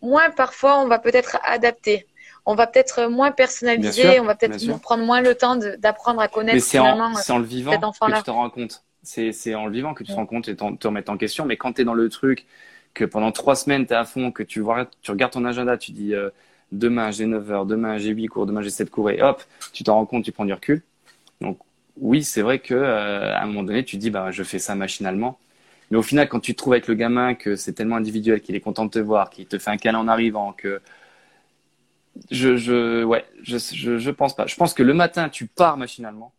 moins 0.00 0.30
parfois 0.30 0.78
on 0.80 0.88
va 0.88 0.98
peut-être 0.98 1.38
adapter 1.44 2.06
on 2.50 2.54
va 2.54 2.66
peut-être 2.66 3.08
moins 3.08 3.30
personnaliser, 3.30 4.20
on 4.20 4.24
va 4.24 4.34
peut-être 4.34 4.80
prendre 4.80 5.04
moins 5.04 5.20
le 5.20 5.34
temps 5.34 5.56
d'apprendre 5.56 6.22
à 6.22 6.28
connaître. 6.28 6.54
Mais 6.54 6.60
c'est 6.60 6.78
en, 6.78 6.98
en, 6.98 7.38
le 7.38 7.44
vivant 7.44 7.78
que 7.78 8.16
tu 8.16 8.22
te 8.22 8.30
rends 8.30 8.48
compte. 8.48 8.84
C'est 9.02 9.54
en 9.54 9.66
le 9.66 9.72
vivant 9.72 9.92
que 9.92 10.02
tu 10.02 10.12
te 10.12 10.16
rends 10.16 10.24
compte 10.24 10.48
et 10.48 10.56
te 10.56 10.86
remettre 10.86 11.12
en 11.12 11.18
question. 11.18 11.44
Mais 11.44 11.58
quand 11.58 11.74
tu 11.74 11.82
es 11.82 11.84
dans 11.84 11.92
le 11.92 12.08
truc, 12.08 12.46
que 12.94 13.04
pendant 13.04 13.32
trois 13.32 13.54
semaines, 13.54 13.86
tu 13.86 13.92
es 13.92 13.96
à 13.96 14.04
fond, 14.04 14.32
que 14.32 14.42
tu, 14.42 14.60
vois, 14.60 14.86
tu 15.02 15.10
regardes 15.10 15.32
ton 15.32 15.44
agenda, 15.44 15.76
tu 15.76 15.92
dis 15.92 16.14
euh, 16.14 16.30
demain 16.72 17.10
j'ai 17.10 17.26
9 17.26 17.50
heures, 17.50 17.66
demain 17.66 17.98
j'ai 17.98 18.10
8 18.10 18.28
cours, 18.28 18.46
demain 18.46 18.62
j'ai 18.62 18.70
7 18.70 18.88
cours, 18.90 19.10
et 19.10 19.20
hop, 19.20 19.42
tu 19.74 19.84
t'en 19.84 19.96
rends 19.96 20.06
compte, 20.06 20.24
tu 20.24 20.32
prends 20.32 20.46
du 20.46 20.54
recul. 20.54 20.82
Donc 21.42 21.58
oui, 22.00 22.24
c'est 22.24 22.42
vrai 22.42 22.58
que 22.60 22.74
euh, 22.74 23.34
à 23.34 23.42
un 23.42 23.46
moment 23.46 23.62
donné, 23.62 23.84
tu 23.84 23.96
dis 23.96 24.10
bah 24.10 24.30
je 24.30 24.42
fais 24.42 24.58
ça 24.58 24.74
machinalement. 24.74 25.38
Mais 25.90 25.96
au 25.98 26.02
final, 26.02 26.28
quand 26.28 26.40
tu 26.40 26.52
te 26.54 26.58
trouves 26.58 26.74
avec 26.74 26.86
le 26.88 26.94
gamin, 26.94 27.34
que 27.34 27.56
c'est 27.56 27.72
tellement 27.72 27.96
individuel, 27.96 28.40
qu'il 28.42 28.54
est 28.54 28.60
content 28.60 28.84
de 28.84 28.90
te 28.90 28.98
voir, 28.98 29.30
qu'il 29.30 29.46
te 29.46 29.58
fait 29.58 29.70
un 29.70 29.78
câlin 29.78 29.98
en 30.00 30.08
arrivant, 30.08 30.52
que 30.52 30.80
je, 32.30 32.56
je, 32.56 33.04
ouais, 33.04 33.24
je, 33.42 33.58
je, 33.58 33.98
je 33.98 34.10
pense 34.10 34.34
pas. 34.34 34.46
Je 34.46 34.56
pense 34.56 34.74
que 34.74 34.82
le 34.82 34.94
matin, 34.94 35.28
tu 35.28 35.46
pars 35.46 35.76
machinalement, 35.76 36.32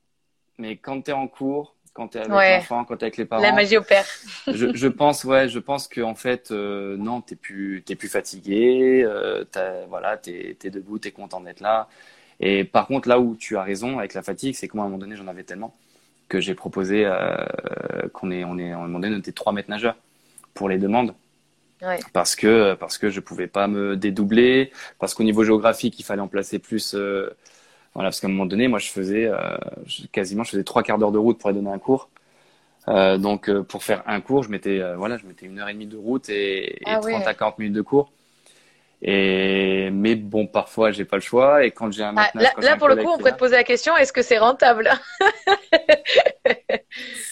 mais 0.58 0.78
quand 0.78 1.02
tu 1.02 1.12
es 1.12 1.14
en 1.14 1.28
cours, 1.28 1.76
quand 1.94 2.10
tu 2.10 2.18
es 2.18 2.22
avec 2.22 2.62
l'enfant, 2.62 2.86
quand 2.86 2.98
tu 2.98 3.02
es 3.02 3.06
avec 3.06 3.18
les 3.18 3.26
parents. 3.26 3.42
La 3.42 3.52
magie 3.52 3.78
opère. 3.78 4.06
je, 4.48 4.74
je 4.74 4.88
pense, 4.88 5.24
ouais, 5.24 5.50
je 5.50 5.60
pense 5.60 5.88
qu'en 5.88 6.16
fait, 6.16 6.52
euh, 6.52 6.96
non, 6.98 7.22
tu 7.22 7.36
plus, 7.36 7.84
es 7.90 7.96
plus 7.96 8.10
fatigué, 8.10 9.04
euh, 9.04 9.44
voilà, 9.90 10.18
tu 10.18 10.32
es, 10.32 10.70
debout, 10.70 11.00
tu 11.00 11.08
es 11.08 11.12
content 11.12 11.42
d'être 11.42 11.62
là. 11.62 11.88
Et 12.40 12.64
par 12.64 12.88
contre, 12.88 13.10
là 13.10 13.20
où 13.20 13.36
tu 13.36 13.58
as 13.58 13.64
raison 13.64 14.00
avec 14.00 14.14
la 14.14 14.22
fatigue, 14.22 14.56
c'est 14.56 14.68
qu'à 14.68 14.80
un 14.80 14.84
moment 14.84 14.98
donné, 14.98 15.16
j'en 15.16 15.28
avais 15.28 15.44
tellement 15.44 15.76
que 16.30 16.40
j'ai 16.40 16.54
proposé 16.54 17.06
euh, 17.06 17.36
qu'on 18.14 18.32
est, 18.32 18.44
on 18.44 18.54
à 18.54 18.88
donné, 19.00 19.16
on 19.16 19.20
était 19.20 19.32
trois 19.32 19.52
mètres 19.52 19.70
nageurs 19.70 19.98
pour 20.54 20.70
les 20.70 20.78
demandes. 20.78 21.16
Ouais. 21.82 22.00
Parce 22.14 22.36
que 22.36 22.74
parce 22.76 22.98
que 22.98 23.10
je 23.10 23.20
pouvais 23.20 23.48
pas 23.48 23.68
me 23.68 23.96
dédoubler, 23.96 24.72
parce 25.00 25.14
qu'au 25.14 25.24
niveau 25.24 25.44
géographique, 25.44 26.00
il 26.00 26.04
fallait 26.04 26.22
en 26.22 26.28
placer 26.28 26.60
plus 26.60 26.94
euh, 26.94 27.30
voilà, 27.94 28.10
parce 28.10 28.20
qu'à 28.20 28.28
un 28.28 28.32
moment 28.32 28.46
donné, 28.46 28.68
moi, 28.68 28.80
je 28.80 28.90
faisais 28.90 29.26
euh, 29.26 29.58
quasiment, 30.12 30.44
je 30.44 30.52
faisais 30.52 30.64
trois 30.64 30.84
quarts 30.84 31.00
d'heure 31.00 31.12
de 31.12 31.18
route 31.18 31.40
pour 31.40 31.50
aller 31.50 31.60
donner 31.60 31.74
un 31.74 31.80
cours. 31.80 32.10
Donc, 32.88 33.52
pour 33.64 33.84
faire 33.84 34.02
un 34.08 34.20
cours, 34.20 34.42
je 34.42 34.50
mettais, 34.50 34.82
voilà, 34.96 35.18
je 35.18 35.26
mettais 35.28 35.46
une 35.46 35.60
heure 35.60 35.70
et 35.70 35.74
demie 35.74 35.86
de 35.86 35.96
route 35.96 36.28
et, 36.30 36.82
et 36.82 36.86
30 36.86 37.06
ah 37.24 37.30
à 37.30 37.34
40 37.36 37.60
minutes 37.60 37.76
de 37.76 37.82
cours. 37.84 38.12
Et 39.02 39.90
mais 39.92 40.16
bon, 40.16 40.46
parfois, 40.46 40.92
j'ai 40.92 41.06
pas 41.06 41.18
le 41.18 41.22
choix. 41.22 41.66
Et 41.66 41.72
quand 41.72 41.92
j'ai 41.92 42.04
un 42.04 42.16
ah, 42.18 42.30
là, 42.34 42.52
là 42.58 42.76
pour 42.76 42.90
le 42.90 42.98
coup, 42.98 43.10
on 43.10 43.18
pourrait 43.18 43.32
te 43.32 43.38
poser 43.38 43.56
la 43.56 43.64
question 43.64 43.96
est-ce 43.96 44.12
que 44.12 44.22
c'est 44.22 44.38
rentable? 44.38 44.90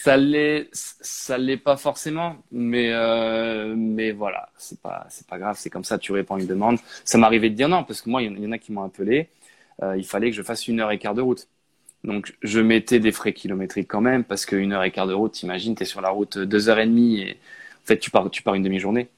Ça 0.02 0.16
l'est, 0.16 0.68
ça 0.72 1.36
l'est 1.36 1.56
pas 1.56 1.76
forcément, 1.76 2.36
mais 2.52 2.92
euh, 2.92 3.74
mais 3.76 4.12
voilà, 4.12 4.48
c'est 4.56 4.80
pas 4.80 5.04
c'est 5.10 5.26
pas 5.26 5.38
grave, 5.38 5.56
c'est 5.58 5.68
comme 5.68 5.84
ça. 5.84 5.98
Tu 5.98 6.12
réponds 6.12 6.36
à 6.36 6.40
une 6.40 6.46
demande. 6.46 6.78
Ça 7.04 7.18
m'arrivait 7.18 7.50
de 7.50 7.54
dire 7.54 7.68
non 7.68 7.84
parce 7.84 8.00
que 8.00 8.08
moi, 8.08 8.22
il 8.22 8.38
y 8.38 8.46
en 8.46 8.52
a 8.52 8.58
qui 8.58 8.72
m'ont 8.72 8.84
appelé. 8.84 9.28
Euh, 9.82 9.96
il 9.96 10.06
fallait 10.06 10.30
que 10.30 10.36
je 10.36 10.42
fasse 10.42 10.68
une 10.68 10.80
heure 10.80 10.90
et 10.92 10.98
quart 10.98 11.14
de 11.14 11.20
route. 11.20 11.48
Donc 12.04 12.36
je 12.42 12.60
mettais 12.60 13.00
des 13.00 13.12
frais 13.12 13.32
kilométriques 13.32 13.88
quand 13.88 14.00
même 14.00 14.24
parce 14.24 14.46
qu'une 14.46 14.72
heure 14.72 14.84
et 14.84 14.90
quart 14.92 15.06
de 15.06 15.14
route, 15.14 15.32
t'imagines, 15.32 15.74
t'es 15.74 15.84
sur 15.84 16.00
la 16.00 16.10
route 16.10 16.38
deux 16.38 16.68
heures 16.68 16.78
et 16.78 16.86
demie 16.86 17.20
et 17.20 17.32
en 17.32 17.86
fait 17.86 17.98
tu 17.98 18.10
pars 18.10 18.30
tu 18.30 18.42
pars 18.42 18.54
une 18.54 18.62
demi-journée. 18.62 19.08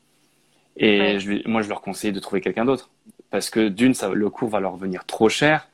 Et 0.80 1.20
je, 1.20 1.46
moi 1.48 1.62
je 1.62 1.68
leur 1.68 1.80
conseille 1.80 2.12
de 2.12 2.18
trouver 2.18 2.40
quelqu'un 2.40 2.64
d'autre 2.64 2.90
parce 3.30 3.50
que 3.50 3.68
d'une, 3.68 3.94
ça, 3.94 4.08
le 4.08 4.30
cours 4.30 4.48
va 4.48 4.58
leur 4.58 4.76
venir 4.76 5.04
trop 5.06 5.28
cher 5.28 5.68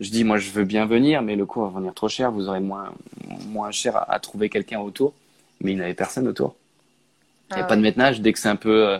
je 0.00 0.10
dis, 0.10 0.24
moi, 0.24 0.38
je 0.38 0.50
veux 0.50 0.64
bien 0.64 0.86
venir, 0.86 1.20
mais 1.20 1.36
le 1.36 1.44
coût 1.44 1.60
va 1.60 1.68
venir 1.68 1.92
trop 1.92 2.08
cher. 2.08 2.32
Vous 2.32 2.48
aurez 2.48 2.60
moins, 2.60 2.92
moins 3.48 3.70
cher 3.70 4.10
à, 4.10 4.18
trouver 4.18 4.48
quelqu'un 4.48 4.80
autour. 4.80 5.12
Mais 5.60 5.72
il 5.72 5.76
n'y 5.76 5.82
avait 5.82 5.94
personne 5.94 6.26
autour. 6.26 6.56
Il 7.50 7.56
n'y 7.56 7.62
a 7.62 7.64
ah 7.64 7.68
pas 7.68 7.76
de 7.76 7.82
ménage. 7.82 8.22
Dès 8.22 8.32
que 8.32 8.38
c'est 8.38 8.48
un 8.48 8.56
peu, 8.56 8.88
euh, 8.88 8.98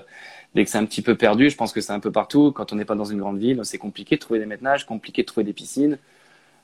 dès 0.54 0.62
que 0.62 0.70
c'est 0.70 0.76
un 0.76 0.84
petit 0.84 1.00
peu 1.00 1.14
perdu, 1.14 1.48
je 1.48 1.56
pense 1.56 1.72
que 1.72 1.80
c'est 1.80 1.94
un 1.94 2.00
peu 2.00 2.12
partout. 2.12 2.52
Quand 2.52 2.74
on 2.74 2.76
n'est 2.76 2.84
pas 2.84 2.96
dans 2.96 3.06
une 3.06 3.18
grande 3.18 3.38
ville, 3.38 3.60
c'est 3.64 3.78
compliqué 3.78 4.16
de 4.16 4.20
trouver 4.20 4.40
des 4.40 4.46
ménages, 4.46 4.84
compliqué 4.84 5.22
de 5.22 5.26
trouver 5.26 5.44
des 5.44 5.54
piscines. 5.54 5.96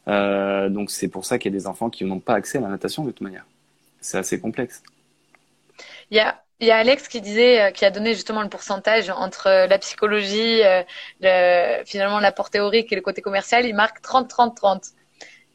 Euh, 0.07 0.69
donc 0.69 0.91
c'est 0.91 1.09
pour 1.09 1.25
ça 1.25 1.39
qu'il 1.39 1.51
y 1.51 1.55
a 1.55 1.59
des 1.59 1.67
enfants 1.67 1.89
qui 1.89 2.05
n'ont 2.05 2.21
pas 2.21 2.35
accès 2.35 2.59
à 2.59 2.61
la 2.61 2.69
natation 2.69 3.05
de 3.05 3.13
toute 3.13 3.23
manière. 3.23 3.47
C'est 4.03 4.19
assez 4.19 4.39
complexe. 4.39 4.83
Il 6.11 6.19
y 6.19 6.21
a 6.21 6.43
il 6.61 6.67
y 6.67 6.71
a 6.71 6.77
Alex 6.77 7.09
qui 7.09 7.21
disait, 7.21 7.61
euh, 7.61 7.71
qui 7.71 7.85
a 7.85 7.91
donné 7.91 8.15
justement 8.15 8.43
le 8.43 8.49
pourcentage 8.49 9.11
entre 9.11 9.49
euh, 9.49 9.67
la 9.67 9.79
psychologie, 9.79 10.63
euh, 10.65 10.83
le, 11.21 11.85
finalement 11.85 12.19
l'apport 12.19 12.51
théorique 12.51 12.93
et 12.93 12.97
le 12.97 13.03
côté 13.03 13.21
commercial. 13.21 13.67
Il 13.67 13.75
marque 13.75 14.01
30-30-30. 14.03 14.93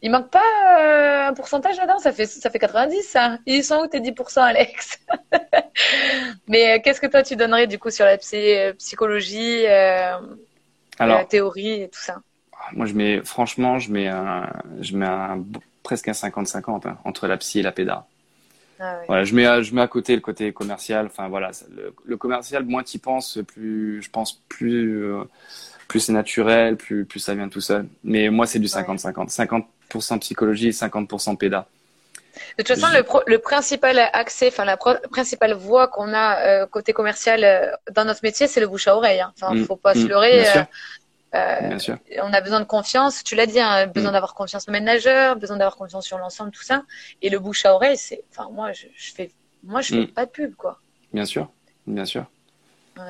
Il 0.04 0.12
manque 0.12 0.32
pas 0.32 1.28
un 1.28 1.34
pourcentage 1.34 1.78
là-dedans? 1.78 2.00
Ça 2.00 2.12
fait 2.12 2.26
ça 2.26 2.50
fait 2.50 2.58
90 2.58 3.04
ça. 3.04 3.38
Ils 3.46 3.64
sont 3.64 3.82
où 3.84 3.88
tes 3.88 4.00
10% 4.00 4.40
Alex? 4.40 5.00
Mais 6.48 6.82
qu'est-ce 6.82 7.00
que 7.00 7.06
toi 7.06 7.22
tu 7.22 7.36
donnerais 7.36 7.68
du 7.68 7.78
coup 7.78 7.92
sur 7.92 8.06
la 8.06 8.18
psychologie, 8.18 9.64
la 9.64 11.26
théorie 11.30 11.84
et 11.84 11.90
tout 11.90 12.00
ça? 12.00 12.18
Moi 12.74 12.88
je 12.88 12.94
mets 12.94 13.22
franchement 13.24 13.78
je 13.78 13.92
mets 13.92 14.08
un 14.08 14.50
je 14.80 14.96
mets 14.96 15.06
un 15.06 15.44
presque 15.84 16.08
un 16.08 16.14
50-50 16.14 16.88
hein, 16.88 16.98
entre 17.06 17.28
la 17.28 17.38
psy 17.38 17.60
et 17.60 17.64
la 17.64 17.72
péda. 17.72 18.08
Ah 18.82 19.24
je 19.24 19.36
mets 19.36 19.46
à, 19.46 19.62
je 19.62 19.74
mets 19.76 19.82
à 19.82 19.88
côté 19.88 20.16
le 20.16 20.22
côté 20.22 20.52
commercial. 20.52 21.06
Enfin 21.06 21.28
voilà, 21.28 21.52
le, 22.06 22.18
commercial, 22.18 22.64
moins 22.66 22.84
tu 22.84 23.00
penses, 23.00 23.40
plus 23.48 24.02
je 24.02 24.10
pense 24.10 24.42
plus 24.50 25.04
euh, 25.04 25.24
plus 25.88 26.00
c'est 26.00 26.14
naturel, 26.14 26.78
plus 26.78 27.06
plus 27.06 27.20
ça 27.20 27.36
vient 27.36 27.50
tout 27.50 27.62
seul. 27.62 27.86
Mais 28.04 28.30
moi 28.30 28.48
c'est 28.48 28.60
du 28.60 28.68
50-50, 28.68 29.30
50%, 29.90 30.20
psychologie 30.20 30.68
et 30.68 30.72
50% 30.72 31.38
péda. 31.38 31.68
De 32.58 32.64
toute 32.64 32.76
façon, 32.76 32.88
le, 32.94 33.04
le, 33.28 33.40
principal 33.40 34.00
accès, 34.14 34.48
enfin 34.48 34.66
la 34.66 34.78
principale 34.78 35.54
voie 35.54 35.88
qu'on 35.88 36.14
a 36.14 36.40
euh, 36.40 36.66
côté 36.66 36.94
commercial 36.94 37.44
euh, 37.44 37.72
dans 37.92 38.06
notre 38.06 38.22
métier, 38.24 38.48
c'est 38.48 38.62
le 38.62 38.68
bouche 38.68 38.88
à 38.88 38.96
oreille. 38.96 39.20
Hein. 39.20 39.34
Enfin, 39.36 39.54
mm. 39.54 39.66
faut 39.66 39.76
pas 39.76 39.94
se 39.94 40.06
mm. 40.06 40.66
Euh, 41.34 41.78
on 42.22 42.34
a 42.34 42.42
besoin 42.42 42.60
de 42.60 42.66
confiance, 42.66 43.24
tu 43.24 43.36
l'as 43.36 43.46
dit, 43.46 43.60
hein, 43.60 43.88
besoin 43.88 44.12
mm. 44.12 44.14
d'avoir 44.14 44.34
confiance 44.34 44.68
au 44.68 44.72
manager, 44.72 45.38
besoin 45.38 45.58
d'avoir 45.58 45.78
confiance 45.78 46.06
sur 46.06 46.18
l'ensemble, 46.18 46.52
tout 46.52 46.64
ça. 46.64 46.84
Et 47.22 47.30
le 47.30 47.40
bouche 47.40 47.66
à 47.66 47.74
oreille, 47.74 47.98
c'est, 47.98 48.24
enfin, 48.32 48.50
moi, 48.52 48.74
je, 48.74 48.88
fais, 48.98 49.32
moi, 49.64 49.82
je 49.82 49.94
fais 49.94 50.02
mm. 50.02 50.08
pas 50.08 50.26
de 50.26 50.32
pub, 50.32 50.56
quoi. 50.56 50.80
Bien 51.14 51.26
sûr, 51.26 51.50
bien 51.88 52.06
sûr. 52.06 52.26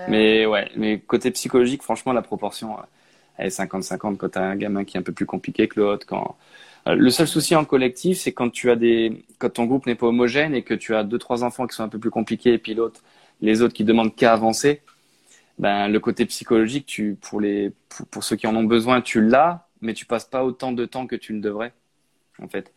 Mais 0.07 0.45
ouais, 0.45 0.69
mais 0.75 0.99
côté 0.99 1.31
psychologique, 1.31 1.81
franchement, 1.81 2.13
la 2.13 2.21
proportion, 2.21 2.77
elle 3.37 3.47
est 3.47 3.59
50-50 3.59 4.17
quand 4.17 4.29
tu 4.29 4.37
as 4.39 4.43
un 4.43 4.55
gamin 4.55 4.83
qui 4.83 4.97
est 4.97 4.99
un 4.99 5.03
peu 5.03 5.11
plus 5.11 5.25
compliqué 5.25 5.67
que 5.67 5.79
l'autre. 5.79 6.05
Quand 6.05 6.37
euh, 6.87 6.95
le 6.95 7.09
seul 7.09 7.27
souci 7.27 7.55
en 7.55 7.65
collectif, 7.65 8.19
c'est 8.19 8.31
quand 8.31 8.49
tu 8.49 8.71
as 8.71 8.75
des, 8.75 9.23
quand 9.39 9.49
ton 9.49 9.65
groupe 9.65 9.85
n'est 9.87 9.95
pas 9.95 10.07
homogène 10.07 10.55
et 10.55 10.63
que 10.63 10.73
tu 10.73 10.95
as 10.95 11.03
deux 11.03 11.17
trois 11.17 11.43
enfants 11.43 11.67
qui 11.67 11.75
sont 11.75 11.83
un 11.83 11.89
peu 11.89 11.99
plus 11.99 12.11
compliqués 12.11 12.53
et 12.53 12.57
puis 12.57 12.73
l'autre, 12.73 13.01
les 13.41 13.61
autres 13.61 13.73
qui 13.73 13.83
demandent 13.83 14.15
qu'à 14.15 14.33
avancer 14.33 14.81
ben, 15.61 15.87
le 15.87 15.99
côté 15.99 16.25
psychologique, 16.25 16.87
tu, 16.87 17.15
pour, 17.21 17.39
les, 17.39 17.71
pour, 18.09 18.23
ceux 18.23 18.35
qui 18.35 18.47
en 18.47 18.55
ont 18.55 18.63
besoin, 18.63 18.99
tu 19.01 19.21
l'as, 19.21 19.67
mais 19.79 19.93
tu 19.93 20.07
passes 20.07 20.25
pas 20.25 20.43
autant 20.43 20.71
de 20.71 20.85
temps 20.85 21.05
que 21.05 21.15
tu 21.15 21.33
le 21.33 21.39
devrais, 21.39 21.71
en 22.41 22.47
fait. 22.47 22.73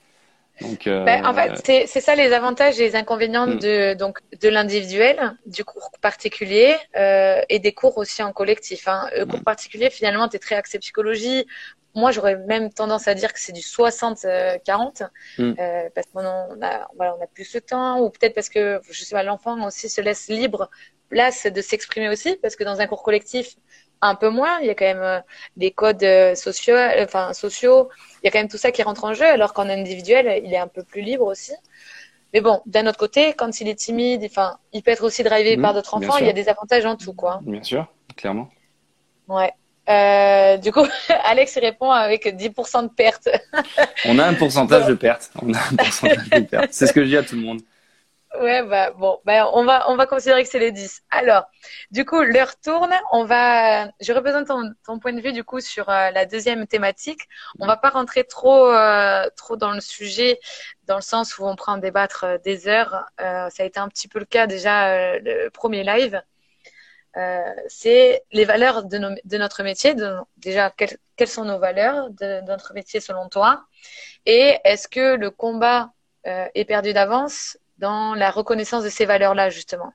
Donc, 0.60 0.86
euh, 0.86 1.02
ben, 1.02 1.24
en 1.24 1.32
fait, 1.32 1.86
c'est 1.86 2.00
ça 2.00 2.14
les 2.14 2.32
avantages 2.32 2.78
et 2.78 2.84
les 2.84 2.94
inconvénients 2.94 3.46
hmm. 3.46 3.58
de 3.58 3.94
donc 3.94 4.18
de 4.40 4.48
l'individuel, 4.50 5.34
du 5.46 5.64
cours 5.64 5.90
particulier 6.02 6.76
euh, 6.94 7.40
et 7.48 7.58
des 7.58 7.72
cours 7.72 7.96
aussi 7.96 8.22
en 8.22 8.32
collectif. 8.32 8.86
Hein. 8.86 9.08
Le 9.16 9.24
cours 9.24 9.40
hmm. 9.40 9.44
particulier, 9.44 9.88
finalement, 9.88 10.28
tu 10.28 10.36
es 10.36 10.38
très 10.38 10.54
axé 10.54 10.78
psychologie. 10.78 11.46
Moi, 11.96 12.10
j'aurais 12.10 12.36
même 12.36 12.70
tendance 12.70 13.08
à 13.08 13.14
dire 13.14 13.32
que 13.32 13.40
c'est 13.40 13.52
du 13.52 13.62
60-40 13.62 14.26
euh, 14.26 14.58
hmm. 15.38 15.54
parce 15.94 16.06
qu'on 16.12 16.20
a, 16.20 16.88
voilà, 16.96 17.16
on 17.18 17.22
a 17.22 17.26
plus 17.32 17.50
de 17.50 17.60
temps 17.60 18.00
ou 18.00 18.10
peut-être 18.10 18.34
parce 18.34 18.50
que 18.50 18.80
je 18.90 19.04
sais 19.04 19.16
pas, 19.16 19.22
l'enfant 19.22 19.66
aussi 19.66 19.88
se 19.88 20.02
laisse 20.02 20.28
libre 20.28 20.68
place 21.14 21.46
de 21.46 21.62
s'exprimer 21.62 22.08
aussi, 22.08 22.36
parce 22.42 22.56
que 22.56 22.64
dans 22.64 22.80
un 22.80 22.86
cours 22.88 23.04
collectif, 23.04 23.46
un 24.00 24.16
peu 24.16 24.30
moins, 24.30 24.58
il 24.60 24.66
y 24.66 24.70
a 24.70 24.74
quand 24.74 24.84
même 24.84 25.02
euh, 25.02 25.20
des 25.56 25.70
codes 25.70 26.02
euh, 26.02 26.34
sociaux, 26.34 26.74
euh, 26.74 27.04
enfin 27.04 27.32
sociaux, 27.32 27.88
il 28.22 28.26
y 28.26 28.28
a 28.28 28.32
quand 28.32 28.40
même 28.40 28.48
tout 28.48 28.58
ça 28.58 28.72
qui 28.72 28.82
rentre 28.82 29.04
en 29.04 29.14
jeu, 29.14 29.24
alors 29.24 29.52
qu'en 29.54 29.68
individuel, 29.68 30.42
il 30.44 30.52
est 30.52 30.58
un 30.58 30.66
peu 30.66 30.82
plus 30.82 31.02
libre 31.02 31.26
aussi. 31.26 31.52
Mais 32.32 32.40
bon, 32.40 32.60
d'un 32.66 32.88
autre 32.88 32.98
côté, 32.98 33.32
quand 33.32 33.60
il 33.60 33.68
est 33.68 33.76
timide, 33.76 34.24
enfin, 34.24 34.58
il 34.72 34.82
peut 34.82 34.90
être 34.90 35.04
aussi 35.04 35.22
drivé 35.22 35.56
par 35.56 35.72
d'autres 35.72 35.94
enfants, 35.94 36.16
il 36.18 36.26
y 36.26 36.28
a 36.28 36.32
des 36.32 36.48
avantages 36.48 36.84
en 36.84 36.96
tout, 36.96 37.12
quoi. 37.12 37.38
Bien 37.42 37.62
sûr, 37.62 37.86
clairement. 38.16 38.48
Ouais. 39.28 39.52
du 40.58 40.72
coup, 40.72 40.84
Alex 41.24 41.56
répond 41.58 41.90
avec 41.92 42.26
10% 42.26 42.82
de 42.82 42.88
perte. 42.88 43.28
On 44.04 44.18
a 44.18 44.26
un 44.26 44.34
pourcentage 44.34 44.86
de 44.86 44.94
perte. 44.94 45.30
On 45.40 45.54
a 45.54 45.58
un 45.58 45.76
pourcentage 45.76 46.28
de 46.28 46.40
perte. 46.40 46.72
C'est 46.72 46.88
ce 46.88 46.92
que 46.92 47.04
je 47.04 47.08
dis 47.10 47.16
à 47.16 47.22
tout 47.22 47.36
le 47.36 47.42
monde. 47.42 47.60
Ouais, 48.40 48.62
bah 48.64 48.90
bon, 48.90 49.20
bah 49.24 49.48
on 49.52 49.64
va 49.64 49.88
on 49.90 49.96
va 49.96 50.06
considérer 50.06 50.42
que 50.42 50.48
c'est 50.48 50.58
les 50.58 50.72
10. 50.72 51.02
Alors, 51.10 51.44
du 51.92 52.04
coup, 52.04 52.20
l'heure 52.22 52.58
tourne. 52.60 52.92
On 53.12 53.24
va, 53.24 53.86
je 54.00 54.12
représente 54.12 54.48
ton, 54.48 54.72
ton 54.84 54.98
point 54.98 55.12
de 55.12 55.20
vue 55.20 55.32
du 55.32 55.44
coup 55.44 55.60
sur 55.60 55.88
euh, 55.88 56.10
la 56.10 56.26
deuxième 56.26 56.66
thématique. 56.66 57.20
On 57.60 57.66
va 57.66 57.76
pas 57.76 57.90
rentrer 57.90 58.24
trop 58.24 58.66
euh, 58.66 59.28
trop 59.36 59.56
dans 59.56 59.70
le 59.72 59.80
sujet, 59.80 60.40
dans 60.84 60.96
le 60.96 61.02
sens 61.02 61.38
où 61.38 61.44
on 61.46 61.54
prend 61.54 61.78
débattre 61.78 62.24
euh, 62.24 62.38
des 62.38 62.66
heures. 62.66 63.04
ça 63.18 63.50
a 63.58 63.64
été 63.64 63.78
un 63.78 63.88
petit 63.88 64.08
peu 64.08 64.18
le 64.18 64.24
cas 64.24 64.46
déjà 64.48 65.18
le 65.20 65.48
premier 65.50 65.84
live. 65.84 66.20
c'est 67.68 68.24
les 68.32 68.44
valeurs 68.44 68.84
de, 68.84 68.98
nos, 68.98 69.14
de 69.24 69.38
notre 69.38 69.62
métier. 69.62 69.94
Déjà, 70.38 70.70
quelles, 70.70 70.96
quelles 71.16 71.28
sont 71.28 71.44
nos 71.44 71.58
valeurs 71.58 72.10
de 72.10 72.40
notre 72.42 72.74
métier 72.74 73.00
selon 73.00 73.28
toi? 73.28 73.64
Et 74.26 74.58
est-ce 74.64 74.88
que 74.88 75.16
le 75.16 75.30
combat 75.30 75.92
est 76.24 76.64
perdu 76.64 76.92
d'avance? 76.92 77.58
Dans 77.78 78.14
la 78.14 78.30
reconnaissance 78.30 78.84
de 78.84 78.88
ces 78.88 79.06
valeurs-là, 79.06 79.50
justement 79.50 79.92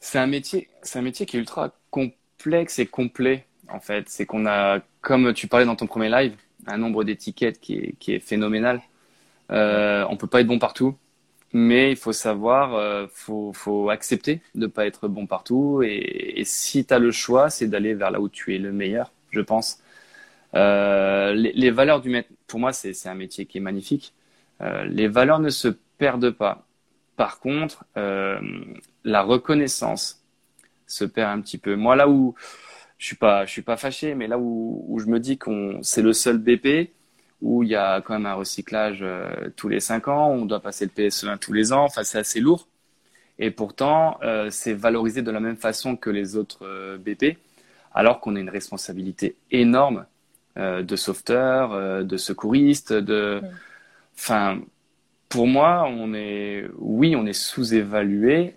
C'est 0.00 0.18
un 0.18 0.26
métier, 0.26 0.68
un 0.94 1.02
métier 1.02 1.26
qui 1.26 1.36
est 1.36 1.40
ultra 1.40 1.72
complexe 1.90 2.78
et 2.78 2.86
complet, 2.86 3.46
en 3.68 3.80
fait. 3.80 4.08
C'est 4.08 4.26
qu'on 4.26 4.46
a, 4.46 4.80
comme 5.00 5.32
tu 5.32 5.48
parlais 5.48 5.66
dans 5.66 5.76
ton 5.76 5.86
premier 5.86 6.08
live, 6.08 6.36
un 6.66 6.78
nombre 6.78 7.04
d'étiquettes 7.04 7.60
qui 7.60 7.76
est, 7.76 7.94
qui 7.98 8.12
est 8.14 8.20
phénoménal. 8.20 8.82
Euh, 9.50 10.04
on 10.10 10.16
peut 10.16 10.26
pas 10.26 10.40
être 10.40 10.46
bon 10.46 10.58
partout, 10.58 10.96
mais 11.52 11.90
il 11.90 11.96
faut 11.96 12.12
savoir, 12.12 12.74
euh, 12.74 13.06
faut, 13.12 13.52
faut 13.52 13.90
accepter 13.90 14.40
de 14.54 14.66
pas 14.66 14.86
être 14.86 15.08
bon 15.08 15.26
partout. 15.26 15.82
Et, 15.84 16.42
si 16.44 16.84
tu 16.84 16.94
as 16.94 16.98
le 16.98 17.10
choix, 17.12 17.50
c'est 17.50 17.68
d'aller 17.68 17.94
vers 17.94 18.10
là 18.10 18.20
où 18.20 18.28
tu 18.28 18.54
es 18.54 18.58
le 18.58 18.72
meilleur, 18.72 19.12
je 19.30 19.40
pense. 19.40 19.80
Euh, 20.54 21.32
les, 21.34 21.52
les, 21.52 21.70
valeurs 21.70 22.00
du 22.00 22.10
maître, 22.10 22.30
pour 22.46 22.60
moi, 22.60 22.72
c'est 22.72 22.94
un 23.08 23.14
métier 23.14 23.46
qui 23.46 23.58
est 23.58 23.60
magnifique. 23.60 24.14
Euh, 24.60 24.84
les 24.84 25.08
valeurs 25.08 25.38
ne 25.38 25.50
se 25.50 25.68
perdent 25.98 26.30
pas. 26.30 26.66
Par 27.16 27.40
contre, 27.40 27.84
euh, 27.96 28.40
la 29.04 29.22
reconnaissance 29.22 30.22
se 30.86 31.04
perd 31.04 31.38
un 31.38 31.40
petit 31.40 31.58
peu. 31.58 31.76
Moi, 31.76 31.96
là 31.96 32.08
où 32.08 32.34
je 32.98 33.06
suis 33.06 33.16
pas, 33.16 33.44
je 33.46 33.50
suis 33.50 33.62
pas 33.62 33.76
fâché, 33.76 34.14
mais 34.14 34.26
là 34.26 34.38
où, 34.38 34.98
je 34.98 35.06
me 35.06 35.20
dis 35.20 35.38
qu'on 35.38 35.80
c'est 35.82 36.02
le 36.02 36.12
seul 36.12 36.38
BP 36.38 36.92
où 37.42 37.62
il 37.62 37.68
y 37.68 37.74
a 37.74 38.00
quand 38.00 38.14
même 38.14 38.26
un 38.26 38.34
recyclage 38.34 39.00
euh, 39.02 39.50
tous 39.56 39.68
les 39.68 39.80
cinq 39.80 40.08
ans, 40.08 40.30
on 40.30 40.46
doit 40.46 40.60
passer 40.60 40.86
le 40.86 40.90
PSE1 40.90 41.38
tous 41.38 41.52
les 41.52 41.72
ans. 41.72 41.84
Enfin, 41.84 42.02
c'est 42.02 42.18
assez 42.18 42.40
lourd. 42.40 42.68
Et 43.38 43.50
pourtant, 43.50 44.18
c'est 44.48 44.72
valorisé 44.72 45.20
de 45.20 45.30
la 45.30 45.40
même 45.40 45.58
façon 45.58 45.94
que 45.94 46.08
les 46.08 46.36
autres 46.36 46.96
BP, 46.96 47.36
alors 47.92 48.20
qu'on 48.20 48.34
a 48.34 48.40
une 48.40 48.48
responsabilité 48.48 49.36
énorme 49.50 50.06
de 50.56 50.96
sauveteur, 50.96 52.02
de 52.02 52.16
secouriste, 52.16 52.94
de 52.94 53.42
Enfin, 54.18 54.60
pour 55.28 55.46
moi, 55.46 55.86
on 55.88 56.14
est, 56.14 56.64
oui, 56.78 57.16
on 57.16 57.26
est 57.26 57.32
sous-évalué. 57.32 58.56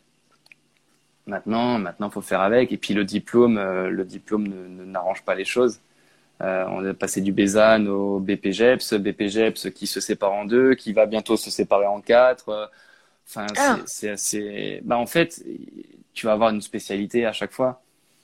Maintenant, 1.28 1.78
maintenant, 1.78 2.10
faut 2.10 2.22
faire 2.22 2.42
avec. 2.42 2.72
Et 2.72 2.78
puis 2.78 2.94
le 2.94 3.04
diplôme, 3.06 3.58
euh, 3.58 3.90
le 3.90 4.06
diplôme 4.06 4.48
n'arrange 4.86 5.24
pas 5.24 5.36
les 5.36 5.46
choses. 5.46 5.80
Euh, 6.42 6.66
on 6.70 6.86
est 6.86 6.94
passé 6.94 7.22
du 7.22 7.34
BESAN 7.34 7.86
au 7.88 8.20
BPGEPS, 8.20 8.94
BPGEPS 8.94 9.72
qui 9.72 9.88
se 9.88 10.00
sépare 10.00 10.32
en 10.32 10.46
deux, 10.46 10.74
qui 10.76 10.94
va 10.94 11.06
bientôt 11.06 11.36
se 11.38 11.52
séparer 11.52 11.86
en 11.86 12.02
quatre. 12.02 12.72
Enfin, 13.28 13.48
ah. 13.58 13.78
c'est 13.86 14.12
assez. 14.12 14.82
Bah, 14.84 14.98
en 14.98 15.06
fait, 15.06 15.44
tu 16.14 16.26
vas 16.26 16.34
avoir 16.34 16.52
une 16.52 16.62
spécialité 16.62 17.26
à 17.26 17.34
chaque 17.34 17.52
fois. 17.52 17.82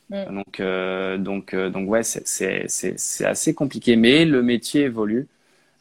Mm. 0.09 0.36
Donc, 0.36 0.59
euh, 0.59 1.17
donc, 1.17 1.55
donc, 1.55 1.89
ouais, 1.89 2.03
c'est 2.03 3.25
assez 3.25 3.53
compliqué. 3.53 3.97
Mais 3.97 4.25
le 4.25 4.41
métier 4.41 4.83
évolue. 4.83 5.27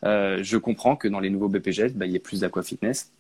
Je 0.05 0.57
comprends 0.57 0.97
que 0.97 1.09
dans 1.09 1.21
les 1.21 1.31
nouveaux 1.31 1.49
BPGS, 1.49 1.95
bah, 1.95 2.07
il 2.07 2.13
y 2.13 2.17
ait 2.17 2.21
plus 2.21 2.41
d'aquafitness. 2.41 3.11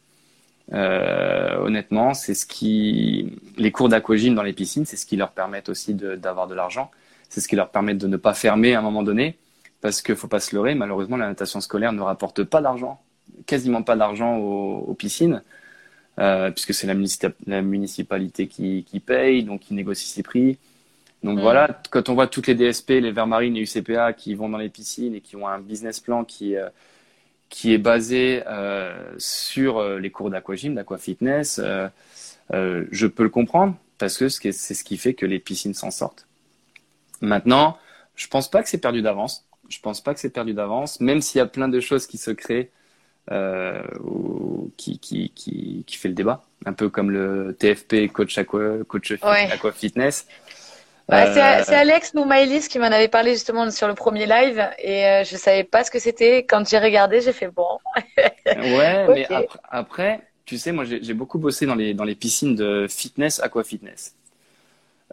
Euh, 0.72 1.58
honnêtement, 1.58 2.14
c'est 2.14 2.34
ce 2.34 2.46
qui, 2.46 3.38
les 3.56 3.70
cours 3.70 3.88
d'aquagym 3.88 4.34
dans 4.34 4.42
les 4.42 4.52
piscines, 4.52 4.86
c'est 4.86 4.96
ce 4.96 5.06
qui 5.06 5.16
leur 5.16 5.32
permet 5.32 5.68
aussi 5.68 5.94
d'avoir 5.94 6.46
de, 6.46 6.54
l'argent. 6.54 6.90
C'est 7.28 7.40
ce 7.40 7.48
qui 7.48 7.56
leur 7.56 7.70
permet 7.70 7.94
de 7.94 8.06
ne 8.06 8.16
pas 8.16 8.34
fermer 8.34 8.74
à 8.74 8.78
un 8.78 8.82
moment 8.82 9.02
donné, 9.02 9.36
parce 9.80 10.02
qu'il 10.02 10.16
faut 10.16 10.28
pas 10.28 10.40
se 10.40 10.54
leurrer. 10.54 10.74
Malheureusement, 10.74 11.16
la 11.16 11.26
natation 11.26 11.60
scolaire 11.60 11.92
ne 11.92 12.00
rapporte 12.00 12.44
pas 12.44 12.60
d'argent, 12.60 13.00
quasiment 13.46 13.82
pas 13.82 13.96
d'argent 13.96 14.36
aux, 14.36 14.94
piscines, 14.94 15.42
euh, 16.18 16.50
puisque 16.50 16.72
c'est 16.74 16.86
la, 16.86 16.94
municipalité 17.62 18.46
qui, 18.46 19.02
paye, 19.04 19.42
donc 19.42 19.60
qui 19.60 19.74
négocie 19.74 20.08
ses 20.08 20.22
prix. 20.22 20.58
Donc 21.24 21.38
mm. 21.38 21.40
voilà, 21.40 21.80
quand 21.90 22.08
on 22.08 22.14
voit 22.14 22.28
toutes 22.28 22.46
les 22.46 22.54
DSP, 22.54 22.90
les 22.90 23.10
Vermarines 23.10 23.56
et 23.56 23.60
UCPA 23.60 24.12
qui 24.12 24.34
vont 24.34 24.48
dans 24.48 24.58
les 24.58 24.68
piscines 24.68 25.14
et 25.14 25.20
qui 25.20 25.34
ont 25.34 25.48
un 25.48 25.58
business 25.58 25.98
plan 25.98 26.22
qui 26.24 26.54
euh, 26.56 26.68
qui 27.48 27.72
est 27.72 27.78
basé 27.78 28.42
euh, 28.46 28.92
sur 29.16 29.78
euh, 29.78 29.98
les 30.00 30.10
cours 30.10 30.28
d'aquagym, 30.28 30.74
d'aquafitness, 30.74 31.60
euh, 31.60 32.84
je 32.90 33.06
peux 33.06 33.22
le 33.22 33.28
comprendre 33.28 33.76
parce 33.96 34.18
que 34.18 34.28
c'est 34.28 34.74
ce 34.74 34.84
qui 34.84 34.96
fait 34.96 35.14
que 35.14 35.24
les 35.24 35.38
piscines 35.38 35.72
s'en 35.72 35.90
sortent. 35.90 36.26
Maintenant, 37.20 37.78
je 38.16 38.26
pense 38.26 38.50
pas 38.50 38.62
que 38.62 38.68
c'est 38.68 38.78
perdu 38.78 39.02
d'avance. 39.02 39.46
Je 39.68 39.78
pense 39.80 40.02
pas 40.02 40.12
que 40.14 40.20
c'est 40.20 40.30
perdu 40.30 40.52
d'avance, 40.52 41.00
même 41.00 41.20
s'il 41.20 41.38
y 41.38 41.42
a 41.42 41.46
plein 41.46 41.68
de 41.68 41.80
choses 41.80 42.06
qui 42.06 42.18
se 42.18 42.32
créent, 42.32 42.70
euh, 43.30 43.82
qui, 44.76 44.98
qui, 44.98 45.30
qui, 45.30 45.84
qui 45.86 45.96
fait 45.96 46.08
le 46.08 46.14
débat, 46.14 46.44
un 46.66 46.72
peu 46.74 46.90
comme 46.90 47.10
le 47.10 47.56
TFP 47.58 48.12
coach 48.12 48.36
aqua, 48.36 48.84
coach 48.86 49.12
aqua 49.22 49.72
fitness. 49.72 50.26
Bah, 51.08 51.26
euh, 51.26 51.62
c'est 51.64 51.74
Alex 51.74 52.12
ou 52.14 52.24
Maëlys 52.24 52.68
qui 52.68 52.78
m'en 52.78 52.86
avait 52.86 53.08
parlé 53.08 53.32
justement 53.32 53.70
sur 53.70 53.88
le 53.88 53.94
premier 53.94 54.24
live 54.26 54.66
et 54.78 55.06
euh, 55.06 55.24
je 55.24 55.36
savais 55.36 55.64
pas 55.64 55.84
ce 55.84 55.90
que 55.90 55.98
c'était. 55.98 56.44
Quand 56.44 56.66
j'ai 56.66 56.78
regardé, 56.78 57.20
j'ai 57.20 57.32
fait 57.32 57.48
bon. 57.48 57.78
ouais, 58.46 59.06
mais 59.08 59.26
après, 59.68 60.22
tu 60.46 60.56
sais, 60.56 60.72
moi 60.72 60.84
j'ai 60.84 61.14
beaucoup 61.14 61.38
bossé 61.38 61.66
dans 61.66 61.74
les, 61.74 61.92
dans 61.92 62.04
les 62.04 62.14
piscines 62.14 62.56
de 62.56 62.86
fitness, 62.88 63.40
aqua 63.40 63.64
fitness. 63.64 64.14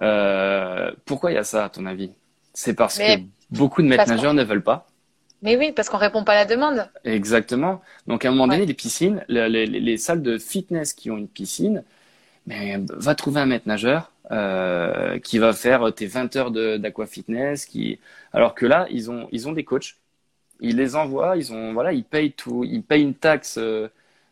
Euh, 0.01 0.91
pourquoi 1.05 1.31
il 1.31 1.35
y 1.35 1.37
a 1.37 1.43
ça 1.43 1.65
à 1.65 1.69
ton 1.69 1.85
avis? 1.85 2.11
C'est 2.53 2.73
parce 2.73 2.97
que 2.97 3.19
beaucoup 3.49 3.81
de 3.81 3.87
maîtres 3.87 4.07
nageurs 4.07 4.33
ne 4.33 4.43
veulent 4.43 4.63
pas. 4.63 4.87
Mais 5.41 5.57
oui, 5.57 5.71
parce 5.71 5.89
qu'on 5.89 5.97
répond 5.97 6.23
pas 6.23 6.33
à 6.33 6.35
la 6.35 6.45
demande. 6.45 6.87
Exactement. 7.03 7.81
Donc 8.07 8.23
à 8.23 8.29
un 8.29 8.31
moment 8.31 8.47
donné, 8.47 8.65
les 8.65 8.73
piscines, 8.73 9.25
les, 9.27 9.49
les, 9.49 9.65
les, 9.65 9.97
salles 9.97 10.21
de 10.21 10.37
fitness 10.37 10.93
qui 10.93 11.09
ont 11.09 11.17
une 11.17 11.27
piscine, 11.27 11.83
mais 12.47 12.79
va 12.89 13.15
trouver 13.15 13.41
un 13.41 13.45
maître 13.45 13.67
nageur 13.67 14.11
euh, 14.31 15.19
qui 15.19 15.37
va 15.37 15.53
faire 15.53 15.93
tes 15.93 16.07
20 16.07 16.35
heures 16.35 16.51
d'aquafitness, 16.51 17.65
qui 17.65 17.99
alors 18.33 18.55
que 18.55 18.65
là 18.65 18.87
ils 18.89 19.11
ont 19.11 19.27
ils 19.31 19.47
ont 19.47 19.51
des 19.51 19.63
coachs, 19.63 19.97
ils 20.59 20.77
les 20.77 20.95
envoient, 20.95 21.37
ils 21.37 21.51
ont 21.53 21.73
voilà 21.73 21.93
ils 21.93 22.03
payent 22.03 22.31
tout, 22.31 22.63
ils 22.63 22.83
payent 22.83 23.03
une 23.03 23.15
taxe 23.15 23.57
euh, 23.57 23.87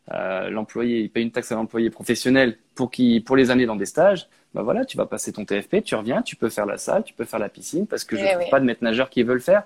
à 0.07 0.49
l'employé, 0.49 1.01
ils 1.01 1.09
payent 1.09 1.23
une 1.23 1.31
taxe 1.31 1.51
à 1.51 1.55
l'employé 1.55 1.89
professionnel 1.89 2.57
pour 2.75 2.91
qui 2.91 3.19
pour 3.19 3.35
les 3.35 3.51
amener 3.51 3.65
dans 3.65 3.75
des 3.75 3.85
stages. 3.85 4.27
Bah 4.53 4.63
voilà, 4.63 4.83
tu 4.83 4.97
vas 4.97 5.05
passer 5.05 5.31
ton 5.31 5.45
TFP, 5.45 5.83
tu 5.83 5.93
reviens, 5.93 6.23
tu 6.23 6.35
peux 6.35 6.49
faire 6.49 6.65
la 6.65 6.77
salle, 6.77 7.03
tu 7.03 7.13
peux 7.13 7.25
faire 7.25 7.39
la 7.39 7.49
piscine 7.49 7.85
parce 7.85 8.03
que 8.03 8.15
je 8.15 8.23
ne 8.23 8.27
eh 8.27 8.33
trouve 8.33 8.49
pas 8.49 8.59
de 8.59 8.65
maître 8.65 8.83
nageur 8.83 9.11
qui 9.11 9.21
veut 9.21 9.35
le 9.35 9.39
faire. 9.39 9.63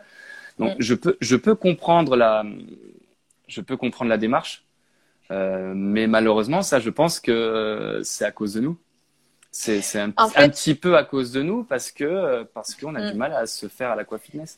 Donc 0.60 0.72
mm. 0.72 0.76
je 0.80 0.96
peux 0.96 1.18
je 1.22 1.36
peux 1.36 1.56
comprendre 1.56 2.16
la 2.16 2.44
je 3.48 3.62
peux 3.62 3.78
comprendre 3.78 4.10
la 4.10 4.18
démarche, 4.18 4.63
euh, 5.34 5.74
mais 5.76 6.08
malheureusement 6.08 6.62
ça 6.62 6.80
je 6.80 6.90
pense 6.90 7.20
que 7.20 8.02
c'est 8.04 8.26
à 8.26 8.32
cause 8.32 8.54
de 8.54 8.62
nous. 8.62 8.78
C'est 9.52 10.00
un, 10.00 10.12
un, 10.18 10.50
petit 10.50 10.74
peu 10.74 10.98
à 10.98 11.04
cause 11.04 11.32
de 11.32 11.44
nous 11.44 11.64
parce 11.64 11.92
que 11.92 12.42
parce 12.56 12.74
qu'on 12.74 12.96
a 12.96 13.02
du 13.12 13.14
mm. 13.14 13.18
mal 13.18 13.34
à 13.34 13.46
se 13.46 13.68
faire 13.68 13.92
à 13.92 13.96
l'aquafitness. 13.96 14.58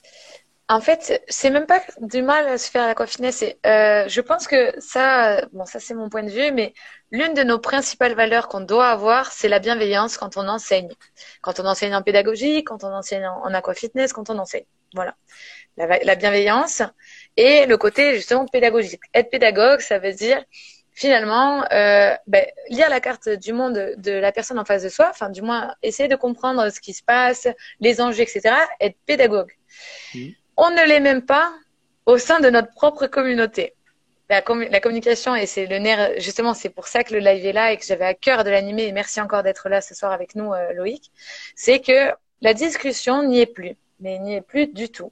En 0.67 0.81
fait, 0.81 1.21
c'est 1.27 1.51
même 1.51 1.67
pas 1.67 1.79
du 2.01 2.23
mal 2.23 2.47
à 2.47 2.57
se 2.57 2.71
faire 2.71 2.83
à 2.83 2.87
l'aquafitness. 2.87 3.43
Euh, 3.67 4.07
je 4.07 4.21
pense 4.21 4.47
que 4.47 4.73
ça, 4.79 5.45
bon, 5.53 5.65
ça 5.65 5.79
c'est 5.79 5.93
mon 5.93 6.09
point 6.09 6.23
de 6.23 6.31
vue, 6.31 6.51
mais 6.51 6.73
l'une 7.11 7.35
de 7.35 7.43
nos 7.43 7.59
principales 7.59 8.15
valeurs 8.15 8.47
qu'on 8.47 8.61
doit 8.61 8.87
avoir, 8.87 9.31
c'est 9.31 9.47
la 9.47 9.59
bienveillance 9.59 10.17
quand 10.17 10.37
on 10.37 10.47
enseigne. 10.47 10.89
Quand 11.41 11.59
on 11.59 11.65
enseigne 11.65 11.93
en 11.93 12.01
pédagogie, 12.01 12.63
quand 12.63 12.83
on 12.83 12.91
enseigne 12.91 13.27
en, 13.27 13.53
aquafitness, 13.53 14.11
quand 14.11 14.31
on 14.31 14.39
enseigne. 14.39 14.65
Voilà. 14.95 15.15
La, 15.77 15.99
la 15.99 16.15
bienveillance 16.15 16.81
et 17.37 17.65
le 17.65 17.77
côté 17.77 18.15
justement 18.15 18.45
pédagogique. 18.45 19.01
Être 19.13 19.29
pédagogue, 19.29 19.81
ça 19.81 19.99
veut 19.99 20.13
dire 20.13 20.43
finalement, 20.95 21.65
euh, 21.73 22.15
ben, 22.25 22.45
lire 22.69 22.89
la 22.89 23.01
carte 23.01 23.27
du 23.27 23.51
monde 23.51 23.95
de 23.97 24.11
la 24.11 24.31
personne 24.31 24.57
en 24.57 24.65
face 24.65 24.83
de 24.83 24.89
soi, 24.89 25.09
enfin 25.09 25.29
du 25.29 25.41
moins 25.41 25.75
essayer 25.83 26.07
de 26.07 26.15
comprendre 26.15 26.69
ce 26.69 26.79
qui 26.79 26.93
se 26.93 27.03
passe, 27.03 27.47
les 27.81 27.99
enjeux, 28.01 28.21
etc., 28.21 28.55
être 28.79 28.95
pédagogue. 29.05 29.51
On 30.55 30.69
ne 30.69 30.87
l'est 30.87 31.01
même 31.01 31.21
pas 31.21 31.53
au 32.05 32.17
sein 32.17 32.39
de 32.39 32.49
notre 32.49 32.71
propre 32.73 33.07
communauté. 33.07 33.73
La, 34.29 34.41
la 34.69 34.79
communication, 34.79 35.35
et 35.35 35.45
c'est 35.45 35.65
le 35.67 35.77
nerf, 35.79 36.13
justement, 36.17 36.53
c'est 36.53 36.69
pour 36.69 36.87
ça 36.87 37.03
que 37.03 37.13
le 37.13 37.19
live 37.19 37.45
est 37.45 37.53
là 37.53 37.73
et 37.73 37.77
que 37.77 37.85
j'avais 37.85 38.05
à 38.05 38.13
cœur 38.13 38.43
de 38.43 38.49
l'animer, 38.49 38.85
et 38.85 38.91
merci 38.91 39.19
encore 39.19 39.43
d'être 39.43 39.67
là 39.67 39.81
ce 39.81 39.93
soir 39.93 40.13
avec 40.13 40.33
nous, 40.33 40.53
euh, 40.53 40.73
Loïc, 40.73 41.11
c'est 41.55 41.79
que 41.79 42.11
la 42.41 42.53
discussion 42.53 43.21
n'y 43.23 43.41
est 43.41 43.45
plus 43.45 43.75
mais 43.99 44.15
il 44.15 44.21
n'y 44.23 44.35
est 44.35 44.41
plus 44.41 44.67
du 44.67 44.89
tout. 44.89 45.11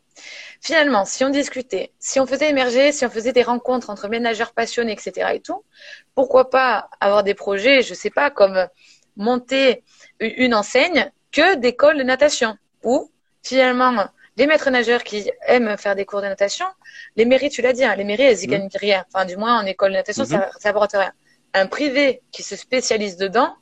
Finalement, 0.62 1.06
si 1.06 1.24
on 1.24 1.30
discutait, 1.30 1.92
si 2.00 2.20
on 2.20 2.26
faisait 2.26 2.50
émerger, 2.50 2.92
si 2.92 3.06
on 3.06 3.10
faisait 3.10 3.34
des 3.34 3.44
rencontres 3.44 3.90
entre 3.90 4.08
ménageurs 4.08 4.54
passionnés, 4.54 4.94
etc. 4.94 5.32
et 5.34 5.40
tout, 5.40 5.64
pourquoi 6.16 6.50
pas 6.50 6.90
avoir 7.00 7.24
des 7.24 7.34
projets, 7.34 7.82
je 7.82 7.94
sais 7.94 8.10
pas, 8.10 8.30
comme 8.30 8.68
monter 9.16 9.84
une 10.20 10.54
enseigne 10.54 11.12
que 11.32 11.56
d'école 11.56 11.98
de 11.98 12.04
natation, 12.04 12.58
ou 12.84 13.10
finalement 13.42 14.08
les 14.38 14.48
maîtres 14.48 14.70
nageurs 14.70 15.04
qui 15.04 15.30
aiment 15.48 15.78
faire 15.78 15.96
des 15.96 16.06
cours 16.06 16.22
de 16.22 16.28
natation, 16.28 16.66
les 17.16 17.26
mairies, 17.26 17.50
tu 17.50 17.62
l'as 17.62 17.74
dit, 17.74 17.84
hein, 17.84 17.96
les 17.96 18.04
mairies, 18.04 18.24
elles 18.24 18.44
y 18.44 18.48
mmh. 18.48 18.52
gagnent 18.52 18.70
rien. 18.74 19.06
Enfin, 19.14 19.26
du 19.26 19.38
moins 19.38 19.60
en 19.60 19.66
école 19.66 19.92
de 19.92 19.98
natation, 19.98 20.26
ça, 20.26 20.50
ça 20.60 20.70
apporte 20.70 20.94
rien. 20.94 21.14
Un 21.54 21.68
privé 21.68 22.24
qui 22.32 22.42
se 22.42 22.56
spécialise 22.56 23.16
dedans, 23.18 23.56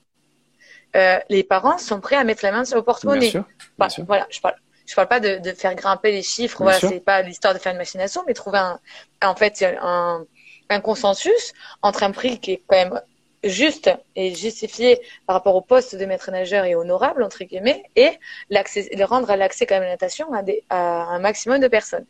euh, 0.96 1.20
les 1.30 1.44
parents 1.44 1.78
sont 1.78 2.00
prêts 2.00 2.16
à 2.16 2.24
mettre 2.24 2.44
la 2.44 2.52
main 2.52 2.66
sur 2.66 2.78
le 2.78 2.84
porte-monnaie. 2.84 3.34
Voilà, 4.08 4.28
je 4.30 4.40
parle 4.40 4.56
je 4.92 4.96
parle 4.98 5.08
pas 5.08 5.22
de, 5.22 5.38
de 5.38 5.54
faire 5.54 5.74
grimper 5.74 6.12
les 6.12 6.22
chiffres. 6.22 6.62
Voilà, 6.62 6.78
c'est 6.78 7.00
pas 7.00 7.22
l'histoire 7.22 7.54
de 7.54 7.60
faire 7.60 7.72
une 7.72 7.78
machination, 7.78 8.24
mais 8.28 8.34
trouver 8.34 8.58
un, 8.58 8.78
en 9.24 9.36
fait, 9.36 9.66
un, 9.82 10.26
un 10.70 10.82
consensus 10.82 11.54
entre 11.82 12.04
un 12.04 12.12
prix 12.12 12.40
qui 12.42 12.52
est 12.52 12.64
quand 12.68 12.76
même 12.76 13.02
juste 13.42 13.90
et 14.18 14.36
justifié 14.36 15.00
par 15.26 15.38
rapport 15.38 15.56
au 15.56 15.62
poste 15.62 15.96
de 15.96 16.06
maître 16.06 16.30
nageur 16.30 16.66
et 16.66 16.76
honorable 16.76 17.24
entre 17.24 17.44
guillemets 17.46 17.84
et 17.96 18.12
l'accès 18.50 18.90
rendre 19.04 19.34
l'accès 19.36 19.66
quand 19.66 19.76
même 19.76 19.84
à 19.84 19.86
la 19.86 19.92
natation 19.94 20.32
à, 20.34 20.44
des, 20.44 20.64
à 20.70 21.06
un 21.06 21.20
maximum 21.20 21.60
de 21.60 21.68
personnes 21.68 22.06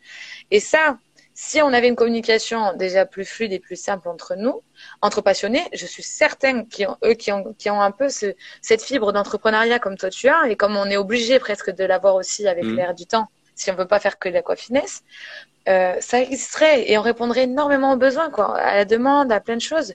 et 0.50 0.60
ça 0.60 0.98
si 1.34 1.62
on 1.62 1.72
avait 1.72 1.88
une 1.88 1.96
communication 1.96 2.74
déjà 2.74 3.06
plus 3.06 3.24
fluide 3.24 3.52
et 3.52 3.58
plus 3.58 3.76
simple 3.76 4.08
entre 4.08 4.34
nous, 4.36 4.62
entre 5.00 5.20
passionnés, 5.20 5.64
je 5.72 5.86
suis 5.86 6.02
certaine 6.02 6.68
qu'ils 6.68 6.88
ont, 6.88 6.96
eux 7.04 7.14
qui 7.14 7.32
ont, 7.32 7.54
qui 7.58 7.70
ont 7.70 7.80
un 7.80 7.90
peu 7.90 8.08
ce, 8.08 8.34
cette 8.60 8.82
fibre 8.82 9.12
d'entrepreneuriat 9.12 9.78
comme 9.78 9.96
toi 9.96 10.10
tu 10.10 10.28
as, 10.28 10.48
et 10.48 10.56
comme 10.56 10.76
on 10.76 10.86
est 10.86 10.96
obligé 10.96 11.38
presque 11.38 11.70
de 11.70 11.84
l'avoir 11.84 12.14
aussi 12.14 12.46
avec 12.46 12.64
mmh. 12.64 12.76
l'air 12.76 12.94
du 12.94 13.06
temps, 13.06 13.28
si 13.54 13.70
on 13.70 13.74
veut 13.74 13.86
pas 13.86 14.00
faire 14.00 14.18
que 14.18 14.28
de 14.28 14.34
l'aquafinesse, 14.34 15.02
euh, 15.68 15.94
ça 16.00 16.20
existerait 16.20 16.90
et 16.90 16.98
on 16.98 17.02
répondrait 17.02 17.44
énormément 17.44 17.92
aux 17.92 17.96
besoins, 17.96 18.30
quoi, 18.30 18.56
à 18.58 18.74
la 18.74 18.84
demande, 18.84 19.30
à 19.30 19.40
plein 19.40 19.56
de 19.56 19.60
choses. 19.60 19.94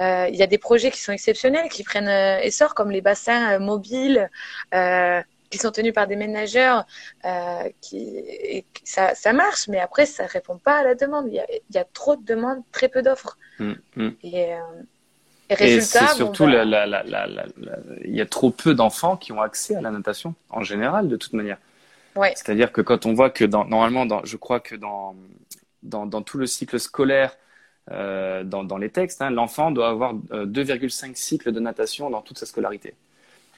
Euh, 0.00 0.26
il 0.30 0.36
y 0.36 0.42
a 0.42 0.46
des 0.46 0.58
projets 0.58 0.90
qui 0.90 1.00
sont 1.00 1.12
exceptionnels, 1.12 1.68
qui 1.68 1.84
prennent 1.84 2.08
euh, 2.08 2.38
essor, 2.40 2.74
comme 2.74 2.90
les 2.90 3.02
bassins 3.02 3.52
euh, 3.52 3.58
mobiles. 3.58 4.30
Qui 5.52 5.58
sont 5.58 5.70
tenus 5.70 5.92
par 5.92 6.06
des 6.06 6.16
ménageurs, 6.16 6.86
euh, 7.24 7.68
qui, 7.80 8.64
ça, 8.84 9.14
ça, 9.14 9.32
marche, 9.32 9.68
mais 9.68 9.78
après, 9.78 10.06
ça 10.06 10.26
répond 10.26 10.58
pas 10.58 10.78
à 10.78 10.82
la 10.82 10.94
demande. 10.94 11.26
Il 11.28 11.34
y 11.34 11.40
a, 11.40 11.46
il 11.50 11.74
y 11.74 11.78
a 11.78 11.84
trop 11.84 12.16
de 12.16 12.24
demandes, 12.24 12.62
très 12.72 12.88
peu 12.88 13.02
d'offres. 13.02 13.36
Mm. 13.58 13.72
Et, 14.22 14.54
euh, 14.54 14.58
et, 15.50 15.54
résultat, 15.54 16.08
c'est 16.08 16.16
surtout, 16.16 16.48
il 16.48 18.14
y 18.16 18.20
a 18.20 18.26
trop 18.26 18.50
peu 18.50 18.74
d'enfants 18.74 19.16
qui 19.16 19.32
ont 19.32 19.42
accès 19.42 19.76
à 19.76 19.82
la 19.82 19.90
natation, 19.90 20.34
en 20.48 20.62
général, 20.62 21.08
de 21.08 21.16
toute 21.16 21.34
manière. 21.34 21.58
Ouais. 22.16 22.32
C'est-à-dire 22.34 22.72
que 22.72 22.80
quand 22.80 23.06
on 23.06 23.12
voit 23.12 23.30
que 23.30 23.44
dans, 23.44 23.64
normalement, 23.64 24.06
dans, 24.06 24.24
je 24.24 24.36
crois 24.36 24.60
que 24.60 24.74
dans, 24.74 25.14
dans, 25.82 26.06
dans 26.06 26.22
tout 26.22 26.38
le 26.38 26.46
cycle 26.46 26.80
scolaire, 26.80 27.36
euh, 27.90 28.44
dans, 28.44 28.64
dans 28.64 28.78
les 28.78 28.90
textes, 28.90 29.22
hein, 29.22 29.30
l'enfant 29.30 29.70
doit 29.70 29.88
avoir 29.88 30.14
2,5 30.14 31.10
euh, 31.10 31.12
cycles 31.14 31.52
de 31.52 31.60
natation 31.60 32.10
dans 32.10 32.22
toute 32.22 32.38
sa 32.38 32.46
scolarité. 32.46 32.94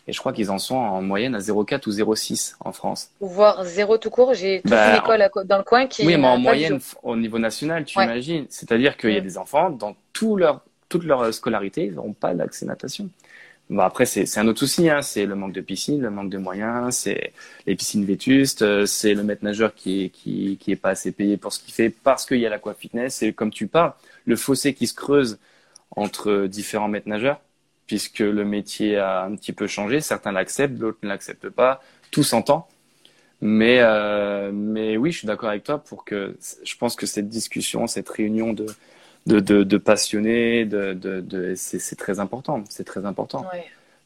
Et 0.07 0.13
je 0.13 0.19
crois 0.19 0.33
qu'ils 0.33 0.51
en 0.51 0.59
sont 0.59 0.77
en 0.77 1.01
moyenne 1.01 1.35
à 1.35 1.39
0,4 1.39 1.89
ou 1.89 1.91
0,6 1.91 2.57
en 2.61 2.73
France. 2.73 3.11
Voire 3.21 3.65
0 3.65 3.99
tout 3.99 4.11
court. 4.11 4.35
J'ai 4.35 4.61
toute 4.61 4.71
bah, 4.71 4.91
une 4.91 4.99
école 4.99 5.47
dans 5.47 5.59
le 5.59 5.65
coin 5.65 5.87
qui. 5.87 6.07
Oui, 6.07 6.17
mais 6.19 6.27
en 6.27 6.37
moyenne, 6.37 6.79
au 7.03 7.17
niveau 7.17 7.39
national, 7.39 7.85
tu 7.85 8.01
imagines. 8.01 8.47
C'est-à-dire 8.51 8.97
qu'il 8.97 9.13
y 9.13 9.17
a 9.17 9.23
des 9.23 9.39
enfants, 9.39 9.71
dans 9.71 9.97
tout 10.13 10.37
leur, 10.37 10.61
toute 10.89 11.05
leur 11.05 11.33
scolarité, 11.33 11.87
ils 11.87 11.95
n'auront 11.95 12.13
pas 12.13 12.35
d'accès 12.35 12.67
natation. 12.67 13.09
Bon, 13.71 13.81
après, 13.81 14.05
c'est 14.05 14.39
un 14.39 14.47
autre 14.47 14.59
souci. 14.59 14.91
Hein. 14.91 15.01
C'est 15.01 15.25
le 15.25 15.35
manque 15.37 15.53
de 15.55 15.63
piscine, 15.63 16.03
le 16.03 16.11
manque 16.11 16.29
de 16.29 16.37
moyens, 16.37 16.95
c'est 16.97 17.33
les 17.67 17.75
piscines 17.75 18.05
vétustes, 18.05 18.85
c'est 18.85 19.15
le 19.15 19.23
maître 19.23 19.43
nageur 19.43 19.75
qui 19.75 20.05
est, 20.05 20.09
qui, 20.11 20.59
qui 20.61 20.73
est 20.73 20.77
pas 20.77 20.91
assez 20.91 21.13
payé 21.13 21.39
pour 21.39 21.51
ce 21.51 21.61
qu'il 21.61 21.73
fait 21.73 21.89
parce 21.89 22.27
qu'il 22.27 22.41
y 22.41 22.47
a 22.47 22.51
l'aqua 22.51 22.75
fitness. 22.75 23.15
C'est 23.15 23.33
comme 23.33 23.51
tu 23.51 23.69
parles, 23.69 23.95
le 24.27 24.37
fossé 24.37 24.75
qui 24.75 24.87
se 24.87 24.93
creuse 24.93 25.39
entre 25.97 26.47
différents 26.47 26.89
maîtres 26.89 27.09
nageurs 27.09 27.41
puisque 27.87 28.21
le 28.21 28.45
métier 28.45 28.97
a 28.99 29.25
un 29.25 29.37
petit 29.37 29.53
peu 29.53 29.67
changé. 29.67 30.01
Certains 30.01 30.33
l'acceptent, 30.33 30.75
d'autres 30.77 30.99
ne 31.03 31.09
l'acceptent 31.09 31.51
pas. 31.51 31.83
Tout 32.11 32.23
s'entend. 32.23 32.69
Mais, 33.41 33.79
euh, 33.81 34.53
mais 34.53 34.97
oui, 34.97 35.13
je 35.13 35.19
suis 35.19 35.27
d'accord 35.27 35.51
avec 35.51 35.65
toi 35.65 35.79
pour 35.79 36.05
que 36.05 36.37
je 36.65 36.77
pense 36.77 36.97
que 36.97 37.07
cette 37.07 37.29
discussion, 37.29 37.87
cette 37.87 38.09
réunion 38.09 38.53
de, 38.55 38.67
de, 39.27 39.41
de, 39.41 39.63
de 39.65 39.77
passionnés, 39.77 40.65
de, 40.65 40.95
de, 40.95 41.21
de 41.21 41.55
c'est 41.57 41.97
très 41.97 42.21
important. 42.21 42.65
C'est 42.71 42.85
très 42.85 43.05
important. 43.05 43.47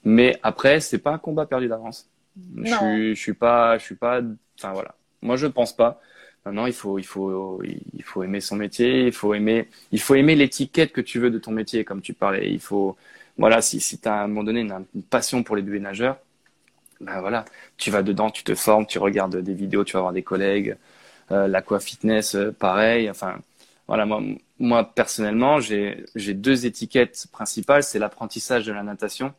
Mais 0.05 0.39
après, 0.43 0.81
c'est 0.81 0.99
pas 0.99 1.13
un 1.13 1.19
combat 1.19 1.47
perdu 1.47 1.69
d'avance. 1.69 2.09
Je 2.57 2.65
suis, 2.67 3.15
je 3.17 3.21
suis 3.21 3.35
pas, 3.35 3.79
je 3.79 3.85
suis 3.85 3.95
pas, 3.97 4.21
enfin 4.59 4.73
voilà. 4.73 4.95
Moi, 5.23 5.37
je 5.37 5.47
pense 5.47 5.75
pas. 5.77 6.01
Maintenant, 6.45 6.67
il 6.67 6.73
faut, 6.73 6.99
il 6.99 7.05
faut, 7.05 7.63
il 7.65 8.03
faut 8.05 8.23
aimer 8.23 8.41
son 8.41 8.57
métier. 8.57 9.07
Il 9.07 9.13
faut 9.13 9.35
aimer, 9.35 9.69
il 9.93 10.01
faut 10.01 10.15
aimer 10.15 10.37
l'étiquette 10.37 10.93
que 10.93 11.01
tu 11.01 11.19
veux 11.19 11.31
de 11.31 11.39
ton 11.39 11.51
métier, 11.53 11.85
comme 11.85 12.01
tu 12.01 12.15
parlais. 12.15 12.51
Il 12.51 12.61
faut, 12.61 12.97
voilà, 13.39 13.63
si, 13.63 13.81
si 13.81 13.99
tu 13.99 14.09
as 14.09 14.15
à 14.15 14.25
un 14.25 14.29
moment 14.29 14.45
donné 14.45 14.61
une, 14.61 14.85
passion 15.11 15.43
pour 15.43 15.57
les 15.57 15.63
bébés 15.63 15.81
nageurs, 15.81 16.19
ben 17.01 17.21
voilà, 17.21 17.45
tu 17.77 17.91
vas 17.91 18.03
dedans, 18.03 18.31
tu 18.31 18.45
te 18.45 18.55
formes, 18.55 18.87
tu 18.87 18.99
regardes 18.99 19.37
des 19.37 19.55
vidéos, 19.55 19.85
tu 19.85 19.95
vas 19.95 20.01
voir 20.01 20.13
des 20.13 20.23
collègues. 20.23 20.77
Euh, 21.33 21.49
l'aqua 21.49 21.81
fitness, 21.81 22.35
euh, 22.35 22.53
pareil. 22.53 23.11
Enfin, 23.11 23.39
voilà, 23.87 24.07
moi, 24.07 24.23
moi 24.59 24.85
personnellement, 24.95 25.61
j'ai 25.61 26.07
deux 26.35 26.67
étiquettes 26.67 27.27
principales, 27.33 27.83
c'est 27.85 27.99
l'apprentissage 27.99 28.67
de 28.67 28.73
la 28.73 28.83
natation 28.83 29.35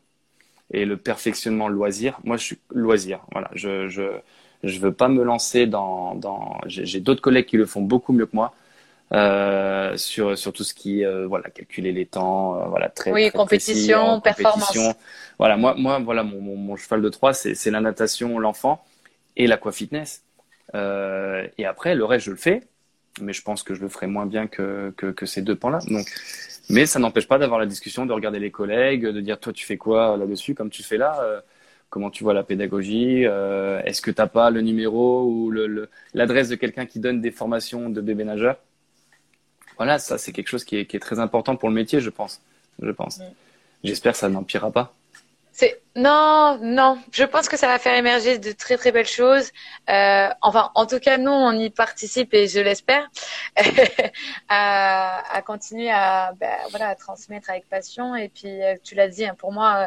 et 0.72 0.84
le 0.84 0.96
perfectionnement 0.96 1.68
loisir. 1.68 2.18
Moi, 2.24 2.36
je 2.36 2.44
suis 2.44 2.58
loisir. 2.70 3.20
Voilà, 3.32 3.50
je 3.54 3.88
je 3.88 4.02
je 4.62 4.78
veux 4.80 4.92
pas 4.92 5.08
me 5.08 5.22
lancer 5.24 5.66
dans 5.66 6.14
dans. 6.14 6.60
J'ai 6.66 7.00
d'autres 7.00 7.22
collègues 7.22 7.46
qui 7.46 7.56
le 7.56 7.66
font 7.66 7.82
beaucoup 7.82 8.12
mieux 8.12 8.26
que 8.26 8.36
moi. 8.36 8.54
Euh, 9.12 9.96
sur 9.96 10.38
sur 10.38 10.52
tout 10.52 10.62
ce 10.62 10.72
qui 10.72 11.04
euh, 11.04 11.26
voilà 11.26 11.50
calculer 11.50 11.90
les 11.90 12.06
temps 12.06 12.54
euh, 12.54 12.66
voilà 12.66 12.88
très 12.88 13.10
oui 13.10 13.28
compétition 13.32 14.20
performance. 14.20 14.78
Voilà 15.36 15.56
moi 15.56 15.74
moi 15.76 15.98
voilà 15.98 16.22
mon, 16.22 16.40
mon, 16.40 16.54
mon 16.54 16.76
cheval 16.76 17.02
de 17.02 17.08
Troie 17.08 17.32
c'est 17.32 17.56
c'est 17.56 17.72
la 17.72 17.80
natation 17.80 18.38
l'enfant 18.38 18.84
et 19.36 19.48
l'aqua 19.48 19.72
fitness. 19.72 20.22
Euh, 20.76 21.44
et 21.58 21.66
après 21.66 21.96
le 21.96 22.04
reste 22.04 22.26
je 22.26 22.30
le 22.30 22.36
fais 22.36 22.62
mais 23.20 23.32
je 23.32 23.42
pense 23.42 23.64
que 23.64 23.74
je 23.74 23.80
le 23.80 23.88
ferai 23.88 24.06
moins 24.06 24.26
bien 24.26 24.46
que 24.46 24.94
que, 24.96 25.06
que 25.06 25.26
ces 25.26 25.42
deux 25.42 25.56
pans 25.56 25.70
là 25.70 25.80
donc 25.88 26.06
mais 26.68 26.86
ça 26.86 27.00
n'empêche 27.00 27.26
pas 27.26 27.38
d'avoir 27.38 27.58
la 27.58 27.66
discussion 27.66 28.06
de 28.06 28.12
regarder 28.12 28.38
les 28.38 28.52
collègues 28.52 29.04
de 29.08 29.20
dire 29.20 29.40
toi 29.40 29.52
tu 29.52 29.66
fais 29.66 29.76
quoi 29.76 30.16
là-dessus 30.18 30.54
comme 30.54 30.70
tu 30.70 30.84
fais 30.84 30.98
là 30.98 31.42
comment 31.88 32.10
tu 32.10 32.22
vois 32.22 32.32
la 32.32 32.44
pédagogie 32.44 33.22
Est-ce 33.22 34.02
que 34.02 34.12
tu 34.12 34.20
n'as 34.20 34.28
pas 34.28 34.50
le 34.50 34.60
numéro 34.60 35.24
ou 35.24 35.50
l'adresse 35.50 36.48
le, 36.48 36.54
de 36.54 36.60
quelqu'un 36.60 36.86
qui 36.86 37.00
donne 37.00 37.20
des 37.20 37.32
formations 37.32 37.90
de 37.90 38.00
bébé 38.00 38.22
nageurs 38.22 38.58
voilà, 39.80 39.98
ça 39.98 40.18
c'est 40.18 40.32
quelque 40.32 40.48
chose 40.48 40.64
qui 40.64 40.76
est, 40.76 41.00
très 41.00 41.20
important 41.20 41.56
pour 41.56 41.70
le 41.70 41.74
métier, 41.74 42.00
je 42.00 42.10
pense. 42.10 42.42
Je 42.82 42.90
pense. 42.90 43.16
Mm. 43.16 43.22
J'espère 43.82 44.12
que 44.12 44.18
ça 44.18 44.28
n'empirera 44.28 44.70
pas. 44.70 44.92
C'est 45.52 45.80
non, 45.96 46.58
non. 46.60 46.98
Je 47.12 47.24
pense 47.24 47.48
que 47.48 47.56
ça 47.56 47.66
va 47.66 47.78
faire 47.78 47.96
émerger 47.96 48.36
de 48.36 48.52
très 48.52 48.76
très 48.76 48.92
belles 48.92 49.06
choses. 49.06 49.50
Euh, 49.88 50.28
enfin, 50.42 50.70
en 50.74 50.84
tout 50.84 50.98
cas, 51.00 51.16
nous, 51.16 51.30
on 51.30 51.52
y 51.52 51.70
participe 51.70 52.34
et 52.34 52.46
je 52.46 52.60
l'espère 52.60 53.08
à, 54.50 55.42
continuer 55.46 55.90
à 55.90 56.34
bah, 56.38 56.58
voilà 56.68 56.88
à 56.88 56.94
transmettre 56.94 57.48
avec 57.48 57.66
passion. 57.66 58.14
Et 58.14 58.28
puis, 58.28 58.62
euh, 58.62 58.74
tu 58.84 58.94
l'as 58.94 59.08
dit, 59.08 59.24
hein, 59.24 59.34
pour 59.38 59.50
moi, 59.50 59.76
euh, 59.76 59.86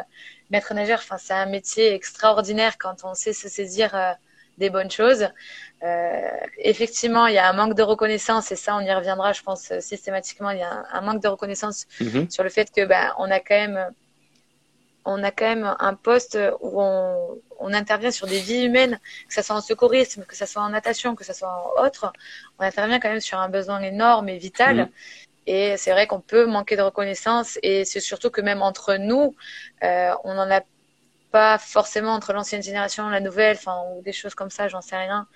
maître 0.50 0.74
nageur, 0.74 0.98
enfin, 0.98 1.18
c'est 1.18 1.34
un 1.34 1.46
métier 1.46 1.94
extraordinaire 1.94 2.78
quand 2.78 3.04
on 3.04 3.14
sait 3.14 3.32
se 3.32 3.48
saisir 3.48 4.16
des 4.58 4.70
bonnes 4.70 4.90
choses. 4.90 5.28
Euh, 5.84 6.30
effectivement, 6.58 7.26
il 7.26 7.34
y 7.34 7.38
a 7.38 7.48
un 7.48 7.52
manque 7.52 7.74
de 7.74 7.82
reconnaissance 7.82 8.50
et 8.52 8.56
ça, 8.56 8.76
on 8.76 8.80
y 8.80 8.92
reviendra, 8.92 9.32
je 9.32 9.42
pense 9.42 9.78
systématiquement. 9.80 10.50
Il 10.50 10.58
y 10.58 10.62
a 10.62 10.84
un, 10.90 11.00
manque 11.02 11.22
de 11.22 11.28
reconnaissance 11.28 11.86
mhm. 12.00 12.30
sur 12.30 12.42
le 12.42 12.48
fait 12.48 12.72
que 12.72 12.84
ben, 12.86 13.12
on 13.18 13.30
a 13.30 13.38
quand 13.38 13.54
même, 13.54 13.90
on 15.04 15.22
a 15.22 15.30
quand 15.30 15.44
même 15.44 15.76
un 15.78 15.94
poste 15.94 16.38
où 16.60 16.80
on, 16.80 17.38
on 17.58 17.72
intervient 17.74 18.10
sur 18.10 18.26
des 18.26 18.40
vies 18.40 18.64
humaines, 18.64 18.98
que 19.28 19.34
ce 19.34 19.42
soit 19.42 19.56
en 19.56 19.60
secourisme, 19.60 20.24
que 20.24 20.36
ce 20.36 20.46
soit 20.46 20.62
en 20.62 20.70
natation, 20.70 21.14
que 21.14 21.24
ce 21.24 21.34
soit 21.34 21.50
en 21.50 21.84
autre. 21.84 22.12
On 22.58 22.62
intervient 22.62 22.98
quand 22.98 23.10
même 23.10 23.20
sur 23.20 23.38
un 23.38 23.50
besoin 23.50 23.80
énorme 23.82 24.30
et 24.30 24.38
vital. 24.38 24.76
Mhm. 24.76 24.88
Et 25.46 25.76
c'est 25.76 25.90
vrai 25.90 26.06
qu'on 26.06 26.20
peut 26.20 26.46
manquer 26.46 26.76
de 26.76 26.82
reconnaissance 26.82 27.58
et 27.62 27.84
c'est 27.84 28.00
surtout 28.00 28.30
que 28.30 28.40
même 28.40 28.62
entre 28.62 28.94
nous, 28.94 29.36
euh, 29.82 30.12
on 30.24 30.38
en 30.38 30.50
a 30.50 30.62
pas 31.30 31.58
forcément 31.58 32.12
entre 32.12 32.32
l'ancienne 32.32 32.62
génération, 32.62 33.08
la 33.10 33.20
nouvelle, 33.20 33.56
enfin 33.56 33.82
ou 33.92 34.02
des 34.02 34.12
choses 34.12 34.34
comme 34.34 34.50
ça, 34.50 34.68
j'en 34.68 34.80
sais 34.80 34.96
rien. 34.96 35.26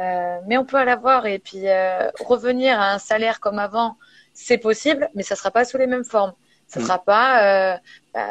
Euh, 0.00 0.38
mais 0.46 0.56
on 0.56 0.64
peut 0.64 0.82
l'avoir 0.84 1.26
et 1.26 1.38
puis 1.38 1.62
euh, 1.68 2.08
revenir 2.20 2.80
à 2.80 2.92
un 2.92 2.98
salaire 2.98 3.40
comme 3.40 3.58
avant, 3.58 3.96
c'est 4.32 4.58
possible, 4.58 5.10
mais 5.14 5.24
ça 5.24 5.34
sera 5.34 5.50
pas 5.50 5.64
sous 5.64 5.76
les 5.76 5.86
mêmes 5.86 6.04
formes. 6.04 6.34
Ça 6.68 6.78
ne 6.78 6.84
mm. 6.84 6.86
sera 6.86 6.98
pas 7.02 7.42
euh, 7.42 7.76
bah, 8.14 8.22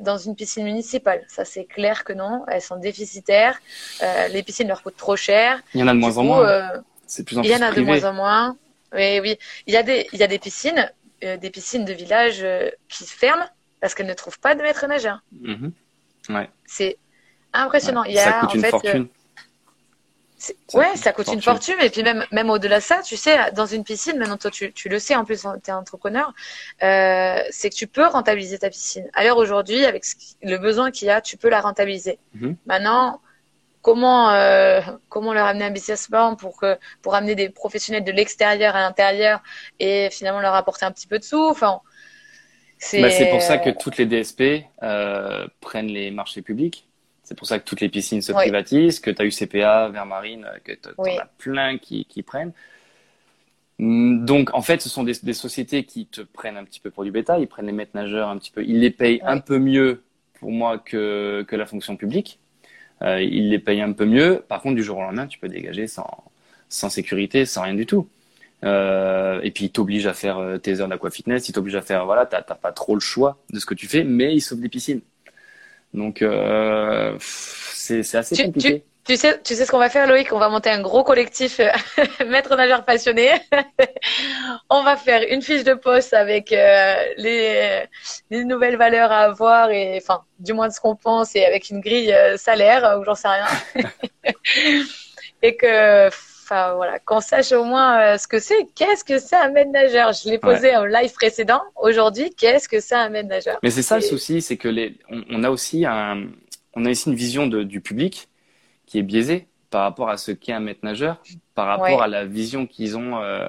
dans 0.00 0.18
une 0.18 0.36
piscine 0.36 0.64
municipale. 0.64 1.24
Ça, 1.28 1.44
c'est 1.44 1.64
clair 1.64 2.04
que 2.04 2.12
non. 2.12 2.44
Elles 2.48 2.60
sont 2.60 2.76
déficitaires. 2.76 3.58
les 4.30 4.42
piscines 4.42 4.68
leur 4.68 4.82
coûtent 4.82 4.96
trop 4.96 5.16
cher. 5.16 5.62
Il 5.74 5.80
y 5.80 5.82
en 5.82 5.88
a 5.88 5.94
de 5.94 5.98
moins 5.98 6.18
en 6.18 6.24
moins. 6.24 6.72
c'est 7.06 7.24
plus 7.24 7.38
en 7.38 7.42
Il 7.42 7.50
y 7.50 7.56
en 7.56 7.62
a 7.62 7.72
de 7.72 7.80
moins 7.80 8.04
en 8.04 8.12
moins. 8.12 8.56
Oui, 8.92 9.20
oui. 9.20 9.38
Il 9.66 9.74
y 9.74 9.76
a 9.76 9.82
des, 9.82 10.08
il 10.12 10.18
y 10.18 10.22
a 10.22 10.26
des 10.26 10.38
piscines, 10.38 10.90
des 11.22 11.50
piscines 11.50 11.84
de 11.84 11.92
village 11.92 12.44
qui 12.88 13.04
se 13.04 13.12
ferment 13.12 13.46
parce 13.80 13.94
qu'elles 13.94 14.06
ne 14.06 14.14
trouvent 14.14 14.40
pas 14.40 14.54
de 14.54 14.62
maître 14.62 14.86
nageur. 14.86 15.22
Ouais. 16.28 16.50
C'est 16.66 16.98
impressionnant. 17.52 18.04
Il 18.04 18.14
y 18.14 18.18
a, 18.18 18.24
ça 18.24 18.32
coûte 18.40 18.54
une 18.54 18.64
fortune. 18.64 19.08
Ouais, 20.72 20.96
ça 20.96 21.12
coûte 21.12 21.28
une 21.28 21.42
fortune. 21.42 21.76
Et 21.80 21.90
puis 21.90 22.02
même, 22.02 22.24
même 22.32 22.50
au-delà 22.50 22.78
de 22.78 22.82
ça, 22.82 23.00
tu 23.02 23.16
sais, 23.16 23.36
dans 23.52 23.66
une 23.66 23.84
piscine, 23.84 24.18
maintenant 24.18 24.36
toi 24.36 24.50
tu, 24.50 24.72
tu 24.72 24.88
le 24.88 24.98
sais, 24.98 25.14
en 25.14 25.24
plus 25.24 25.42
tu 25.42 25.70
es 25.70 25.72
entrepreneur, 25.72 26.32
euh, 26.82 27.38
c'est 27.50 27.70
que 27.70 27.74
tu 27.74 27.86
peux 27.86 28.06
rentabiliser 28.06 28.58
ta 28.58 28.70
piscine. 28.70 29.08
À 29.14 29.24
l'heure 29.24 29.38
aujourd'hui, 29.38 29.84
avec 29.84 30.04
le 30.42 30.56
besoin 30.58 30.90
qu'il 30.90 31.08
y 31.08 31.10
a, 31.10 31.20
tu 31.20 31.36
peux 31.36 31.48
la 31.48 31.60
rentabiliser. 31.60 32.18
Mm-hmm. 32.36 32.56
Maintenant, 32.66 33.20
comment 33.82 34.30
euh, 34.30 34.80
comment 35.08 35.32
leur 35.32 35.46
amener 35.46 35.66
un 35.66 35.70
business 35.70 36.08
plan 36.08 36.36
pour 36.36 36.56
que 36.56 36.78
pour 37.02 37.14
amener 37.14 37.34
des 37.34 37.50
professionnels 37.50 38.04
de 38.04 38.12
l'extérieur 38.12 38.74
à 38.74 38.80
l'intérieur 38.80 39.42
et 39.78 40.08
finalement 40.10 40.40
leur 40.40 40.54
apporter 40.54 40.86
un 40.86 40.92
petit 40.92 41.06
peu 41.06 41.18
de 41.18 41.24
sous? 41.24 41.48
Enfin, 41.48 41.80
c'est 42.78 43.00
bah, 43.00 43.08
pour 43.30 43.42
ça 43.42 43.58
que 43.58 43.70
toutes 43.70 43.98
les 43.98 44.06
DSP 44.06 44.64
euh, 44.82 45.46
prennent 45.60 45.86
les 45.86 46.10
marchés 46.10 46.42
publics 46.42 46.88
c'est 47.24 47.36
pour 47.36 47.46
ça 47.46 47.58
que 47.58 47.64
toutes 47.64 47.80
les 47.80 47.88
piscines 47.88 48.22
se 48.22 48.32
privatisent, 48.32 49.00
que 49.00 49.10
tu 49.10 49.22
as 49.22 49.24
eu 49.24 49.30
CPA, 49.30 49.88
Vermarine, 49.88 50.46
que 50.62 50.72
tu 50.72 50.88
en 50.96 51.04
as 51.04 51.28
plein 51.38 51.78
qui, 51.78 52.04
qui 52.04 52.22
prennent. 52.22 52.52
Hum, 53.80 54.24
donc, 54.24 54.54
en 54.54 54.62
fait, 54.62 54.80
ce 54.80 54.88
sont 54.88 55.02
des, 55.02 55.14
des, 55.22 55.32
sociétés 55.32 55.84
qui 55.84 56.06
te 56.06 56.20
prennent 56.20 56.56
un 56.56 56.64
petit 56.64 56.80
peu 56.80 56.90
pour 56.90 57.02
du 57.02 57.10
bétail, 57.10 57.42
ils 57.42 57.48
prennent 57.48 57.66
les 57.66 57.72
maîtres 57.72 57.94
nageurs 57.94 58.28
un 58.28 58.38
petit 58.38 58.52
peu, 58.52 58.62
ils 58.62 58.78
les 58.78 58.90
payent 58.90 59.20
un 59.24 59.38
peu 59.38 59.58
mieux 59.58 60.02
pour 60.38 60.52
moi 60.52 60.78
que, 60.78 61.44
que 61.48 61.56
la 61.56 61.66
fonction 61.66 61.96
publique. 61.96 62.38
Euh, 63.02 63.20
ils 63.20 63.50
les 63.50 63.58
payent 63.58 63.80
un 63.80 63.92
peu 63.92 64.04
mieux. 64.04 64.44
Par 64.46 64.60
contre, 64.62 64.76
du 64.76 64.84
jour 64.84 64.98
au 64.98 65.02
lendemain, 65.02 65.26
tu 65.26 65.38
peux 65.38 65.48
dégager 65.48 65.86
sans, 65.86 66.24
sans 66.68 66.90
sécurité, 66.90 67.46
sans 67.46 67.62
rien 67.62 67.74
du 67.74 67.86
tout. 67.86 68.08
Euh, 68.64 69.40
et 69.42 69.50
puis, 69.50 69.66
ils 69.66 69.70
t'obligent 69.70 70.06
à 70.06 70.14
faire 70.14 70.38
euh, 70.38 70.58
tes 70.58 70.80
heures 70.80 70.88
d'aquafitness, 70.88 71.48
ils 71.48 71.52
t'obligent 71.52 71.74
à 71.76 71.82
faire, 71.82 72.06
voilà, 72.06 72.26
t'as 72.26 72.42
pas 72.42 72.72
trop 72.72 72.94
le 72.94 73.00
choix 73.00 73.38
de 73.50 73.58
ce 73.58 73.66
que 73.66 73.74
tu 73.74 73.86
fais, 73.88 74.04
mais 74.04 74.34
ils 74.34 74.40
sauvent 74.40 74.60
des 74.60 74.68
piscines. 74.68 75.00
Donc 75.94 76.22
euh, 76.22 77.16
c'est 77.20 78.14
assez 78.14 78.44
compliqué. 78.44 78.84
Tu, 79.04 79.16
sais, 79.16 79.38
tu 79.42 79.54
sais 79.54 79.66
ce 79.66 79.70
qu'on 79.70 79.78
va 79.78 79.90
faire, 79.90 80.06
Loïc? 80.08 80.32
On 80.32 80.38
va 80.38 80.48
monter 80.48 80.70
un 80.70 80.80
gros 80.80 81.04
collectif 81.04 81.60
euh, 81.60 81.70
maître 82.26 82.56
nageur 82.56 82.84
passionné. 82.84 83.30
on 84.70 84.82
va 84.82 84.96
faire 84.96 85.22
une 85.28 85.42
fiche 85.42 85.62
de 85.62 85.74
poste 85.74 86.14
avec 86.14 86.52
euh, 86.52 86.94
les, 87.18 87.84
les, 88.30 88.44
nouvelles 88.44 88.76
valeurs 88.76 89.12
à 89.12 89.20
avoir 89.20 89.70
et 89.70 89.98
enfin, 90.02 90.24
du 90.38 90.52
moins 90.52 90.68
de 90.68 90.72
ce 90.72 90.80
qu'on 90.80 90.96
pense 90.96 91.36
et 91.36 91.44
avec 91.44 91.70
une 91.70 91.80
grille 91.80 92.14
salaire 92.36 92.98
ou 92.98 93.04
j'en 93.04 93.14
sais 93.14 93.28
rien. 93.28 93.46
et 95.42 95.56
que 95.56 96.08
enfin 96.44 96.74
voilà, 96.74 96.98
qu'on 96.98 97.20
sache 97.20 97.52
au 97.52 97.64
moins 97.64 97.98
euh, 98.00 98.18
ce 98.18 98.28
que 98.28 98.38
c'est. 98.38 98.66
Qu'est-ce 98.74 99.04
que 99.04 99.18
c'est 99.18 99.36
un 99.36 99.48
maître 99.48 99.70
nageur? 99.70 100.12
Je 100.12 100.28
l'ai 100.28 100.38
posé 100.38 100.76
en 100.76 100.84
live 100.84 101.12
précédent. 101.12 101.62
Aujourd'hui, 101.76 102.30
qu'est-ce 102.36 102.68
que 102.68 102.80
c'est 102.80 102.94
un 102.94 103.08
maître 103.08 103.28
nageur? 103.28 103.58
Mais 103.62 103.70
c'est 103.70 103.82
ça 103.82 103.96
le 103.96 104.02
souci, 104.02 104.42
c'est 104.42 104.56
que 104.56 104.68
les, 104.68 104.96
on, 105.30 105.42
a 105.42 105.50
aussi 105.50 105.86
un, 105.86 106.24
on 106.74 106.84
a 106.84 106.90
une 106.90 107.14
vision 107.14 107.46
de, 107.46 107.62
du 107.62 107.80
public 107.80 108.28
qui 108.86 108.98
est 108.98 109.02
biaisée 109.02 109.46
par 109.70 109.82
rapport 109.82 110.10
à 110.10 110.18
ce 110.18 110.30
qu'est 110.30 110.52
un 110.52 110.60
maître 110.60 110.80
nageur, 110.82 111.22
par 111.54 111.66
rapport 111.66 112.02
à 112.02 112.08
la 112.08 112.24
vision 112.24 112.66
qu'ils 112.66 112.96
ont. 112.96 113.20
Euh, 113.22 113.48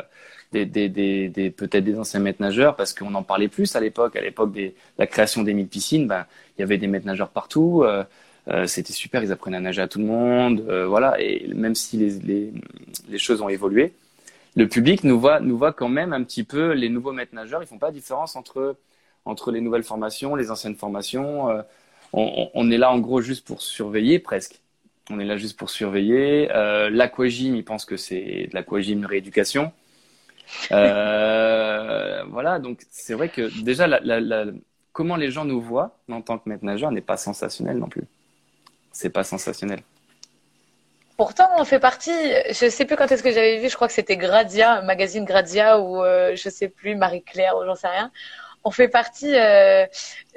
des, 0.51 0.65
des, 0.65 0.87
des, 0.87 1.27
des 1.27 1.49
peut-être 1.49 1.83
des 1.83 1.99
anciens 1.99 2.21
maîtres 2.21 2.41
nageurs 2.41 2.77
parce 2.77 2.93
qu'on 2.93 3.13
en 3.15 3.23
parlait 3.23 3.49
plus 3.49 3.75
à 3.75 3.81
l'époque 3.81 4.15
à 4.15 4.21
l'époque 4.21 4.53
de 4.53 4.71
la 4.97 5.05
création 5.05 5.43
des 5.43 5.53
mille 5.53 5.67
piscines 5.67 6.07
ben 6.07 6.25
il 6.55 6.61
y 6.61 6.63
avait 6.63 6.77
des 6.77 6.87
maîtres 6.87 7.07
nageurs 7.07 7.29
partout 7.29 7.83
euh, 7.83 8.05
euh, 8.47 8.67
c'était 8.67 8.93
super, 8.93 9.23
ils 9.23 9.31
apprenaient 9.31 9.57
à 9.57 9.61
nager 9.61 9.81
à 9.81 9.87
tout 9.87 9.99
le 9.99 10.05
monde, 10.05 10.65
euh, 10.69 10.85
voilà. 10.87 11.19
Et 11.19 11.47
même 11.53 11.73
si 11.75 11.97
les, 11.97 12.51
les, 13.09 13.17
choses 13.17 13.41
ont 13.41 13.49
évolué, 13.49 13.93
le 14.55 14.67
public 14.67 15.03
nous 15.03 15.19
voit, 15.19 15.39
nous 15.39 15.57
voit 15.57 15.73
quand 15.73 15.89
même 15.89 16.13
un 16.13 16.23
petit 16.23 16.43
peu 16.43 16.73
les 16.73 16.89
nouveaux 16.89 17.11
maîtres 17.11 17.33
nageurs. 17.33 17.63
Ils 17.63 17.67
font 17.67 17.79
pas 17.79 17.87
la 17.87 17.93
différence 17.93 18.35
entre 18.35 18.77
entre 19.25 19.51
les 19.51 19.61
nouvelles 19.61 19.83
formations, 19.83 20.35
les 20.35 20.51
anciennes 20.51 20.75
formations. 20.75 21.49
Euh, 21.49 21.61
on, 22.13 22.69
est 22.71 22.77
là 22.77 22.91
en 22.91 22.99
gros 22.99 23.21
juste 23.21 23.45
pour 23.45 23.61
surveiller 23.61 24.19
presque. 24.19 24.61
On 25.09 25.19
est 25.19 25.25
là 25.25 25.37
juste 25.37 25.57
pour 25.57 25.69
surveiller. 25.69 26.47
L'aquagym, 26.91 27.55
ils 27.55 27.65
pensent 27.65 27.85
que 27.85 27.97
c'est 27.97 28.47
de 28.49 28.53
l'aquagym 28.53 29.05
rééducation. 29.05 29.71
Voilà, 30.69 32.59
donc 32.59 32.81
c'est 32.91 33.13
vrai 33.13 33.29
que 33.29 33.49
déjà, 33.63 33.87
comment 34.93 35.15
les 35.15 35.31
gens 35.31 35.45
nous 35.45 35.61
voient 35.61 35.97
en 36.09 36.21
tant 36.21 36.37
que 36.37 36.47
maître 36.49 36.65
nageur 36.65 36.91
n'est 36.91 37.01
pas 37.01 37.17
sensationnel 37.17 37.77
non 37.77 37.87
plus 37.87 38.03
c'est 38.95 39.09
pas 39.09 39.25
sensationnel. 39.25 39.81
Pourtant, 41.17 41.49
on 41.57 41.65
fait 41.65 41.79
partie, 41.79 42.11
je 42.49 42.69
sais 42.69 42.85
plus 42.85 42.95
quand 42.95 43.11
est-ce 43.11 43.23
que 43.23 43.31
j'avais 43.31 43.59
vu, 43.59 43.69
je 43.69 43.75
crois 43.75 43.87
que 43.87 43.93
c'était 43.93 44.17
Gradia, 44.17 44.81
magazine 44.81 45.25
Gradia 45.25 45.79
ou 45.79 46.01
euh, 46.01 46.35
je 46.35 46.49
sais 46.49 46.69
plus 46.69 46.95
Marie 46.95 47.23
Claire 47.23 47.57
ou 47.57 47.65
j'en 47.65 47.75
sais 47.75 47.89
rien. 47.89 48.11
On 48.63 48.71
fait 48.71 48.87
partie 48.87 49.35
euh, 49.35 49.85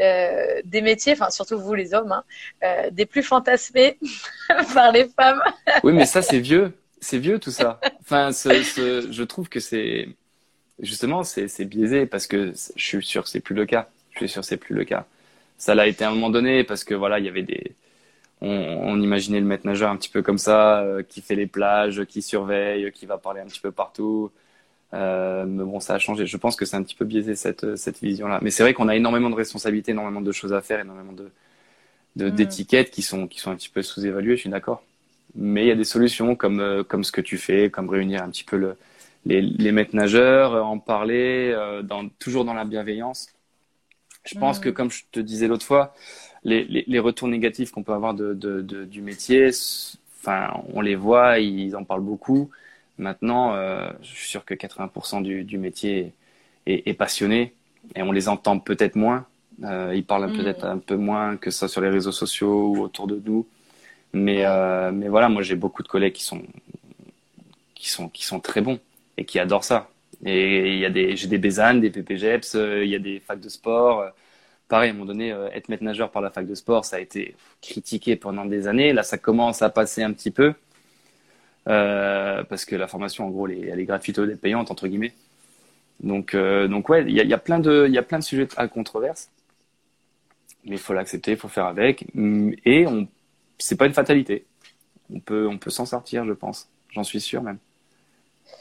euh, 0.00 0.60
des 0.64 0.82
métiers, 0.82 1.12
enfin 1.12 1.30
surtout 1.30 1.58
vous 1.58 1.74
les 1.74 1.94
hommes, 1.94 2.12
hein, 2.12 2.24
euh, 2.64 2.90
des 2.90 3.06
plus 3.06 3.22
fantasmés 3.22 3.96
par 4.74 4.92
les 4.92 5.08
femmes. 5.08 5.40
oui, 5.84 5.92
mais 5.92 6.04
ça 6.04 6.20
c'est 6.20 6.40
vieux, 6.40 6.72
c'est 7.00 7.18
vieux 7.18 7.38
tout 7.38 7.52
ça. 7.52 7.80
Enfin, 8.00 8.32
ce, 8.32 8.62
ce, 8.64 9.08
je 9.10 9.22
trouve 9.22 9.48
que 9.48 9.60
c'est 9.60 10.08
justement 10.80 11.22
c'est 11.22 11.64
biaisé 11.64 12.06
parce 12.06 12.26
que 12.26 12.52
je 12.76 12.84
suis 12.84 13.04
sûr 13.04 13.22
que 13.22 13.30
c'est 13.30 13.40
plus 13.40 13.54
le 13.54 13.66
cas. 13.66 13.88
Je 14.12 14.18
suis 14.18 14.28
sûr 14.28 14.42
que 14.42 14.48
c'est 14.48 14.56
plus 14.56 14.74
le 14.74 14.84
cas. 14.84 15.06
Ça 15.58 15.74
l'a 15.74 15.86
été 15.86 16.04
à 16.04 16.08
un 16.08 16.12
moment 16.12 16.30
donné 16.30 16.64
parce 16.64 16.84
que 16.84 16.94
voilà, 16.94 17.18
il 17.20 17.24
y 17.24 17.28
avait 17.28 17.42
des 17.42 17.74
on, 18.40 18.48
on, 18.48 19.00
imaginait 19.00 19.40
le 19.40 19.46
maître 19.46 19.66
nageur 19.66 19.90
un 19.90 19.96
petit 19.96 20.08
peu 20.08 20.22
comme 20.22 20.38
ça, 20.38 20.80
euh, 20.80 21.02
qui 21.02 21.22
fait 21.22 21.34
les 21.34 21.46
plages, 21.46 22.04
qui 22.04 22.22
surveille, 22.22 22.92
qui 22.92 23.06
va 23.06 23.18
parler 23.18 23.40
un 23.40 23.46
petit 23.46 23.60
peu 23.60 23.72
partout. 23.72 24.30
Euh, 24.94 25.44
mais 25.46 25.64
bon, 25.64 25.80
ça 25.80 25.94
a 25.94 25.98
changé. 25.98 26.26
Je 26.26 26.36
pense 26.36 26.56
que 26.56 26.64
c'est 26.64 26.76
un 26.76 26.82
petit 26.82 26.94
peu 26.94 27.04
biaisé 27.04 27.34
cette, 27.36 27.76
cette 27.76 28.00
vision-là. 28.00 28.38
Mais 28.42 28.50
c'est 28.50 28.62
vrai 28.62 28.74
qu'on 28.74 28.88
a 28.88 28.96
énormément 28.96 29.30
de 29.30 29.34
responsabilités, 29.34 29.92
énormément 29.92 30.20
de 30.20 30.32
choses 30.32 30.52
à 30.52 30.62
faire, 30.62 30.80
énormément 30.80 31.12
de 31.12 31.30
mm. 32.16 32.30
d'étiquettes 32.30 32.90
qui 32.90 33.02
sont 33.02 33.26
qui 33.26 33.40
sont 33.40 33.50
un 33.50 33.56
petit 33.56 33.68
peu 33.68 33.82
sous-évaluées. 33.82 34.36
Je 34.36 34.42
suis 34.42 34.50
d'accord. 34.50 34.82
Mais 35.34 35.64
il 35.64 35.68
y 35.68 35.70
a 35.70 35.74
des 35.74 35.84
solutions 35.84 36.36
comme 36.36 36.60
euh, 36.60 36.84
comme 36.84 37.04
ce 37.04 37.12
que 37.12 37.20
tu 37.20 37.38
fais, 37.38 37.70
comme 37.70 37.88
réunir 37.90 38.22
un 38.22 38.30
petit 38.30 38.44
peu 38.44 38.56
le, 38.56 38.76
les, 39.26 39.42
les 39.42 39.72
maîtres 39.72 39.94
nageurs, 39.94 40.64
en 40.64 40.78
parler, 40.78 41.52
euh, 41.54 41.82
dans, 41.82 42.08
toujours 42.08 42.44
dans 42.44 42.54
la 42.54 42.64
bienveillance. 42.64 43.28
Je 44.24 44.38
pense 44.38 44.58
mm. 44.58 44.62
que 44.62 44.68
comme 44.70 44.90
je 44.90 45.04
te 45.12 45.20
disais 45.20 45.48
l'autre 45.48 45.66
fois, 45.66 45.94
les, 46.44 46.84
les, 46.86 46.98
retours 46.98 47.28
négatifs 47.28 47.70
qu'on 47.70 47.82
peut 47.82 47.92
avoir 47.92 48.14
de, 48.14 48.34
de, 48.34 48.60
de, 48.60 48.84
du 48.84 49.02
métier, 49.02 49.50
enfin, 50.20 50.62
on 50.72 50.80
les 50.80 50.94
voit, 50.94 51.38
ils 51.38 51.74
en 51.76 51.84
parlent 51.84 52.02
beaucoup. 52.02 52.50
Maintenant, 52.98 53.54
euh, 53.54 53.88
je 54.02 54.08
suis 54.08 54.28
sûr 54.28 54.44
que 54.44 54.54
80% 54.54 55.22
du, 55.22 55.44
du 55.44 55.58
métier 55.58 56.12
est, 56.66 56.88
est, 56.88 56.94
passionné 56.94 57.54
et 57.94 58.02
on 58.02 58.12
les 58.12 58.28
entend 58.28 58.58
peut-être 58.58 58.96
moins. 58.96 59.26
Euh, 59.64 59.92
ils 59.94 60.04
parlent 60.04 60.30
mm. 60.32 60.36
peut-être 60.36 60.64
un 60.64 60.78
peu 60.78 60.96
moins 60.96 61.36
que 61.36 61.50
ça 61.50 61.68
sur 61.68 61.80
les 61.80 61.88
réseaux 61.88 62.12
sociaux 62.12 62.74
ou 62.74 62.80
autour 62.82 63.06
de 63.06 63.20
nous. 63.24 63.46
Mais, 64.12 64.44
euh, 64.44 64.90
mais 64.92 65.08
voilà, 65.08 65.28
moi 65.28 65.42
j'ai 65.42 65.56
beaucoup 65.56 65.82
de 65.82 65.88
collègues 65.88 66.14
qui 66.14 66.24
sont, 66.24 66.42
qui 67.74 67.88
sont, 67.88 68.08
qui 68.08 68.24
sont 68.24 68.40
très 68.40 68.60
bons 68.60 68.80
et 69.16 69.24
qui 69.24 69.38
adorent 69.38 69.64
ça. 69.64 69.90
Et 70.24 70.72
il 70.74 70.78
y 70.80 70.84
a 70.84 70.90
des, 70.90 71.14
j'ai 71.16 71.28
des 71.28 71.38
Bézanes, 71.38 71.80
des 71.80 71.90
PPGEPS, 71.90 72.54
il 72.54 72.88
y 72.88 72.96
a 72.96 72.98
des 72.98 73.20
facs 73.20 73.40
de 73.40 73.48
sport 73.48 74.10
pareil, 74.68 74.90
à 74.90 74.92
un 74.92 74.94
moment 74.94 75.06
donné, 75.06 75.32
euh, 75.32 75.48
être 75.52 75.68
maître 75.68 75.84
nageur 75.84 76.10
par 76.10 76.22
la 76.22 76.30
fac 76.30 76.46
de 76.46 76.54
sport, 76.54 76.84
ça 76.84 76.96
a 76.96 77.00
été 77.00 77.36
critiqué 77.62 78.16
pendant 78.16 78.44
des 78.44 78.68
années. 78.68 78.92
Là, 78.92 79.02
ça 79.02 79.18
commence 79.18 79.62
à 79.62 79.70
passer 79.70 80.02
un 80.02 80.12
petit 80.12 80.30
peu. 80.30 80.54
Euh, 81.68 82.44
parce 82.44 82.64
que 82.64 82.76
la 82.76 82.88
formation, 82.88 83.26
en 83.26 83.30
gros, 83.30 83.46
elle 83.48 83.64
est, 83.64 83.66
elle 83.68 83.80
est 83.80 84.18
elle 84.18 84.30
est 84.30 84.36
payante, 84.40 84.70
entre 84.70 84.88
guillemets. 84.88 85.12
Donc, 86.00 86.34
euh, 86.34 86.68
donc 86.68 86.88
ouais, 86.88 87.04
il 87.06 87.14
y 87.14 87.20
a, 87.20 87.24
y, 87.24 87.34
a 87.34 87.38
plein 87.38 87.58
de, 87.60 87.86
il 87.88 87.94
y 87.94 87.98
a 87.98 88.02
plein 88.02 88.18
de 88.18 88.24
sujets 88.24 88.48
à 88.56 88.68
controverse. 88.68 89.30
Mais 90.64 90.76
il 90.76 90.78
faut 90.78 90.92
l'accepter, 90.94 91.32
il 91.32 91.36
faut 91.36 91.48
faire 91.48 91.66
avec. 91.66 92.04
Et 92.64 92.86
on, 92.86 93.08
c'est 93.58 93.76
pas 93.76 93.86
une 93.86 93.94
fatalité. 93.94 94.46
On 95.10 95.20
peut, 95.20 95.48
on 95.48 95.58
peut 95.58 95.70
s'en 95.70 95.86
sortir, 95.86 96.24
je 96.26 96.32
pense. 96.32 96.68
J'en 96.90 97.04
suis 97.04 97.20
sûr 97.20 97.42
même. 97.42 97.58